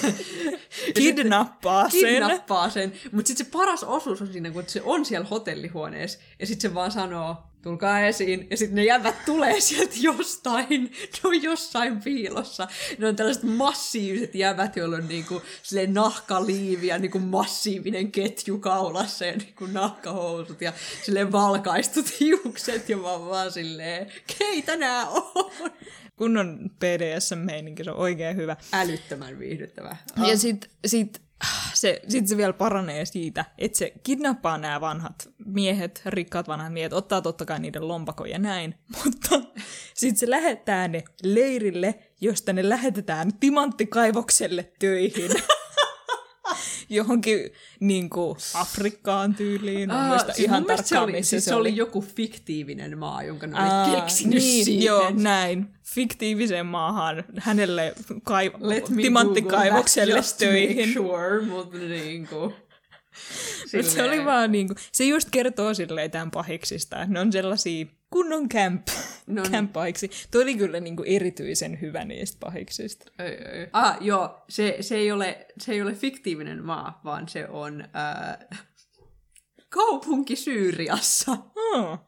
kidnappaa 0.93 1.89
sen. 1.89 1.99
Kidnappaa 1.99 2.69
sen. 2.69 2.93
Mutta 3.11 3.27
sitten 3.27 3.45
se 3.45 3.51
paras 3.51 3.83
osuus 3.83 4.21
on 4.21 4.27
siinä, 4.27 4.51
kun 4.51 4.63
se 4.67 4.81
on 4.85 5.05
siellä 5.05 5.27
hotellihuoneessa 5.27 6.19
ja 6.39 6.47
sitten 6.47 6.69
se 6.69 6.75
vaan 6.75 6.91
sanoo, 6.91 7.50
tulkaa 7.61 7.99
esiin. 7.99 8.47
Ja 8.49 8.57
sitten 8.57 8.75
ne 8.75 8.83
jävät 8.83 9.25
tulee 9.25 9.59
sieltä 9.59 9.93
jostain, 9.99 10.83
ne 10.83 11.19
on 11.23 11.43
jossain 11.43 12.03
piilossa. 12.03 12.67
Ne 12.97 13.07
on 13.07 13.15
tällaiset 13.15 13.43
massiiviset 13.43 14.35
jävät, 14.35 14.75
joilla 14.75 14.95
on 14.95 15.07
niinku 15.07 15.41
nahkaliivi 15.87 16.87
ja 16.87 16.97
niinku 16.97 17.19
massiivinen 17.19 18.11
ketju 18.11 18.59
kaulassa 18.59 19.25
ja 19.25 19.37
niinku 19.37 19.65
nahkahousut 19.65 20.61
ja 20.61 20.73
silleen 21.03 21.31
valkaistut 21.31 22.05
hiukset 22.19 22.89
ja 22.89 23.01
vaan, 23.01 23.25
vaan 23.25 23.51
silleen, 23.51 24.11
keitä 24.37 24.77
nää 24.77 25.07
on? 25.07 25.51
Kunnon 26.15 26.71
PDS-meininki, 26.79 27.83
se 27.83 27.91
on 27.91 27.97
oikein 27.97 28.35
hyvä. 28.35 28.57
Älyttömän 28.73 29.39
viihdyttävä. 29.39 29.97
Ja 30.27 30.37
sitten 30.37 30.69
sit 30.85 31.21
se, 31.73 32.01
sit 32.07 32.27
se 32.27 32.37
vielä 32.37 32.53
paranee 32.53 33.05
siitä, 33.05 33.45
että 33.57 33.77
se 33.77 33.93
kidnappaa 34.03 34.57
nämä 34.57 34.81
vanhat 34.81 35.29
miehet, 35.45 36.01
rikkaat 36.05 36.47
vanhat 36.47 36.73
miehet, 36.73 36.93
ottaa 36.93 37.21
totta 37.21 37.45
kai 37.45 37.59
niiden 37.59 37.87
lompakoja 37.87 38.39
näin, 38.39 38.75
mutta 39.03 39.41
sitten 39.93 40.17
se 40.17 40.29
lähettää 40.29 40.87
ne 40.87 41.03
leirille, 41.23 41.99
josta 42.21 42.53
ne 42.53 42.69
lähetetään 42.69 43.31
timanttikaivokselle 43.39 44.71
töihin. 44.79 45.31
johonkin 46.89 47.49
niin 47.79 48.09
kuin 48.09 48.37
Afrikkaan 48.53 49.35
tyyliin. 49.35 49.91
Aa, 49.91 50.19
siis 50.19 50.39
ihan 50.39 50.65
tarkkaan, 50.65 50.87
se 50.87 50.99
oli, 50.99 51.23
siis 51.23 51.45
se 51.45 51.55
oli. 51.55 51.69
oli 51.69 51.77
joku 51.77 52.01
fiktiivinen 52.01 52.97
maa, 52.97 53.23
jonka 53.23 53.47
ne 53.47 53.55
oli 53.55 54.01
keksinyt 54.01 54.39
niin, 54.39 54.65
siihen. 54.65 54.85
Joo, 54.85 55.11
näin. 55.13 55.67
Fiktiiviseen 55.83 56.65
maahan 56.65 57.23
hänelle 57.37 57.93
kaiv- 58.29 58.95
timanttikaivokselle 59.01 60.21
töihin. 60.37 60.93
Sure, 60.93 61.41
mutta 61.41 61.77
niin 61.77 62.27
kuin... 62.27 62.53
se 63.81 64.03
oli 64.03 64.25
vaan 64.25 64.51
niin 64.51 64.67
kuin, 64.67 64.77
se 64.91 65.03
just 65.03 65.27
kertoo 65.31 65.73
silleen 65.73 66.11
tämän 66.11 66.31
pahiksista, 66.31 67.01
että 67.01 67.13
ne 67.13 67.19
on 67.19 67.31
sellaisia 67.31 67.85
kunnon 68.11 68.49
camp, 68.49 68.87
no 69.27 69.41
niin. 69.41 69.51
camp-pahiksi. 69.51 70.11
Tuo 70.31 70.41
oli 70.41 70.55
kyllä 70.55 70.79
niin 70.79 70.95
kuin 70.95 71.07
erityisen 71.07 71.81
hyvä 71.81 72.05
niistä 72.05 72.37
pahiksista. 72.39 73.11
Ei, 73.19 73.29
ei. 73.29 73.67
Ah, 73.73 73.97
joo, 74.01 74.43
se, 74.49 74.77
se, 74.81 74.95
ei 74.95 75.11
ole, 75.11 75.47
se 75.59 75.71
ei 75.71 75.81
ole 75.81 75.93
fiktiivinen 75.93 76.65
maa, 76.65 77.01
vaan 77.03 77.29
se 77.29 77.47
on 77.47 77.81
äh, 77.81 78.61
kaupunki 79.69 80.35
Syyriassa. 80.35 81.37
Oh. 81.55 82.07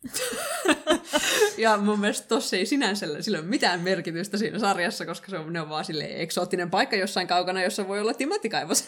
ja 1.58 1.76
mun 1.76 2.00
mielestä 2.00 2.28
tossa 2.28 2.56
ei 2.56 2.66
sinänsä 2.66 3.22
sillä 3.22 3.38
ole 3.38 3.46
mitään 3.46 3.80
merkitystä 3.80 4.38
siinä 4.38 4.58
sarjassa, 4.58 5.06
koska 5.06 5.30
se 5.30 5.38
on, 5.38 5.52
ne 5.52 5.60
on 5.60 5.68
vaan 5.68 5.84
silleen 5.84 6.20
eksoottinen 6.20 6.70
paikka 6.70 6.96
jossain 6.96 7.26
kaukana, 7.26 7.62
jossa 7.62 7.88
voi 7.88 8.00
olla 8.00 8.14
timantikaivos. 8.14 8.84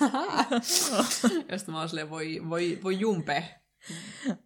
Josta 1.52 1.72
mä 1.72 1.78
oon 1.78 1.88
silleen, 1.88 2.10
voi, 2.10 2.40
voi, 2.48 2.78
voi 2.82 3.00
jumpe. 3.00 3.61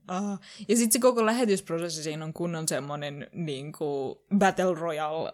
Ah. 0.08 0.40
Ja 0.68 0.76
sitten 0.76 0.92
se 0.92 0.98
koko 0.98 1.26
lähetysprosessi 1.26 2.02
siinä 2.02 2.24
on 2.24 2.32
kunnon 2.32 2.68
semmoinen 2.68 3.26
niin 3.32 3.72
kuin 3.72 4.18
Battle 4.38 4.74
Royale 4.74 5.32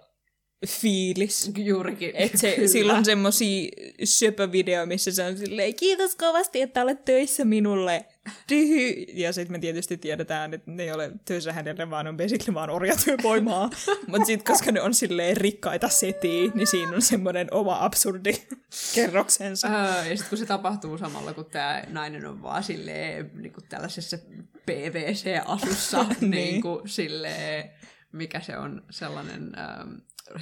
fiilis. 0.67 1.51
Juurikin. 1.57 2.11
Että 2.15 2.39
se, 2.39 2.57
sillä 2.67 2.95
on 2.95 3.05
semmosia 3.05 3.71
söpövideo, 4.05 4.87
missä 4.87 5.11
se 5.11 5.27
on 5.27 5.39
silleen, 5.39 5.75
kiitos 5.75 6.17
kovasti, 6.17 6.61
että 6.61 6.83
olet 6.83 7.05
töissä 7.05 7.45
minulle. 7.45 8.05
Tyhy. 8.47 9.05
Ja 9.09 9.33
sitten 9.33 9.53
me 9.53 9.59
tietysti 9.59 9.97
tiedetään, 9.97 10.55
että 10.55 10.71
ne 10.71 10.83
ei 10.83 10.93
ole 10.93 11.13
töissä 11.25 11.53
hänelle, 11.53 11.91
vaan 11.91 12.07
on 12.07 12.17
basically 12.17 12.55
vaan 12.55 12.71
orjatyövoimaa. 12.71 13.71
Mutta 14.09 14.27
sitten, 14.27 14.53
koska 14.53 14.73
ne 14.73 14.81
on 14.81 14.95
silleen 14.95 15.37
rikkaita 15.37 15.89
setiä, 15.89 16.51
niin 16.55 16.67
siinä 16.67 16.93
on 16.97 17.03
semmoinen 17.03 17.49
oma 17.51 17.85
absurdi 17.85 18.33
kerroksensa. 18.95 19.69
Öö, 19.69 20.05
ja 20.05 20.17
sitten 20.17 20.29
kun 20.29 20.39
se 20.39 20.47
tapahtuu 20.47 20.99
samalla, 20.99 21.35
kun 21.35 21.45
tämä 21.51 21.83
nainen 21.89 22.27
on 22.27 22.43
vaan 22.43 22.63
silleen 22.63 23.31
niin 23.43 23.53
kuin 23.53 23.65
tällaisessa 23.69 24.19
PVC-asussa, 24.67 26.07
niin. 26.21 26.31
niin 26.31 26.63
kuin 26.63 26.89
silleen, 26.89 27.71
mikä 28.13 28.41
se 28.41 28.57
on 28.57 28.83
sellainen... 28.91 29.53
Ähm, 29.59 29.93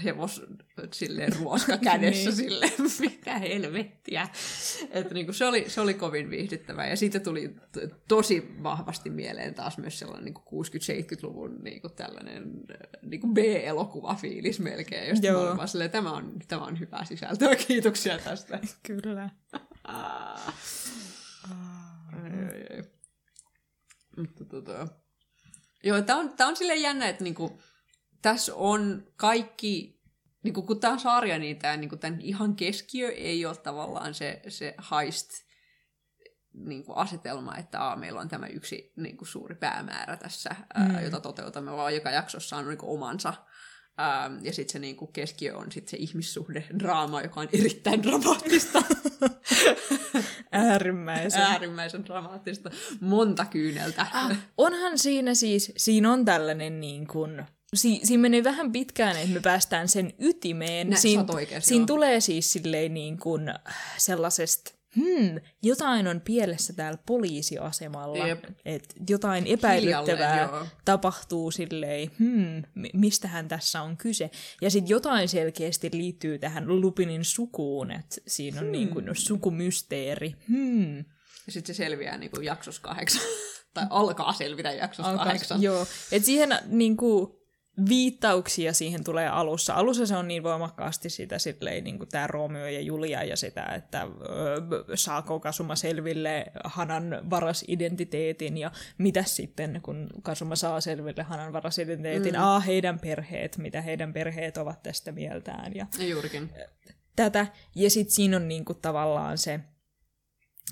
hevos 0.05 0.43
silleen 0.93 1.37
ruoska 1.37 1.73
niin. 1.77 1.85
kädessä 1.85 2.31
niin. 2.31 2.37
sille 2.37 2.73
mitä 3.11 3.39
helvettiä. 3.39 4.29
Että 4.91 5.15
niinku, 5.15 5.33
se, 5.33 5.47
oli, 5.47 5.65
se 5.69 5.81
oli 5.81 5.95
kovin 5.95 6.31
viihdyttävää 6.31 6.89
ja 6.89 6.97
siitä 6.97 7.21
tuli 7.21 7.57
tosi 8.09 8.49
vahvasti 8.63 9.11
mieleen 9.11 9.55
taas 9.55 9.79
myös 9.79 9.99
sellainen 9.99 10.25
niinku 10.25 10.65
60-70-luvun 10.65 11.59
niinku 11.63 11.89
tällainen 11.89 12.45
niinku 13.03 13.27
B-elokuva-fiilis 13.27 14.61
melkein, 14.61 15.09
josta 15.09 15.27
Joo. 15.27 15.55
mä 15.55 15.67
silleen, 15.67 15.91
tämä 15.91 16.13
on, 16.13 16.33
tämä 16.49 16.65
on 16.65 16.81
hyvää 16.81 17.05
sisältöä, 17.05 17.57
kiitoksia 17.67 18.19
tästä. 18.19 18.59
Kyllä. 18.83 19.31
Mutta 24.17 24.45
tota... 24.45 24.89
Joo, 25.85 26.03
tämä 26.03 26.19
on, 26.19 26.31
tää 26.31 26.47
on 26.47 26.57
silleen 26.57 26.83
jännä, 26.83 27.09
että 27.09 27.25
niinku, 27.25 27.61
tässä 28.23 28.55
on 28.55 29.07
kaikki, 29.17 30.01
niinku, 30.43 30.63
kun 30.63 30.81
tämä 30.81 30.93
on 30.93 31.01
sarja, 31.01 31.39
niin, 31.39 31.59
tää, 31.59 31.77
niinku, 31.77 31.97
tämän 31.97 32.21
ihan 32.21 32.57
keskiö 32.57 33.09
ei 33.09 33.47
ole 33.47 33.57
tavallaan 33.57 34.15
se, 34.15 34.43
se 34.49 34.75
heist 34.91 35.31
niin 36.55 36.85
kuin 36.85 36.97
asetelma, 36.97 37.57
että 37.57 37.81
aa, 37.81 37.97
meillä 37.97 38.21
on 38.21 38.29
tämä 38.29 38.47
yksi 38.47 38.93
niin 38.97 39.17
kuin 39.17 39.29
suuri 39.29 39.55
päämäärä 39.55 40.17
tässä, 40.17 40.51
mm. 40.51 40.95
ää, 40.95 41.03
jota 41.03 41.21
toteutamme, 41.21 41.73
vaan 41.73 41.95
joka 41.95 42.11
jaksossa 42.11 42.57
on 42.57 42.69
niin 42.69 42.79
kuin 42.79 42.91
omansa. 42.91 43.35
Ää, 43.99 44.31
ja 44.43 44.53
sitten 44.53 44.73
se 44.73 44.79
niin 44.79 44.97
kuin 44.97 45.13
keskiö 45.13 45.57
on 45.57 45.73
sit 45.73 45.89
se 45.89 45.97
ihmissuhde 45.97 46.67
draama, 46.79 47.23
joka 47.23 47.41
on 47.41 47.49
erittäin 47.53 48.03
dramaattista. 48.03 48.83
Äärimmäisen. 50.53 51.43
Äärimmäisen 51.43 52.05
dramaattista. 52.05 52.71
Monta 53.01 53.45
kyyneltä. 53.45 54.07
Ah, 54.13 54.37
onhan 54.59 54.99
siinä 54.99 55.35
siis, 55.35 55.73
siinä 55.77 56.13
on 56.13 56.25
tällainen 56.25 56.81
niin 56.81 57.07
kuin, 57.07 57.47
si, 57.75 58.01
siinä 58.05 58.21
menee 58.21 58.45
vähän 58.45 58.73
pitkään, 58.73 59.17
että 59.17 59.35
me 59.35 59.41
päästään 59.41 59.89
sen 59.89 60.13
ytimeen. 60.19 60.91
Nä, 60.91 60.97
oikein, 61.35 61.63
siinä 61.63 61.87
tulee 61.87 62.21
siis 62.21 62.53
silleen 62.53 62.95
niin 62.95 63.19
kuin 63.19 63.55
sellaisesta 63.97 64.73
hmm, 64.97 65.41
jotain 65.63 66.07
on 66.07 66.21
pielessä 66.21 66.73
täällä 66.73 66.99
poliisiasemalla, 67.07 68.25
että 68.65 68.95
jotain 69.09 69.47
epäilyttävää 69.47 70.67
tapahtuu 70.85 71.51
silleen, 71.51 72.11
hmm, 72.19 72.63
mistähän 72.93 73.49
tässä 73.49 73.83
on 73.83 73.97
kyse. 73.97 74.31
Ja 74.63 74.71
sitten 74.71 74.91
jotain 74.91 75.29
selkeästi 75.29 75.91
liittyy 75.93 76.39
tähän 76.39 76.81
Lupinin 76.81 77.25
sukuun, 77.25 77.91
että 77.91 78.17
siinä 78.27 78.59
on 78.59 78.65
hmm. 78.65 78.73
niin 78.73 78.89
kuin 78.89 79.09
sukumysteeri. 79.13 80.35
Hmm. 80.49 80.97
Ja 81.47 81.53
sitten 81.53 81.75
se 81.75 81.85
selviää 81.85 82.19
niin 82.19 82.31
kuin 82.31 82.45
jaksossa 82.45 82.83
kahdeksan. 82.83 83.23
tai 83.75 83.87
alkaa 83.91 84.33
selvitä 84.33 84.73
jaksossa 84.73 85.11
alkaa, 85.11 85.25
kahdeksan. 85.25 85.63
Joo, 85.63 85.87
että 86.13 86.27
siihen 86.27 86.59
niin 86.67 86.97
kuin, 86.97 87.40
viittauksia 87.89 88.73
siihen 88.73 89.05
tulee 89.05 89.29
alussa. 89.29 89.75
Alussa 89.75 90.07
se 90.07 90.17
on 90.17 90.29
niin 90.29 90.43
voimakkaasti 90.43 91.11
sitä 91.11 91.39
silleen, 91.39 91.85
niin 91.85 91.99
kuin 91.99 92.09
tämä 92.09 92.27
Romeo 92.27 92.67
ja 92.67 92.81
Julia 92.81 93.25
ja 93.25 93.37
sitä, 93.37 93.65
että 93.65 94.03
öö, 94.03 94.57
saako 94.95 95.41
Kasuma 95.41 95.77
selville 95.77 96.47
Hanan 96.65 97.31
varasidentiteetin 97.31 98.57
ja 98.57 98.71
mitä 98.99 99.23
sitten, 99.23 99.81
kun 99.83 100.09
Kasuma 100.23 100.57
saa 100.57 100.81
selville 100.81 101.23
Hanan 101.23 101.53
varasidentiteetin, 101.53 102.35
mm. 102.35 102.41
ah, 102.41 102.67
heidän 102.67 102.99
perheet, 102.99 103.59
mitä 103.59 103.81
heidän 103.81 104.13
perheet 104.13 104.57
ovat 104.57 104.83
tästä 104.83 105.13
mieltään. 105.13 105.73
Ja, 105.75 105.87
ja 105.99 106.07
juurikin. 106.07 106.51
Tätä. 107.17 107.47
Ja 107.75 107.91
sitten 107.91 108.15
siinä 108.15 108.37
on 108.37 108.49
niin 108.49 108.65
kuin, 108.65 108.79
tavallaan 108.83 109.39
se 109.39 109.61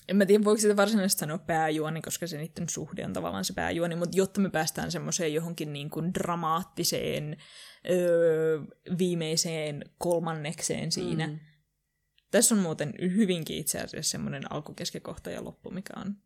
en 0.09 0.17
mä 0.17 0.27
tiedä, 0.27 0.45
voiko 0.45 0.61
sitä 0.61 0.77
varsinaisesti 0.77 1.21
sanoa 1.21 1.39
pääjuoni, 1.39 2.03
koska 2.03 2.27
se 2.27 2.39
niiden 2.39 2.69
suhde 2.69 3.05
on 3.05 3.13
tavallaan 3.13 3.45
se 3.45 3.53
pääjuoni, 3.53 3.97
mutta 3.97 4.17
jotta 4.17 4.41
me 4.41 4.51
päästään 4.51 4.93
semmoiseen 4.93 5.35
johonkin 5.35 5.73
niin 5.73 5.91
kuin 5.91 6.15
dramaattiseen 6.15 7.37
öö, 7.91 8.61
viimeiseen 8.99 9.85
kolmannekseen 9.99 10.93
siinä. 10.93 11.27
Mm. 11.27 11.39
Tässä 12.31 12.55
on 12.55 12.61
muuten 12.61 12.95
hyvinkin 13.01 13.57
itse 13.57 13.79
asiassa 13.79 14.11
semmoinen 14.11 14.53
alkukeskikohta 14.53 15.31
ja 15.31 15.45
loppu, 15.45 15.71
mikä 15.71 15.95
on 15.97 16.17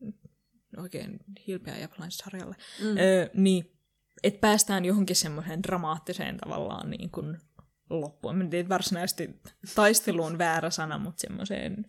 oikein 0.76 1.20
hilpeä 1.46 1.78
japanilaisarjalle. 1.78 2.56
Mm. 2.80 2.96
Öö, 2.98 3.28
niin, 3.34 3.78
että 4.22 4.40
päästään 4.40 4.84
johonkin 4.84 5.16
semmoiseen 5.16 5.62
dramaattiseen 5.62 6.36
tavallaan 6.36 6.90
niin 6.90 7.10
kuin 7.10 7.38
loppuun. 7.90 8.36
Mä 8.36 8.44
varsinaisesti 8.68 9.40
taistelu 9.74 10.24
on 10.24 10.38
väärä 10.38 10.70
sana, 10.70 10.98
mutta 10.98 11.20
semmoiseen 11.20 11.84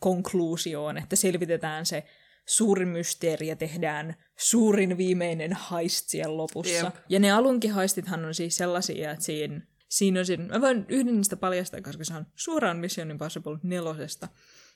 konkluusioon, 0.00 0.98
että 0.98 1.16
selvitetään 1.16 1.86
se 1.86 2.04
suuri 2.46 2.86
mysteeri 2.86 3.48
ja 3.48 3.56
tehdään 3.56 4.14
suurin 4.38 4.96
viimeinen 4.96 5.52
haist 5.52 6.08
siellä 6.08 6.36
lopussa. 6.36 6.84
Yep. 6.84 6.94
Ja 7.08 7.20
ne 7.20 7.32
alunkin 7.32 7.72
haistithan 7.72 8.24
on 8.24 8.34
siis 8.34 8.56
sellaisia, 8.56 9.10
että 9.10 9.24
siinä, 9.24 9.60
siinä 9.88 10.20
on 10.20 10.26
siinä, 10.26 10.44
mä 10.44 10.60
voin 10.60 10.86
yhden 10.88 11.16
niistä 11.16 11.36
paljastaa, 11.36 11.80
koska 11.80 12.04
se 12.04 12.14
on 12.14 12.26
suoraan 12.34 12.76
Mission 12.76 13.10
Impossible 13.10 13.58
nelosesta. 13.62 14.28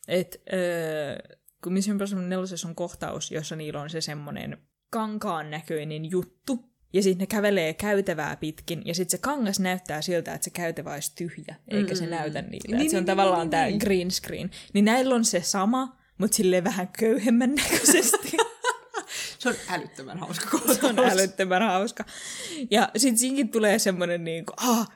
Että 0.08 0.38
äh, 0.52 1.38
kun 1.64 1.72
Mission 1.72 1.94
Impossible 1.94 2.26
nelosessa 2.26 2.68
on 2.68 2.74
kohtaus, 2.74 3.30
jossa 3.30 3.56
niillä 3.56 3.80
on 3.80 3.90
se 3.90 4.00
semmoinen 4.00 4.58
kankaan 4.90 5.50
näköinen 5.50 6.10
juttu, 6.10 6.67
ja 6.92 7.02
sitten 7.02 7.18
ne 7.18 7.26
kävelee 7.26 7.74
käytävää 7.74 8.36
pitkin, 8.36 8.82
ja 8.84 8.94
sitten 8.94 9.10
se 9.10 9.18
kangas 9.18 9.60
näyttää 9.60 10.02
siltä, 10.02 10.34
että 10.34 10.44
se 10.44 10.50
käytävä 10.50 10.92
olisi 10.92 11.12
tyhjä, 11.14 11.54
eikä 11.68 11.94
se 11.94 12.06
näytä 12.06 12.42
niille. 12.42 12.76
Niin, 12.76 12.90
se 12.90 12.96
on 12.96 13.00
niin, 13.00 13.06
tavallaan 13.06 13.40
niin, 13.40 13.50
tämä 13.50 13.66
niin. 13.66 13.78
green 13.78 14.10
screen. 14.10 14.50
Niin 14.72 14.84
näillä 14.84 15.14
on 15.14 15.24
se 15.24 15.42
sama, 15.42 15.96
mutta 16.18 16.36
silleen 16.36 16.64
vähän 16.64 16.88
köyhemmän 16.98 17.54
näköisesti. 17.54 18.36
se 19.38 19.48
on 19.48 19.54
älyttömän 19.68 20.18
hauska 20.18 20.50
kohtaus. 20.50 20.78
Se 20.80 20.86
on 20.86 20.98
älyttömän 20.98 21.62
hauska. 21.62 22.04
Ja 22.70 22.88
sitten 22.96 23.18
siinkin 23.18 23.48
tulee 23.48 23.78
semmoinen 23.78 24.24
niin 24.24 24.44
kuin, 24.46 24.70
ah, 24.70 24.88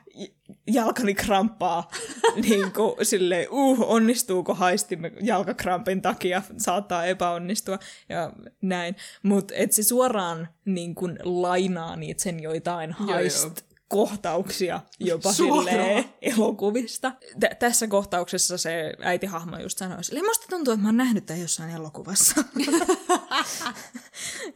jalkani 0.67 1.13
kramppaa, 1.15 1.87
niin 2.49 2.71
kuin 2.71 3.05
silleen, 3.05 3.47
uh, 3.51 3.91
onnistuuko 3.91 4.53
haistimme 4.53 5.11
jalkakrampin 5.21 6.01
takia, 6.01 6.41
saattaa 6.57 7.05
epäonnistua 7.05 7.79
ja 8.09 8.31
näin. 8.61 8.95
Mutta 9.23 9.53
et 9.57 9.71
se 9.71 9.83
suoraan 9.83 10.49
niin 10.65 10.95
kuin 10.95 11.19
lainaa 11.23 11.95
niitä 11.95 12.23
sen 12.23 12.43
joitain 12.43 12.91
haist 12.91 13.72
kohtauksia 13.87 14.81
jopa 14.99 15.33
silleen 15.33 16.05
elokuvista. 16.21 17.11
T- 17.39 17.59
tässä 17.59 17.87
kohtauksessa 17.87 18.57
se 18.57 18.93
äitihahmo 19.01 19.57
just 19.57 19.77
sanoi 19.77 20.03
silleen, 20.03 20.25
musta 20.25 20.45
tuntuu, 20.49 20.73
että 20.73 20.81
mä 20.81 20.87
oon 20.87 20.97
nähnyt 20.97 21.25
tämän 21.25 21.41
jossain 21.41 21.69
elokuvassa. 21.69 22.35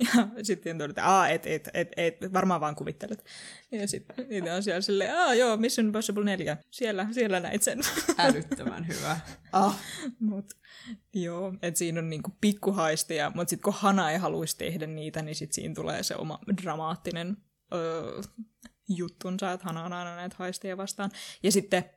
ja 0.06 0.44
sitten 0.44 0.78
todetaan, 0.78 1.32
että 1.32 1.50
et, 1.50 1.70
et, 1.74 1.90
et, 1.98 2.24
et, 2.24 2.34
varmaan 2.34 2.62
vaan 2.62 2.76
kuvittelet. 2.76 3.26
Ja 3.72 3.88
sitten 3.88 4.28
niitä 4.30 4.56
on 4.56 4.64
siellä 4.64 4.82
silleen, 4.82 5.18
aa 5.18 5.34
joo, 5.34 5.58
Mission 5.58 5.88
Impossible 5.88 6.24
4, 6.24 6.58
siellä, 6.72 7.08
siellä 7.12 7.40
näit 7.40 7.64
sen. 7.64 7.80
Älyttömän 8.18 8.88
hyvä. 8.88 9.20
Ah. 9.52 9.80
Mut, 10.20 10.54
joo, 11.14 11.54
että 11.62 11.78
siinä 11.78 12.00
on 12.00 12.10
niinku 12.10 12.32
pikkuhaisteja, 12.42 13.32
mutta 13.36 13.50
sitten 13.50 13.64
kun 13.64 13.74
Hana 13.74 14.12
ei 14.12 14.18
haluaisi 14.18 14.58
tehdä 14.58 14.88
niitä, 14.88 15.22
niin 15.22 15.36
sitten 15.36 15.56
siinä 15.56 15.76
tulee 15.76 16.04
se 16.04 16.16
oma 16.16 16.40
dramaattinen 16.62 17.38
öö, 17.74 18.22
juttunsa, 18.88 19.52
että 19.52 19.66
Hana 19.66 19.84
on 19.84 19.94
aina 19.94 20.16
näitä 20.16 20.36
haisteja 20.40 20.78
vastaan. 20.78 21.12
Ja 21.44 21.52
sitten 21.52 21.90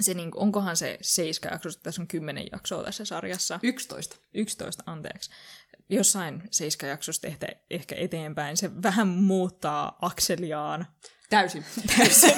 se, 0.00 0.14
niin, 0.14 0.30
onkohan 0.34 0.76
se 0.76 0.98
seiska 1.00 1.48
jakso, 1.48 1.68
tässä 1.82 2.02
on 2.02 2.08
kymmenen 2.08 2.46
jaksoa 2.52 2.84
tässä 2.84 3.04
sarjassa. 3.04 3.60
Yksitoista. 3.62 4.16
Yksitoista, 4.34 4.82
anteeksi. 4.86 5.30
Jossain 5.88 6.42
seiska 6.50 6.86
jaksossa 6.86 7.22
tehtä 7.22 7.46
ehkä 7.70 7.94
eteenpäin. 7.94 8.56
Se 8.56 8.82
vähän 8.82 9.08
muuttaa 9.08 9.98
akseliaan. 10.02 10.86
Täysin. 11.30 11.64
Täysin. 11.96 12.34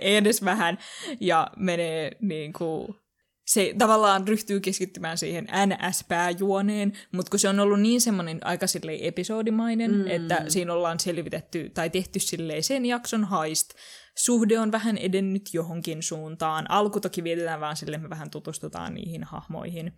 Edes 0.00 0.44
vähän. 0.44 0.78
Ja 1.20 1.50
menee 1.56 2.16
niin 2.20 2.52
kuin, 2.52 2.96
se 3.46 3.74
tavallaan 3.78 4.28
ryhtyy 4.28 4.60
keskittymään 4.60 5.18
siihen 5.18 5.48
NS-pääjuoneen, 5.66 6.92
mutta 7.12 7.30
kun 7.30 7.38
se 7.38 7.48
on 7.48 7.60
ollut 7.60 7.80
niin 7.80 8.00
semmoinen 8.00 8.46
aika 8.46 8.66
silleen 8.66 9.04
episodimainen, 9.04 9.92
mm. 9.92 10.06
että 10.06 10.44
siinä 10.48 10.72
ollaan 10.72 11.00
selvitetty 11.00 11.70
tai 11.74 11.90
tehty 11.90 12.18
silleen 12.18 12.62
sen 12.62 12.86
jakson 12.86 13.24
haist, 13.24 13.74
suhde 14.16 14.58
on 14.58 14.72
vähän 14.72 14.98
edennyt 14.98 15.50
johonkin 15.52 16.02
suuntaan. 16.02 16.70
Alku 16.70 17.00
toki 17.00 17.24
vietetään 17.24 17.60
vaan 17.60 17.76
silleen, 17.76 18.02
me 18.02 18.10
vähän 18.10 18.30
tutustutaan 18.30 18.94
niihin 18.94 19.24
hahmoihin. 19.24 19.92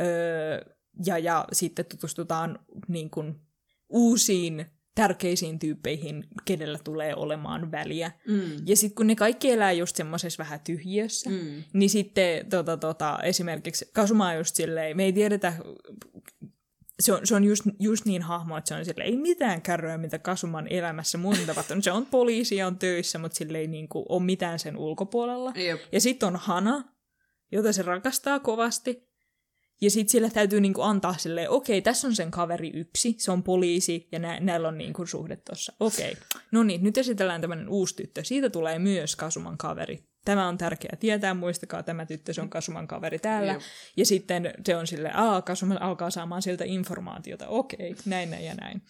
Öö, 0.00 0.74
ja, 1.06 1.18
ja 1.18 1.44
sitten 1.52 1.86
tutustutaan 1.86 2.58
niin 2.88 3.10
kuin, 3.10 3.40
uusiin 3.88 4.66
tärkeisiin 4.94 5.58
tyyppeihin, 5.58 6.24
kenellä 6.44 6.78
tulee 6.84 7.14
olemaan 7.14 7.72
väliä. 7.72 8.12
Mm. 8.28 8.66
Ja 8.66 8.76
sitten 8.76 8.94
kun 8.94 9.06
ne 9.06 9.16
kaikki 9.16 9.50
elää 9.50 9.72
just 9.72 9.96
semmoisessa 9.96 10.42
vähän 10.42 10.60
tyhjiössä, 10.60 11.30
mm. 11.30 11.62
niin 11.72 11.90
sitten 11.90 12.46
tota, 12.46 12.76
tota, 12.76 13.18
esimerkiksi 13.22 13.90
Kasuma 13.92 14.28
on 14.28 14.36
just 14.36 14.56
silleen, 14.56 14.96
me 14.96 15.04
ei 15.04 15.12
tiedetä, 15.12 15.52
se 17.00 17.12
on, 17.12 17.26
se 17.26 17.34
on 17.34 17.44
just, 17.44 17.62
just 17.80 18.04
niin 18.04 18.22
hahmo, 18.22 18.56
että 18.56 18.68
se 18.68 18.74
on 18.74 18.84
silleen, 18.84 19.10
ei 19.10 19.16
mitään 19.16 19.62
kärryä, 19.62 19.98
mitä 19.98 20.18
Kasuman 20.18 20.68
elämässä 20.68 21.18
muun 21.18 21.36
tapahtunut. 21.46 21.84
Se 21.84 21.92
on 21.92 22.06
poliisi 22.06 22.56
ja 22.56 22.66
on 22.66 22.78
töissä, 22.78 23.18
mutta 23.18 23.36
sille 23.36 23.58
ei 23.58 23.66
niin 23.66 23.88
kuin, 23.88 24.06
ole 24.08 24.22
mitään 24.22 24.58
sen 24.58 24.76
ulkopuolella. 24.76 25.52
Jep. 25.56 25.80
Ja 25.92 26.00
sitten 26.00 26.26
on 26.26 26.36
Hana, 26.36 26.84
jota 27.52 27.72
se 27.72 27.82
rakastaa 27.82 28.40
kovasti, 28.40 29.08
ja 29.84 29.90
sitten 29.90 30.12
sillä 30.12 30.30
täytyy 30.30 30.60
niinku 30.60 30.82
antaa 30.82 31.14
silleen, 31.18 31.50
okei, 31.50 31.82
tässä 31.82 32.06
on 32.06 32.14
sen 32.14 32.30
kaveri 32.30 32.70
yksi, 32.74 33.14
se 33.18 33.30
on 33.30 33.42
poliisi 33.42 34.08
ja 34.12 34.18
nä- 34.18 34.40
näillä 34.40 34.68
on 34.68 34.78
niinku 34.78 35.06
suhde 35.06 35.36
tuossa. 35.36 35.72
Okei, 35.80 36.16
no 36.50 36.62
niin, 36.62 36.82
nyt 36.82 36.98
esitellään 36.98 37.40
tämmöinen 37.40 37.68
uusi 37.68 37.96
tyttö. 37.96 38.24
Siitä 38.24 38.50
tulee 38.50 38.78
myös 38.78 39.16
Kasuman 39.16 39.58
kaveri. 39.58 40.04
Tämä 40.24 40.48
on 40.48 40.58
tärkeää 40.58 40.96
tietää, 41.00 41.34
muistakaa 41.34 41.82
tämä 41.82 42.06
tyttö, 42.06 42.32
se 42.32 42.40
on 42.40 42.50
Kasuman 42.50 42.86
kaveri 42.86 43.18
täällä. 43.18 43.52
Jep. 43.52 43.62
Ja 43.96 44.06
sitten 44.06 44.54
se 44.66 44.76
on 44.76 44.86
silleen, 44.86 45.16
aa, 45.16 45.42
Kasuma 45.42 45.76
alkaa 45.80 46.10
saamaan 46.10 46.42
sieltä 46.42 46.64
informaatiota. 46.64 47.48
Okei, 47.48 47.96
näin, 48.04 48.30
näin 48.30 48.44
ja 48.44 48.54
näin. 48.54 48.82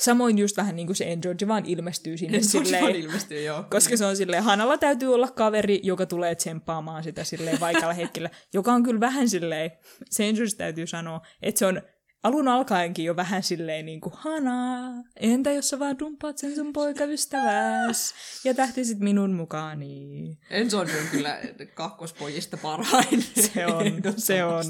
Samoin 0.00 0.38
just 0.38 0.56
vähän 0.56 0.76
niin 0.76 0.86
kuin 0.86 0.96
se 0.96 1.12
Enjoy 1.12 1.34
vaan 1.48 1.66
ilmestyy 1.66 2.16
sinne 2.16 2.42
silleen, 2.42 2.96
ilmestyy, 2.96 3.42
joo. 3.42 3.64
koska 3.70 3.96
se 3.96 4.04
on 4.04 4.16
silleen, 4.16 4.42
Hanalla 4.42 4.78
täytyy 4.78 5.14
olla 5.14 5.28
kaveri, 5.28 5.80
joka 5.82 6.06
tulee 6.06 6.34
tsemppaamaan 6.34 7.04
sitä 7.04 7.24
silleen 7.24 7.60
vaikealla 7.60 7.94
hetkellä, 8.02 8.30
joka 8.54 8.72
on 8.72 8.82
kyllä 8.82 9.00
vähän 9.00 9.28
silleen, 9.28 9.70
se 10.10 10.28
Enjoy 10.28 10.46
täytyy 10.56 10.86
sanoa, 10.86 11.20
että 11.42 11.58
se 11.58 11.66
on 11.66 11.82
alun 12.22 12.48
alkaenkin 12.48 13.04
jo 13.04 13.16
vähän 13.16 13.42
silleen 13.42 13.86
niin 13.86 14.00
kuin, 14.00 14.12
Hana, 14.16 14.90
entä 15.16 15.50
jos 15.50 15.68
sä 15.68 15.78
vaan 15.78 15.98
dumpaat 15.98 16.38
sen 16.38 16.54
sun 16.54 16.72
poikaystäväs 16.72 18.14
ja 18.44 18.54
tähtisit 18.54 18.98
minun 18.98 19.32
mukaani? 19.32 20.38
Enzo 20.50 20.78
on 20.78 20.88
kyllä 21.10 21.40
kakkospojista 21.74 22.56
parhain. 22.56 23.22
Se 23.22 23.66
on, 23.66 23.84
se 24.16 24.44
on. 24.44 24.64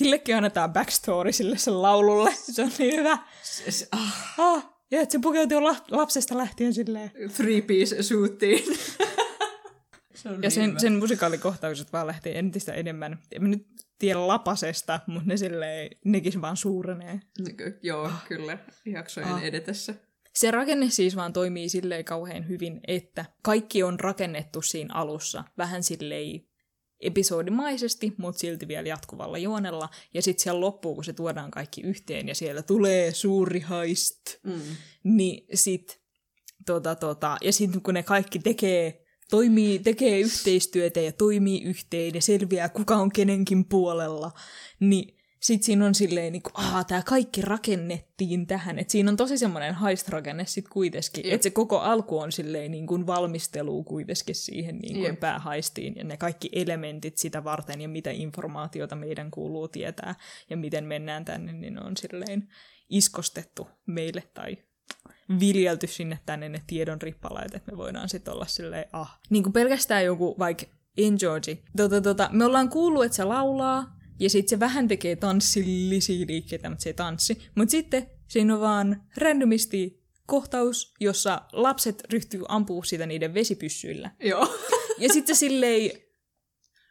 Sillekin 0.00 0.36
annetaan 0.36 0.72
backstory 0.72 1.32
sille 1.32 1.58
sen 1.58 1.82
laululle. 1.82 2.34
Se 2.52 2.62
on 2.62 2.70
niin 2.78 2.96
hyvä. 2.96 3.18
Se, 3.42 3.88
ah, 3.92 4.34
Ah, 4.38 4.68
ja 4.90 5.00
että 5.00 5.12
se 5.12 5.18
pukeutuu 5.18 5.64
la- 5.64 5.84
lapsesta 5.90 6.36
lähtien 6.38 6.74
silleen. 6.74 7.10
three 7.36 7.60
piece 7.60 8.02
suittiin. 8.02 8.64
se 10.14 10.28
on 10.28 10.34
Ja 10.34 10.40
niin 10.40 10.50
sen, 10.50 10.68
hyvä. 10.70 10.78
sen 10.78 10.92
musikaalikohtaukset 10.98 11.92
vaan 11.92 12.06
lähtee 12.06 12.38
entistä 12.38 12.72
enemmän. 12.72 13.18
En 13.32 13.50
nyt 13.50 13.66
tiedä 13.98 14.26
lapasesta, 14.26 15.00
mutta 15.06 15.28
ne 15.28 15.36
silleen, 15.36 15.90
nekin 16.04 16.42
vaan 16.42 16.56
suurenee. 16.56 17.20
Niin, 17.38 17.56
Joo, 17.82 18.10
kyllä. 18.28 18.58
Jaksojen 18.86 19.28
Ah. 19.28 19.44
edetessä. 19.44 19.94
Se 20.34 20.50
rakenne 20.50 20.90
siis 20.90 21.16
vaan 21.16 21.32
toimii 21.32 21.68
silleen 21.68 22.04
kauhean 22.04 22.48
hyvin, 22.48 22.80
että 22.88 23.24
kaikki 23.42 23.82
on 23.82 24.00
rakennettu 24.00 24.62
siinä 24.62 24.94
alussa 24.94 25.44
vähän 25.58 25.82
silleen 25.82 26.44
episodimaisesti, 27.00 28.12
mutta 28.16 28.38
silti 28.38 28.68
vielä 28.68 28.88
jatkuvalla 28.88 29.38
juonella. 29.38 29.88
Ja 30.14 30.22
sitten 30.22 30.42
siellä 30.42 30.60
loppuu, 30.60 30.94
kun 30.94 31.04
se 31.04 31.12
tuodaan 31.12 31.50
kaikki 31.50 31.80
yhteen 31.80 32.28
ja 32.28 32.34
siellä 32.34 32.62
tulee 32.62 33.14
suuri 33.14 33.64
heist, 33.70 34.20
Mm. 34.44 34.60
niin 35.04 35.46
sit, 35.54 36.00
tota, 36.66 36.94
tota, 36.94 37.36
ja 37.42 37.52
sitten 37.52 37.82
kun 37.82 37.94
ne 37.94 38.02
kaikki 38.02 38.38
tekee, 38.38 39.04
toimii, 39.30 39.78
tekee 39.78 40.20
yhteistyötä 40.20 41.00
ja 41.00 41.12
toimii 41.12 41.62
yhteen 41.62 42.14
ja 42.14 42.22
selviää, 42.22 42.68
kuka 42.68 42.96
on 42.96 43.12
kenenkin 43.12 43.64
puolella, 43.68 44.32
niin 44.80 45.19
sitten 45.40 45.64
siinä 45.64 45.86
on 45.86 45.94
silleen, 45.94 46.32
niin 46.32 46.42
kuin, 46.42 46.54
tämä 46.88 47.02
kaikki 47.02 47.42
rakennettiin 47.42 48.46
tähän. 48.46 48.78
Että 48.78 48.92
siinä 48.92 49.10
on 49.10 49.16
tosi 49.16 49.38
semmoinen 49.38 49.74
haist-rakenne 49.74 50.46
sitten 50.46 50.72
kuitenkin. 50.72 51.26
Että 51.26 51.42
se 51.42 51.50
koko 51.50 51.78
alku 51.78 52.18
on 52.18 52.32
silleen 52.32 52.70
niin 52.70 52.86
kuin 52.86 53.06
valmistelu 53.06 53.84
kuitenkin 53.84 54.34
siihen 54.34 54.78
niin 54.78 54.94
kuin 54.94 55.04
Jep. 55.04 55.20
päähaistiin. 55.20 55.96
Ja 55.96 56.04
ne 56.04 56.16
kaikki 56.16 56.48
elementit 56.52 57.18
sitä 57.18 57.44
varten 57.44 57.80
ja 57.80 57.88
mitä 57.88 58.10
informaatiota 58.10 58.96
meidän 58.96 59.30
kuuluu 59.30 59.68
tietää 59.68 60.14
ja 60.50 60.56
miten 60.56 60.84
mennään 60.84 61.24
tänne, 61.24 61.52
niin 61.52 61.74
ne 61.74 61.80
on 61.80 61.96
silleen 61.96 62.48
iskostettu 62.88 63.68
meille 63.86 64.22
tai 64.34 64.56
viljelty 65.40 65.86
sinne 65.86 66.18
tänne 66.26 66.48
ne 66.48 66.62
tiedon 66.66 67.02
rippalaat, 67.02 67.54
että 67.54 67.72
me 67.72 67.76
voidaan 67.76 68.08
sitten 68.08 68.34
olla 68.34 68.46
silleen, 68.46 68.84
ah. 68.92 69.20
Niin 69.30 69.42
kuin 69.42 69.52
pelkästään 69.52 70.04
joku 70.04 70.36
vaikka 70.38 70.66
In 70.96 71.16
Georgie. 71.20 71.58
Tota, 71.76 72.00
tota, 72.00 72.28
me 72.32 72.44
ollaan 72.44 72.68
kuullut, 72.68 73.04
että 73.04 73.16
se 73.16 73.24
laulaa, 73.24 73.96
ja 74.20 74.30
sitten 74.30 74.50
se 74.50 74.60
vähän 74.60 74.88
tekee 74.88 75.16
tanssillisia 75.16 76.26
liikkeitä, 76.28 76.68
mutta 76.68 76.82
se 76.82 76.88
ei 76.88 76.94
tanssi. 76.94 77.38
Mutta 77.54 77.70
sitten 77.70 78.06
siinä 78.28 78.54
on 78.54 78.60
vaan 78.60 79.02
randomisti 79.16 80.02
kohtaus, 80.26 80.94
jossa 81.00 81.42
lapset 81.52 82.02
ryhtyy 82.12 82.42
ampuu 82.48 82.82
sitä 82.82 83.06
niiden 83.06 83.34
vesipyssyillä. 83.34 84.10
Joo. 84.20 84.60
Ja 84.98 85.12
sitten 85.12 85.36
se 85.36 85.38
silleen 85.38 85.90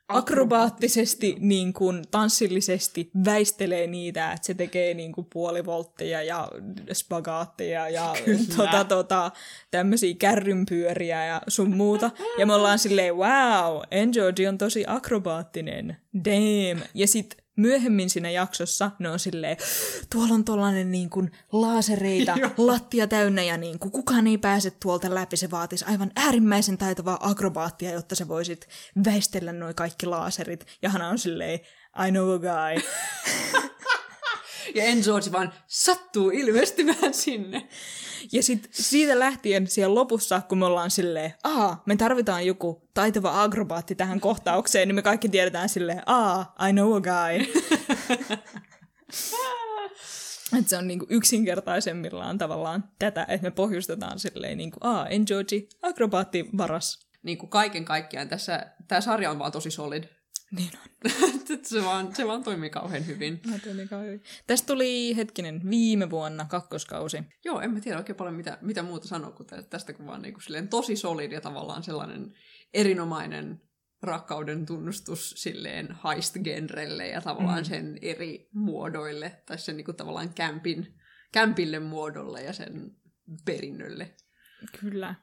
akrobaattisesti, 0.09 1.35
niin 1.39 1.73
kuin, 1.73 2.03
tanssillisesti 2.11 3.11
väistelee 3.25 3.87
niitä, 3.87 4.31
että 4.31 4.45
se 4.45 4.53
tekee 4.53 4.93
niin 4.93 5.11
kuin, 5.11 5.27
puolivoltteja 5.33 6.23
ja 6.23 6.47
spagaatteja 6.93 7.89
ja 7.89 8.13
tota, 8.57 8.83
tota, 8.83 9.31
tämmöisiä 9.71 10.15
kärrynpyöriä 10.19 11.25
ja 11.25 11.41
sun 11.47 11.75
muuta. 11.75 12.11
Ja 12.37 12.45
me 12.45 12.53
ollaan 12.53 12.79
silleen, 12.79 13.15
wow, 13.15 13.81
Enjoy 13.91 14.33
on 14.49 14.57
tosi 14.57 14.83
akrobaattinen, 14.87 15.97
damn. 16.25 16.81
Ja 16.93 17.07
sitten 17.07 17.39
myöhemmin 17.59 18.09
siinä 18.09 18.29
jaksossa 18.29 18.91
ne 18.99 19.09
on 19.09 19.19
silleen, 19.19 19.57
tuolla 20.11 20.33
on 20.33 20.43
tollanen 20.43 20.91
niin 20.91 21.09
kuin 21.09 21.31
laasereita, 21.51 22.35
Joo. 22.37 22.51
lattia 22.57 23.07
täynnä 23.07 23.43
ja 23.43 23.57
niin 23.57 23.79
kuin 23.79 23.91
kukaan 23.91 24.27
ei 24.27 24.37
pääse 24.37 24.71
tuolta 24.71 25.15
läpi. 25.15 25.37
Se 25.37 25.51
vaatisi 25.51 25.85
aivan 25.85 26.11
äärimmäisen 26.15 26.77
taitavaa 26.77 27.17
akrobaattia, 27.21 27.91
jotta 27.91 28.15
sä 28.15 28.27
voisit 28.27 28.67
väistellä 29.05 29.53
noin 29.53 29.75
kaikki 29.75 30.05
laaserit. 30.05 30.65
Ja 30.81 30.89
Hana 30.89 31.09
on 31.09 31.19
silleen, 31.19 31.59
I 32.07 32.11
know 32.11 32.33
a 32.33 32.39
guy. 32.39 32.81
Ja 34.75 34.83
Enzo 34.83 35.13
vaan 35.31 35.53
sattuu 35.67 36.29
ilmestymään 36.29 37.13
sinne. 37.13 37.67
Ja 38.31 38.43
sitten 38.43 38.71
siitä 38.73 39.19
lähtien 39.19 39.67
siellä 39.67 39.95
lopussa, 39.95 40.41
kun 40.49 40.57
me 40.57 40.65
ollaan 40.65 40.91
silleen, 40.91 41.33
aa, 41.43 41.83
me 41.85 41.95
tarvitaan 41.95 42.45
joku 42.45 42.89
taitava 42.93 43.43
akrobaatti 43.43 43.95
tähän 43.95 44.19
kohtaukseen, 44.19 44.87
niin 44.87 44.95
me 44.95 45.01
kaikki 45.01 45.29
tiedetään 45.29 45.69
silleen, 45.69 46.01
aa, 46.05 46.55
I 46.69 46.73
know 46.73 46.95
a 46.95 47.01
guy. 47.01 47.45
että 50.59 50.69
se 50.69 50.77
on 50.77 50.87
niinku 50.87 51.05
yksinkertaisemmillaan 51.09 52.37
tavallaan 52.37 52.83
tätä, 52.99 53.25
että 53.27 53.47
me 53.47 53.51
pohjustetaan 53.51 54.19
silleen 54.19 54.57
niinku, 54.57 54.77
aa, 54.81 55.07
Enjoji, 55.07 55.69
akrobaatti 55.81 56.49
varas. 56.57 57.09
Niin 57.23 57.37
kuin 57.37 57.49
kaiken 57.49 57.85
kaikkiaan 57.85 58.29
tässä, 58.29 58.65
tämä 58.87 59.01
sarja 59.01 59.31
on 59.31 59.39
vaan 59.39 59.51
tosi 59.51 59.71
solid. 59.71 60.18
Niin 60.51 60.71
on. 60.75 61.11
se, 61.63 61.83
vaan, 61.83 62.15
se 62.15 62.27
vaan 62.27 62.43
toimii 62.43 62.69
kauhean 62.69 63.07
hyvin. 63.07 63.39
Tein 63.63 63.77
niin 63.77 63.89
kauhean. 63.89 64.21
Tästä 64.47 64.67
tuli 64.67 65.15
hetkinen 65.15 65.69
viime 65.69 66.09
vuonna 66.09 66.45
kakkoskausi. 66.45 67.17
Joo, 67.45 67.61
en 67.61 67.73
mä 67.73 67.79
tiedä 67.79 67.97
oikein 67.97 68.15
paljon 68.15 68.35
mitä, 68.35 68.57
mitä 68.61 68.83
muuta 68.83 69.07
sanoa 69.07 69.31
kuin 69.31 69.47
tä- 69.47 69.63
tästä, 69.63 69.93
kun 69.93 70.05
vaan 70.05 70.21
niin 70.21 70.33
kuin 70.33 70.43
silleen 70.43 70.67
tosi 70.67 70.95
solid 70.95 71.31
ja 71.31 71.41
tavallaan 71.41 71.83
sellainen 71.83 72.33
erinomainen 72.73 73.61
rakkauden 74.01 74.65
tunnustus 74.65 75.33
silleen 75.37 75.87
heist-genrelle 76.03 77.07
ja 77.07 77.21
tavallaan 77.21 77.59
mm. 77.59 77.65
sen 77.65 77.97
eri 78.01 78.49
muodoille, 78.53 79.41
tai 79.45 79.57
sen 79.57 79.77
niin 79.77 79.85
kuin 79.85 79.97
tavallaan 79.97 80.33
kämpin, 80.33 80.99
kämpille 81.31 81.79
muodolle 81.79 82.43
ja 82.43 82.53
sen 82.53 82.91
perinnölle. 83.45 84.15
Kyllä. 84.79 85.15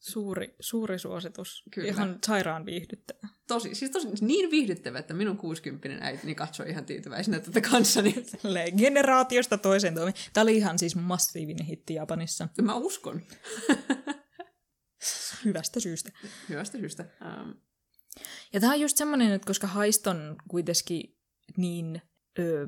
Suuri, 0.00 0.54
suuri 0.60 0.98
suositus. 0.98 1.62
Kyllä. 1.70 1.88
Ihan 1.88 2.18
sairaan 2.26 2.66
viihdyttävä. 2.66 3.28
Tosi, 3.46 3.74
siis 3.74 3.90
tosi 3.90 4.08
niin 4.20 4.50
viihdyttävä, 4.50 4.98
että 4.98 5.14
minun 5.14 5.36
60 5.36 6.04
äitini 6.06 6.34
katsoi 6.34 6.70
ihan 6.70 6.84
tyytyväisenä 6.84 7.40
tätä 7.40 7.60
kanssani. 7.60 8.24
Tälleen 8.42 8.74
Generaatiosta 8.76 9.58
toiseen 9.58 9.94
toimi. 9.94 10.12
Tämä 10.32 10.42
oli 10.42 10.56
ihan 10.56 10.78
siis 10.78 10.96
massiivinen 10.96 11.66
hitti 11.66 11.94
Japanissa. 11.94 12.48
Mä 12.62 12.74
uskon. 12.74 13.22
Hyvästä 15.44 15.80
syystä. 15.80 16.10
Hyvästä 16.48 16.78
syystä. 16.78 17.04
Um, 17.24 17.54
Ja 18.52 18.60
tämä 18.60 18.72
on 18.72 18.80
just 18.80 18.96
semmoinen, 18.96 19.32
että 19.32 19.46
koska 19.46 19.66
Heist 19.66 20.06
on 20.06 20.36
kuitenkin 20.48 21.16
niin 21.56 22.02
öö, 22.38 22.66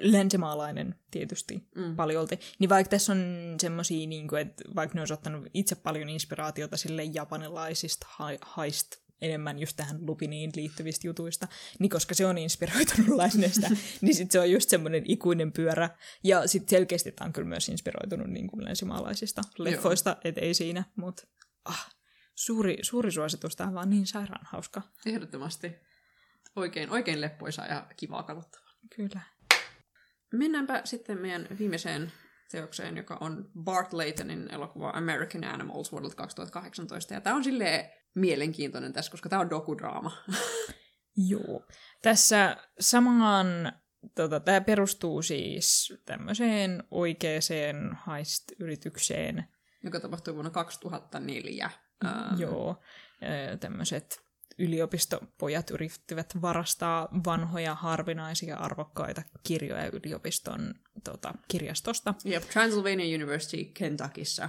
länsimaalainen 0.00 0.94
tietysti 1.10 1.68
mm. 1.76 1.96
paljolti, 1.96 2.40
niin 2.58 2.68
vaikka 2.68 2.90
tässä 2.90 3.12
on 3.12 3.54
semmoisia, 3.60 4.06
niin 4.06 4.28
kuin, 4.28 4.42
että 4.42 4.64
vaikka 4.74 4.94
ne 4.94 5.00
olisi 5.00 5.14
ottanut 5.14 5.46
itse 5.54 5.74
paljon 5.74 6.08
inspiraatiota 6.08 6.76
sille 6.76 7.04
japanilaisista 7.04 8.06
ha- 8.10 8.62
Heist 8.62 8.96
enemmän 9.20 9.58
just 9.58 9.76
tähän 9.76 10.06
Lupiniin 10.06 10.52
liittyvistä 10.56 11.06
jutuista, 11.06 11.48
niin 11.78 11.90
koska 11.90 12.14
se 12.14 12.26
on 12.26 12.38
inspiroitunut 12.38 13.16
lännestä, 13.22 13.70
niin 14.00 14.14
sit 14.14 14.30
se 14.30 14.40
on 14.40 14.50
just 14.50 14.70
semmoinen 14.70 15.02
ikuinen 15.06 15.52
pyörä. 15.52 15.90
Ja 16.24 16.46
sitten 16.46 16.70
selkeästi 16.70 17.12
tämä 17.12 17.26
on 17.26 17.32
kyllä 17.32 17.48
myös 17.48 17.68
inspiroitunut 17.68 18.26
niin 18.26 18.46
kuin 18.46 18.64
länsimaalaisista 18.64 19.42
leffoista, 19.58 20.16
et 20.24 20.38
ei 20.38 20.54
siinä, 20.54 20.84
mutta 20.96 21.26
ah, 21.64 21.90
suuri, 22.34 22.78
suuri 22.82 23.12
suositus, 23.12 23.56
tämä 23.56 23.68
on 23.68 23.74
vaan 23.74 23.90
niin 23.90 24.06
sairaan 24.06 24.46
hauska. 24.50 24.82
ehdottomasti 25.06 25.76
oikein, 26.56 26.90
oikein 26.90 27.20
leppoisa 27.20 27.66
ja 27.66 27.86
kivaa 27.96 28.22
katsottavaa. 28.22 28.65
Kyllä. 28.96 29.20
Mennäänpä 30.32 30.80
sitten 30.84 31.18
meidän 31.18 31.46
viimeiseen 31.58 32.12
teokseen, 32.50 32.96
joka 32.96 33.18
on 33.20 33.50
Bart 33.64 33.92
Laytonin 33.92 34.48
elokuva 34.50 34.90
American 34.90 35.44
Animals 35.44 35.92
vuodelta 35.92 36.16
2018. 36.16 37.14
Ja 37.14 37.20
tämä 37.20 37.36
on 37.36 37.44
silleen 37.44 37.90
mielenkiintoinen 38.14 38.92
tässä, 38.92 39.10
koska 39.10 39.28
tämä 39.28 39.42
on 39.42 39.50
dokudraama. 39.50 40.24
Joo. 41.30 41.66
Tässä 42.02 42.56
samaan, 42.80 43.72
tota, 44.14 44.40
tämä 44.40 44.60
perustuu 44.60 45.22
siis 45.22 45.94
tämmöiseen 46.04 46.84
oikeeseen 46.90 47.98
heist-yritykseen. 48.06 49.44
joka 49.84 50.00
tapahtui 50.00 50.34
vuonna 50.34 50.50
2004. 50.50 51.70
Ähm, 52.04 52.40
Joo. 52.40 52.82
Tämmöiset 53.60 54.25
yliopistopojat 54.58 55.70
yrittivät 55.70 56.42
varastaa 56.42 57.08
vanhoja, 57.26 57.74
harvinaisia, 57.74 58.56
arvokkaita 58.56 59.22
kirjoja 59.42 59.90
yliopiston 59.92 60.74
tota, 61.04 61.34
kirjastosta. 61.48 62.14
Jep, 62.24 62.42
Transylvania 62.42 63.16
University 63.16 63.64
Kentuckyssa. 63.64 64.48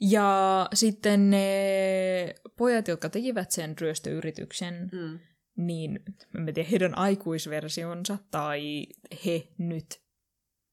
Ja 0.00 0.68
sitten 0.74 1.30
ne 1.30 2.34
pojat, 2.56 2.88
jotka 2.88 3.08
tekivät 3.08 3.50
sen 3.50 3.78
ryöstöyrityksen, 3.78 4.90
Mm. 4.92 5.18
niin 5.56 6.00
en 6.34 6.54
tiedä 6.54 6.68
heidän 6.70 6.98
aikuisversionsa 6.98 8.18
tai 8.30 8.86
he 9.26 9.48
nyt 9.58 10.00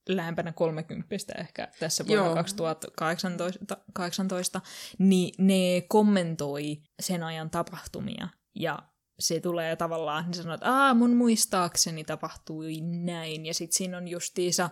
lähempänä 0.09 0.51
30 0.51 1.07
ehkä 1.37 1.67
tässä 1.79 2.07
vuonna 2.07 2.25
Joo. 2.25 2.35
2018, 2.35 3.77
18, 3.93 4.61
niin 4.97 5.33
ne 5.37 5.81
kommentoi 5.87 6.81
sen 6.99 7.23
ajan 7.23 7.49
tapahtumia 7.49 8.27
ja 8.55 8.79
se 9.19 9.39
tulee 9.39 9.75
tavallaan, 9.75 10.25
niin 10.25 10.33
sanoo, 10.33 10.53
että 10.53 10.71
Aa, 10.71 10.93
mun 10.93 11.15
muistaakseni 11.15 12.03
tapahtui 12.03 12.81
näin. 12.81 13.45
Ja 13.45 13.53
sitten 13.53 13.77
siinä 13.77 13.97
on 13.97 14.07
justiisa 14.07 14.69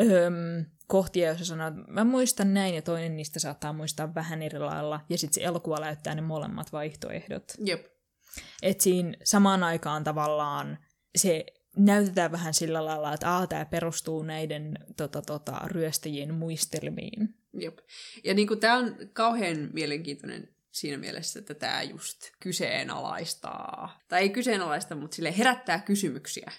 öm, 0.00 0.64
kohtia, 0.86 1.26
joissa 1.26 1.44
sanoo, 1.44 1.68
että 1.68 1.80
mä 1.88 2.04
muistan 2.04 2.54
näin, 2.54 2.74
ja 2.74 2.82
toinen 2.82 3.16
niistä 3.16 3.40
saattaa 3.40 3.72
muistaa 3.72 4.14
vähän 4.14 4.42
eri 4.42 4.58
lailla. 4.58 5.00
Ja 5.08 5.18
sitten 5.18 5.34
se 5.34 5.44
elokuva 5.44 5.80
näyttää 5.80 6.14
ne 6.14 6.20
molemmat 6.20 6.72
vaihtoehdot. 6.72 7.44
Jep. 7.64 7.86
Et 8.62 8.80
siinä 8.80 9.12
samaan 9.24 9.62
aikaan 9.62 10.04
tavallaan 10.04 10.78
se 11.16 11.44
näytetään 11.76 12.32
vähän 12.32 12.54
sillä 12.54 12.84
lailla, 12.84 13.14
että 13.14 13.36
Aa, 13.36 13.46
tämä 13.46 13.64
perustuu 13.64 14.22
näiden 14.22 14.78
tota, 14.96 15.22
tota, 15.22 15.60
ryöstäjien 15.64 16.34
muistelmiin. 16.34 17.34
Jep. 17.60 17.78
Ja 18.24 18.34
niin 18.34 18.60
tämä 18.60 18.76
on 18.76 18.96
kauhean 19.12 19.70
mielenkiintoinen 19.72 20.51
siinä 20.72 20.98
mielessä, 20.98 21.38
että 21.38 21.54
tämä 21.54 21.82
just 21.82 22.18
kyseenalaistaa, 22.40 24.00
tai 24.08 24.20
ei 24.20 24.30
kyseenalaista, 24.30 24.94
mutta 24.94 25.14
sille 25.14 25.38
herättää 25.38 25.80
kysymyksiä 25.80 26.52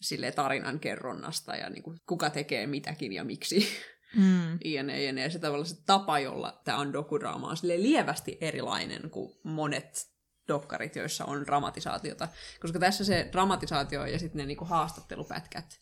sille 0.00 0.32
tarinan 0.32 0.80
kerronnasta 0.80 1.56
ja 1.56 1.70
niin 1.70 1.82
kuin, 1.82 2.00
kuka 2.06 2.30
tekee 2.30 2.66
mitäkin 2.66 3.12
ja 3.12 3.24
miksi. 3.24 3.68
Mm. 4.16 4.58
Iene. 4.64 5.04
Ja 5.04 5.30
se 5.30 5.38
tavallaan 5.38 5.68
se 5.68 5.84
tapa, 5.86 6.18
jolla 6.18 6.60
tämä 6.64 6.78
on 6.78 6.92
dokudraama, 6.92 7.48
on 7.48 7.56
sille 7.56 7.82
lievästi 7.82 8.38
erilainen 8.40 9.10
kuin 9.10 9.32
monet 9.42 10.06
dokkarit, 10.48 10.96
joissa 10.96 11.24
on 11.24 11.46
dramatisaatiota. 11.46 12.28
Koska 12.60 12.78
tässä 12.78 13.04
se 13.04 13.28
dramatisaatio 13.32 14.06
ja 14.06 14.18
sitten 14.18 14.38
ne 14.38 14.46
niinku 14.46 14.64
haastattelupätkät 14.64 15.78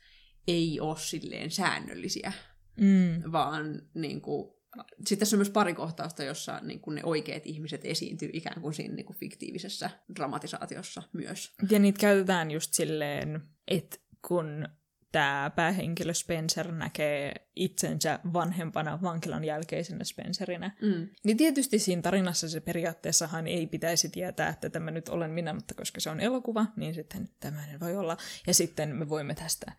ei 0.49 0.81
ole 0.81 0.99
silleen 0.99 1.51
säännöllisiä, 1.51 2.33
mm. 2.81 3.33
vaan 3.33 3.83
niinku, 3.95 4.56
sitten 4.99 5.19
tässä 5.19 5.37
on 5.37 5.39
myös 5.39 5.51
pari 5.51 5.75
kohtausta, 5.75 6.25
jossa 6.25 6.61
niin 6.63 6.81
kuin 6.81 6.95
ne 6.95 7.05
oikeat 7.05 7.47
ihmiset 7.47 7.81
esiintyy 7.85 8.31
ikään 8.33 8.63
kuin 8.63 8.75
siinä 8.75 8.95
niin 8.95 9.07
kuin 9.07 9.17
fiktiivisessä 9.17 9.91
dramatisaatiossa 10.17 11.03
myös. 11.13 11.53
Ja 11.71 11.79
niitä 11.79 12.01
käytetään 12.01 12.51
just 12.51 12.75
silleen, 12.75 13.43
että 13.69 13.99
kun 14.29 14.69
tämä 15.13 15.51
päähenkilö 15.57 16.15
Spencer 16.15 16.73
näkee 16.73 17.35
itsensä 17.57 18.19
vanhempana 18.33 19.03
vankilan 19.03 19.45
jälkeisenä 19.45 20.05
Spencerinä. 20.05 20.71
Mm. 20.83 21.09
Niin 21.25 21.37
tietysti 21.37 21.79
siinä 21.79 22.03
tarinassa 22.03 22.49
se 22.49 22.61
periaatteessahan 22.61 23.47
ei 23.47 23.67
pitäisi 23.67 24.09
tietää, 24.09 24.49
että 24.49 24.71
tämä 24.71 24.91
nyt 24.91 25.09
olen 25.09 25.31
minä, 25.31 25.53
mutta 25.53 25.75
koska 25.75 26.01
se 26.01 26.11
on 26.11 26.21
elokuva, 26.21 26.67
niin 26.77 26.95
sitten 26.95 27.29
tämmöinen 27.41 27.81
voi 27.81 27.97
olla. 27.97 28.17
Ja 28.47 28.55
sitten 28.55 28.97
me 28.97 29.09
voimme 29.09 29.35
tästä 29.35 29.73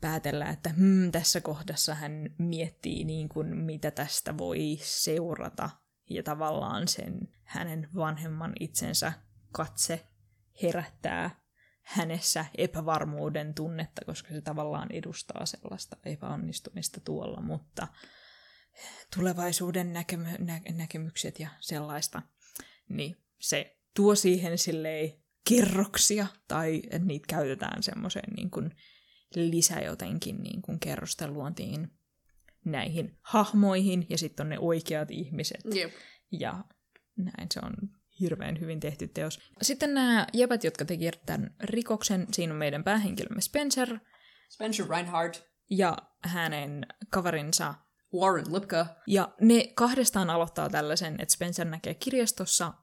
päätellä, 0.00 0.50
että 0.50 0.70
hmm, 0.70 1.12
tässä 1.12 1.40
kohdassa 1.40 1.94
hän 1.94 2.34
miettii 2.38 3.04
niin 3.04 3.28
kuin, 3.28 3.56
mitä 3.56 3.90
tästä 3.90 4.38
voi 4.38 4.78
seurata. 4.82 5.70
Ja 6.10 6.22
tavallaan 6.22 6.88
sen 6.88 7.28
hänen 7.44 7.88
vanhemman 7.94 8.52
itsensä 8.60 9.12
katse 9.52 10.06
herättää 10.62 11.40
hänessä 11.82 12.44
epävarmuuden 12.58 13.54
tunnetta, 13.54 14.04
koska 14.04 14.28
se 14.28 14.40
tavallaan 14.40 14.92
edustaa 14.92 15.46
sellaista 15.46 15.96
epäonnistumista 16.04 17.00
tuolla, 17.00 17.40
mutta 17.40 17.88
tulevaisuuden 19.16 19.92
näkemy- 19.92 20.44
nä- 20.44 20.60
näkemykset 20.72 21.40
ja 21.40 21.48
sellaista, 21.60 22.22
niin 22.88 23.16
se 23.38 23.76
tuo 23.94 24.14
siihen 24.14 24.58
silleen 24.58 25.12
kerroksia, 25.48 26.26
tai 26.48 26.82
niitä 26.98 27.26
käytetään 27.26 27.82
semmoiseen 27.82 28.32
niin 28.36 28.50
kuin 28.50 28.76
lisä 29.34 29.80
jotenkin 29.80 30.42
niin 30.42 30.62
kuin 30.62 30.80
kerrosten 30.80 31.34
luontiin 31.34 31.90
näihin 32.64 33.18
hahmoihin, 33.20 34.06
ja 34.08 34.18
sitten 34.18 34.44
on 34.44 34.50
ne 34.50 34.58
oikeat 34.58 35.10
ihmiset. 35.10 35.64
Yep. 35.76 35.92
Ja 36.32 36.64
näin 37.16 37.48
se 37.50 37.60
on 37.62 37.72
hirveän 38.20 38.60
hyvin 38.60 38.80
tehty 38.80 39.08
teos. 39.08 39.40
Sitten 39.62 39.94
nämä 39.94 40.26
jäbät, 40.32 40.64
jotka 40.64 40.84
teki 40.84 41.10
tämän 41.26 41.54
rikoksen, 41.60 42.26
siinä 42.32 42.52
on 42.52 42.58
meidän 42.58 42.84
päähenkilömme 42.84 43.40
Spencer. 43.40 43.98
Spencer 44.48 44.88
Reinhardt. 44.88 45.50
Ja 45.70 45.96
hänen 46.22 46.86
kaverinsa 47.10 47.74
Warren 48.14 48.54
Lipka. 48.54 48.86
Ja 49.06 49.34
ne 49.40 49.72
kahdestaan 49.74 50.30
aloittaa 50.30 50.70
tällaisen, 50.70 51.14
että 51.18 51.34
Spencer 51.34 51.66
näkee 51.66 51.94
kirjastossa 51.94 52.68
uh, 52.68 52.74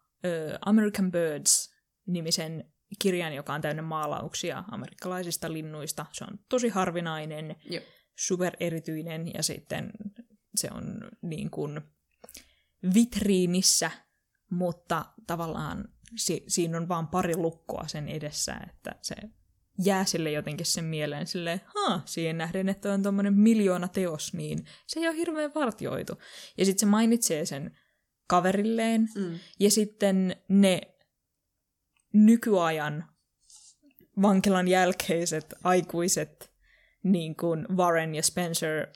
American 0.62 1.12
Birds-nimisen 1.12 2.72
kirjan, 3.00 3.34
joka 3.34 3.54
on 3.54 3.62
täynnä 3.62 3.82
maalauksia 3.82 4.64
amerikkalaisista 4.72 5.54
linnuista. 5.54 6.06
Se 6.12 6.24
on 6.24 6.40
tosi 6.50 6.70
harvinainen, 6.70 7.56
Jep. 7.70 7.84
super 8.16 8.54
erityinen 8.60 9.34
ja 9.34 9.44
sitten 9.44 9.92
se 10.56 10.70
on 10.72 10.98
niin 11.22 11.50
kuin 11.50 11.82
vitriinissä 12.94 13.92
mutta 14.50 15.06
tavallaan 15.28 15.86
si- 16.16 16.44
siinä 16.48 16.78
on 16.78 16.88
vaan 16.88 17.08
pari 17.08 17.36
lukkoa 17.36 17.88
sen 17.88 18.10
edessä, 18.10 18.60
että 18.70 18.96
se 19.02 19.16
jää 19.86 20.06
sille 20.06 20.32
jotenkin 20.32 20.66
sen 20.66 20.86
mieleen 20.86 21.28
silleen, 21.28 21.62
ha, 21.66 22.02
siihen 22.06 22.38
nähden, 22.38 22.70
että 22.70 22.94
on 22.94 23.04
tuommoinen 23.04 23.34
miljoona 23.34 23.88
teos, 23.88 24.34
niin 24.34 24.66
se 24.88 25.00
ei 25.00 25.08
ole 25.08 25.18
hirveän 25.18 25.54
vartioitu. 25.56 26.14
Ja 26.58 26.66
sitten 26.66 26.80
se 26.80 26.86
mainitsee 26.86 27.46
sen 27.46 27.78
kaverilleen, 28.28 29.10
mm. 29.16 29.40
ja 29.60 29.72
sitten 29.72 30.36
ne 30.50 30.82
nykyajan 32.26 33.06
vankilan 34.22 34.68
jälkeiset 34.68 35.54
aikuiset, 35.64 36.52
niin 37.04 37.36
kuin 37.36 37.66
Warren 37.78 38.16
ja 38.16 38.24
Spencer, 38.24 38.88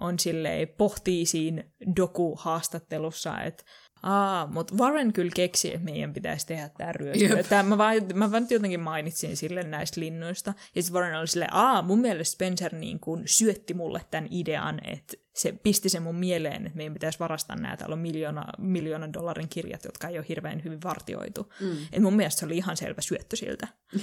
on 0.00 0.18
silleen, 0.18 0.68
pohtii 0.68 1.26
siinä 1.26 1.64
doku-haastattelussa, 1.96 3.40
että 3.42 3.64
Aa, 4.02 4.46
mutta 4.46 4.74
Warren 4.74 5.12
kyllä 5.12 5.30
keksi, 5.34 5.74
että 5.74 5.84
meidän 5.84 6.14
pitäisi 6.14 6.46
tehdä 6.46 6.68
tämä 6.68 6.92
ryöstö. 6.92 7.42
Tämä, 7.48 7.62
mä, 7.62 7.78
vaan, 7.78 7.96
mä 8.14 8.32
vaan 8.32 8.46
jotenkin 8.50 8.80
mainitsin 8.80 9.36
sille 9.36 9.62
näistä 9.62 10.00
linnuista. 10.00 10.54
Ja 10.74 10.82
sitten 10.82 10.94
Warren 10.94 11.18
oli 11.18 11.26
silleen, 11.26 11.54
aa, 11.54 11.82
mun 11.82 12.00
mielestä 12.00 12.32
Spencer 12.32 12.74
niin 12.74 13.00
kun 13.00 13.22
syötti 13.26 13.74
mulle 13.74 14.00
tämän 14.10 14.28
idean, 14.30 14.80
että 14.84 15.16
se 15.34 15.52
pisti 15.52 15.88
sen 15.88 16.02
mun 16.02 16.16
mieleen, 16.16 16.66
että 16.66 16.76
meidän 16.76 16.92
pitäisi 16.92 17.18
varastaa 17.18 17.56
nämä. 17.56 17.76
Täällä 17.76 17.92
on 17.92 17.98
miljoona, 17.98 18.44
miljoonan 18.58 19.12
dollarin 19.12 19.48
kirjat, 19.48 19.84
jotka 19.84 20.08
ei 20.08 20.18
ole 20.18 20.26
hirveän 20.28 20.64
hyvin 20.64 20.82
vartioitu. 20.84 21.52
Mm. 21.60 21.76
Et 21.92 22.02
mun 22.02 22.16
mielestä 22.16 22.40
se 22.40 22.46
oli 22.46 22.56
ihan 22.56 22.76
selvä 22.76 23.00
syöttö 23.00 23.36
siltä. 23.36 23.68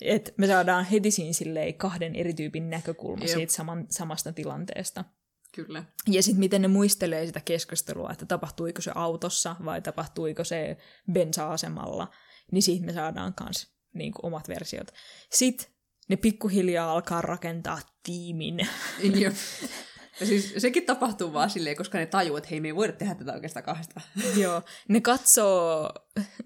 Et 0.00 0.34
me 0.36 0.46
saadaan 0.46 0.84
heti 0.84 1.10
siinä 1.10 1.32
silleen 1.32 1.74
kahden 1.74 2.14
eri 2.14 2.34
tyypin 2.34 2.70
näkökulma 2.70 3.26
siitä 3.26 3.52
saman, 3.52 3.86
samasta 3.90 4.32
tilanteesta. 4.32 5.04
Kyllä. 5.52 5.84
Ja 6.06 6.22
sitten 6.22 6.40
miten 6.40 6.62
ne 6.62 6.68
muistelee 6.68 7.26
sitä 7.26 7.40
keskustelua, 7.40 8.10
että 8.12 8.26
tapahtuiko 8.26 8.82
se 8.82 8.92
autossa 8.94 9.56
vai 9.64 9.82
tapahtuiko 9.82 10.44
se 10.44 10.76
bensa-asemalla, 11.12 12.10
niin 12.52 12.62
siitä 12.62 12.86
me 12.86 12.92
saadaan 12.92 13.34
myös 13.40 13.74
niin 13.94 14.12
kuin, 14.12 14.26
omat 14.26 14.48
versiot. 14.48 14.90
Sitten 15.30 15.66
ne 16.08 16.16
pikkuhiljaa 16.16 16.92
alkaa 16.92 17.22
rakentaa 17.22 17.78
tiimin. 18.02 18.58
Joo. 19.20 19.32
Ja 20.20 20.26
siis 20.26 20.54
sekin 20.58 20.86
tapahtuu 20.86 21.32
vaan 21.32 21.50
silleen, 21.50 21.76
koska 21.76 21.98
ne 21.98 22.06
tajuu, 22.06 22.36
että 22.36 22.48
hei, 22.50 22.60
me 22.60 22.68
ei 22.68 22.76
voida 22.76 22.92
tehdä 22.92 23.14
tätä 23.14 23.32
oikeastaan 23.32 23.64
kahdesta. 23.64 24.00
Joo, 24.42 24.62
ne 24.88 25.00
katsoo, 25.00 25.90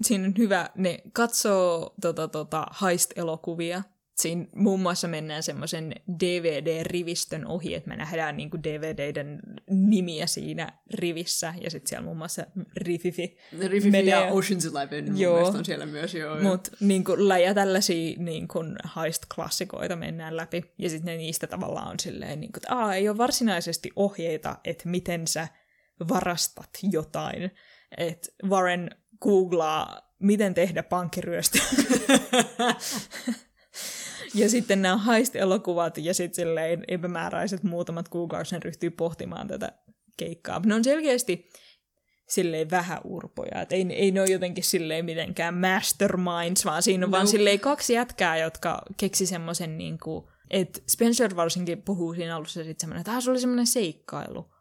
siinä 0.03 0.25
on 0.25 0.35
hyvä, 0.39 0.71
ne 0.75 0.99
katsoo 1.13 1.95
tota, 2.01 2.29
tota, 2.29 2.67
heist-elokuvia, 2.83 3.83
siinä 4.15 4.47
muun 4.55 4.81
muassa 4.81 5.09
mennään 5.09 5.43
semmoisen 5.43 5.93
DVD-rivistön 6.23 7.47
ohi, 7.47 7.75
että 7.75 7.89
me 7.89 7.97
nähdään 7.97 8.37
niin 8.37 8.51
DVDiden 8.51 9.41
nimiä 9.71 10.27
siinä 10.27 10.73
rivissä, 10.95 11.55
ja 11.61 11.71
sitten 11.71 11.89
siellä 11.89 12.05
muun 12.05 12.17
muassa 12.17 12.47
Rififi 12.77 13.37
Rififi 13.61 13.91
menee. 13.91 14.11
ja 14.11 14.31
Ocean's 14.31 14.71
Eleven 14.71 15.19
joo. 15.19 15.49
on 15.49 15.65
siellä 15.65 15.87
myös, 15.87 16.15
joo. 16.15 16.41
Mutta 16.43 16.71
niin 16.81 17.05
läjä 17.17 17.55
tällaisia 17.55 18.17
niin 18.19 18.49
kuin 18.49 18.77
heist-klassikoita 18.97 19.97
mennään 19.97 20.37
läpi, 20.37 20.75
ja 20.79 20.91
sitten 20.91 21.13
ne 21.13 21.17
niistä 21.17 21.47
tavallaan 21.47 21.91
on 21.91 22.01
silleen, 22.01 22.41
niin 22.41 22.53
kuin, 22.53 22.59
että 22.59 22.77
Aa, 22.77 22.95
ei 22.95 23.09
ole 23.09 23.19
varsinaisesti 23.19 23.91
ohjeita, 23.97 24.59
että 24.65 24.89
miten 24.89 25.27
sä 25.27 25.49
varastat 26.09 26.71
jotain. 26.93 27.51
Että 27.97 28.29
Warren 28.49 28.91
googlaa, 29.21 30.15
miten 30.19 30.55
tehdä 30.55 30.83
pankkiryöstö. 30.83 31.59
Ja 34.35 34.51
sitten 34.51 34.83
nämä 34.83 34.97
haist-elokuvat 34.97 35.99
ja 35.99 36.15
sitten 36.15 36.35
silleen 36.35 36.85
epämääräiset 36.89 37.63
muutamat 37.63 38.09
kuukaudet 38.09 38.49
sen 38.49 38.63
ryhtyy 38.63 38.91
pohtimaan 38.91 39.49
tätä 39.49 39.73
keikkaa. 40.17 40.61
Ne 40.67 40.75
on 40.75 40.85
selkeästi 40.85 41.49
silleen 42.29 42.71
vähän 42.71 43.01
urpoja. 43.05 43.63
Et 43.63 43.73
ei, 43.73 43.87
ei 43.91 44.11
ne 44.11 44.21
ole 44.21 44.31
jotenkin 44.31 44.65
silleen 44.65 45.05
mitenkään 45.05 45.55
masterminds, 45.55 46.65
vaan 46.65 46.83
siinä 46.83 47.07
on 47.07 47.11
no. 47.11 47.17
vaan 47.17 47.27
silleen 47.27 47.61
kaksi 47.61 47.93
jätkää, 47.93 48.37
jotka 48.37 48.83
keksi 48.97 49.27
semmoisen 49.27 49.79
niin 49.79 49.99
kuin, 49.99 50.25
että 50.51 50.81
Spencer 50.89 51.37
varsinkin 51.37 51.83
puhuu 51.83 52.15
siinä 52.15 52.37
alussa 52.37 52.65
sitten 52.65 52.81
semmoinen, 52.81 53.01
että 53.01 53.21
se 53.21 53.31
oli 53.31 53.41
semmoinen 53.41 53.67
seikkailu. 53.67 54.55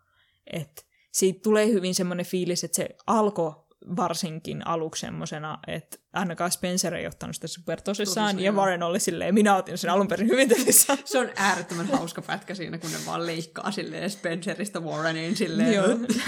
Että 0.54 0.82
siitä 1.12 1.40
tulee 1.44 1.68
hyvin 1.68 1.95
semmoinen 1.95 2.26
fiilis, 2.26 2.64
että 2.64 2.76
se 2.76 2.90
alkoi 3.08 3.62
varsinkin 3.95 4.68
aluksi 4.68 4.99
semmosena, 4.99 5.60
että 5.68 5.97
ainakaan 6.14 6.51
Spencer 6.51 6.95
ei 6.95 7.07
ottanut 7.07 7.35
sitä 7.35 7.47
super 7.47 7.81
tosissaan, 7.81 8.39
ja 8.39 8.51
Warren 8.51 8.84
oli 8.84 8.99
silleen, 8.99 9.34
minä 9.34 9.55
otin 9.55 9.77
sen 9.77 9.89
alun 9.89 10.07
perin 10.07 10.27
hyvin 10.27 10.49
tosissaan. 10.49 10.99
Se 11.05 11.19
on 11.19 11.30
äärettömän 11.35 11.88
hauska 11.88 12.22
pätkä 12.22 12.55
siinä, 12.55 12.77
kun 12.77 12.91
ne 12.91 12.97
vaan 13.05 13.26
leikkaa 13.26 13.72
silleen 13.72 14.10
Spencerista 14.10 14.80
Warrenin 14.80 15.35
silleen. 15.35 15.73
Joo, 15.73 15.88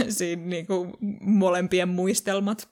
siinä 0.09 0.45
niinku 0.45 0.97
molempien 1.21 1.89
muistelmat, 1.89 2.69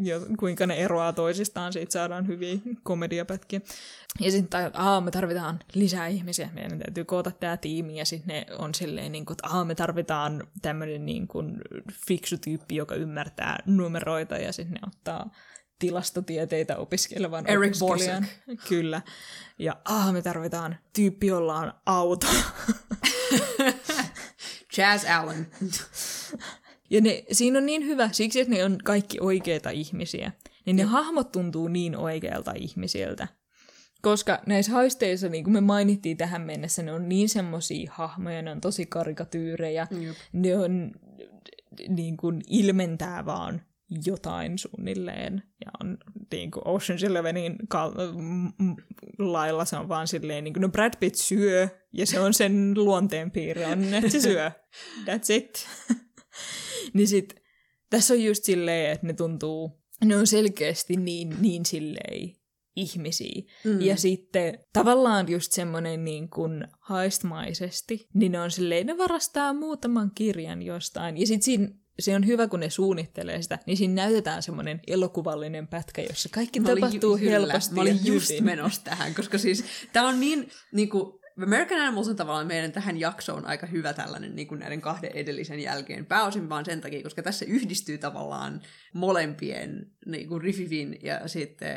jo, 0.00 0.20
kuinka 0.38 0.66
ne 0.66 0.74
eroaa 0.74 1.12
toisistaan, 1.12 1.72
siitä 1.72 1.92
saadaan 1.92 2.26
hyviä 2.26 2.56
komediapätkiä. 2.82 3.60
Ja 4.20 4.30
sitten 4.30 4.48
tajut, 4.48 4.66
että 4.66 5.00
me 5.04 5.10
tarvitaan 5.10 5.58
lisää 5.74 6.06
ihmisiä, 6.06 6.48
meidän 6.52 6.78
täytyy 6.78 7.04
koota 7.04 7.30
tämä 7.30 7.56
tiimi, 7.56 7.98
ja 7.98 8.04
sitten 8.04 8.34
ne 8.34 8.46
on 8.58 8.74
silleen, 8.74 9.12
niin 9.12 9.26
kuin, 9.26 9.34
että 9.34 9.64
me 9.64 9.74
tarvitaan 9.74 10.46
tämmöinen 10.62 11.06
niin 11.06 11.28
kuin, 11.28 11.56
fiksu 12.06 12.36
tyyppi, 12.38 12.76
joka 12.76 12.94
ymmärtää 12.94 13.58
numeroita, 13.66 14.36
ja 14.36 14.52
sitten 14.52 14.74
ne 14.74 14.80
ottaa 14.86 15.30
tilastotieteitä 15.78 16.76
opiskelevan 16.76 17.46
Eric 17.46 17.82
opiskelijan. 17.82 18.26
Kyllä. 18.68 19.02
Ja 19.58 19.76
ah, 19.84 20.12
me 20.12 20.22
tarvitaan 20.22 20.76
tyyppi, 20.92 21.26
jolla 21.26 21.56
on 21.56 21.72
auto. 21.86 22.26
Jazz 24.76 25.04
Allen. 25.04 25.50
ja 26.90 27.00
ne, 27.00 27.24
siinä 27.32 27.58
on 27.58 27.66
niin 27.66 27.86
hyvä, 27.86 28.08
siksi 28.12 28.40
että 28.40 28.54
ne 28.54 28.64
on 28.64 28.78
kaikki 28.84 29.18
oikeita 29.20 29.70
ihmisiä, 29.70 30.32
niin 30.66 30.76
ne 30.76 30.82
ja. 30.82 30.88
hahmot 30.88 31.32
tuntuu 31.32 31.68
niin 31.68 31.96
oikealta 31.96 32.52
ihmisiltä. 32.56 33.28
Koska 34.02 34.42
näissä 34.46 34.72
haisteissa, 34.72 35.28
niin 35.28 35.44
kuin 35.44 35.54
me 35.54 35.60
mainittiin 35.60 36.16
tähän 36.16 36.42
mennessä, 36.42 36.82
ne 36.82 36.92
on 36.92 37.08
niin 37.08 37.28
semmoisia 37.28 37.92
hahmoja, 37.94 38.42
ne 38.42 38.50
on 38.50 38.60
tosi 38.60 38.86
karikatyyrejä, 38.86 39.86
Jep. 39.90 40.16
ne 40.32 40.56
on 40.56 40.92
niin 41.88 42.16
kuin 42.16 42.40
ilmentää 42.50 43.26
vaan 43.26 43.62
jotain 44.06 44.58
suunnilleen. 44.58 45.42
Ja 45.64 45.70
on 45.80 45.98
niin 46.32 46.50
kuin 46.50 46.62
Ocean's 46.64 47.06
Elevenin 47.06 47.56
kal- 47.68 47.94
lailla 49.18 49.64
se 49.64 49.76
on 49.76 49.88
vaan 49.88 50.08
silleen, 50.08 50.44
niin 50.44 50.54
kuin, 50.54 50.60
no 50.60 50.68
Brad 50.68 50.92
Pitt 51.00 51.16
syö, 51.16 51.68
ja 51.92 52.06
se 52.06 52.20
on 52.20 52.34
sen 52.34 52.72
luonteenpiirre, 52.76 53.66
on, 53.66 53.94
että 53.94 54.10
se 54.10 54.20
syö. 54.20 54.50
That's 55.06 55.32
it. 55.32 55.68
niin 56.94 57.08
sit, 57.08 57.34
tässä 57.90 58.14
on 58.14 58.22
just 58.22 58.44
silleen, 58.44 58.92
että 58.92 59.06
ne 59.06 59.12
tuntuu, 59.12 59.80
ne 60.04 60.16
on 60.16 60.26
selkeästi 60.26 60.96
niin, 60.96 61.36
niin 61.40 61.66
silleen 61.66 62.36
ihmisiä. 62.76 63.42
Mm. 63.64 63.80
Ja 63.80 63.96
sitten 63.96 64.58
tavallaan 64.72 65.28
just 65.28 65.52
semmoinen 65.52 66.04
niin 66.04 66.30
kuin 66.30 66.64
haistmaisesti, 66.80 68.08
niin 68.14 68.32
ne 68.32 68.40
on 68.40 68.50
silleen, 68.50 68.86
ne 68.86 68.98
varastaa 68.98 69.52
muutaman 69.52 70.10
kirjan 70.14 70.62
jostain. 70.62 71.18
Ja 71.18 71.26
sitten 71.26 71.42
siinä 71.42 71.68
se 71.98 72.16
on 72.16 72.26
hyvä, 72.26 72.48
kun 72.48 72.60
ne 72.60 72.70
suunnittelee 72.70 73.42
sitä, 73.42 73.58
niin 73.66 73.76
siinä 73.76 73.94
näytetään 73.94 74.42
semmoinen 74.42 74.80
elokuvallinen 74.86 75.68
pätkä, 75.68 76.02
jossa 76.02 76.28
kaikki 76.32 76.60
mä 76.60 76.68
tapahtuu 76.68 77.16
ju- 77.16 77.30
helposti. 77.30 77.74
Mä 77.74 77.80
olin 77.80 78.00
just 78.04 78.30
hyvin. 78.30 78.44
menossa 78.44 78.80
tähän, 78.84 79.14
koska 79.14 79.38
siis 79.38 79.64
tämä 79.92 80.08
on 80.08 80.20
niin, 80.20 80.50
niin 80.72 80.88
kuin, 80.88 81.15
American 81.42 81.80
Animals 81.80 82.08
on 82.08 82.16
tavallaan 82.16 82.46
meidän 82.46 82.72
tähän 82.72 83.00
jaksoon 83.00 83.46
aika 83.46 83.66
hyvä 83.66 83.92
tällainen 83.92 84.36
niin 84.36 84.48
kuin 84.48 84.60
näiden 84.60 84.80
kahden 84.80 85.10
edellisen 85.14 85.60
jälkeen. 85.60 86.06
Pääosin 86.06 86.48
vaan 86.48 86.64
sen 86.64 86.80
takia, 86.80 87.02
koska 87.02 87.22
tässä 87.22 87.44
yhdistyy 87.44 87.98
tavallaan 87.98 88.62
molempien 88.94 89.90
niin 90.06 90.28
kuin 90.28 90.42
Riffivin 90.42 90.98
ja 91.02 91.28
sitten 91.28 91.76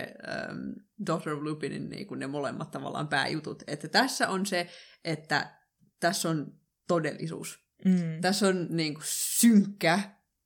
um, 0.51 0.75
Dr. 1.05 1.43
Lupinin 1.43 1.89
niin 1.89 2.07
kuin 2.07 2.19
ne 2.19 2.27
molemmat 2.27 2.71
tavallaan 2.71 3.07
pääjutut. 3.07 3.63
Että 3.67 3.87
tässä 3.87 4.29
on 4.29 4.45
se, 4.45 4.67
että 5.03 5.59
tässä 5.99 6.29
on 6.29 6.53
todellisuus. 6.87 7.59
Mm. 7.85 8.21
Tässä 8.21 8.47
on 8.47 8.67
niin 8.69 8.93
kuin, 8.93 9.03
synkkä, 9.07 9.99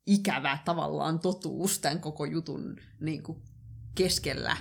ikävä 0.06 0.58
tavallaan 0.64 1.18
totuus 1.18 1.78
tämän 1.78 2.00
koko 2.00 2.24
jutun 2.24 2.76
niin 3.00 3.22
kuin, 3.22 3.42
keskellä. 3.94 4.56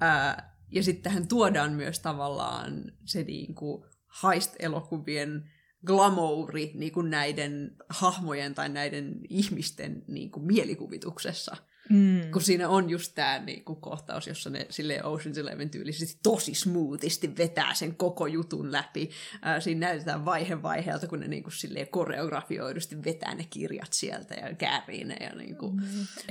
Ää, 0.00 0.56
ja 0.70 0.82
sitten 0.82 1.02
tähän 1.02 1.28
tuodaan 1.28 1.72
myös 1.72 2.00
tavallaan 2.00 2.92
se 3.04 3.22
niin 3.22 3.54
kuin, 3.54 3.84
heist-elokuvien 4.22 5.50
glamouri 5.86 6.72
niin 6.74 6.92
kuin 6.92 7.10
näiden 7.10 7.76
hahmojen 7.88 8.54
tai 8.54 8.68
näiden 8.68 9.20
ihmisten 9.28 10.04
niin 10.08 10.30
kuin, 10.30 10.46
mielikuvituksessa. 10.46 11.56
Mm. 11.90 12.30
Kun 12.32 12.42
siinä 12.42 12.68
on 12.68 12.90
just 12.90 13.12
tämä 13.14 13.38
niinku, 13.38 13.74
kohtaus, 13.74 14.26
jossa 14.26 14.50
ne 14.50 14.66
sille 14.70 15.00
Ocean's 15.02 15.40
Eleven 15.40 15.70
tyylisesti 15.70 16.18
tosi 16.22 16.54
smoothisti 16.54 17.36
vetää 17.38 17.74
sen 17.74 17.96
koko 17.96 18.26
jutun 18.26 18.72
läpi. 18.72 19.10
Ää, 19.42 19.60
siinä 19.60 19.86
näytetään 19.86 20.24
vaihe 20.24 20.62
vaiheelta, 20.62 21.06
kun 21.06 21.20
ne 21.20 21.28
niinku, 21.28 21.50
silleen 21.50 21.88
koreografioidusti 21.88 23.04
vetää 23.04 23.34
ne 23.34 23.46
kirjat 23.50 23.92
sieltä 23.92 24.34
ja 24.34 24.54
käärii 24.54 25.04
ne. 25.04 25.16
Ja, 25.20 25.34
niinku... 25.34 25.70
Mm. 25.70 25.82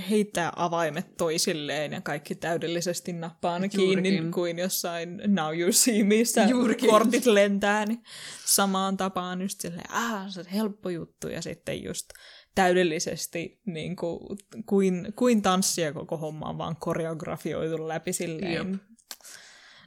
Heittää 0.10 0.52
avaimet 0.56 1.18
toisilleen 1.18 1.92
ja 1.92 2.02
kaikki 2.02 2.36
täydellisesti 2.36 3.14
nappaa 3.14 3.60
kiinni 3.70 4.22
kuin 4.34 4.60
jossain 4.60 5.22
Now 5.28 5.60
You 5.60 5.72
See 5.72 6.04
missä 6.04 6.44
Juurikin. 6.44 6.90
kortit 6.90 7.26
lentää. 7.26 7.86
Niin 7.86 8.04
samaan 8.46 8.98
tapaan 8.98 9.42
just 9.42 9.62
silleen, 9.62 9.92
ah, 9.92 10.30
se 10.30 10.40
on 10.40 10.46
helppo 10.46 10.90
juttu. 10.90 11.28
Ja 11.28 11.42
sitten 11.42 11.84
just 11.84 12.10
täydellisesti 12.56 13.60
niin 13.66 13.96
kuin, 13.96 14.38
kuin, 14.66 15.14
kuin 15.16 15.42
tanssia 15.42 15.94
koko 15.94 16.18
homma 16.18 16.50
on 16.50 16.58
vaan 16.58 16.76
koreografioitu 16.76 17.88
läpi 17.88 18.14
silleen. 18.14 18.54
Jep. 18.54 18.82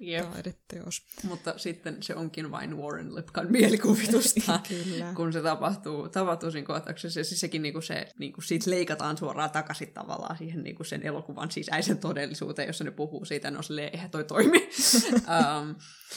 Jep. 0.00 0.30
taideteos. 0.30 1.06
Mutta 1.22 1.58
sitten 1.58 2.02
se 2.02 2.14
onkin 2.14 2.50
vain 2.50 2.76
Warren 2.76 3.14
Lipkan 3.14 3.52
mielikuvitusta, 3.52 4.60
kun 5.16 5.32
se 5.32 5.42
tapahtuu, 5.42 6.08
tapahtuu 6.08 6.50
siinä 6.50 6.66
kohtauksessa. 6.66 7.20
Ja 7.20 7.24
siis 7.24 7.40
sekin 7.40 7.62
niinku 7.62 7.80
se, 7.80 8.08
niinku 8.18 8.40
siitä 8.40 8.70
leikataan 8.70 9.18
suoraan 9.18 9.50
takaisin 9.50 9.92
tavallaan 9.92 10.38
siihen 10.38 10.62
niinku 10.62 10.84
sen 10.84 11.06
elokuvan 11.06 11.50
sisäisen 11.50 11.98
todellisuuteen, 11.98 12.66
jossa 12.66 12.84
ne 12.84 12.90
puhuu 12.90 13.24
siitä, 13.24 13.50
no 13.50 13.62
silleen, 13.62 13.90
eihän 13.92 14.10
toi 14.10 14.24
toimi. 14.24 14.58
um, 15.12 15.74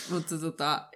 mutta 0.09 0.37
tota, 0.37 0.89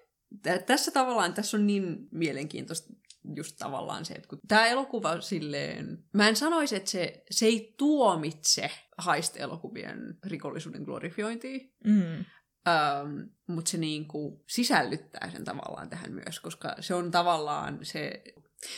t- 0.43 0.65
tässä 0.65 0.91
tavallaan, 0.91 1.33
tässä 1.33 1.57
on 1.57 1.67
niin 1.67 2.07
mielenkiintoista 2.11 2.93
just 3.35 3.55
tavallaan 3.59 4.05
se, 4.05 4.13
että 4.13 4.27
kun 4.27 4.39
tämä 4.47 4.67
elokuva 4.67 5.21
silleen, 5.21 6.03
mä 6.13 6.27
en 6.27 6.35
sanoisi, 6.35 6.75
että 6.75 6.89
se, 6.89 7.23
se 7.31 7.45
ei 7.45 7.75
tuomitse 7.77 8.71
haist-elokuvien 8.97 10.17
rikollisuuden 10.25 10.83
glorifiointia, 10.83 11.59
mm. 11.85 12.25
Um, 12.67 13.29
mutta 13.47 13.71
se 13.71 13.77
niinku 13.77 14.43
sisällyttää 14.49 15.31
sen 15.31 15.43
tavallaan 15.43 15.89
tähän 15.89 16.13
myös, 16.13 16.39
koska 16.39 16.75
se 16.79 16.93
on 16.95 17.11
tavallaan 17.11 17.79
se... 17.81 18.23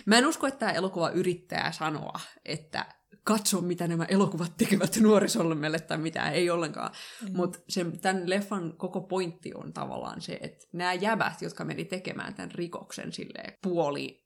Mä 0.06 0.18
en 0.18 0.26
usko, 0.26 0.48
että 0.48 0.60
tämä 0.60 0.72
elokuva 0.72 1.10
yrittää 1.10 1.72
sanoa, 1.72 2.20
että 2.46 2.86
katso, 3.24 3.62
mitä 3.62 3.88
nämä 3.88 4.06
elokuvat 4.06 4.58
tekevät 4.58 4.98
nuorisolle 5.02 5.56
meille 5.56 5.80
tai 5.80 5.98
mitä, 5.98 6.30
ei 6.30 6.50
ollenkaan. 6.50 6.92
Mm. 7.22 7.36
Mutta 7.36 7.60
tämän 8.02 8.30
leffan 8.30 8.78
koko 8.78 9.02
pointti 9.02 9.52
on 9.56 9.74
tavallaan 9.74 10.22
se, 10.22 10.40
että 10.42 10.68
nämä 10.74 10.94
jäbät, 10.94 11.42
jotka 11.42 11.66
meni 11.66 11.86
tekemään 11.86 12.34
tämän 12.34 12.52
rikoksen 12.52 13.14
sille 13.14 13.44
puoli 13.62 14.24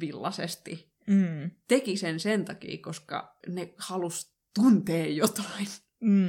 villaisesti, 0.00 0.92
mm. 1.06 1.50
teki 1.68 1.96
sen 1.96 2.20
sen 2.20 2.44
takia, 2.44 2.78
koska 2.82 3.38
ne 3.48 3.74
halus 3.78 4.34
tuntee 4.54 5.08
jotain. 5.08 5.66
Mm. 6.00 6.28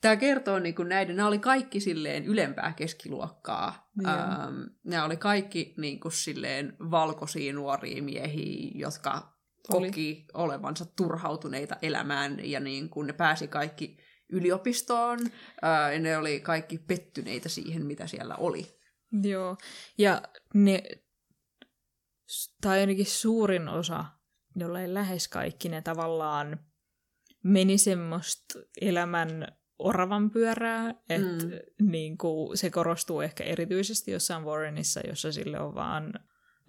Tämä 0.00 0.16
kertoo 0.16 0.58
niin 0.58 0.74
kuin 0.74 0.88
näiden, 0.88 1.16
nämä 1.16 1.28
oli 1.28 1.38
kaikki 1.38 1.80
silleen 1.80 2.24
ylempää 2.24 2.72
keskiluokkaa. 2.76 3.90
Ähm, 4.06 4.62
nämä 4.84 5.04
oli 5.04 5.16
kaikki 5.16 5.74
niin 5.76 6.00
kuin 6.00 6.12
silleen 6.12 6.76
valkoisia 6.90 7.52
nuoria 7.52 8.02
miehiä, 8.02 8.70
jotka 8.74 9.36
oli. 9.68 9.86
koki 9.86 10.26
olevansa 10.34 10.84
turhautuneita 10.84 11.76
elämään 11.82 12.50
ja 12.50 12.60
niin 12.60 12.88
kuin 12.88 13.06
ne 13.06 13.12
pääsi 13.12 13.48
kaikki 13.48 13.98
yliopistoon. 14.28 15.18
Äh, 15.64 15.92
ja 15.92 15.98
ne 15.98 16.18
oli 16.18 16.40
kaikki 16.40 16.78
pettyneitä 16.78 17.48
siihen, 17.48 17.86
mitä 17.86 18.06
siellä 18.06 18.34
oli. 18.36 18.76
Joo, 19.22 19.56
ja 19.98 20.22
ne 20.54 20.82
tai 22.60 22.80
ainakin 22.80 23.06
suurin 23.06 23.68
osa, 23.68 24.04
jollei 24.56 24.94
lähes 24.94 25.28
kaikki 25.28 25.68
ne 25.68 25.82
tavallaan 25.82 26.60
meni 27.42 27.78
semmoista 27.78 28.58
elämän 28.80 29.46
oravan 29.78 30.30
pyörää, 30.30 30.94
että 31.08 31.46
mm. 31.46 31.90
niin 31.90 32.18
kuin, 32.18 32.58
se 32.58 32.70
korostuu 32.70 33.20
ehkä 33.20 33.44
erityisesti 33.44 34.10
jossain 34.10 34.44
Warrenissa, 34.44 35.00
jossa 35.08 35.32
sille 35.32 35.60
on 35.60 35.74
vaan 35.74 36.14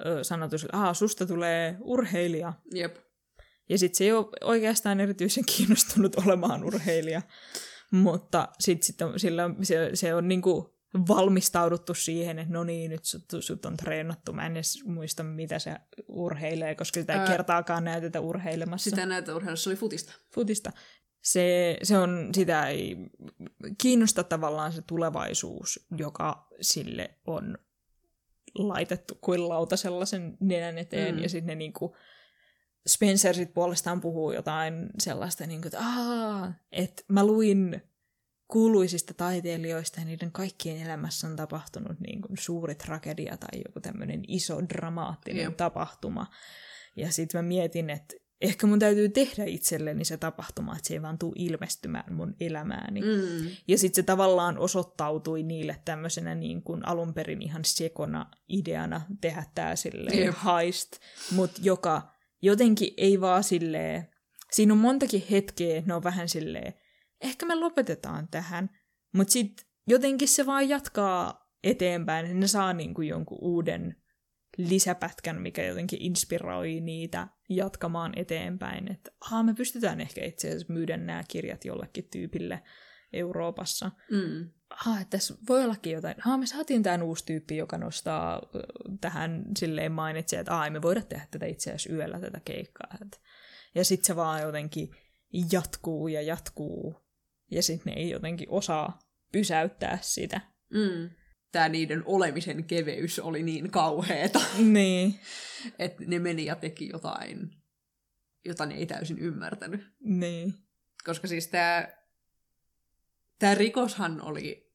ö, 0.05 0.23
sanottu, 0.23 0.55
että 0.55 0.93
susta 0.93 1.25
tulee 1.25 1.77
urheilija. 1.81 2.53
Jep. 2.73 2.95
Ja 3.69 3.77
sitten 3.77 3.97
se 3.97 4.03
ei 4.03 4.11
ole 4.11 4.27
oikeastaan 4.41 4.99
erityisen 4.99 5.45
kiinnostunut 5.55 6.15
olemaan 6.15 6.63
urheilija, 6.63 7.21
mutta 7.91 8.47
sitten 8.59 8.85
sit 8.85 8.97
sillä, 9.17 9.49
se, 9.61 9.89
se 9.93 10.13
on 10.13 10.27
niin 10.27 10.41
kuin 10.41 10.65
valmistauduttu 11.07 11.93
siihen, 11.93 12.39
että 12.39 12.53
no 12.53 12.63
niin, 12.63 12.91
nyt 12.91 13.05
sut, 13.05 13.23
sut 13.39 13.65
on 13.65 13.77
treenattu. 13.77 14.33
Mä 14.33 14.45
en 14.45 14.51
edes 14.51 14.83
muista, 14.85 15.23
mitä 15.23 15.59
se 15.59 15.75
urheilee, 16.07 16.75
koska 16.75 16.99
sitä 16.99 17.13
ei 17.13 17.19
Ää, 17.19 17.27
kertaakaan 17.27 17.83
näytetä 17.83 18.19
urheilemassa. 18.19 18.89
Sitä 18.89 19.05
näytetä 19.05 19.35
urheilemassa, 19.35 19.63
se 19.63 19.69
oli 19.69 19.77
futista. 19.77 20.13
Futista. 20.33 20.71
Se, 21.21 21.77
se 21.83 21.97
on, 21.97 22.29
sitä 22.33 22.67
ei 22.67 22.97
kiinnosta 23.81 24.23
tavallaan 24.23 24.73
se 24.73 24.81
tulevaisuus, 24.81 25.87
joka 25.97 26.47
sille 26.61 27.09
on 27.27 27.57
laitettu 28.55 29.17
kuin 29.21 29.49
lauta 29.49 29.77
sellaisen 29.77 30.37
nenän 30.39 30.77
eteen, 30.77 31.15
mm. 31.15 31.21
ja 31.21 31.29
sitten 31.29 31.47
ne 31.47 31.55
niinku 31.55 31.95
Spencer 32.87 33.35
sit 33.35 33.53
puolestaan 33.53 34.01
puhuu 34.01 34.31
jotain 34.31 34.89
sellaista, 34.99 35.47
niin 35.47 35.61
kuin, 35.61 35.67
että, 35.67 35.79
Aa, 35.79 36.53
että 36.71 37.03
mä 37.07 37.25
luin 37.25 37.81
kuuluisista 38.47 39.13
taiteilijoista 39.13 39.99
ja 39.99 40.05
niiden 40.05 40.31
kaikkien 40.31 40.81
elämässä 40.81 41.27
on 41.27 41.35
tapahtunut 41.35 41.99
niin 41.99 42.21
kuin 42.21 42.37
suuri 42.37 42.75
tragedia 42.75 43.37
tai 43.37 43.61
joku 43.65 43.79
tämmöinen 43.79 44.23
iso 44.27 44.61
dramaattinen 44.69 45.43
Jep. 45.43 45.57
tapahtuma. 45.57 46.27
Ja 46.95 47.11
sitten 47.11 47.39
mä 47.39 47.47
mietin, 47.47 47.89
että 47.89 48.15
ehkä 48.41 48.67
mun 48.67 48.79
täytyy 48.79 49.09
tehdä 49.09 49.43
itselleni 49.45 50.05
se 50.05 50.17
tapahtuma, 50.17 50.75
että 50.75 50.87
se 50.87 50.93
ei 50.93 51.01
vaan 51.01 51.17
tule 51.17 51.33
ilmestymään 51.35 52.13
mun 52.13 52.35
elämääni. 52.39 53.01
Mm. 53.01 53.49
Ja 53.67 53.77
sitten 53.77 53.95
se 53.95 54.03
tavallaan 54.03 54.57
osoittautui 54.57 55.43
niille 55.43 55.81
tämmöisenä 55.85 56.35
niin 56.35 56.63
kuin 56.63 56.87
alun 56.87 57.13
perin 57.13 57.41
ihan 57.41 57.65
sekona 57.65 58.25
ideana 58.49 59.01
tehdä 59.21 59.43
tämä 59.55 59.75
silleen 59.75 60.19
Jep. 60.19 60.35
heist, 60.45 60.91
mutta 61.31 61.61
joka 61.63 62.11
jotenkin 62.41 62.93
ei 62.97 63.21
vaan 63.21 63.43
silleen, 63.43 64.07
siinä 64.51 64.73
on 64.73 64.79
montakin 64.79 65.23
hetkeä, 65.31 65.83
ne 65.85 65.93
on 65.93 66.03
vähän 66.03 66.29
silleen, 66.29 66.73
ehkä 67.21 67.45
me 67.45 67.55
lopetetaan 67.55 68.27
tähän, 68.27 68.69
mutta 69.13 69.31
sitten 69.31 69.65
jotenkin 69.87 70.27
se 70.27 70.45
vaan 70.45 70.69
jatkaa 70.69 71.51
eteenpäin, 71.63 72.25
että 72.25 72.37
ne 72.37 72.47
saa 72.47 72.73
niin 72.73 72.93
kuin 72.93 73.07
jonkun 73.07 73.37
uuden 73.41 73.95
lisäpätkän, 74.57 75.41
mikä 75.41 75.63
jotenkin 75.63 76.01
inspiroi 76.01 76.81
niitä 76.81 77.27
jatkamaan 77.49 78.13
eteenpäin, 78.15 78.91
että 78.91 79.11
aha, 79.21 79.43
me 79.43 79.53
pystytään 79.53 80.01
ehkä 80.01 80.25
itse 80.25 80.47
asiassa 80.47 80.73
myydä 80.73 80.97
nämä 80.97 81.23
kirjat 81.27 81.65
jollekin 81.65 82.09
tyypille 82.11 82.63
Euroopassa. 83.13 83.91
Mm. 84.11 84.49
Aha, 84.69 84.99
että 84.99 85.17
tässä 85.17 85.35
voi 85.49 85.63
ollakin 85.63 85.93
jotain. 85.93 86.15
Aha, 86.25 86.37
me 86.37 86.45
saatiin 86.45 86.83
tämän 86.83 87.03
uusi 87.03 87.25
tyyppi, 87.25 87.57
joka 87.57 87.77
nostaa 87.77 88.41
tähän 89.01 89.43
silleen 89.57 89.91
mainitsee, 89.91 90.39
että 90.39 90.59
ai, 90.59 90.69
me 90.69 90.81
voidaan 90.81 91.07
tehdä 91.07 91.27
tätä 91.31 91.45
itse 91.45 91.69
asiassa 91.69 91.93
yöllä 91.93 92.19
tätä 92.19 92.39
keikkaa. 92.45 92.97
Ja 93.75 93.85
sitten 93.85 94.07
se 94.07 94.15
vaan 94.15 94.41
jotenkin 94.41 94.89
jatkuu 95.51 96.07
ja 96.07 96.21
jatkuu. 96.21 97.06
Ja 97.51 97.63
sitten 97.63 97.93
ne 97.93 97.99
ei 98.01 98.09
jotenkin 98.09 98.47
osaa 98.49 98.99
pysäyttää 99.31 99.97
sitä. 100.01 100.41
Mm. 100.73 101.09
Tämä 101.51 101.69
niiden 101.69 102.03
olemisen 102.05 102.63
keveys 102.63 103.19
oli 103.19 103.43
niin 103.43 103.71
kauheeta, 103.71 104.39
Niin, 104.73 105.19
että 105.79 106.03
ne 106.07 106.19
meni 106.19 106.45
ja 106.45 106.55
teki 106.55 106.89
jotain, 106.93 107.49
jota 108.45 108.65
ne 108.65 108.75
ei 108.75 108.85
täysin 108.85 109.19
ymmärtänyt. 109.19 109.81
niin. 109.99 110.53
Koska 111.05 111.27
siis 111.27 111.47
tämä 111.47 111.87
tää 113.39 113.55
rikoshan 113.55 114.21
oli, 114.21 114.71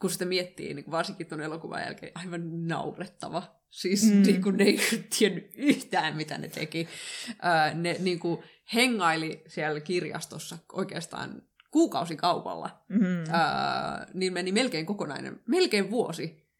kun 0.00 0.10
sitä 0.10 0.24
miettii, 0.24 0.74
niin 0.74 0.90
varsinkin 0.90 1.26
tuon 1.26 1.40
elokuvan 1.40 1.82
jälkeen, 1.82 2.12
aivan 2.14 2.66
naurettava. 2.68 3.60
Siis 3.70 4.02
Mm. 4.12 4.22
niin 4.22 4.42
kuin 4.42 4.56
ne 4.56 4.64
ei 4.64 4.78
tiennyt 5.18 5.50
yhtään, 5.56 6.16
mitä 6.16 6.38
ne 6.38 6.48
teki. 6.48 6.88
Ne 7.74 7.96
niin 7.98 8.18
kuin 8.18 8.42
hengaili 8.74 9.42
siellä 9.48 9.80
kirjastossa 9.80 10.58
oikeastaan 10.72 11.42
kuukausikaupalla. 11.70 12.84
Mm. 12.88 13.32
Ää, 13.32 14.06
niin 14.14 14.32
meni 14.32 14.52
melkein 14.52 14.86
kokonainen, 14.86 15.40
melkein 15.46 15.90
vuosi 15.90 16.50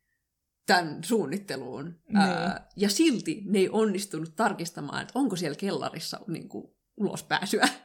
tämän 0.66 1.04
suunnitteluun. 1.04 2.00
Ää, 2.14 2.68
ja 2.76 2.90
silti 2.90 3.42
ne 3.46 3.58
ei 3.58 3.68
onnistunut 3.68 4.36
tarkistamaan, 4.36 5.02
että 5.02 5.18
onko 5.18 5.36
siellä 5.36 5.56
kellarissa 5.56 6.20
niin 6.26 6.48
kuin, 6.48 6.74
ulospääsyä. 6.96 7.68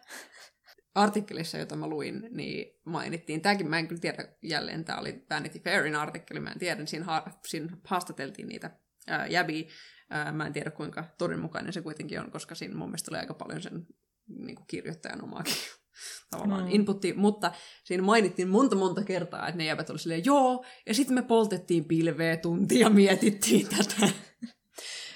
Artikkelissa, 0.96 1.58
jota 1.58 1.76
mä 1.76 1.88
luin, 1.88 2.30
niin 2.32 2.82
mainittiin, 2.86 3.42
tämäkin 3.42 3.70
mä 3.70 3.80
en 3.80 3.88
kyllä 3.88 4.02
tiedä 4.02 4.28
jälleen, 4.42 4.86
tämä 4.86 5.00
oli 5.00 5.26
Vanity 5.30 5.60
Fairin 5.60 5.96
artikkeli, 5.96 6.40
mä 6.40 6.52
en 6.52 6.60
tiedä, 6.60 6.86
siinä, 6.86 7.06
ha- 7.06 7.40
siinä 7.48 7.78
haastateltiin 7.84 8.48
niitä 8.48 8.80
ää, 9.08 9.28
jäbiä, 9.28 9.64
ää, 10.10 10.32
mä 10.32 10.48
en 10.48 10.54
tiedä 10.54 10.72
kuinka 10.72 11.06
todenmukainen 11.18 11.74
se 11.74 11.82
kuitenkin 11.82 12.20
on, 12.20 12.32
koska 12.32 12.56
siinä 12.56 12.76
mun 12.76 12.88
mielestä 12.88 13.12
oli 13.12 13.18
aika 13.18 13.34
paljon 13.34 13.62
sen 13.62 13.88
niin 14.28 14.56
kuin 14.56 14.68
kirjoittajan 14.68 15.24
omaakin 15.24 15.54
tavallaan 16.30 16.66
no. 16.66 16.72
inputti, 16.72 17.14
mutta 17.14 17.52
siinä 17.84 18.04
mainittiin 18.04 18.48
monta 18.48 18.76
monta 18.76 19.04
kertaa, 19.04 19.48
että 19.48 19.58
ne 19.58 19.66
jäbät 19.66 19.90
oli 19.90 20.00
silleen, 20.00 20.26
joo, 20.26 20.66
ja 20.86 20.94
sitten 20.94 21.16
me 21.16 21.22
poltettiin 21.22 21.86
pilveä 21.86 22.38
tuntia 22.38 22.80
ja 22.80 22.90
mietittiin 22.90 23.68
tätä. 23.78 24.10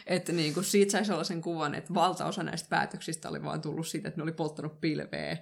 että 0.06 0.32
niin 0.32 0.54
kuin 0.54 0.64
siitä 0.64 0.92
sai 0.92 1.06
sellaisen 1.06 1.42
kuvan, 1.42 1.76
että 1.76 1.94
valtaosa 1.94 2.44
näistä 2.44 2.70
päätöksistä 2.70 3.30
oli 3.30 3.44
vaan 3.44 3.62
tullut 3.62 3.88
siitä, 3.88 4.08
että 4.08 4.20
ne 4.20 4.24
oli 4.24 4.32
polttanut 4.32 4.82
pilveä 4.82 5.38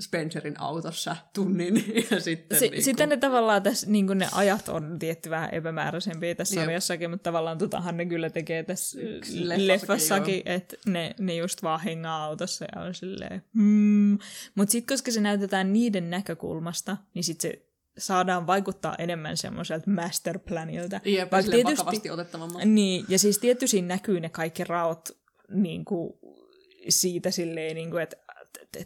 Spencerin 0.00 0.60
autossa 0.60 1.16
tunnin. 1.34 1.84
Ja 2.10 2.20
sitten, 2.20 2.58
Si- 2.58 2.68
niin 2.68 2.82
Sitten 2.82 3.08
ne 3.08 3.16
tavallaan 3.16 3.62
tässä, 3.62 3.90
niin 3.90 4.06
ne 4.14 4.28
ajat 4.32 4.68
on 4.68 4.98
tietty 4.98 5.30
vähän 5.30 5.50
epämääräisempiä 5.52 6.34
tässä 6.34 6.54
Jep. 6.54 6.64
sarjassakin, 6.64 7.10
mutta 7.10 7.22
tavallaan 7.22 7.58
totahan 7.58 7.96
ne 7.96 8.06
kyllä 8.06 8.30
tekee 8.30 8.62
tässä 8.62 8.98
Leffassakin, 8.98 9.68
leffassakin, 9.68 10.42
että 10.44 10.76
ne, 10.86 11.14
ne 11.18 11.34
just 11.34 11.62
vaan 11.62 11.80
hengaa 11.80 12.24
autossa 12.24 12.64
ja 12.74 12.82
on 12.82 12.94
silleen, 12.94 13.42
hmm. 13.54 14.18
Mutta 14.54 14.72
sitten 14.72 14.94
koska 14.94 15.10
se 15.10 15.20
näytetään 15.20 15.72
niiden 15.72 16.10
näkökulmasta, 16.10 16.96
niin 17.14 17.24
sitten 17.24 17.50
se 17.50 17.66
saadaan 17.98 18.46
vaikuttaa 18.46 18.94
enemmän 18.98 19.36
semmoiselta 19.36 19.90
masterplanilta. 19.90 21.00
Jep, 21.04 21.32
Vaikka 21.32 21.52
Vaikka 21.52 21.70
vakavasti 21.70 22.10
otettavammalta. 22.10 22.66
Niin, 22.66 23.04
ja 23.08 23.18
siis 23.18 23.38
tietty 23.38 23.66
siinä 23.66 23.88
näkyy 23.88 24.20
ne 24.20 24.28
kaikki 24.28 24.64
raot 24.64 25.08
niin 25.48 25.84
kuin, 25.84 26.12
siitä 26.88 27.30
silleen, 27.30 27.74
niin 27.74 27.90
kuin, 27.90 28.02
että 28.02 28.16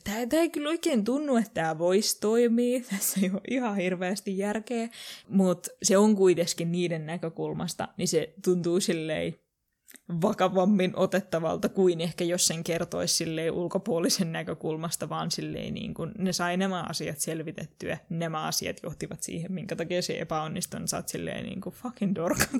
tämä 0.04 0.42
ei 0.42 0.50
kyllä 0.50 0.68
oikein 0.68 1.04
tunnu, 1.04 1.36
että 1.36 1.54
tämä 1.54 1.78
voisi 1.78 2.20
toimia. 2.20 2.80
Tässä 2.90 3.20
ei 3.22 3.30
ole 3.30 3.40
ihan 3.50 3.76
hirveästi 3.76 4.38
järkeä, 4.38 4.88
mutta 5.28 5.70
se 5.82 5.98
on 5.98 6.16
kuitenkin 6.16 6.72
niiden 6.72 7.06
näkökulmasta, 7.06 7.88
niin 7.96 8.08
se 8.08 8.34
tuntuu 8.44 8.80
silleen 8.80 9.34
vakavammin 10.22 10.92
otettavalta 10.96 11.68
kuin 11.68 12.00
ehkä 12.00 12.24
jos 12.24 12.46
sen 12.46 12.64
kertoisi 12.64 13.14
silleen 13.14 13.52
ulkopuolisen 13.52 14.32
näkökulmasta, 14.32 15.08
vaan 15.08 15.30
silleen 15.30 15.74
niin 15.74 15.94
kuin 15.94 16.12
ne 16.18 16.32
sai 16.32 16.56
nämä 16.56 16.84
asiat 16.88 17.18
selvitettyä, 17.18 17.98
nämä 18.08 18.42
asiat 18.42 18.76
johtivat 18.82 19.22
siihen, 19.22 19.52
minkä 19.52 19.76
takia 19.76 20.02
se 20.02 20.18
epäonnistui, 20.20 20.80
niin 20.80 20.88
sä 20.88 20.96
oot 20.96 21.08
silleen 21.08 21.44
niin 21.44 21.60
kuin 21.60 21.74
fucking 21.74 22.14
dorka. 22.14 22.44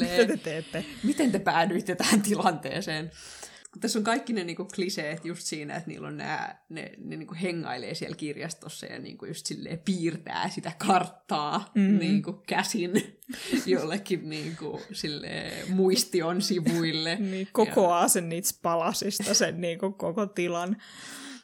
Mitä 0.00 0.26
te 0.26 0.36
teette? 0.36 0.84
miten 1.02 1.32
te 1.32 1.38
päädyitte 1.38 1.94
tähän 1.94 2.22
tilanteeseen? 2.22 3.10
Tässä 3.80 3.98
on 3.98 4.04
kaikki 4.04 4.32
ne 4.32 4.44
niinku 4.44 4.64
kliseet 4.74 5.24
just 5.24 5.42
siinä, 5.46 5.76
että 5.76 5.90
niillä 5.90 6.08
on 6.08 6.16
nää, 6.16 6.64
ne, 6.68 6.92
ne 6.98 7.16
niinku 7.16 7.34
hengailee 7.42 7.94
siellä 7.94 8.16
kirjastossa 8.16 8.86
ja 8.86 8.98
niinku 8.98 9.26
just 9.26 9.46
silleen 9.46 9.78
piirtää 9.78 10.48
sitä 10.48 10.72
karttaa 10.86 11.70
Mm. 11.74 11.98
niinku 11.98 12.32
käsin 12.46 12.92
jollekin 13.66 14.30
niinku 14.30 14.80
silleen 14.92 15.70
muistion 15.72 16.42
sivuille. 16.42 17.16
Niin, 17.16 17.48
kokoaa 17.52 18.08
sen 18.08 18.28
niitä 18.28 18.48
palasista, 18.62 19.34
sen 19.34 19.60
niin 19.60 19.78
kuin 19.78 19.94
koko 19.94 20.26
tilan. 20.26 20.76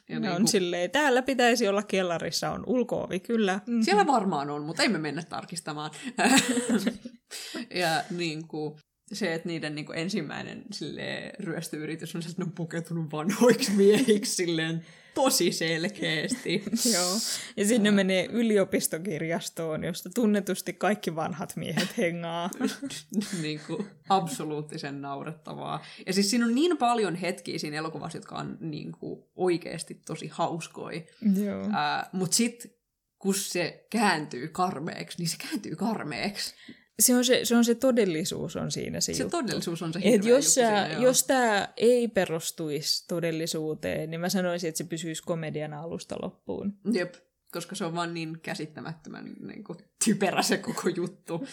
Ja 0.09 0.15
Ja 0.15 0.19
ne 0.19 0.27
niinku- 0.27 0.41
on 0.41 0.47
silleen, 0.47 0.91
täällä 0.91 1.21
pitäisi 1.21 1.67
olla 1.67 1.83
kellarissa, 1.83 2.51
on 2.51 2.63
ulkoovi, 2.67 3.19
kyllä. 3.19 3.59
Mm. 3.67 3.81
Siellä 3.81 4.07
varmaan 4.07 4.49
on, 4.49 4.63
mutta 4.63 4.83
emme 4.83 4.97
mennä 4.97 5.23
tarkistamaan. 5.29 5.91
ja 7.75 8.03
niin 8.09 8.47
kuin, 8.47 8.79
se, 9.13 9.33
että 9.33 9.47
niiden 9.47 9.75
niin 9.75 9.85
ensimmäinen 9.95 10.63
silleen, 10.71 11.33
ryöstöyritys 11.39 12.15
on 12.15 12.21
se, 12.21 12.29
että 12.29 12.41
ne 12.41 12.45
on 12.45 12.51
pukeutunut 12.51 13.11
vanhoiksi 13.11 13.71
miehiksi 13.71 14.35
silleen, 14.35 14.85
tosi 15.13 15.51
selkeästi. 15.51 16.63
Joo. 16.93 17.13
Ja 17.57 17.65
sinne 17.65 17.91
menee 17.91 18.25
yliopistokirjastoon, 18.25 19.83
josta 19.83 20.09
tunnetusti 20.15 20.73
kaikki 20.73 21.15
vanhat 21.15 21.55
miehet 21.55 21.97
hengaa. 21.97 22.49
niin 23.41 23.59
kuin, 23.67 23.85
absoluuttisen 24.09 25.01
naurettavaa. 25.01 25.85
Ja 26.05 26.13
siis 26.13 26.29
siinä 26.29 26.45
on 26.45 26.55
niin 26.55 26.77
paljon 26.77 27.15
hetkiä 27.15 27.59
siinä 27.59 27.77
elokuvassa, 27.77 28.17
jotka 28.17 28.35
on 28.35 28.57
niin 28.59 28.91
kuin, 28.91 29.23
oikeasti 29.35 30.01
tosi 30.05 30.27
hauskoja. 30.27 31.01
Joo. 31.45 31.69
Ää, 31.71 32.09
Mutta 32.13 32.35
sitten 32.35 32.71
kun 33.19 33.35
se 33.35 33.85
kääntyy 33.89 34.47
karmeeksi, 34.47 35.17
niin 35.17 35.29
se 35.29 35.37
kääntyy 35.37 35.75
karmeeksi. 35.75 36.55
Se 36.99 37.15
on 37.15 37.25
se, 37.25 37.39
se 37.43 37.55
on 37.55 37.65
se 37.65 37.75
todellisuus 37.75 38.55
on 38.55 38.71
siinä 38.71 39.01
se, 39.01 39.13
Se 39.13 39.23
juttu. 39.23 39.37
todellisuus 39.37 39.81
on 39.81 39.93
se 39.93 39.99
Et 39.99 40.05
hirveä 40.05 40.29
jos, 40.29 40.57
juttu 40.57 40.71
sä, 40.71 40.85
siinä, 40.85 41.03
jos 41.03 41.23
tämä 41.23 41.67
ei 41.77 42.07
perustuisi 42.07 43.07
todellisuuteen, 43.07 44.09
niin 44.11 44.21
mä 44.21 44.29
sanoisin, 44.29 44.67
että 44.67 44.77
se 44.77 44.83
pysyisi 44.83 45.23
komedian 45.23 45.73
alusta 45.73 46.15
loppuun. 46.21 46.73
Jep, 46.93 47.13
koska 47.51 47.75
se 47.75 47.85
on 47.85 47.95
vaan 47.95 48.13
niin 48.13 48.39
käsittämättömän 48.41 49.33
niin 49.39 49.63
kuin, 49.63 49.77
typerä 50.05 50.41
se 50.41 50.57
koko 50.57 50.89
juttu. 50.89 51.35
Uh, 51.35 51.47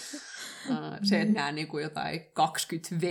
se, 1.08 1.20
että 1.20 1.34
nämä 1.34 1.52
niin 1.52 1.68
kuin, 1.68 1.82
jotain 1.82 2.20
20V 2.20 3.04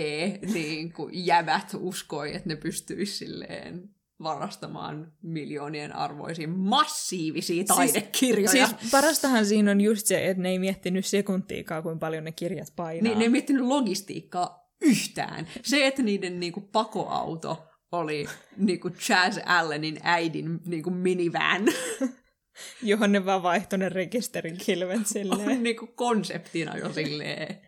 niin 0.52 0.92
kuin, 0.92 1.26
jävät 1.26 1.70
uskoi, 1.78 2.34
että 2.36 2.48
ne 2.48 2.56
pystyisi 2.56 3.16
silleen 3.16 3.95
varastamaan 4.22 5.12
miljoonien 5.22 5.96
arvoisia 5.96 6.48
massiivisia 6.48 7.64
taidekirjoja. 7.64 8.66
Siis 8.66 8.90
parastahan 8.90 9.46
siinä 9.46 9.70
on 9.70 9.80
just 9.80 10.06
se, 10.06 10.28
että 10.28 10.42
ne 10.42 10.48
ei 10.48 10.58
miettinyt 10.58 11.06
sekuntiikaa, 11.06 11.82
kuinka 11.82 11.98
paljon 11.98 12.24
ne 12.24 12.32
kirjat 12.32 12.72
painaa. 12.76 13.02
Niin, 13.02 13.18
ne 13.18 13.24
ei 13.24 13.28
miettinyt 13.28 13.64
logistiikkaa 13.64 14.70
yhtään. 14.82 15.46
Se, 15.62 15.86
että 15.86 16.02
niiden 16.02 16.40
niinku, 16.40 16.60
pakoauto 16.60 17.66
oli 17.92 18.26
niinku, 18.56 18.90
Chaz 18.90 19.38
Allenin 19.46 19.98
äidin 20.02 20.60
niinku, 20.66 20.90
minivan, 20.90 21.62
Johon 22.82 23.12
ne 23.12 23.24
vaan 23.24 23.42
vaihtoi 23.42 23.78
ne 23.78 23.88
rekisterin 23.88 24.58
kilvet 24.66 25.06
silleen. 25.12 25.48
on 25.48 25.62
niinku, 25.62 25.86
konseptina 25.86 26.76
jo 26.76 26.92
silleen 26.92 27.60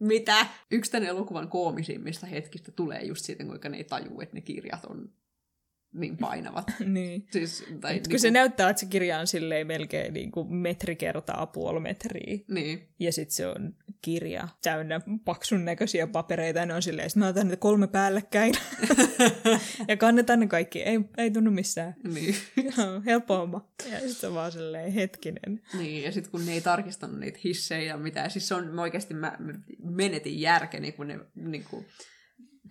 Mitä? 0.00 0.46
Yksi 0.70 0.90
tämän 0.90 1.08
elokuvan 1.08 1.48
koomisimmista 1.48 2.26
hetkistä 2.26 2.72
tulee 2.72 3.04
just 3.04 3.24
siitä, 3.24 3.44
kuinka 3.44 3.68
ne 3.68 3.76
ei 3.76 3.84
tajuu, 3.84 4.20
että 4.20 4.34
ne 4.34 4.40
kirjat 4.40 4.84
on 4.84 5.08
niin 5.92 6.16
painavat. 6.16 6.72
niin. 6.84 7.26
Siis, 7.30 7.64
tai 7.80 7.94
Kun 7.94 8.02
niinku- 8.02 8.18
se 8.18 8.30
näyttää, 8.30 8.70
että 8.70 8.80
se 8.80 8.86
kirja 8.86 9.18
on 9.18 9.26
silleen 9.26 9.66
melkein 9.66 10.14
niin 10.14 10.32
kuin 10.32 10.54
metri 10.54 10.96
kertaa 10.96 11.46
puoli 11.46 11.80
metriä. 11.80 12.38
Niin. 12.48 12.88
Ja 12.98 13.12
sitten 13.12 13.34
se 13.36 13.46
on 13.46 13.74
kirja 14.02 14.48
täynnä 14.62 15.00
paksun 15.24 15.64
näköisiä 15.64 16.06
papereita, 16.06 16.58
ja 16.58 16.66
ne 16.66 16.74
on 16.74 16.82
silleen, 16.82 17.06
että 17.06 17.18
mä 17.18 17.28
otan 17.28 17.48
ne 17.48 17.56
kolme 17.56 17.86
päällekkäin. 17.86 18.54
ja 19.88 19.96
kannetaan 19.96 20.40
ne 20.40 20.46
kaikki, 20.46 20.82
ei, 20.82 21.00
ei 21.18 21.30
tunnu 21.30 21.50
missään. 21.50 21.94
Niin. 22.14 22.34
Joo, 22.78 23.02
helppo 23.06 23.36
homma. 23.36 23.68
Ja 23.92 24.00
sitten 24.00 24.34
vaan 24.34 24.52
silleen, 24.52 24.92
hetkinen. 24.92 25.62
niin, 25.78 26.02
ja 26.04 26.12
sitten 26.12 26.30
kun 26.30 26.46
ne 26.46 26.52
ei 26.52 26.60
tarkistanut 26.60 27.20
niitä 27.20 27.38
hissejä 27.44 27.82
ja 27.82 27.96
mitä, 27.96 28.28
siis 28.28 28.48
se 28.48 28.54
on 28.54 28.78
oikeasti, 28.78 29.14
mä 29.14 29.38
menetin 29.84 30.40
järkeni, 30.40 30.92
kun 30.92 31.06
ne 31.08 31.18
niin 31.34 31.64
kuin, 31.70 31.86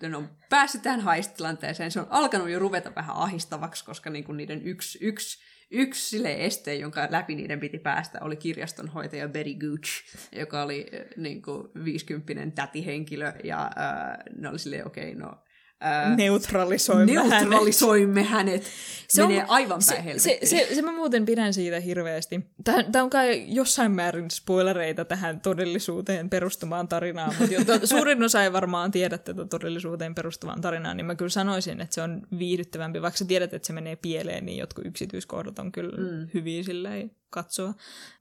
ne 0.02 0.18
on 0.18 0.30
päässyt 0.50 0.82
tähän 0.82 1.02
haistilanteeseen, 1.02 1.92
se 1.92 2.00
on 2.00 2.08
alkanut 2.10 2.50
jo 2.50 2.60
ruveta 2.60 2.96
vähän 2.96 3.16
ahistavaksi, 3.16 3.86
koska 3.86 4.10
niin 4.10 4.24
kuin 4.24 4.38
niiden 4.38 4.62
yksi, 4.64 4.98
yksi, 5.02 5.44
yksi 5.72 6.10
sille 6.10 6.46
este, 6.46 6.76
jonka 6.76 7.08
läpi 7.10 7.36
niiden 7.36 7.60
piti 7.60 7.80
päästä, 7.80 8.20
oli 8.22 8.36
kirjastonhoitaja 8.36 9.30
Betty 9.30 9.54
Gooch, 9.54 9.90
joka 10.32 10.62
oli 10.62 10.86
äh, 10.94 11.06
niin 11.18 11.42
kuin 11.42 11.68
50 11.84 12.56
tätihenkilö, 12.56 13.34
ja 13.44 13.64
äh, 13.64 14.18
ne 14.38 14.50
oli 14.50 14.60
silleen, 14.60 14.88
okei, 14.88 15.12
okay, 15.12 15.22
no 15.22 15.45
äh, 15.84 16.18
Neutralisoimme 16.18 17.14
hänet. 17.16 17.32
neutralisoimme 17.40 18.24
hänet. 18.24 18.64
Se 19.10 19.24
on- 19.24 19.30
Menee 19.30 19.46
aivan 19.48 19.82
se, 19.82 19.94
päin 19.94 20.20
se, 20.20 20.30
helvettiin. 20.30 20.68
se, 20.70 20.76
se 20.76 20.82
mä 20.82 20.92
muuten 20.92 21.26
pidän 21.26 21.54
siitä 21.54 21.80
hirveästi. 21.80 22.40
Tämä 22.64 23.04
on 23.04 23.10
kai 23.10 23.46
jossain 23.48 23.92
määrin 23.92 24.32
spoilereita 24.32 25.06
tähän 25.06 25.42
todellisuuteen 25.42 26.30
perustuvaan 26.30 26.88
tarinaan, 26.88 27.34
mutta 27.40 27.54
jotta 27.54 27.88
suurin 27.88 28.24
osa 28.24 28.44
ei 28.44 28.54
varmaan 28.54 28.92
tiedä 28.92 29.18
tätä 29.18 29.46
todellisuuteen 29.46 30.16
perustuvaan 30.16 30.62
tarinaan, 30.62 30.98
niin 30.98 31.06
mä 31.06 31.16
kyllä 31.16 31.30
sanoisin, 31.30 31.82
että 31.82 31.96
se 31.96 32.02
on 32.02 32.22
viihdyttävämpi. 32.40 33.02
Vaikka 33.02 33.18
sä 33.18 33.26
tiedät, 33.26 33.54
että 33.54 33.68
se 33.68 33.74
menee 33.74 33.96
pieleen, 33.96 34.46
niin 34.46 34.58
jotkut 34.58 34.86
yksityiskohdat 34.86 35.60
on 35.60 35.72
kyllä 35.72 35.98
mm. 35.98 36.28
hyviä 36.34 36.64
silleen 36.64 37.12
katsoa. 37.30 37.74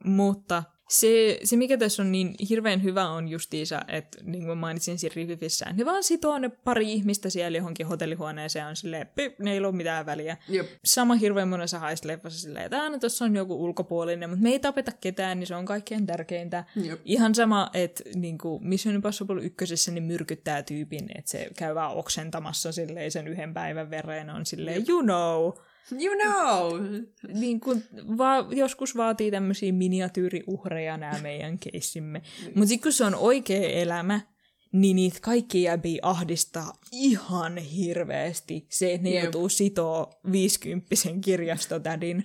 Mutta 0.05 0.63
se, 0.89 1.39
se, 1.45 1.57
mikä 1.57 1.79
tässä 1.79 2.03
on 2.03 2.13
niin 2.13 2.35
hirveän 2.49 2.83
hyvä, 2.83 3.09
on 3.09 3.29
justiisa, 3.29 3.81
että 3.89 4.19
niin 4.23 4.45
kuin 4.45 4.49
mä 4.49 4.55
mainitsin 4.55 4.99
siinä 4.99 5.15
reviewissä, 5.17 5.67
ne 5.73 5.85
vaan 5.85 6.05
sitoo 6.05 6.39
ne 6.39 6.49
pari 6.49 6.93
ihmistä 6.93 7.31
siellä 7.31 7.59
johonkin 7.59 7.87
hotellihuoneeseen 7.87 8.67
on 8.67 8.77
silleen, 8.77 9.07
pip, 9.15 9.39
ne 9.39 9.53
ei 9.53 9.59
ole 9.59 9.73
mitään 9.73 10.07
väliä. 10.07 10.37
Jep. 10.49 10.67
Sama 10.85 11.15
hirveän 11.15 11.49
monessa 11.49 11.79
heist-leffassa 11.79 12.39
silleen, 12.39 12.65
että 12.65 12.83
aina 12.83 12.99
tuossa 12.99 13.25
on 13.25 13.37
joku 13.37 13.65
ulkopuolinen, 13.65 14.31
mutta 14.31 14.43
me 14.43 14.51
ei 14.51 14.59
tapeta 14.59 14.93
ketään, 15.01 15.41
niin 15.41 15.47
se 15.47 15.55
on 15.55 15.65
kaikkein 15.65 16.07
tärkeintä. 16.07 16.65
Jep. 16.77 17.01
Ihan 17.05 17.35
sama, 17.35 17.71
että 17.75 18.05
niin 18.15 18.39
kuin 18.39 18.69
Mission 18.69 18.95
Impossible 18.95 19.43
ykkösessä 19.43 19.93
niin 19.93 20.05
myrkyttää 20.05 20.63
tyypin, 20.63 21.09
että 21.19 21.31
se 21.31 21.51
käy 21.57 21.75
vaan 21.75 21.93
oksentamassa 21.93 22.73
silleen 22.73 23.11
sen 23.11 23.29
yhden 23.29 23.55
päivän 23.55 23.91
verran 23.91 24.31
on 24.31 24.47
silleen, 24.47 24.85
you 24.89 25.03
know, 25.03 25.53
You 25.93 26.15
know! 26.23 26.81
niin 27.41 27.61
kuin 27.61 27.85
va- 28.19 28.49
joskus 28.51 28.97
vaatii 28.97 29.31
tämmöisiä 29.31 29.73
miniatyyriuhreja 29.73 30.97
nämä 30.97 31.19
meidän 31.23 31.59
keissimme. 31.59 32.23
Mutta 32.45 32.69
sitten 32.69 32.83
kun 32.83 32.93
se 32.93 33.05
on 33.05 33.15
oikea 33.15 33.69
elämä, 33.69 34.21
niin 34.73 34.97
niitä 34.97 35.19
kaikki 35.23 35.63
jäbiä 35.63 35.99
ahdistaa 36.03 36.73
ihan 36.93 37.57
hirveästi 37.57 38.67
se, 38.71 38.93
että 38.95 39.05
ne 39.05 39.11
Jep. 39.15 39.23
joutuu 39.25 39.49
sitoo 39.49 40.21
50 40.33 40.87
kirjastotädin. 41.21 42.25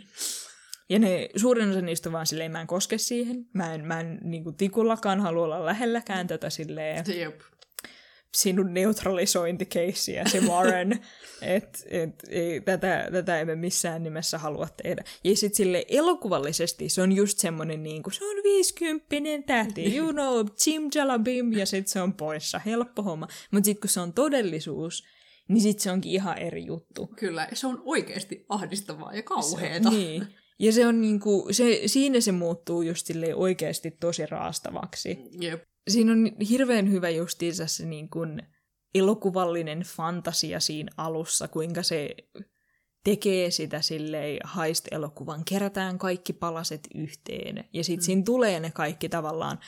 Ja 0.89 0.99
ne, 0.99 1.29
suurin 1.35 1.69
osa 1.69 1.81
niistä 1.81 2.09
on 2.09 2.13
vaan 2.13 2.27
silleen, 2.27 2.51
mä 2.51 2.61
en 2.61 2.67
koske 2.67 2.97
siihen. 2.97 3.45
Mä 3.53 3.73
en, 3.73 3.85
mä 3.85 3.99
en 3.99 4.19
niin 4.23 4.43
kuin 4.43 4.55
tikullakaan 4.55 5.19
halua 5.19 5.43
olla 5.43 5.65
lähelläkään 5.65 6.27
tätä 6.27 6.49
silleen 6.49 7.05
Jep. 7.17 7.41
Sinun 8.33 8.73
neutralisointikeissiä, 8.73 10.23
se 10.27 10.39
Warren, 10.39 10.91
että 11.41 11.79
et, 11.89 12.09
ei, 12.29 12.61
tätä, 12.61 13.09
tätä 13.11 13.39
emme 13.39 13.55
missään 13.55 14.03
nimessä 14.03 14.37
halua 14.37 14.67
tehdä. 14.83 15.03
Ja 15.23 15.35
sitten 15.35 15.57
sille 15.57 15.85
elokuvallisesti 15.87 16.89
se 16.89 17.01
on 17.01 17.11
just 17.11 17.37
semmoinen, 17.37 17.83
niin 17.83 18.03
kuin, 18.03 18.13
se 18.13 18.25
on 18.25 18.43
50 18.43 19.47
tähti, 19.47 19.97
you 19.97 20.13
know, 20.13 20.45
Jim 20.65 20.89
Jalabim, 20.95 21.53
ja 21.53 21.65
sitten 21.65 21.91
se 21.91 22.01
on 22.01 22.13
poissa, 22.13 22.59
helppo 22.59 23.03
homma. 23.03 23.27
Mutta 23.51 23.65
sitten 23.65 23.81
kun 23.81 23.89
se 23.89 23.99
on 23.99 24.13
todellisuus, 24.13 25.03
niin 25.47 25.61
sitten 25.61 25.83
se 25.83 25.91
onkin 25.91 26.11
ihan 26.11 26.37
eri 26.37 26.65
juttu. 26.65 27.09
Kyllä, 27.15 27.47
se 27.53 27.67
on 27.67 27.81
oikeasti 27.85 28.45
ahdistavaa 28.49 29.13
ja 29.13 29.23
kauheeta. 29.23 29.89
Niin. 29.89 30.27
Ja 30.59 30.71
se 30.71 30.87
on 30.87 31.01
niinku, 31.01 31.47
se, 31.51 31.81
siinä 31.85 32.21
se 32.21 32.31
muuttuu 32.31 32.81
just 32.81 33.05
silleen 33.05 33.35
oikeasti 33.35 33.91
tosi 33.91 34.25
raastavaksi 34.25 35.17
Jep. 35.41 35.63
Siinä 35.87 36.11
on 36.11 36.31
hirveän 36.49 36.91
hyvä 36.91 37.09
justiinsa 37.09 37.67
se 37.67 37.85
niin 37.85 38.09
kuin 38.09 38.41
elokuvallinen 38.95 39.79
fantasia 39.79 40.59
siinä 40.59 40.91
alussa, 40.97 41.47
kuinka 41.47 41.83
se 41.83 42.15
tekee 43.03 43.51
sitä 43.51 43.81
silleen 43.81 44.39
heist-elokuvan, 44.55 45.43
kerätään 45.45 45.97
kaikki 45.97 46.33
palaset 46.33 46.87
yhteen, 46.95 47.69
ja 47.73 47.83
sitten 47.83 48.03
mm. 48.03 48.05
siinä 48.05 48.21
tulee 48.25 48.59
ne 48.59 48.71
kaikki 48.71 49.09
tavallaan, 49.09 49.59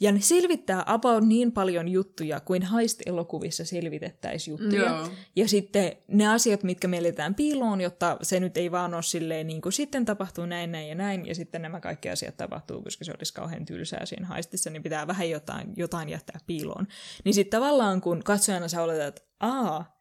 ja 0.00 0.12
ne 0.12 0.20
selvittää 0.20 0.82
about 0.86 1.24
niin 1.24 1.52
paljon 1.52 1.88
juttuja, 1.88 2.40
kuin 2.40 2.62
heist-elokuvissa 2.62 3.64
selvitettäisiin 3.64 4.52
juttuja. 4.52 4.90
Joo. 4.90 5.08
Ja 5.36 5.48
sitten 5.48 5.92
ne 6.08 6.28
asiat, 6.28 6.62
mitkä 6.62 6.88
me 6.88 6.98
piiloon, 7.36 7.80
jotta 7.80 8.16
se 8.22 8.40
nyt 8.40 8.56
ei 8.56 8.70
vaan 8.70 8.94
ole 8.94 9.02
silleen, 9.02 9.46
niin 9.46 9.62
kuin 9.62 9.72
sitten 9.72 10.04
tapahtuu 10.04 10.46
näin, 10.46 10.72
näin 10.72 10.88
ja 10.88 10.94
näin, 10.94 11.26
ja 11.26 11.34
sitten 11.34 11.62
nämä 11.62 11.80
kaikki 11.80 12.10
asiat 12.10 12.36
tapahtuu, 12.36 12.82
koska 12.82 13.04
se 13.04 13.12
olisi 13.16 13.34
kauhean 13.34 13.64
tylsää 13.64 14.06
siinä 14.06 14.26
haistissa, 14.26 14.70
niin 14.70 14.82
pitää 14.82 15.06
vähän 15.06 15.30
jotain, 15.30 15.72
jotain 15.76 16.08
jättää 16.08 16.40
piiloon. 16.46 16.86
Niin 17.24 17.34
sitten 17.34 17.60
tavallaan, 17.60 18.00
kun 18.00 18.22
katsojana 18.24 18.68
sä 18.68 18.82
oletat, 18.82 19.06
että 19.06 19.22
aa, 19.40 19.96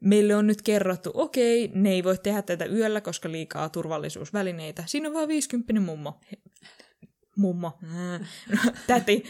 meille 0.00 0.34
on 0.34 0.46
nyt 0.46 0.62
kerrottu, 0.62 1.10
okei, 1.14 1.70
ne 1.74 1.90
ei 1.90 2.04
voi 2.04 2.18
tehdä 2.18 2.42
tätä 2.42 2.64
yöllä, 2.64 3.00
koska 3.00 3.32
liikaa 3.32 3.68
turvallisuusvälineitä. 3.68 4.82
Siinä 4.86 5.08
on 5.08 5.14
vaan 5.14 5.28
50 5.28 5.80
mummo. 5.80 6.20
Mummo. 7.38 7.78
Mm. 7.80 8.26
Täti. 8.86 9.24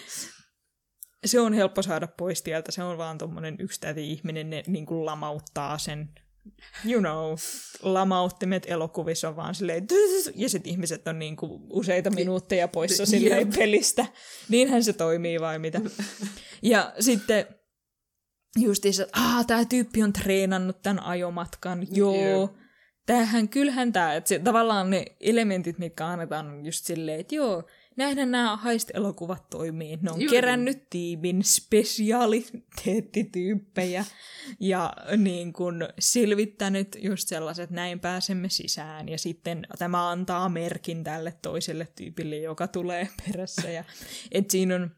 Se 1.25 1.41
on 1.41 1.53
helppo 1.53 1.83
saada 1.83 2.07
pois 2.07 2.43
tieltä. 2.43 2.73
Se 2.73 2.83
on 2.83 2.99
vaan 2.99 3.19
tommonen 3.19 3.57
yksi 3.59 3.81
täti-ihminen, 3.81 4.51
ne 4.51 4.63
niin 4.67 4.87
kuin 4.87 5.07
lamauttaa 5.07 5.79
sen. 5.79 6.09
You 6.85 7.01
know, 7.01 7.35
lamauttimet 7.83 8.67
elokuvissa 8.67 9.29
on 9.29 9.37
vaan 9.37 9.55
silleen, 9.55 9.87
ja 10.35 10.49
sitten 10.49 10.73
ihmiset 10.73 11.09
on 11.09 11.19
niin 11.19 11.37
kuin 11.37 11.63
useita 11.71 12.11
minuutteja 12.11 12.69
poissa 12.69 13.07
silleen 13.07 13.53
pelistä. 13.53 14.07
Niinhän 14.49 14.85
se 14.85 14.93
toimii 14.93 15.41
vai 15.41 15.59
mitä. 15.59 15.81
Ja 16.63 16.93
sitten 17.01 17.47
justiinsa, 18.57 19.07
aah, 19.13 19.47
tämä 19.47 19.65
tyyppi 19.65 20.03
on 20.03 20.13
treenannut 20.13 20.83
tämän 20.83 21.03
ajomatkan, 21.03 21.87
joo. 21.91 22.55
Tämähän, 23.07 23.49
kyllähän 23.49 23.93
tämä, 23.93 24.15
että 24.15 24.29
se, 24.29 24.39
tavallaan 24.39 24.91
ne 24.91 25.05
elementit, 25.21 25.79
mitkä 25.79 26.07
annetaan, 26.07 26.47
on 26.47 26.67
just 26.67 26.85
silleen, 26.85 27.21
että 27.21 27.35
joo, 27.35 27.65
näinhän 27.99 28.31
nämä 28.31 28.59
heist-elokuvat 28.65 29.51
toimii. 29.51 29.99
Ne 30.03 30.11
on 30.11 30.21
Juuri. 30.21 30.37
kerännyt 30.37 30.91
tiimin 30.91 31.45
spesialiteettityyppejä 31.45 34.05
ja 34.61 34.93
niin 35.17 35.53
kun 35.53 35.89
selvittänyt 35.99 36.97
just 37.03 37.29
sellaiset, 37.29 37.71
näin 37.71 38.01
pääsemme 38.01 38.49
sisään. 38.49 39.09
Ja 39.09 39.19
sitten 39.19 39.67
tämä 39.79 40.11
antaa 40.11 40.49
merkin 40.49 41.05
tälle 41.05 41.35
toiselle 41.43 41.89
tyypille, 41.97 42.37
joka 42.37 42.69
tulee 42.69 43.09
perässä. 43.27 43.71
Ja, 43.71 43.85
et 44.33 44.51
siinä 44.51 44.75
on, 44.75 44.91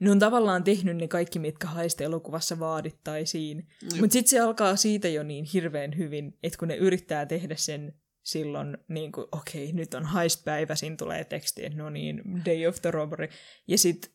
ne 0.00 0.10
on 0.10 0.18
tavallaan 0.18 0.64
tehnyt 0.64 0.96
ne 0.96 1.08
kaikki, 1.08 1.38
mitkä 1.38 1.68
heist-elokuvassa 1.68 2.58
vaadittaisiin. 2.58 3.68
Mutta 4.00 4.12
sitten 4.12 4.30
se 4.30 4.40
alkaa 4.40 4.76
siitä 4.76 5.08
jo 5.08 5.22
niin 5.22 5.44
hirveän 5.44 5.98
hyvin, 5.98 6.38
että 6.42 6.58
kun 6.58 6.68
ne 6.68 6.76
yrittää 6.76 7.26
tehdä 7.26 7.56
sen 7.56 7.94
silloin, 8.26 8.78
niin 8.88 9.12
kuin, 9.12 9.26
okei, 9.32 9.72
nyt 9.72 9.94
on 9.94 10.06
heist-päivä, 10.06 10.74
siinä 10.74 10.96
tulee 10.96 11.24
teksti, 11.24 11.64
että 11.64 11.78
no 11.78 11.90
niin, 11.90 12.22
day 12.44 12.66
of 12.66 12.82
the 12.82 12.90
robbery. 12.90 13.28
Ja 13.68 13.78
sitten 13.78 14.10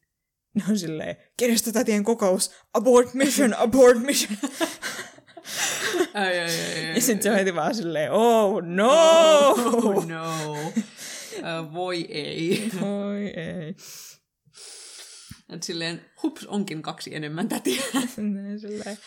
ne 0.53 0.63
on 0.69 0.79
silleen, 0.79 1.15
kirjastotätien 1.37 2.03
kokous, 2.03 2.51
abort 2.73 3.13
mission, 3.13 3.53
abort 3.53 3.99
mission. 3.99 4.37
Ai, 6.13 6.39
ai, 6.39 6.39
ai, 6.39 6.85
ai. 6.85 6.95
ja 6.95 7.01
sitten 7.01 7.23
se 7.23 7.31
on 7.31 7.35
heti 7.35 7.55
vaan 7.55 7.75
silleen, 7.75 8.11
oh 8.11 8.61
no! 8.63 9.49
Oh 9.49 10.07
no. 10.07 10.51
Uh, 10.51 11.73
voi 11.73 12.07
ei. 12.09 12.71
Oi 12.81 13.27
ei. 13.27 13.75
Et 15.49 15.63
silleen, 15.63 16.05
hups, 16.23 16.45
onkin 16.45 16.81
kaksi 16.81 17.15
enemmän 17.15 17.49
tätiä. 17.49 17.81
Silleen, 18.61 18.97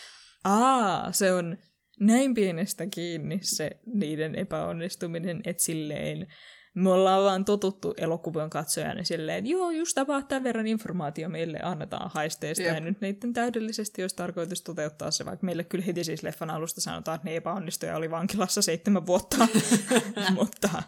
aa, 0.44 1.12
se 1.12 1.32
on 1.32 1.58
näin 2.00 2.34
pienestä 2.34 2.86
kiinni 2.86 3.38
se 3.42 3.70
niiden 3.86 4.34
epäonnistuminen, 4.34 5.40
että 5.44 5.62
silleen 5.62 6.26
me 6.74 6.90
ollaan 6.90 7.24
vaan 7.24 7.44
totuttu 7.44 7.94
elokuvan 7.96 8.50
katsojana 8.50 9.04
silleen, 9.04 9.38
että 9.38 9.50
joo, 9.50 9.70
just 9.70 9.98
about 9.98 10.28
tämän 10.28 10.44
verran 10.44 10.66
informaatio 10.66 11.28
meille 11.28 11.60
annetaan 11.62 12.10
haisteista, 12.14 12.62
Jep. 12.62 12.74
ja 12.74 12.80
nyt 12.80 13.00
niiden 13.00 13.32
täydellisesti 13.32 14.02
olisi 14.02 14.16
tarkoitus 14.16 14.62
toteuttaa 14.62 15.10
se, 15.10 15.24
vaikka 15.24 15.46
meille 15.46 15.64
kyllä 15.64 15.84
heti 15.84 16.04
siis 16.04 16.22
leffan 16.22 16.50
alusta 16.50 16.80
sanotaan, 16.80 17.14
että 17.14 17.28
ne 17.28 17.36
epäonnistuja 17.36 17.96
oli 17.96 18.10
vankilassa 18.10 18.62
seitsemän 18.62 19.06
vuotta, 19.06 19.48
mutta 20.34 20.82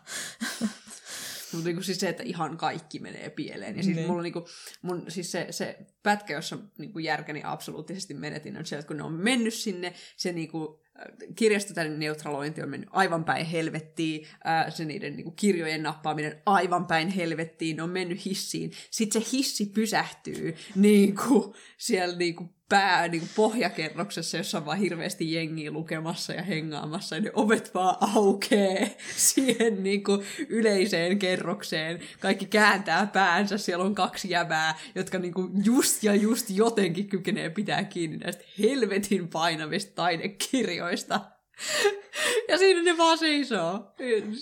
Mutta 1.52 1.68
niinku 1.68 1.82
siis 1.82 2.00
se, 2.00 2.08
että 2.08 2.22
ihan 2.22 2.56
kaikki 2.56 2.98
menee 2.98 3.30
pieleen. 3.30 3.76
Ja 3.76 3.82
siis 3.82 3.96
Niin. 3.96 4.06
mulla 4.06 4.22
niinku, 4.22 4.48
mun, 4.82 5.04
siis 5.08 5.32
se, 5.32 5.46
se 5.50 5.78
pätkä, 6.02 6.32
jossa 6.32 6.58
niin 6.78 6.92
kuin 6.92 7.04
järkeni 7.04 7.40
absoluuttisesti 7.44 8.14
menetin, 8.14 8.56
on 8.56 8.66
se, 8.66 8.76
että 8.76 8.88
kun 8.88 8.96
ne 8.96 9.02
on 9.02 9.12
mennyt 9.12 9.54
sinne, 9.54 9.92
se 10.16 10.32
niin 10.32 10.48
kuin, 10.48 10.78
kirjastotäinen 11.36 11.98
neutralointi 11.98 12.62
on 12.62 12.68
mennyt 12.68 12.88
aivan 12.92 13.24
päin 13.24 13.46
helvettiin, 13.46 14.26
se 14.68 14.84
niiden 14.84 15.16
niin 15.16 15.24
kuin, 15.24 15.36
kirjojen 15.36 15.82
nappaaminen 15.82 16.42
aivan 16.46 16.86
päin 16.86 17.08
helvettiin, 17.08 17.76
ne 17.76 17.82
on 17.82 17.90
mennyt 17.90 18.24
hissiin. 18.24 18.72
Sitten 18.90 19.22
se 19.22 19.28
hissi 19.32 19.66
pysähtyy 19.66 20.54
niin 20.74 21.16
kuin, 21.16 21.54
siellä 21.78 22.16
niin 22.16 22.36
kuin, 22.36 22.50
pää 22.68 23.08
niin 23.08 23.20
kuin 23.20 23.30
pohjakerroksessa, 23.36 24.36
jossa 24.36 24.58
on 24.58 24.66
vaan 24.66 24.78
hirveästi 24.78 25.32
jengiä 25.32 25.70
lukemassa 25.70 26.32
ja 26.32 26.42
hengaamassa, 26.42 27.16
ja 27.16 27.22
ne 27.22 27.30
ovet 27.34 27.74
vaan 27.74 27.96
aukee 28.14 28.96
siihen 29.16 29.82
niin 29.82 30.04
kuin 30.04 30.26
yleiseen 30.48 31.18
kerrokseen. 31.18 32.00
Kaikki 32.20 32.46
kääntää 32.46 33.06
päänsä, 33.06 33.58
siellä 33.58 33.84
on 33.84 33.94
kaksi 33.94 34.30
jävää, 34.30 34.78
jotka 34.94 35.18
niin 35.18 35.34
kuin 35.34 35.52
just 35.64 36.02
ja 36.02 36.14
just 36.14 36.50
jotenkin 36.50 37.08
kykenee 37.08 37.50
pitää 37.50 37.84
kiinni 37.84 38.16
näistä 38.16 38.44
helvetin 38.58 39.28
painavista 39.28 39.94
taidekirjoista. 39.94 41.35
Ja 42.48 42.58
siinä 42.58 42.82
ne 42.82 42.98
vaan 42.98 43.18
seisoo. 43.18 43.94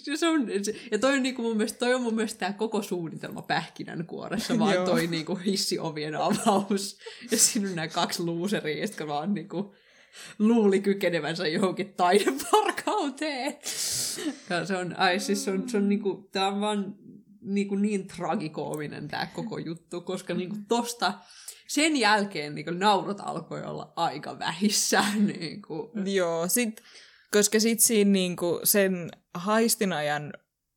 Ja, 0.07 0.17
se 0.17 0.29
on, 0.29 0.49
ja 0.91 0.99
toi 0.99 1.15
on, 1.15 1.23
niinku 1.23 1.43
mun 1.43 1.57
mielestä, 1.57 1.79
toi 1.79 1.95
on 1.95 2.03
mun 2.03 2.15
mielestä 2.15 2.39
tämä 2.39 2.53
koko 2.53 2.83
suunnitelma 2.83 3.43
pähkinänkuoressa, 3.43 4.59
vaan 4.59 4.85
toi 4.85 5.07
niinku 5.07 5.35
hissiovien 5.35 6.15
avaus. 6.15 6.99
Ja 7.31 7.39
siinä 7.39 7.69
on 7.69 7.75
nämä 7.75 7.89
kaksi 7.89 8.23
luuseria, 8.23 8.81
jotka 8.81 9.07
vaan 9.07 9.35
niinku 9.35 9.75
luuli 10.39 10.81
kykenevänsä 10.81 11.49
johonkin 11.49 11.95
taidevarkauteen. 11.95 13.57
Ja 14.51 14.67
se 14.67 14.77
on, 14.77 14.99
ai 14.99 15.21
siis 15.21 15.45
se 15.45 15.51
on, 15.51 15.69
se 15.69 15.77
on 15.77 15.89
niinku, 15.89 16.29
tää 16.33 16.49
on 16.49 16.61
vaan 16.61 16.95
niinku 17.41 17.75
niin 17.75 18.07
tragikoominen 18.07 19.09
tämä 19.09 19.27
koko 19.27 19.59
juttu, 19.59 20.01
koska 20.01 20.35
niinku 20.35 20.57
tosta 20.69 21.15
sen 21.69 21.97
jälkeen 21.97 22.55
niin 22.55 22.79
naurut 22.79 23.21
alkoi 23.21 23.63
olla 23.63 23.93
aika 23.97 24.39
vähissä. 24.39 25.05
Niin 25.19 25.63
kuin. 25.63 26.15
Joo, 26.15 26.49
sit, 26.49 26.83
koska 27.35 27.61
sitten 27.61 27.87
siinä 27.87 28.11
niin 28.11 28.37
kuin 28.37 28.61
sen 28.65 29.11
haistin 29.35 29.93
ajan 29.93 30.33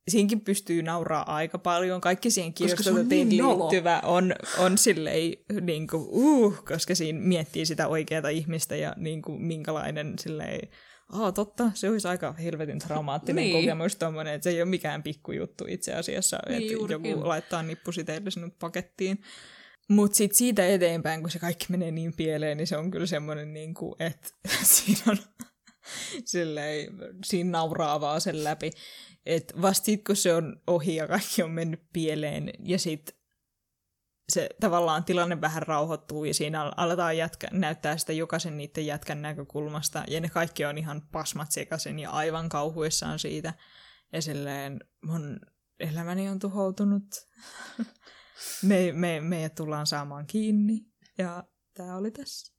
siinkin 0.08 0.40
pystyy 0.40 0.82
nauraa 0.82 1.34
aika 1.34 1.58
paljon. 1.58 2.00
Kaikki 2.00 2.30
siihen 2.30 2.54
kirjoituteen 2.54 3.28
niin 3.28 3.28
liittyvä 3.28 4.00
on, 4.04 4.34
on 4.58 4.78
silleen, 4.78 5.32
niin 5.60 5.86
kuin, 5.86 6.06
uh, 6.08 6.64
koska 6.64 6.94
siinä 6.94 7.20
miettii 7.20 7.66
sitä 7.66 7.88
oikeaa 7.88 8.28
ihmistä 8.28 8.76
ja 8.76 8.94
niin 8.96 9.22
kuin, 9.22 9.42
minkälainen 9.42 10.14
silleen, 10.18 10.68
Aa, 11.12 11.32
totta, 11.32 11.70
se 11.74 11.90
olisi 11.90 12.08
aika 12.08 12.32
helvetin 12.32 12.78
traumaattinen 12.78 13.44
niin. 13.44 13.62
kokemus 13.62 13.96
tommonen, 13.96 14.34
että 14.34 14.42
se 14.42 14.50
ei 14.50 14.62
ole 14.62 14.70
mikään 14.70 15.02
pikkujuttu 15.02 15.64
itse 15.68 15.94
asiassa, 15.94 16.38
niin, 16.48 16.62
että 16.62 16.72
juurikin. 16.72 17.10
joku 17.10 17.28
laittaa 17.28 17.62
nippusiteille 17.62 18.30
sinut 18.30 18.58
pakettiin. 18.58 19.20
Mutta 19.88 20.16
sitten 20.16 20.36
siitä 20.38 20.66
eteenpäin, 20.66 21.20
kun 21.20 21.30
se 21.30 21.38
kaikki 21.38 21.66
menee 21.68 21.90
niin 21.90 22.12
pieleen, 22.16 22.56
niin 22.56 22.66
se 22.66 22.76
on 22.76 22.90
kyllä 22.90 23.06
semmoinen, 23.06 23.52
niin 23.52 23.74
kuin, 23.74 23.94
että 24.00 24.28
siinä 24.74 25.00
on 25.06 25.18
silleen, 26.24 26.88
siinä 27.24 27.50
nauraa 27.50 28.00
vaan 28.00 28.20
sen 28.20 28.44
läpi. 28.44 28.70
Että 29.26 29.62
vasta 29.62 29.84
sit, 29.84 30.04
kun 30.04 30.16
se 30.16 30.34
on 30.34 30.62
ohi 30.66 30.96
ja 30.96 31.08
kaikki 31.08 31.42
on 31.42 31.50
mennyt 31.50 31.82
pieleen, 31.92 32.50
ja 32.64 32.78
sitten 32.78 33.18
se 34.32 34.48
tavallaan 34.60 35.04
tilanne 35.04 35.40
vähän 35.40 35.62
rauhoittuu 35.62 36.24
ja 36.24 36.34
siinä 36.34 36.72
aletaan 36.76 37.16
jätkä, 37.16 37.48
näyttää 37.52 37.96
sitä 37.96 38.12
jokaisen 38.12 38.56
niiden 38.56 38.86
jätkän 38.86 39.22
näkökulmasta 39.22 40.04
ja 40.08 40.20
ne 40.20 40.28
kaikki 40.28 40.64
on 40.64 40.78
ihan 40.78 41.02
pasmat 41.12 41.52
sekaisin 41.52 41.98
ja 41.98 42.10
aivan 42.10 42.48
kauhuissaan 42.48 43.18
siitä. 43.18 43.54
Ja 44.12 44.22
silleen 44.22 44.80
mun 45.04 45.40
elämäni 45.80 46.28
on 46.28 46.38
tuhoutunut. 46.38 47.04
me, 48.62 48.92
me, 48.92 49.20
meidät 49.20 49.54
tullaan 49.54 49.86
saamaan 49.86 50.26
kiinni 50.26 50.86
ja 51.18 51.44
tämä 51.74 51.96
oli 51.96 52.10
tässä. 52.10 52.57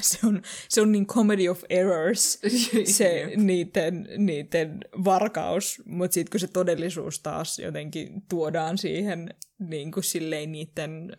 Se, 0.00 0.18
on, 0.26 0.42
se 0.68 0.80
on 0.80 0.92
niin 0.92 1.06
comedy 1.06 1.48
of 1.48 1.62
errors, 1.68 2.38
se 2.84 3.32
niiden, 3.36 4.08
niiden 4.18 4.80
varkaus, 5.04 5.82
mutta 5.84 6.14
sitten 6.14 6.30
kun 6.30 6.40
se 6.40 6.48
todellisuus 6.48 7.20
taas 7.20 7.58
jotenkin 7.58 8.22
tuodaan 8.28 8.78
siihen 8.78 9.34
niin 9.58 9.92
kuin 9.92 10.04
silleen 10.04 10.52
niiden 10.52 11.12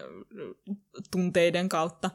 tunteiden 1.11 1.69
kautta, 1.69 2.11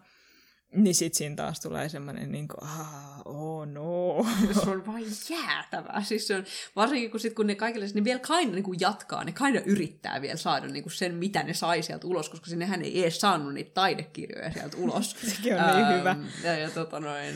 niin 0.77 0.95
sit 0.95 1.15
siinä 1.15 1.37
taas 1.37 1.61
tulee 1.61 1.89
semmoinen 1.89 2.33
niin 2.33 2.49
kuin, 2.49 2.63
ah, 2.63 3.21
oh 3.25 3.67
no. 3.67 4.27
Se 4.65 4.71
on 4.71 4.87
vain 4.87 5.07
jäätävää. 5.31 6.03
Siis 6.03 6.27
se 6.27 6.37
on, 6.37 6.45
varsinkin 6.77 7.11
kun, 7.11 7.21
sit, 7.21 7.35
kun 7.35 7.47
ne 7.47 7.55
kaikille, 7.55 7.87
ne 7.95 8.05
vielä 8.05 8.21
kaina 8.21 8.53
niin 8.53 8.65
kuin 8.65 8.81
jatkaa, 8.81 9.25
ne 9.25 9.33
kaina 9.33 9.61
yrittää 9.67 10.23
vielä 10.23 10.37
saada 10.37 10.67
niin 10.67 10.83
kuin 10.83 10.93
sen, 10.93 11.15
mitä 11.15 11.43
ne 11.43 11.55
sai 11.55 11.83
sieltä 11.83 12.07
ulos, 12.07 12.29
koska 12.29 12.47
sinnehän 12.47 12.83
ei 12.83 13.03
edes 13.03 13.21
saanut 13.21 13.55
niitä 13.55 13.71
taidekirjoja 13.75 14.53
sieltä 14.53 14.77
ulos. 14.77 15.17
sekin 15.37 15.55
on 15.57 15.77
niin 15.77 15.87
ähm, 15.87 15.99
hyvä. 15.99 16.17
Ja, 16.45 16.59
ja 16.59 16.71
tota 16.71 17.01
noin, 17.01 17.35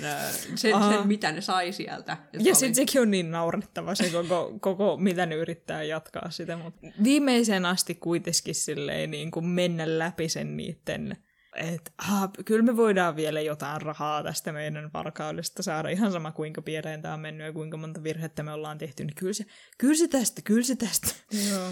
sen, 0.54 0.56
sen, 0.90 1.06
mitä 1.06 1.32
ne 1.32 1.40
sai 1.40 1.72
sieltä. 1.72 2.16
Ja 2.32 2.40
oli... 2.40 2.54
sitten 2.54 2.74
sekin 2.74 3.00
on 3.00 3.10
niin 3.10 3.30
naurettava 3.30 3.94
se 3.94 4.10
koko, 4.10 4.52
koko, 4.60 4.96
mitä 4.96 5.26
ne 5.26 5.34
yrittää 5.34 5.82
jatkaa 5.82 6.30
sitä. 6.30 6.56
Mutta 6.56 6.86
viimeiseen 7.02 7.66
asti 7.66 7.94
kuitenkin 7.94 8.54
silleen 8.54 9.10
niin 9.10 9.30
kuin 9.30 9.46
mennä 9.46 9.98
läpi 9.98 10.28
sen 10.28 10.56
niiden 10.56 11.16
että 11.56 11.90
ah, 11.98 12.30
kyllä 12.44 12.62
me 12.62 12.76
voidaan 12.76 13.16
vielä 13.16 13.40
jotain 13.40 13.82
rahaa 13.82 14.22
tästä 14.22 14.52
meidän 14.52 14.90
varkaudesta 14.94 15.62
saada, 15.62 15.88
ihan 15.88 16.12
sama 16.12 16.32
kuinka 16.32 16.62
pieleen 16.62 17.02
tämä 17.02 17.14
on 17.14 17.20
mennyt 17.20 17.46
ja 17.46 17.52
kuinka 17.52 17.76
monta 17.76 18.02
virhettä 18.02 18.42
me 18.42 18.52
ollaan 18.52 18.78
tehty, 18.78 19.04
niin 19.04 19.14
kyllä 19.14 19.32
se, 19.32 19.44
kyllä 19.78 19.94
se 19.94 20.08
tästä, 20.08 20.42
kyllä 20.42 20.62
se 20.62 20.76
tästä. 20.76 21.08
Joo. 21.50 21.68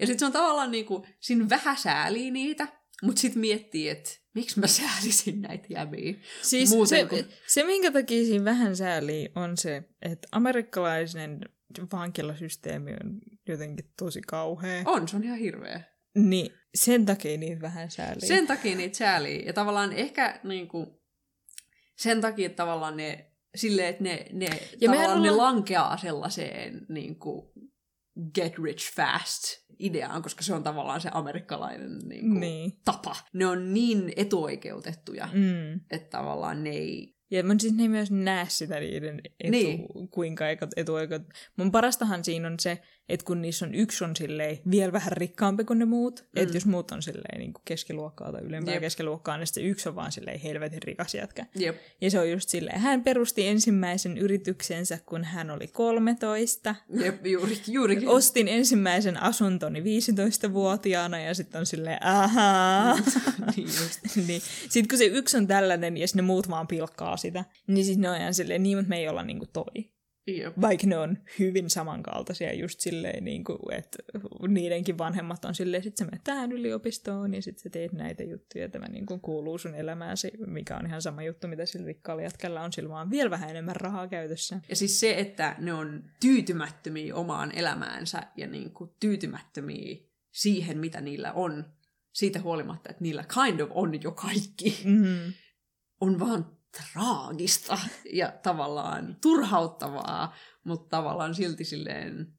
Ja 0.00 0.06
sitten 0.06 0.18
se 0.18 0.26
on 0.26 0.32
tavallaan 0.32 0.70
niin 0.70 0.86
kuin, 0.86 1.02
siinä 1.20 1.48
vähän 1.48 1.76
säälii 1.76 2.30
niitä, 2.30 2.68
mutta 3.02 3.20
sitten 3.20 3.40
miettii, 3.40 3.88
että 3.88 4.10
miksi 4.34 4.60
mä 4.60 4.66
säälisin 4.66 5.42
näitä 5.42 5.66
jämiä. 5.70 6.14
Siis 6.42 6.70
se, 6.88 7.06
kuin... 7.06 7.24
se, 7.46 7.64
minkä 7.64 7.92
takia 7.92 8.24
siinä 8.24 8.44
vähän 8.44 8.76
säälii, 8.76 9.32
on 9.34 9.56
se, 9.56 9.82
että 10.02 10.28
amerikkalainen 10.32 11.40
vankilasysteemi 11.92 12.92
on 12.92 13.18
jotenkin 13.48 13.92
tosi 13.98 14.20
kauhea. 14.20 14.82
On, 14.86 15.08
se 15.08 15.16
on 15.16 15.24
ihan 15.24 15.38
hirveä. 15.38 15.80
Niin, 16.14 16.52
sen 16.74 17.06
takia 17.06 17.38
niitä 17.38 17.60
vähän 17.60 17.90
säälii. 17.90 18.28
Sen 18.28 18.46
takia 18.46 18.76
niitä 18.76 18.96
säälii. 18.96 19.46
Ja 19.46 19.52
tavallaan 19.52 19.92
ehkä 19.92 20.40
niin 20.44 20.68
kuin, 20.68 20.86
sen 21.96 22.20
takia 22.20 22.46
että 22.46 22.56
tavallaan 22.56 22.96
ne, 22.96 23.32
silleen, 23.54 23.88
että 23.88 24.04
ne, 24.04 24.26
ne, 24.32 24.46
ja 24.80 24.88
tavallaan 24.88 25.18
ollaan... 25.18 25.22
ne 25.22 25.30
lankeaa 25.30 25.96
sellaiseen 25.96 26.86
niin 26.88 27.18
kuin, 27.18 27.46
get 28.34 28.58
rich 28.58 28.94
fast 28.94 29.42
ideaan, 29.78 30.22
koska 30.22 30.42
se 30.42 30.54
on 30.54 30.62
tavallaan 30.62 31.00
se 31.00 31.10
amerikkalainen 31.12 31.98
niin 31.98 32.28
kuin, 32.28 32.40
niin. 32.40 32.72
tapa. 32.84 33.16
Ne 33.32 33.46
on 33.46 33.74
niin 33.74 34.12
etuoikeutettuja, 34.16 35.28
mm. 35.32 35.80
että 35.90 36.10
tavallaan 36.10 36.64
ne 36.64 36.70
ei 36.70 37.12
ja 37.32 37.44
mun 37.44 37.60
siis 37.60 37.74
ne 37.74 37.82
ei 37.82 37.88
myös 37.88 38.10
näe 38.10 38.46
sitä 38.48 38.80
niiden 38.80 39.20
etu, 39.40 39.50
niin. 39.50 40.08
kuinka 40.10 40.44
etuoikeut. 40.76 41.22
Mun 41.56 41.72
parastahan 41.72 42.24
siinä 42.24 42.48
on 42.48 42.60
se, 42.60 42.82
että 43.08 43.26
kun 43.26 43.42
niissä 43.42 43.66
on 43.66 43.74
yksi 43.74 44.04
on 44.04 44.16
silleen 44.16 44.58
vielä 44.70 44.92
vähän 44.92 45.12
rikkaampi 45.12 45.64
kuin 45.64 45.78
ne 45.78 45.84
muut, 45.84 46.20
mm. 46.20 46.42
että 46.42 46.56
jos 46.56 46.66
muut 46.66 46.90
on 46.90 47.02
silleen 47.02 47.38
niin 47.38 47.52
kuin 47.52 47.62
keskiluokkaa 47.64 48.32
tai 48.32 48.42
ylempää 48.42 48.74
Jep. 48.74 48.80
keskiluokkaa, 48.80 49.38
niin 49.38 49.46
se 49.46 49.60
yksi 49.60 49.88
on 49.88 49.94
vaan 49.94 50.12
silleen 50.12 50.40
helvetin 50.40 50.82
rikas 50.82 51.14
jätkä. 51.14 51.46
Jep. 51.54 51.76
Ja 52.00 52.10
se 52.10 52.18
on 52.18 52.30
just 52.30 52.48
silleen, 52.48 52.80
hän 52.80 53.04
perusti 53.04 53.46
ensimmäisen 53.46 54.18
yrityksensä, 54.18 54.98
kun 55.06 55.24
hän 55.24 55.50
oli 55.50 55.66
13. 55.66 56.74
Jep, 56.88 57.26
juuri, 57.26 57.60
juurikin. 57.68 58.08
Ostin 58.08 58.48
ensimmäisen 58.48 59.22
asuntoni 59.22 59.80
15-vuotiaana 59.80 61.18
ja 61.20 61.34
sitten 61.34 61.58
on 61.58 61.66
silleen, 61.66 62.06
ahaa. 62.06 62.98
niin 63.56 63.68
niin. 64.26 64.42
Sitten 64.68 64.88
kun 64.88 64.98
se 64.98 65.04
yksi 65.04 65.36
on 65.36 65.46
tällainen 65.46 65.96
ja 65.96 66.06
ne 66.14 66.22
muut 66.22 66.50
vaan 66.50 66.66
pilkkaa 66.66 67.16
sitä, 67.16 67.44
niin 67.66 67.84
sitten 67.84 68.00
ne 68.00 68.10
on 68.10 68.16
ihan 68.16 68.34
silleen, 68.34 68.62
niin, 68.62 68.78
mutta 68.78 68.88
me 68.88 68.98
ei 68.98 69.08
olla 69.08 69.22
niinku 69.22 69.46
toi. 69.46 69.91
Jep. 70.26 70.54
Vaikka 70.60 70.86
ne 70.86 70.98
on 70.98 71.18
hyvin 71.38 71.70
samankaltaisia 71.70 72.54
just 72.54 72.80
silleen, 72.80 73.24
niin 73.24 73.44
kuin, 73.44 73.58
että 73.70 73.98
niidenkin 74.48 74.98
vanhemmat 74.98 75.44
on 75.44 75.54
silleen, 75.54 75.82
sit 75.82 75.96
sä 75.96 76.04
menet 76.04 76.24
tähän 76.24 76.52
yliopistoon 76.52 77.34
ja 77.34 77.42
sit 77.42 77.58
sä 77.58 77.70
teet 77.70 77.92
näitä 77.92 78.22
juttuja, 78.22 78.68
tämä 78.68 78.88
niin 78.88 79.06
kuin 79.06 79.20
kuuluu 79.20 79.58
sun 79.58 79.74
elämääsi, 79.74 80.32
mikä 80.46 80.76
on 80.76 80.86
ihan 80.86 81.02
sama 81.02 81.22
juttu, 81.22 81.48
mitä 81.48 81.66
sillä 81.66 81.86
rikkaalla 81.86 82.22
jätkällä 82.22 82.62
on, 82.62 82.72
sillä 82.72 82.88
vaan 82.88 83.10
vielä 83.10 83.30
vähän 83.30 83.50
enemmän 83.50 83.76
rahaa 83.76 84.08
käytössä. 84.08 84.60
Ja 84.68 84.76
siis 84.76 85.00
se, 85.00 85.18
että 85.18 85.56
ne 85.58 85.72
on 85.72 86.04
tyytymättömiä 86.20 87.14
omaan 87.14 87.52
elämäänsä 87.54 88.22
ja 88.36 88.46
niin 88.46 88.70
kuin 88.70 88.90
tyytymättömiä 89.00 89.96
siihen, 90.30 90.78
mitä 90.78 91.00
niillä 91.00 91.32
on, 91.32 91.64
siitä 92.12 92.40
huolimatta, 92.40 92.90
että 92.90 93.02
niillä 93.02 93.24
kind 93.34 93.60
of 93.60 93.68
on 93.74 94.02
jo 94.02 94.12
kaikki, 94.12 94.82
mm-hmm. 94.84 95.32
on 96.00 96.20
vaan 96.20 96.61
traagista 96.72 97.78
ja 98.12 98.32
tavallaan 98.42 99.16
turhauttavaa, 99.22 100.34
mutta 100.64 100.96
tavallaan 100.96 101.34
silti 101.34 101.64
silleen 101.64 102.32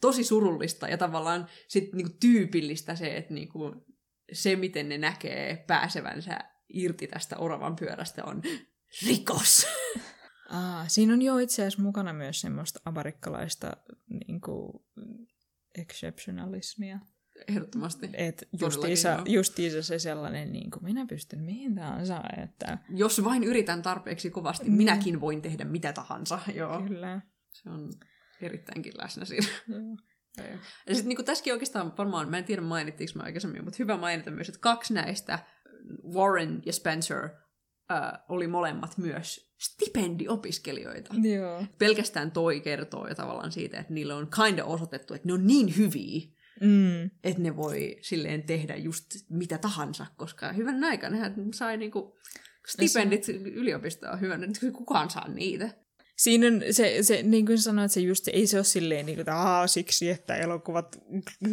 tosi 0.00 0.24
surullista 0.24 0.88
ja 0.88 0.98
tavallaan 0.98 1.48
sit 1.68 1.92
niinku 1.92 2.16
tyypillistä 2.20 2.94
se, 2.96 3.16
että 3.16 3.34
niinku 3.34 3.86
se, 4.32 4.56
miten 4.56 4.88
ne 4.88 4.98
näkee 4.98 5.64
pääsevänsä 5.66 6.38
irti 6.68 7.06
tästä 7.06 7.38
oravan 7.38 7.76
pyörästä 7.76 8.24
on 8.24 8.42
rikos. 9.06 9.66
Ah, 10.48 10.84
siinä 10.88 11.12
on 11.12 11.22
jo 11.22 11.38
itse 11.38 11.62
asiassa 11.62 11.82
mukana 11.82 12.12
myös 12.12 12.40
semmoista 12.40 12.80
amerikkalaista 12.84 13.76
niin 14.26 14.40
kuin, 14.40 14.84
exceptionalismia. 15.78 16.98
Ehdottomasti. 17.48 18.10
Et 18.12 18.48
justiisa, 18.60 19.22
justiisa 19.26 19.82
se 19.82 19.98
sellainen, 19.98 20.52
niin 20.52 20.70
kuin 20.70 20.84
minä 20.84 21.06
pystyn 21.06 21.42
mihin 21.42 21.74
tahansa, 21.74 22.22
että 22.42 22.78
Jos 22.90 23.24
vain 23.24 23.44
yritän 23.44 23.82
tarpeeksi 23.82 24.30
kovasti, 24.30 24.70
Mm. 24.70 24.76
minäkin 24.76 25.20
voin 25.20 25.42
tehdä 25.42 25.64
mitä 25.64 25.92
tahansa. 25.92 26.38
Joo. 26.54 26.82
kyllä. 26.82 27.20
Se 27.52 27.70
on 27.70 27.90
erittäinkin 28.40 28.92
läsnä 28.98 29.24
siinä. 29.24 29.46
Joo. 29.68 29.96
Ja 30.88 30.94
sitten 30.94 31.08
niin 31.08 31.24
tässäkin 31.24 31.52
oikeastaan 31.52 31.96
varmaan, 31.98 32.30
mä 32.30 32.38
en 32.38 32.44
tiedä 32.44 32.62
mainittiinko 32.62 33.12
mä 33.16 33.22
aikaisemmin, 33.22 33.64
mutta 33.64 33.76
hyvä 33.78 33.96
mainita 33.96 34.30
myös, 34.30 34.48
että 34.48 34.60
kaksi 34.60 34.94
näistä, 34.94 35.38
Warren 36.14 36.62
ja 36.66 36.72
Spencer, 36.72 37.28
äh, 37.90 38.12
oli 38.28 38.46
molemmat 38.46 38.98
myös 38.98 39.54
stipendiopiskelijoita. 39.58 41.14
Joo. 41.22 41.64
Pelkästään 41.78 42.30
toi 42.30 42.60
kertoo 42.60 43.08
jo 43.08 43.14
tavallaan 43.14 43.52
siitä, 43.52 43.78
että 43.80 43.92
niille 43.92 44.14
on 44.14 44.28
kinda 44.44 44.64
osoitettu, 44.64 45.14
että 45.14 45.28
ne 45.28 45.32
on 45.32 45.46
niin 45.46 45.76
hyviä, 45.76 46.35
Mm. 46.60 47.04
että 47.24 47.42
ne 47.42 47.56
voi 47.56 47.96
silleen 48.00 48.42
tehdä 48.42 48.76
just 48.76 49.04
mitä 49.30 49.58
tahansa, 49.58 50.06
koska 50.16 50.52
hyvän 50.52 50.84
aikaa 50.84 51.10
nehän 51.10 51.34
sai 51.54 51.76
niinku 51.76 52.18
stipendit 52.66 53.28
yliopistoon 53.28 54.20
hyvän, 54.20 54.44
että 54.44 54.60
kukaan 54.72 55.10
saa 55.10 55.28
niitä. 55.28 55.70
Siinä 56.16 56.46
on 56.46 56.62
se, 56.70 57.02
se 57.02 57.22
niin 57.22 57.46
kuin 57.46 57.58
sanoit, 57.58 57.92
se 57.92 58.00
just, 58.00 58.28
ei 58.28 58.46
se 58.46 58.56
ole 58.56 58.64
silleen, 58.64 59.06
niin 59.06 59.16
kuin, 59.16 59.20
että 59.20 59.62
siksi, 59.66 60.10
että 60.10 60.36
elokuvat 60.36 60.98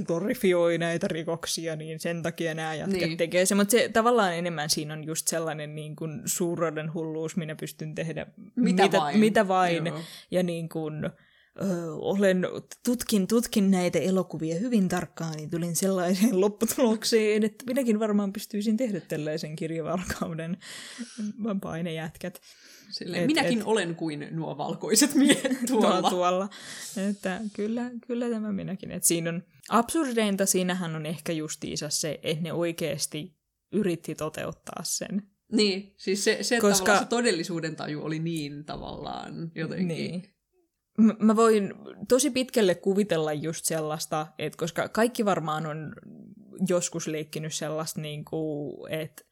glorifioi 0.08 0.78
näitä 0.78 1.08
rikoksia, 1.08 1.76
niin 1.76 2.00
sen 2.00 2.24
takia 2.24 2.54
nämä 2.54 2.74
jätkät 2.76 2.94
Niin. 3.00 3.08
niin. 3.08 3.18
tekee 3.18 3.46
se. 3.46 3.56
Mutta 3.56 3.72
se 3.72 3.90
tavallaan 3.94 4.36
enemmän 4.36 4.70
siinä 4.70 4.94
on 4.94 5.04
just 5.04 5.28
sellainen 5.28 5.76
niin 5.76 5.96
kuin 5.96 6.22
suuruuden 6.26 6.94
hulluus, 6.94 7.36
minä 7.38 7.56
pystyn 7.56 7.96
tehdä 7.96 8.26
Mitä 8.56 8.84
mitä, 8.84 8.98
vain. 8.98 9.20
mitä 9.20 9.48
vain. 9.48 9.86
Joo. 9.86 10.02
Ja 10.32 10.44
niin 10.44 10.70
kuin, 10.70 11.10
ö, 11.62 11.94
olen, 11.94 12.48
tutkin, 12.86 13.28
tutkin 13.28 13.72
näitä 13.72 14.00
elokuvia 14.00 14.60
hyvin 14.60 14.88
tarkkaan, 14.90 15.34
niin 15.34 15.50
tulin 15.50 15.76
sellaiseen 15.76 16.40
lopputulokseen, 16.42 17.44
että 17.44 17.66
minäkin 17.68 18.00
varmaan 18.00 18.34
pystyisin 18.34 18.78
tehdä 18.78 19.00
tällaisen 19.00 19.56
kirjavarkauden 19.56 20.58
painejätkät. 21.62 22.42
Silleen, 22.92 23.22
Et- 23.24 23.28
minäkin 23.28 23.60
et- 23.60 23.66
olen 23.66 23.96
kuin 23.96 24.28
nuo 24.32 24.58
valkoiset 24.58 25.16
miehet 25.26 25.58
tuolla. 25.68 26.10
tuolla. 26.10 26.50
Että 27.10 27.42
kyllä, 27.54 27.92
kyllä 28.08 28.30
tämä 28.30 28.52
minäkin. 28.52 28.92
Että 28.92 29.08
siinä 29.08 29.30
on, 29.30 29.44
absurdeinta 29.70 30.46
siinähän 30.46 30.96
on 30.96 31.06
ehkä 31.06 31.32
justiinsa 31.34 31.90
se, 31.90 32.20
että 32.24 32.44
ne 32.44 32.54
oikeasti 32.54 33.36
yritti 33.72 34.16
toteuttaa 34.16 34.82
sen. 34.84 35.24
Niin, 35.52 35.94
siis 35.98 36.24
se, 36.24 36.38
se, 36.42 36.60
Koska- 36.60 36.70
Koska... 36.86 37.00
se 37.00 37.06
todellisuuden 37.06 37.76
taju 37.76 38.02
oli 38.04 38.20
niin 38.20 38.66
tavallaan 38.66 39.52
jotenkin. 39.56 39.88
Niin. 39.88 40.24
Mä- 41.20 41.36
voin 41.36 41.74
tosi 42.08 42.30
pitkälle 42.30 42.76
kuvitella 42.76 43.34
just 43.34 43.66
sellaista, 43.66 44.28
että 44.40 44.58
koska 44.58 44.90
kaikki 44.90 45.26
varmaan 45.26 45.66
on 45.66 45.96
joskus 46.70 47.08
leikkinyt 47.08 47.54
sellaista, 47.54 48.02
niin 48.02 48.26
kuin, 48.26 48.74
että 48.92 49.24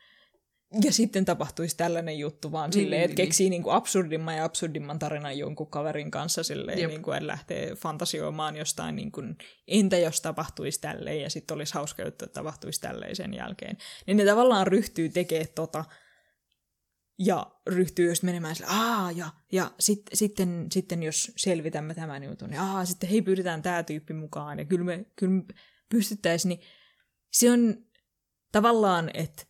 ja 0.83 0.91
sitten 0.91 1.25
tapahtuisi 1.25 1.77
tällainen 1.77 2.19
juttu 2.19 2.51
vaan 2.51 2.69
Niin, 2.69 2.73
silleen, 2.73 2.99
niin, 2.99 3.05
että 3.05 3.15
keksii 3.15 3.49
niin 3.49 3.63
kuin 3.63 3.75
absurdimman 3.75 4.37
ja 4.37 4.43
absurdimman 4.43 4.99
tarinan 4.99 5.37
jonkun 5.37 5.67
kaverin 5.69 6.11
kanssa 6.11 6.43
silleen, 6.43 6.79
Jep. 6.79 6.89
niin 6.89 7.01
kuin, 7.01 7.17
että 7.17 7.27
lähtee 7.27 7.75
fantasioimaan 7.75 8.55
jostain, 8.55 8.95
niin 8.95 9.11
kuin, 9.11 9.35
entä 9.67 9.97
jos 9.97 10.21
tapahtuisi 10.21 10.81
tälleen 10.81 11.21
ja 11.21 11.29
sitten 11.29 11.55
olisi 11.55 11.73
hauska 11.73 12.03
juttu, 12.03 12.25
että 12.25 12.33
tapahtuisi 12.39 12.81
tälleen 12.81 13.15
sen 13.15 13.33
jälkeen. 13.33 13.77
Niin 14.07 14.17
ne 14.17 14.25
tavallaan 14.25 14.67
ryhtyy 14.67 15.09
tekemään 15.09 15.47
tota, 15.55 15.85
ja 17.25 17.51
ryhtyy 17.67 18.09
just 18.09 18.23
menemään 18.23 18.55
sille, 18.55 18.69
aa, 18.71 19.11
ja, 19.11 19.29
ja 19.51 19.71
sit, 19.79 20.01
sitten, 20.13 20.67
sitten 20.71 21.03
jos 21.03 21.31
selvitämme 21.37 21.93
tämän 21.93 22.23
jutun, 22.23 22.49
niin 22.49 22.59
aa, 22.59 22.85
sitten 22.85 23.09
hei, 23.09 23.21
pyydetään 23.21 23.61
tämä 23.61 23.83
tyyppi 23.83 24.13
mukaan, 24.13 24.59
ja 24.59 24.65
kyllä 24.65 24.85
me, 24.85 25.05
kyllä 25.15 25.33
me 25.33 25.43
pystyttäisiin, 25.89 26.49
niin 26.49 26.59
se 27.31 27.51
on 27.51 27.85
tavallaan, 28.51 29.11
että 29.13 29.43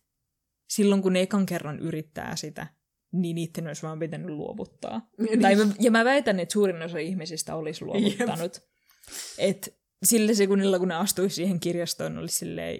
silloin 0.68 1.02
kun 1.02 1.12
ne 1.12 1.20
ekan 1.20 1.46
kerran 1.46 1.78
yrittää 1.78 2.36
sitä, 2.36 2.66
niin 3.12 3.34
niiden 3.34 3.66
olisi 3.66 3.82
vaan 3.82 3.98
pitänyt 3.98 4.30
luovuttaa. 4.30 5.10
Niin. 5.18 5.40
Tai 5.40 5.56
mä, 5.56 5.66
ja 5.80 5.90
mä 5.90 6.04
väitän, 6.04 6.40
että 6.40 6.52
suurin 6.52 6.82
osa 6.82 6.98
ihmisistä 6.98 7.54
olisi 7.54 7.84
luovuttanut. 7.84 8.60
Että 9.38 9.70
sillä 10.04 10.34
sekunnilla, 10.34 10.78
kun 10.78 10.88
ne 10.88 10.94
astuisi 10.94 11.34
siihen 11.34 11.60
kirjastoon, 11.60 12.18
olisi 12.18 12.36
silleen, 12.36 12.78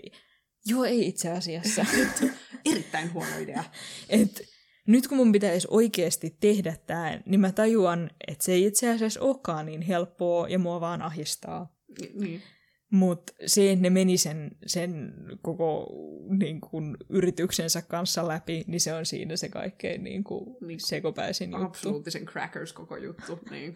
joo, 0.66 0.84
ei 0.84 1.08
itse 1.08 1.30
asiassa. 1.30 1.86
Erittäin 2.72 3.12
huono 3.12 3.38
idea. 3.38 3.64
Et 4.08 4.51
nyt 4.86 5.08
kun 5.08 5.16
mun 5.16 5.32
pitäisi 5.32 5.68
oikeasti 5.70 6.36
tehdä 6.40 6.76
tämä, 6.86 7.20
niin 7.26 7.40
mä 7.40 7.52
tajuan, 7.52 8.10
että 8.28 8.44
se 8.44 8.52
ei 8.52 8.66
itse 8.66 8.90
asiassa 8.90 9.20
olekaan 9.20 9.66
niin 9.66 9.82
helppoa 9.82 10.48
ja 10.48 10.58
mua 10.58 10.80
vaan 10.80 11.02
ahistaa. 11.02 11.76
Niin. 12.14 12.42
Mutta 12.90 13.32
se, 13.46 13.72
että 13.72 13.82
ne 13.82 13.90
meni 13.90 14.16
sen, 14.16 14.50
sen 14.66 15.14
koko 15.42 15.86
niin 16.38 16.60
kun, 16.60 16.96
yrityksensä 17.08 17.82
kanssa 17.82 18.28
läpi, 18.28 18.64
niin 18.66 18.80
se 18.80 18.94
on 18.94 19.06
siinä 19.06 19.36
se 19.36 19.48
kaikkein 19.48 20.04
niin 20.04 20.24
kun, 20.24 20.56
Niin. 20.66 20.80
sekopäisin 20.80 21.50
juttu. 21.50 21.64
Absoluuttisen 21.66 22.24
crackers 22.26 22.72
koko 22.72 22.96
juttu. 22.96 23.38
Niin. 23.50 23.74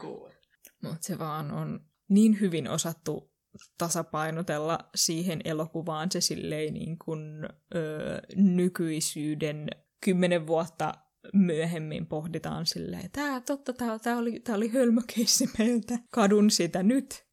Mutta 0.83 0.97
se 1.01 1.19
vaan 1.19 1.51
on 1.51 1.81
niin 2.09 2.41
hyvin 2.41 2.69
osattu 2.71 3.33
tasapainotella 3.79 4.79
siihen 4.95 5.41
elokuvaan 5.45 6.11
se 6.11 6.21
silleen 6.21 6.75
niin 6.75 6.99
kun, 6.99 7.49
ö, 7.75 8.21
nykyisyyden 8.37 9.67
kymmenen 10.07 10.47
vuotta 10.47 10.95
myöhemmin 11.33 12.07
pohditaan 12.07 12.67
silleen, 12.67 13.11
tää 13.11 13.41
totta, 13.41 13.73
tää, 13.73 13.99
tää 13.99 14.17
oli, 14.17 14.41
tää 14.41 14.57
oli 14.57 14.69
hölmökeissi 14.69 15.51
meiltä, 15.59 15.99
kadun 16.13 16.51
sitä 16.51 16.83
nyt. 16.83 17.27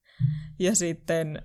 Ja 0.60 0.76
sitten 0.76 1.42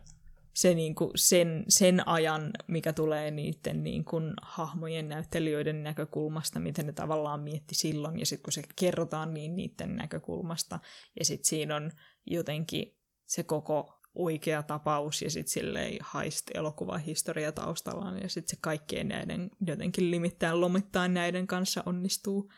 se 0.55 0.75
niinku 0.75 1.11
sen, 1.17 1.65
sen 1.69 2.09
ajan, 2.09 2.51
mikä 2.67 2.93
tulee 2.93 3.31
niiden 3.31 3.85
niinku 3.85 4.17
hahmojen 4.43 5.09
näyttelijöiden 5.09 5.83
näkökulmasta, 5.83 6.61
miten 6.61 6.87
ne 6.87 6.93
tavallaan 6.93 7.41
mietti 7.41 7.75
silloin, 7.75 8.19
ja 8.19 8.27
sitten 8.27 8.43
kun 8.43 8.53
se 8.53 8.63
kerrotaan 8.77 9.35
niin 9.35 9.57
niiden 9.57 9.97
näkökulmasta, 9.97 10.79
ja 11.19 11.25
sitten 11.25 11.49
siinä 11.49 11.77
on 11.77 11.91
jotenkin 12.27 12.97
se 13.27 13.43
koko 13.43 13.98
oikea 14.19 14.63
tapaus, 14.63 15.23
ja 15.23 15.31
sitten 15.31 15.53
silleen 15.53 15.97
haist 16.01 16.51
elokuvahistoria 16.55 17.53
taustallaan, 17.53 18.23
ja 18.23 18.29
sitten 18.29 18.57
se 18.57 18.57
kaikkien 18.61 19.09
näiden 19.09 19.51
jotenkin 19.67 20.11
limittäin 20.11 20.61
lomittain 20.61 21.15
näiden 21.15 21.47
kanssa 21.47 21.83
onnistuu 21.87 22.51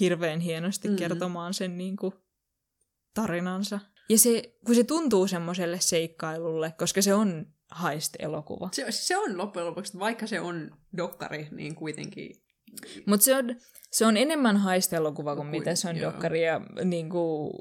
hirveän 0.00 0.40
hienosti 0.40 0.88
mm-hmm. 0.88 0.98
kertomaan 0.98 1.54
sen 1.54 1.78
niinku 1.78 2.14
tarinansa. 3.14 3.80
Ja 4.08 4.18
se, 4.18 4.56
kun 4.66 4.74
se 4.74 4.84
tuntuu 4.84 5.26
semmoiselle 5.26 5.80
seikkailulle, 5.80 6.74
koska 6.78 7.02
se 7.02 7.14
on 7.14 7.46
haist-elokuva. 7.70 8.68
Se, 8.72 8.86
se 8.90 9.16
on 9.16 9.38
loppujen 9.38 9.66
lopuksi, 9.66 9.98
vaikka 9.98 10.26
se 10.26 10.40
on 10.40 10.70
dokkari, 10.96 11.48
niin 11.50 11.74
kuitenkin... 11.74 12.42
Mutta 13.06 13.24
se 13.24 13.36
on, 13.36 13.56
se 13.90 14.06
on 14.06 14.16
enemmän 14.16 14.56
haist-elokuva 14.56 15.36
kuin 15.36 15.46
Kuin- 15.48 15.60
mitä 15.60 15.74
se 15.74 15.88
on 15.88 15.96
joo. 15.96 16.12
dokkari. 16.12 16.44
Ja 16.44 16.60
niin 16.84 17.10
kuin, 17.10 17.52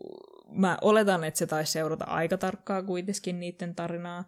mä 0.54 0.78
oletan, 0.82 1.24
että 1.24 1.38
se 1.38 1.48
taisi 1.48 1.72
seurata 1.72 2.06
aika 2.06 2.38
tarkkaa 2.38 2.84
kuitenkin 2.84 3.40
niiden 3.40 3.76
tarinaa. 3.76 4.24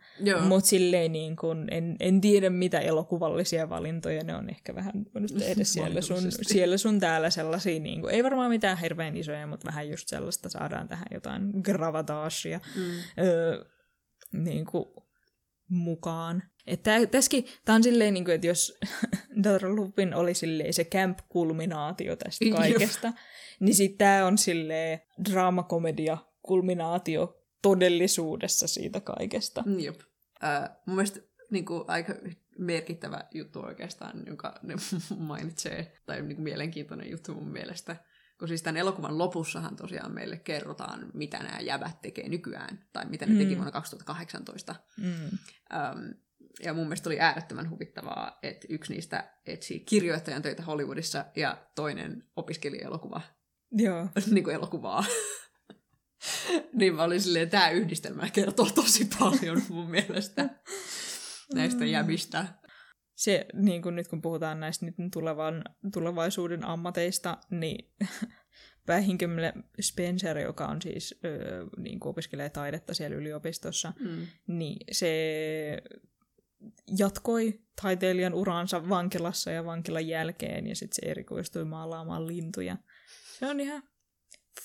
Mutta 0.48 0.70
silleen 0.70 1.12
niin 1.12 1.36
kuin, 1.36 1.68
en, 1.72 1.96
en 2.00 2.22
tiedä 2.22 2.50
mitä 2.50 2.80
elokuvallisia 2.80 3.70
valintoja 3.70 4.24
ne 4.24 4.36
on 4.36 4.50
ehkä 4.50 4.76
vähän 4.76 4.94
voinut 5.14 5.32
tehdä 5.40 5.64
siellä 5.74 6.02
sun, 6.02 6.32
siellä 6.42 6.78
sun 6.78 7.00
täällä 7.00 7.30
sellaisia, 7.30 7.80
niin 7.80 8.02
kuin, 8.02 8.14
ei 8.14 8.24
varmaan 8.24 8.50
mitään 8.50 8.78
hirveän 8.78 9.18
isoja, 9.18 9.48
mutta 9.48 9.68
vähän 9.68 9.90
just 9.90 10.08
sellaista 10.08 10.50
saadaan 10.50 10.88
tähän 10.88 11.08
jotain 11.14 11.52
gravataassia 11.62 12.60
Mm. 12.76 13.24
öö, 13.26 13.66
niin 14.32 14.66
kuin, 14.66 14.86
mukaan. 15.70 16.44
Että 16.68 17.08
tässäkin, 17.08 17.46
tämä 17.66 17.76
on 17.76 17.84
silleen, 17.84 18.14
niin 18.14 18.26
kuin, 18.26 18.36
että 18.36 18.48
jos 18.48 18.80
Dr. 19.44 19.70
Lupin 19.76 20.14
oli 20.14 20.34
silleen 20.34 20.74
se 20.74 20.84
camp-kulminaatio 20.84 22.16
tästä 22.16 22.46
kaikesta, 22.56 23.14
niin 23.64 23.76
sitten 23.76 23.98
tämä 23.98 24.26
on 24.26 24.38
silleen 24.38 25.02
draamakomedia 25.32 26.18
kulminaatio 26.42 27.40
todellisuudessa 27.62 28.68
siitä 28.68 29.00
kaikesta. 29.02 29.64
Mm, 29.66 29.80
Jep. 29.80 30.00
Äh, 30.44 30.70
mun 30.86 30.96
mielestä 30.96 31.20
niin 31.52 31.66
kuin, 31.66 31.84
aika 31.88 32.14
merkittävä 32.58 33.24
juttu 33.34 33.60
oikeastaan, 33.60 34.24
jonka 34.28 34.60
ne 34.64 34.76
mainitsee, 35.18 35.94
tai 36.06 36.22
niin 36.22 36.36
kuin, 36.36 36.44
mielenkiintoinen 36.44 37.12
juttu 37.12 37.34
mun 37.34 37.52
mielestä. 37.52 37.96
Kun 38.40 38.48
siis 38.48 38.62
tämän 38.62 38.78
elokuvan 38.78 39.18
lopussahan 39.18 39.76
tosiaan 39.76 40.14
meille 40.14 40.38
kerrotaan, 40.38 41.12
mitä 41.14 41.38
nämä 41.40 41.60
jäbät 41.60 42.02
tekee 42.02 42.30
nykyään, 42.30 42.86
tai 42.94 43.06
mitä 43.06 43.26
ne 43.26 43.32
Mm. 43.32 43.38
teki 43.38 43.56
vuonna 43.56 43.72
2018. 43.72 44.76
Mm. 44.98 45.14
Ähm, 45.74 46.10
ja 46.64 46.74
mun 46.74 46.86
mielestä 46.86 47.10
oli 47.10 47.20
äärettömän 47.20 47.70
huvittavaa, 47.70 48.40
että 48.44 48.68
yksi 48.70 48.94
niistä 48.94 49.30
etsi 49.46 49.80
kirjoittajan 49.80 50.42
töitä 50.42 50.64
Hollywoodissa 50.64 51.26
ja 51.36 51.58
toinen 51.76 52.24
opiskeli 52.36 52.84
elokuva, 52.84 53.22
Joo. 53.74 54.08
niin 54.32 54.44
kuin 54.44 54.56
elokuvaa. 54.56 55.06
niin 56.80 56.96
mä 56.96 57.04
olin 57.04 57.22
silleen, 57.22 57.50
tämä 57.50 57.70
yhdistelmä 57.70 58.30
kertoo 58.30 58.66
tosi 58.76 59.08
paljon 59.20 59.62
mun 59.70 59.90
mielestä 59.90 60.50
näistä 61.54 61.86
jäbistä. 61.86 62.46
Se, 63.16 63.46
niin 63.54 63.82
kuin 63.82 63.96
nyt 63.96 64.08
kun 64.08 64.22
puhutaan 64.22 64.60
näistä 64.60 64.86
nyt 64.86 64.96
tulevan, 65.14 65.64
tulevaisuuden 65.94 66.66
ammateista, 66.66 67.38
niin 67.52 67.92
päähenkilö 68.86 69.54
Spencer, 69.82 70.38
joka 70.38 70.68
on 70.68 70.82
siis, 70.82 71.20
öö, 71.26 71.66
niin 71.78 72.00
kuin 72.00 72.10
opiskelee 72.10 72.50
taidetta 72.50 72.94
siellä 72.94 73.18
yliopistossa, 73.18 73.94
Mm. 74.00 74.28
niin 74.48 74.78
se 74.92 75.82
jatkoi 76.98 77.60
taiteilijan 77.82 78.34
uransa 78.34 78.90
vankilassa 78.90 79.52
ja 79.52 79.66
vankilan 79.66 80.08
jälkeen, 80.08 80.68
ja 80.68 80.76
sitten 80.76 80.96
se 80.96 81.12
erikoistui 81.12 81.66
maalaamaan 81.66 82.28
lintuja. 82.28 82.78
Se 83.44 83.50
on 83.50 83.60
ihan 83.60 83.84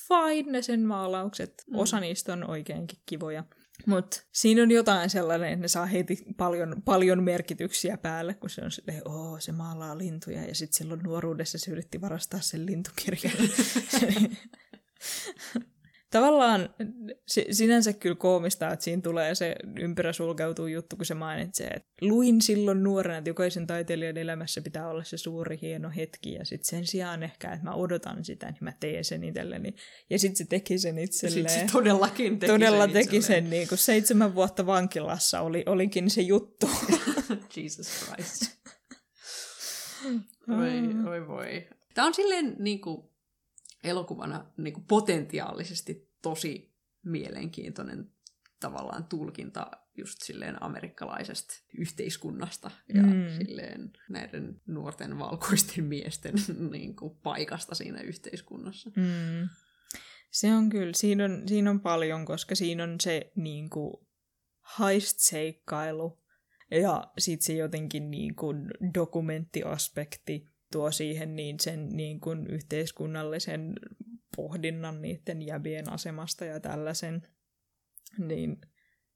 fine 0.09 0.53
ne 0.53 0.63
sen 0.63 0.81
maalaukset. 0.81 1.65
Mm. 1.71 1.79
Osa 1.79 2.01
niistä 2.01 2.33
on 2.33 2.51
oikeinkin 2.51 2.99
kivoja. 3.07 3.45
Mutta 3.87 4.23
siinä 4.33 4.63
on 4.63 4.71
jotain 4.71 5.11
sellainen, 5.11 5.49
että 5.49 5.63
ne 5.63 5.69
saa 5.69 5.87
heti 5.87 6.25
paljon, 6.37 6.83
paljon 6.85 7.23
merkityksiä 7.23 7.97
päälle, 7.97 8.35
kun 8.35 8.51
se 8.51 8.65
on 8.65 8.71
silleen, 8.71 9.09
oo, 9.09 9.41
se 9.41 9.53
maalaa 9.53 9.99
lintuja, 9.99 10.45
ja 10.45 10.55
sitten 10.55 10.79
silloin 10.79 11.01
nuoruudessa 11.03 11.59
se 11.59 11.71
yritti 11.71 12.01
varastaa 12.01 12.41
sen 12.41 12.67
lintukirjan. 12.67 13.33
Tavallaan 16.11 16.75
sinänsä 17.51 17.93
kyllä 17.93 18.17
koomista, 18.17 18.73
että 18.73 18.85
siinä 18.85 19.03
tulee 19.03 19.35
se 19.35 19.57
ympyrä 19.81 20.13
sulkeutuu 20.13 20.67
juttu, 20.67 20.97
kun 20.97 21.07
se 21.07 21.15
mainitsee, 21.15 21.67
että 21.67 21.89
luin 22.01 22.43
silloin 22.43 22.83
nuorena, 22.83 23.19
että 23.19 23.31
jokaisen 23.31 23.67
taiteilijan 23.67 24.17
elämässä 24.17 24.61
pitää 24.61 24.89
olla 24.89 25.05
se 25.05 25.17
suuri 25.17 25.59
hieno 25.63 25.91
hetki, 25.97 26.33
ja 26.33 26.45
sitten 26.45 26.65
sen 26.65 26.87
sijaan 26.87 27.23
ehkä, 27.23 27.53
että 27.53 27.65
mä 27.65 27.75
odotan 27.75 28.25
sitä, 28.25 28.47
niin 28.47 28.59
mä 28.61 28.73
teen 28.81 29.05
sen 29.05 29.25
itselleni. 29.25 29.75
Ja 30.11 30.19
sitten 30.19 30.37
se 30.37 30.45
teki 30.45 30.79
sen 30.79 30.99
itselleen. 30.99 31.49
Sitten 31.49 31.69
se 31.69 31.73
todellakin 31.73 32.39
teki 32.39 32.53
Todella 32.53 32.85
sen 32.85 32.93
teki 32.93 33.23
sen, 33.23 33.51
niin 33.51 33.69
kuin 33.69 33.79
seitsemän 33.79 34.35
vuotta 34.35 34.67
vankilassa 34.67 35.41
oli, 35.41 35.63
olikin 35.67 36.11
se 36.11 36.23
juttu. 36.23 36.71
Jesus 37.57 38.05
Christ. 38.05 38.59
Oi, 40.61 41.11
oi 41.11 41.29
voi. 41.29 41.69
Tämä 41.95 42.07
on 42.07 42.15
silleen 42.15 42.57
niin 42.59 42.81
kuin, 42.81 43.08
elokuvana 43.85 44.47
niin 44.57 44.75
kuin 44.75 44.85
potentiaalisesti 44.85 46.13
tosi 46.23 46.75
mielenkiintoinen 47.05 48.11
tavallaan 48.61 49.05
tulkinta 49.05 49.71
just 49.97 50.23
silleen 50.23 50.63
amerikkalaisesta 50.63 51.55
yhteiskunnasta 51.79 52.71
ja 52.95 53.03
mm. 53.03 53.25
silleen 53.39 53.93
näiden 54.09 54.61
nuorten 54.67 55.19
valkoisten 55.19 55.85
miesten 55.85 56.35
niin 56.73 56.97
kuin, 56.97 57.17
paikasta 57.17 57.75
siinä 57.75 58.01
yhteiskunnassa. 58.01 58.91
Mm. 58.97 59.49
Se 60.31 60.55
on 60.55 60.69
kyllä, 60.69 60.93
siinä 60.93 61.25
on, 61.25 61.43
siinä 61.49 61.71
on 61.71 61.81
paljon, 61.81 62.25
koska 62.25 62.55
siinä 62.55 62.85
on 62.85 62.97
se 63.01 63.33
niin 63.37 63.71
kuin, 63.71 63.95
heist-seikkailu 64.79 66.23
ja 66.71 67.13
sitten 67.19 67.47
se 67.47 67.53
jotenkin 67.53 68.11
niin 68.11 68.35
kuin, 68.35 68.71
dokumenttiaspekti 68.95 70.47
tuo 70.73 70.91
siihen 70.91 71.37
niin 71.37 71.61
sen 71.61 71.89
niin 71.89 72.21
kuin 72.21 72.47
yhteiskunnallisen 72.47 73.75
pohdinnan 74.37 75.03
niiden 75.03 75.43
jäbien 75.43 75.93
asemasta 75.93 76.45
ja 76.45 76.61
tällaisen, 76.61 77.29
niin 78.19 78.61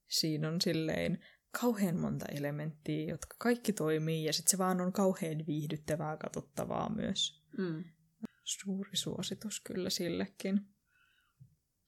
siinä 0.09 0.49
on 0.49 0.61
silleen 0.61 1.19
kauhean 1.61 1.97
monta 1.97 2.27
elementtiä, 2.27 3.05
jotka 3.05 3.37
kaikki 3.39 3.73
toimii, 3.73 4.25
ja 4.25 4.33
sitten 4.33 4.51
se 4.51 4.59
vaan 4.59 4.81
on 4.81 4.93
kauhean 4.93 5.47
viihdyttävää 5.47 6.17
katsottavaa 6.17 6.95
myös. 6.95 7.43
Mm. 7.59 7.85
Suuri 8.45 8.97
suositus 8.97 9.61
kyllä 9.61 9.91
sillekin. 9.91 10.61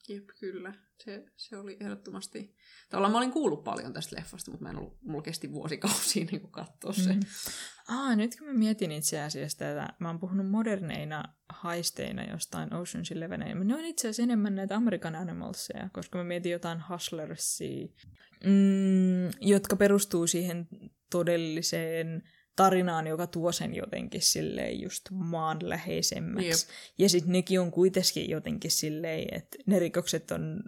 Jep, 0.08 0.28
kyllä. 0.40 0.74
Se, 1.04 1.26
se 1.36 1.56
oli 1.56 1.76
ehdottomasti... 1.80 2.56
Tavallaan 2.88 3.12
mä 3.12 3.18
olin 3.18 3.32
kuullut 3.32 3.64
paljon 3.64 3.92
tästä 3.92 4.16
leffasta, 4.16 4.50
mutta 4.50 4.62
mä 4.62 4.70
en 4.70 4.76
ollut, 4.76 5.02
mulla 5.02 5.22
kesti 5.22 5.52
vuosikausia 5.52 6.24
niin 6.30 6.50
katsoa 6.50 6.92
se. 6.92 7.12
Mm. 7.12 7.20
Aa, 7.88 8.16
nyt 8.16 8.36
kun 8.38 8.46
mä 8.46 8.52
mietin 8.54 8.92
itse 8.92 9.20
asiassa 9.20 9.58
tätä, 9.58 9.88
mä 9.98 10.08
oon 10.08 10.20
puhunut 10.20 10.50
moderneina 10.50 11.24
haisteina 11.48 12.24
jostain 12.24 12.70
Ocean's 12.72 13.16
Eleven, 13.16 13.40
ne 13.40 13.74
on 13.74 13.84
itse 13.84 14.08
asiassa 14.08 14.22
enemmän 14.22 14.54
näitä 14.54 14.76
American 14.76 15.14
Animalsia, 15.14 15.88
koska 15.92 16.18
mä 16.18 16.24
mietin 16.24 16.52
jotain 16.52 16.82
Hustlersia, 16.88 17.86
mm, 18.44 19.30
jotka 19.40 19.76
perustuu 19.76 20.26
siihen 20.26 20.68
todelliseen 21.10 22.22
tarinaan, 22.56 23.06
joka 23.06 23.26
tuo 23.26 23.52
sen 23.52 23.74
jotenkin 23.74 24.22
silleen 24.22 24.80
just 24.80 25.04
maanläheisemmäksi. 25.10 26.66
Jep. 26.66 26.76
Ja 26.98 27.08
sitten 27.08 27.32
nekin 27.32 27.60
on 27.60 27.70
kuitenkin 27.70 28.30
jotenkin 28.30 28.70
silleen, 28.70 29.28
että 29.32 29.58
ne 29.66 29.78
rikokset 29.78 30.30
on 30.30 30.62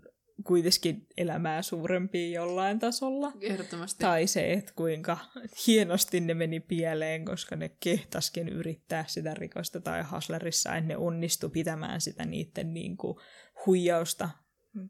kuitenkin 0.44 1.06
elämää 1.16 1.62
suurempia 1.62 2.40
jollain 2.40 2.78
tasolla. 2.78 3.32
Ehdottomasti. 3.40 4.00
Tai 4.00 4.26
se, 4.26 4.52
että 4.52 4.72
kuinka 4.76 5.18
hienosti 5.66 6.20
ne 6.20 6.34
meni 6.34 6.60
pieleen, 6.60 7.24
koska 7.24 7.56
ne 7.56 7.68
kehtaskin 7.68 8.48
yrittää 8.48 9.04
sitä 9.08 9.34
rikosta 9.34 9.80
tai 9.80 10.02
haslerissa, 10.02 10.76
että 10.76 10.88
ne 10.88 10.96
onnistu 10.96 11.48
pitämään 11.48 12.00
sitä 12.00 12.24
niiden 12.24 12.74
niin 12.74 12.96
kuin 12.96 13.18
huijausta, 13.66 14.30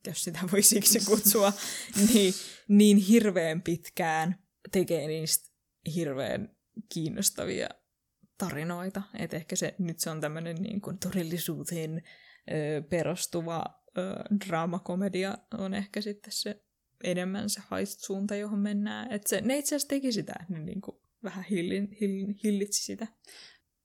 jos 0.07 0.25
sitä 0.25 0.39
voi 0.53 0.63
siksi 0.63 0.99
kutsua, 1.07 1.53
niin, 2.13 2.35
niin 2.69 2.97
hirveän 2.97 3.63
pitkään 3.63 4.39
tekee 4.73 5.07
niistä 5.07 5.53
hirveän 5.95 6.57
kiinnostavia 6.95 7.69
tarinoita. 8.39 9.03
Et 9.19 9.35
ehkä 9.35 9.57
se, 9.57 9.75
nyt 9.79 10.01
se 10.01 10.11
on 10.11 10.21
tämmöinen 10.21 10.57
niin 10.57 10.81
kuin 10.81 10.99
todellisuuteen 10.99 12.03
ö, 12.51 12.83
perustuva 12.83 13.65
ö, 13.99 14.15
draamakomedia 14.47 15.39
on 15.59 15.75
ehkä 15.75 16.01
sitten 16.01 16.33
se 16.33 16.63
enemmän 17.05 17.51
se 17.51 17.61
haist-suunta, 17.69 18.37
johon 18.37 18.59
mennään. 18.59 19.13
Et 19.13 19.27
se, 19.27 19.41
ne 19.41 19.59
itse 19.59 19.69
asiassa 19.69 19.89
teki 19.89 20.13
sitä, 20.13 20.35
ne 20.49 20.59
niin 20.59 20.81
kuin 20.81 20.97
vähän 21.23 21.45
hillin, 21.45 21.97
hillin, 22.01 22.39
hillitsi 22.45 22.85
sitä. 22.85 23.07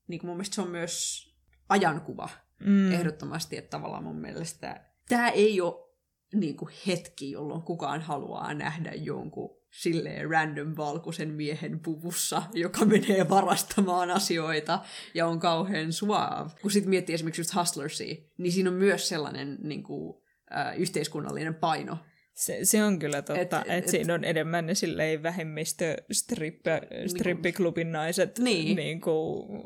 Niin 0.07 0.19
kuin 0.19 0.27
mun 0.29 0.37
mielestä 0.37 0.55
se 0.55 0.61
on 0.61 0.69
myös 0.69 1.25
ajankuva 1.69 2.29
mm. 2.59 2.91
ehdottomasti, 2.91 3.57
että 3.57 3.69
tavallaan 3.69 4.03
mun 4.03 4.21
mielestä 4.21 4.85
tämä 5.09 5.29
ei 5.29 5.61
ole 5.61 5.91
niin 6.33 6.57
kuin 6.57 6.71
hetki, 6.87 7.31
jolloin 7.31 7.61
kukaan 7.61 8.01
haluaa 8.01 8.53
nähdä 8.53 8.93
jonkun 8.93 9.60
silleen 9.71 10.29
random 10.29 10.73
valkoisen 10.77 11.29
miehen 11.29 11.79
puvussa, 11.79 12.43
joka 12.53 12.85
menee 12.85 13.29
varastamaan 13.29 14.11
asioita 14.11 14.79
ja 15.13 15.27
on 15.27 15.39
kauhean 15.39 15.93
suave. 15.93 16.49
Kun 16.61 16.71
sitten 16.71 16.89
miettii 16.89 17.15
esimerkiksi 17.15 17.41
just 17.41 17.55
Hustlersia, 17.55 18.15
niin 18.37 18.51
siinä 18.51 18.69
on 18.69 18.75
myös 18.75 19.09
sellainen 19.09 19.57
niin 19.63 19.83
kuin, 19.83 20.23
äh, 20.55 20.79
yhteiskunnallinen 20.79 21.55
paino. 21.55 21.97
Se, 22.33 22.59
se 22.63 22.83
on 22.83 22.99
kyllä 22.99 23.21
totta, 23.21 23.41
että 23.41 23.59
et, 23.59 23.83
et, 23.83 23.87
siinä 23.87 24.13
on 24.13 24.23
enemmän 24.23 24.65
ne 24.65 24.75
silleen 24.75 25.23
vähemmistö 25.23 25.97
strippi, 26.11 26.69
niinku- 26.69 27.09
strippiklubin 27.09 27.91
naiset 27.91 28.39
niin. 28.39 28.75
Niin 28.75 29.01
kuin, 29.01 29.61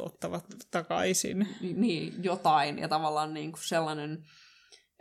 ottavat 0.00 0.44
takaisin. 0.70 1.48
Niin, 1.60 2.14
jotain. 2.22 2.78
Ja 2.78 2.88
tavallaan 2.88 3.34
niin 3.34 3.52
kuin 3.52 3.62
sellainen, 3.64 4.18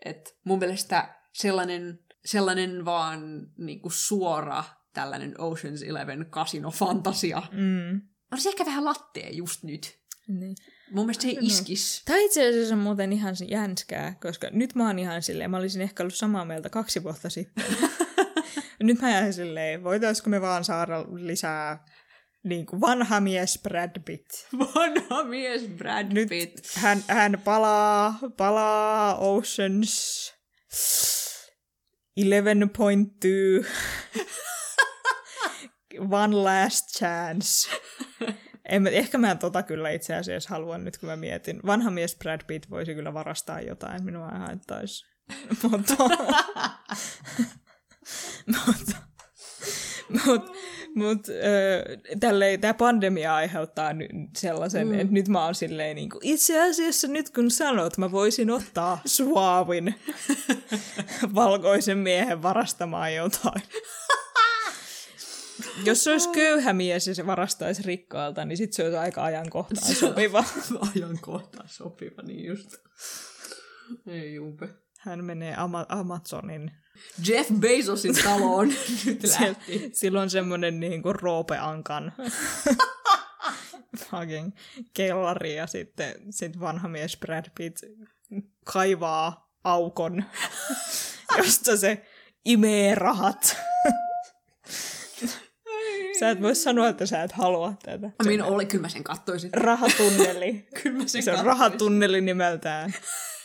että 0.05 0.31
mun 0.43 0.59
mielestä 0.59 1.15
sellainen 1.33 1.99
sellainen 2.27 2.85
vaan 2.85 3.47
niin 3.57 3.81
kuin 3.81 3.91
suora 3.91 4.63
tällainen 4.93 5.33
Ocean's 5.39 5.89
Eleven 5.89 6.25
kasinofantasia. 6.29 7.41
Mm. 7.51 8.01
Olisi 8.31 8.49
ehkä 8.49 8.65
vähän 8.65 8.85
lattea 8.85 9.29
just 9.31 9.63
nyt. 9.63 9.99
Niin. 10.27 10.55
Mun 10.91 11.05
mielestä 11.05 11.21
se 11.21 11.27
ei 11.27 11.37
iskis. 11.41 12.01
Tämä 12.05 12.19
itse 12.19 12.49
asiassa 12.49 12.75
on 12.75 12.81
muuten 12.81 13.13
ihan 13.13 13.35
jänskää, 13.47 14.15
koska 14.21 14.47
nyt 14.51 14.75
mä 14.75 14.87
oon 14.87 14.99
ihan 14.99 15.21
silleen, 15.21 15.51
mä 15.51 15.57
olisin 15.57 15.81
ehkä 15.81 16.03
ollut 16.03 16.15
samaa 16.15 16.45
mieltä 16.45 16.69
kaksi 16.69 17.03
vuotta 17.03 17.29
sitten. 17.29 17.65
nyt 18.79 19.01
mä 19.01 19.11
jäin 19.11 19.33
silleen, 19.33 19.83
voitaisiko 19.83 20.29
me 20.29 20.41
vaan 20.41 20.63
saada 20.63 21.05
lisää 21.11 21.85
niin 22.43 22.65
kuin 22.65 22.81
vanha 22.81 23.19
mies 23.19 23.59
Brad 23.63 24.01
Pitt. 24.05 24.25
Vanha 24.75 25.23
mies 25.23 25.61
Brad 25.61 26.13
nyt 26.13 26.29
Pitt. 26.29 26.75
Hän, 26.75 27.03
hän 27.07 27.41
palaa, 27.43 28.19
palaa 28.37 29.17
Oceans 29.17 30.33
11.2. 32.17 32.23
One 36.11 36.35
last 36.35 36.85
chance. 36.97 37.69
En, 38.65 38.81
mä, 38.81 38.89
ehkä 38.89 39.17
mä 39.17 39.35
tota 39.35 39.63
kyllä 39.63 39.89
itse 39.89 40.15
asiassa 40.15 40.49
halua 40.49 40.77
nyt, 40.77 40.97
kun 40.97 41.09
mä 41.09 41.15
mietin. 41.15 41.59
Vanha 41.65 41.91
mies 41.91 42.15
Brad 42.15 42.41
Pitt 42.47 42.69
voisi 42.69 42.95
kyllä 42.95 43.13
varastaa 43.13 43.61
jotain, 43.61 44.03
minua 44.03 44.29
ei 44.31 44.39
haittaisi. 44.39 45.05
mutta, 45.63 45.93
mutta, 48.67 48.97
mutta, 50.25 50.51
mutta 50.97 51.31
tämä 52.61 52.73
pandemia 52.73 53.35
aiheuttaa 53.35 53.93
nyt 53.93 54.11
sellaisen, 54.37 54.87
mm. 54.87 54.99
että 54.99 55.13
nyt 55.13 55.27
mä 55.27 55.45
oon 55.45 55.55
silleen 55.55 55.95
niin 55.95 56.09
kuin, 56.09 56.21
itse 56.23 56.69
asiassa 56.69 57.07
nyt 57.07 57.29
kun 57.29 57.51
sanot, 57.51 57.97
mä 57.97 58.11
voisin 58.11 58.51
ottaa 58.51 59.01
suavin 59.05 59.95
valkoisen 61.35 61.97
miehen 61.97 62.41
varastamaan 62.41 63.15
jotain. 63.15 63.61
Jos 65.85 66.03
se 66.03 66.11
olisi 66.11 66.29
köyhä 66.29 66.73
mies 66.73 67.07
ja 67.07 67.15
se 67.15 67.25
varastaisi 67.25 67.83
rikkaalta, 67.83 68.45
niin 68.45 68.57
sitten 68.57 68.75
se 68.75 68.83
olisi 68.83 68.97
aika 68.97 69.23
ajankohtaan 69.23 69.95
sopiva. 69.95 70.43
ajankohtaan 70.95 71.69
sopiva, 71.69 72.21
niin 72.21 72.45
just. 72.45 72.75
Ei 74.07 74.33
jumpe. 74.33 74.69
Hän 74.99 75.23
menee 75.23 75.55
Ama- 75.57 75.85
Amazonin 75.89 76.71
Jeff 77.27 77.49
Bezosin 77.59 78.15
taloon 78.23 78.67
nyt 79.05 79.23
lähti. 79.23 79.89
Sillä 79.93 80.21
on 80.21 80.29
semmoinen 80.29 80.79
niin 80.79 81.03
kuin 81.03 81.15
roopeankan 81.15 82.13
fucking 84.09 84.51
kellari 84.93 85.55
ja 85.55 85.67
sitten 85.67 86.13
sit 86.29 86.59
vanha 86.59 86.87
mies 86.87 87.17
Brad 87.17 87.45
Pitt 87.57 87.77
kaivaa 88.65 89.51
aukon, 89.63 90.23
josta 91.37 91.77
se 91.77 92.05
imee 92.45 92.95
rahat. 92.95 93.57
Sä 96.19 96.29
et 96.29 96.41
voi 96.41 96.55
sanoa, 96.55 96.87
että 96.87 97.05
sä 97.05 97.23
et 97.23 97.31
halua 97.31 97.73
tätä. 97.85 98.09
Mean, 98.25 98.41
oli, 98.41 98.65
kyllä 98.65 98.81
mä 98.81 98.89
sen 98.89 99.03
kattoisin. 99.03 99.49
Rahatunneli. 99.53 100.67
Kyllä 100.83 100.97
mä 100.97 101.07
sen 101.07 101.23
Se 101.23 101.31
on 101.31 101.37
kattoisin. 101.37 101.45
rahatunneli 101.45 102.21
nimeltään. 102.21 102.93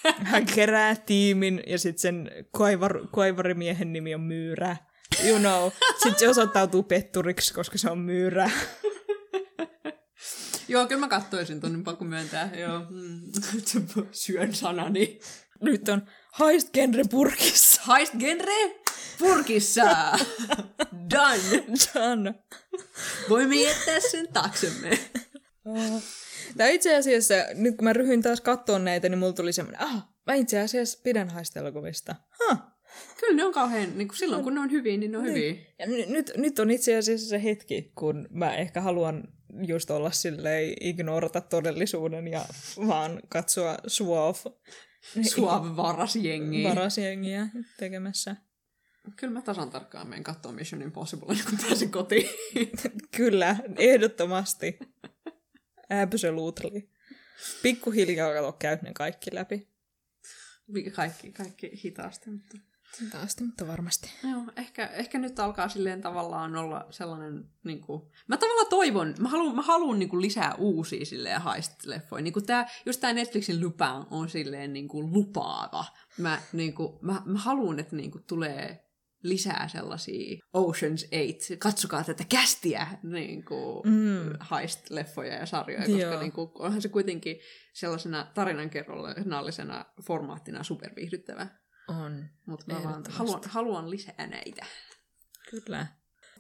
Hän 0.31 0.47
kerää 0.47 0.97
tiimin 0.97 1.63
ja 1.67 1.79
sitten 1.79 1.99
sen 2.01 2.31
kaivar, 2.51 3.07
kaivarimiehen 3.15 3.93
nimi 3.93 4.15
on 4.15 4.21
Myyrä. 4.21 4.77
You 5.25 5.39
know. 5.39 5.71
Sitten 5.93 6.19
se 6.19 6.29
osoittautuu 6.29 6.83
petturiksi, 6.83 7.55
koska 7.55 7.79
se 7.79 7.91
on 7.91 7.99
Myyrä. 7.99 8.51
Joo, 10.69 10.87
kyllä 10.87 11.01
mä 11.01 11.09
kattoisin 11.09 11.61
ton, 11.61 11.73
niin 11.73 11.85
pakko 11.85 12.05
myöntää. 12.05 12.51
Joo, 12.55 12.81
mm. 12.91 13.21
syön 14.13 14.55
sanani. 14.55 15.21
Nyt 15.61 15.89
on 15.89 16.03
haist 16.33 16.71
genre 16.73 17.03
purkissa. 17.11 17.83
Haist 17.85 18.13
genre 18.19 18.81
purkissa. 19.19 20.19
Done. 21.11 21.65
Done. 21.95 22.35
Voimme 23.29 23.57
jättää 23.57 24.01
sen 24.01 24.33
taksemme. 24.33 24.99
Tämä 26.57 26.69
itse 26.69 26.97
asiassa, 26.97 27.35
nyt 27.55 27.77
kun 27.77 27.85
mä 27.85 27.93
ryhyin 27.93 28.23
taas 28.23 28.41
kattoon 28.41 28.85
näitä, 28.85 29.09
niin 29.09 29.19
mulla 29.19 29.33
tuli 29.33 29.53
semmoinen, 29.53 29.81
ah, 29.83 30.09
mä 30.27 30.35
itse 30.35 30.61
asiassa 30.61 31.01
pidän 31.05 31.29
haistelokuvista. 31.29 32.15
Huh. 32.45 32.59
Kyllä 33.21 33.37
ne 33.37 33.45
on 33.45 33.53
kauhean, 33.53 33.99
niin 33.99 34.09
kuin 34.09 34.19
silloin 34.19 34.45
kun 34.45 34.55
ne 34.55 34.61
on 34.61 34.71
hyviä, 34.71 34.97
niin 34.97 35.13
ne 35.13 35.19
on 35.19 35.25
hyviä. 35.25 35.55
Ja 35.79 35.87
n- 35.87 36.13
nyt, 36.13 36.33
nyt 36.37 36.59
on 36.59 36.71
itse 36.71 36.97
asiassa 36.97 37.29
se 37.29 37.43
hetki, 37.43 37.93
kun 37.95 38.29
mä 38.31 38.55
ehkä 38.57 38.81
haluan 38.81 39.25
just 39.67 39.91
olla 39.91 40.11
silleen 40.11 40.75
ignorata 40.81 41.41
todellisuuden 41.41 42.29
ja 42.29 42.45
vaan 42.87 43.21
katsoa 43.29 43.77
suov 43.87 44.37
Suave 45.23 45.77
varas 45.77 46.17
jengi. 46.17 46.65
varasjengiä 46.65 47.47
tekemässä. 47.79 48.37
Kyllä 49.17 49.33
mä 49.33 49.43
tasan 49.43 49.71
tarkkaan 49.71 50.09
menen 50.09 50.25
katsoa 50.25 50.53
Mission 50.53 50.83
Impossible, 50.83 51.37
kun 51.51 51.59
pääsin 51.67 51.91
kotiin. 51.91 52.29
Kyllä, 53.17 53.57
ehdottomasti. 53.79 54.79
Absolutely. 56.03 56.89
Pikkuhiljaa 57.63 58.35
kato 58.35 58.53
käy 58.53 58.79
ne 58.83 58.93
kaikki 58.93 59.35
läpi. 59.35 59.69
Kaikki, 60.95 61.33
kaikki 61.33 61.81
hitaasti, 61.85 62.31
mutta... 62.31 62.59
Taasti, 63.11 63.45
mutta 63.45 63.67
varmasti. 63.67 64.11
Joo, 64.31 64.43
ehkä, 64.57 64.87
ehkä 64.87 65.19
nyt 65.19 65.39
alkaa 65.39 65.69
silleen 65.69 66.01
tavallaan 66.01 66.57
olla 66.57 66.87
sellainen, 66.91 67.45
niin 67.65 67.81
kuin, 67.81 68.03
mä 68.29 68.37
tavallaan 68.37 68.67
toivon, 68.71 69.15
mä 69.19 69.29
haluan, 69.29 69.57
mä 69.57 69.63
haluan 69.63 69.99
niin 69.99 70.09
kuin 70.09 70.23
lisää 70.23 70.55
uusia 70.55 71.05
silleen 71.05 71.41
heist-leffoja. 71.41 72.23
Niin 72.23 72.33
kuin 72.33 72.47
tää, 72.47 72.71
just 72.87 73.01
tää 73.01 73.13
Netflixin 73.13 73.61
Lupin 73.61 74.07
on 74.11 74.29
silleen 74.29 74.73
niin 74.73 74.89
kuin 74.89 75.13
lupaava. 75.13 75.85
Mä, 76.19 76.43
niin 76.53 76.75
kuin, 76.75 76.99
mä, 77.01 77.23
mä 77.25 77.39
haluan, 77.39 77.79
että 77.79 77.97
niin 77.97 78.11
kuin 78.11 78.25
tulee 78.25 78.92
lisää 79.23 79.69
sellaisia 79.69 80.37
Ocean's 80.57 81.09
8, 81.11 81.59
katsokaa 81.59 82.05
tätä 82.05 82.25
kästiä 82.29 82.87
niin 83.03 83.45
kuin 83.45 83.83
Mm. 83.87 84.33
heist-leffoja 84.51 85.35
ja 85.35 85.47
sarjoja, 85.47 85.87
koska 85.87 86.01
Joo. 86.01 86.21
niin 86.21 86.33
kuin, 86.33 86.51
onhan 86.55 86.83
se 86.83 86.89
kuitenkin 86.89 87.37
sellaisena 87.73 88.27
tarinankerronnallisena 88.35 89.85
formaattina 90.07 90.63
superviihdyttävä. 90.63 91.47
On. 91.89 92.25
Mutta 92.47 92.65
mä 92.67 92.75
vaan 92.75 92.89
Ehdottomasti. 92.89 93.19
haluan, 93.19 93.41
haluan 93.49 93.91
lisää 93.91 94.27
näitä. 94.27 94.67
Kyllä. 95.51 95.87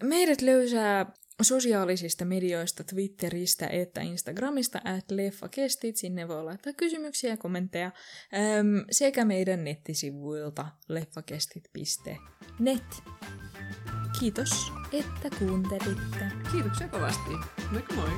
Meidät 0.02 0.40
löysää 0.40 1.12
sosiaalisista 1.42 2.24
medioista, 2.24 2.84
Twitteristä 2.84 3.66
että 3.66 4.00
Instagramista, 4.00 4.80
at 4.84 5.10
leffakestit. 5.10 5.96
Sinne 5.96 6.28
voi 6.28 6.44
laittaa 6.44 6.72
kysymyksiä 6.72 7.30
ja 7.30 7.36
kommentteja. 7.36 7.90
Öm, 8.58 8.84
sekä 8.90 9.24
meidän 9.24 9.64
nettisivuilta 9.64 10.66
leffakestit.net. 10.88 13.02
Kiitos, 14.20 14.72
että 14.92 15.30
kuuntelitte. 15.38 16.32
Kiitoksia 16.52 16.88
kovasti. 16.88 17.30
Moikka 17.72 17.94
moi! 17.94 18.10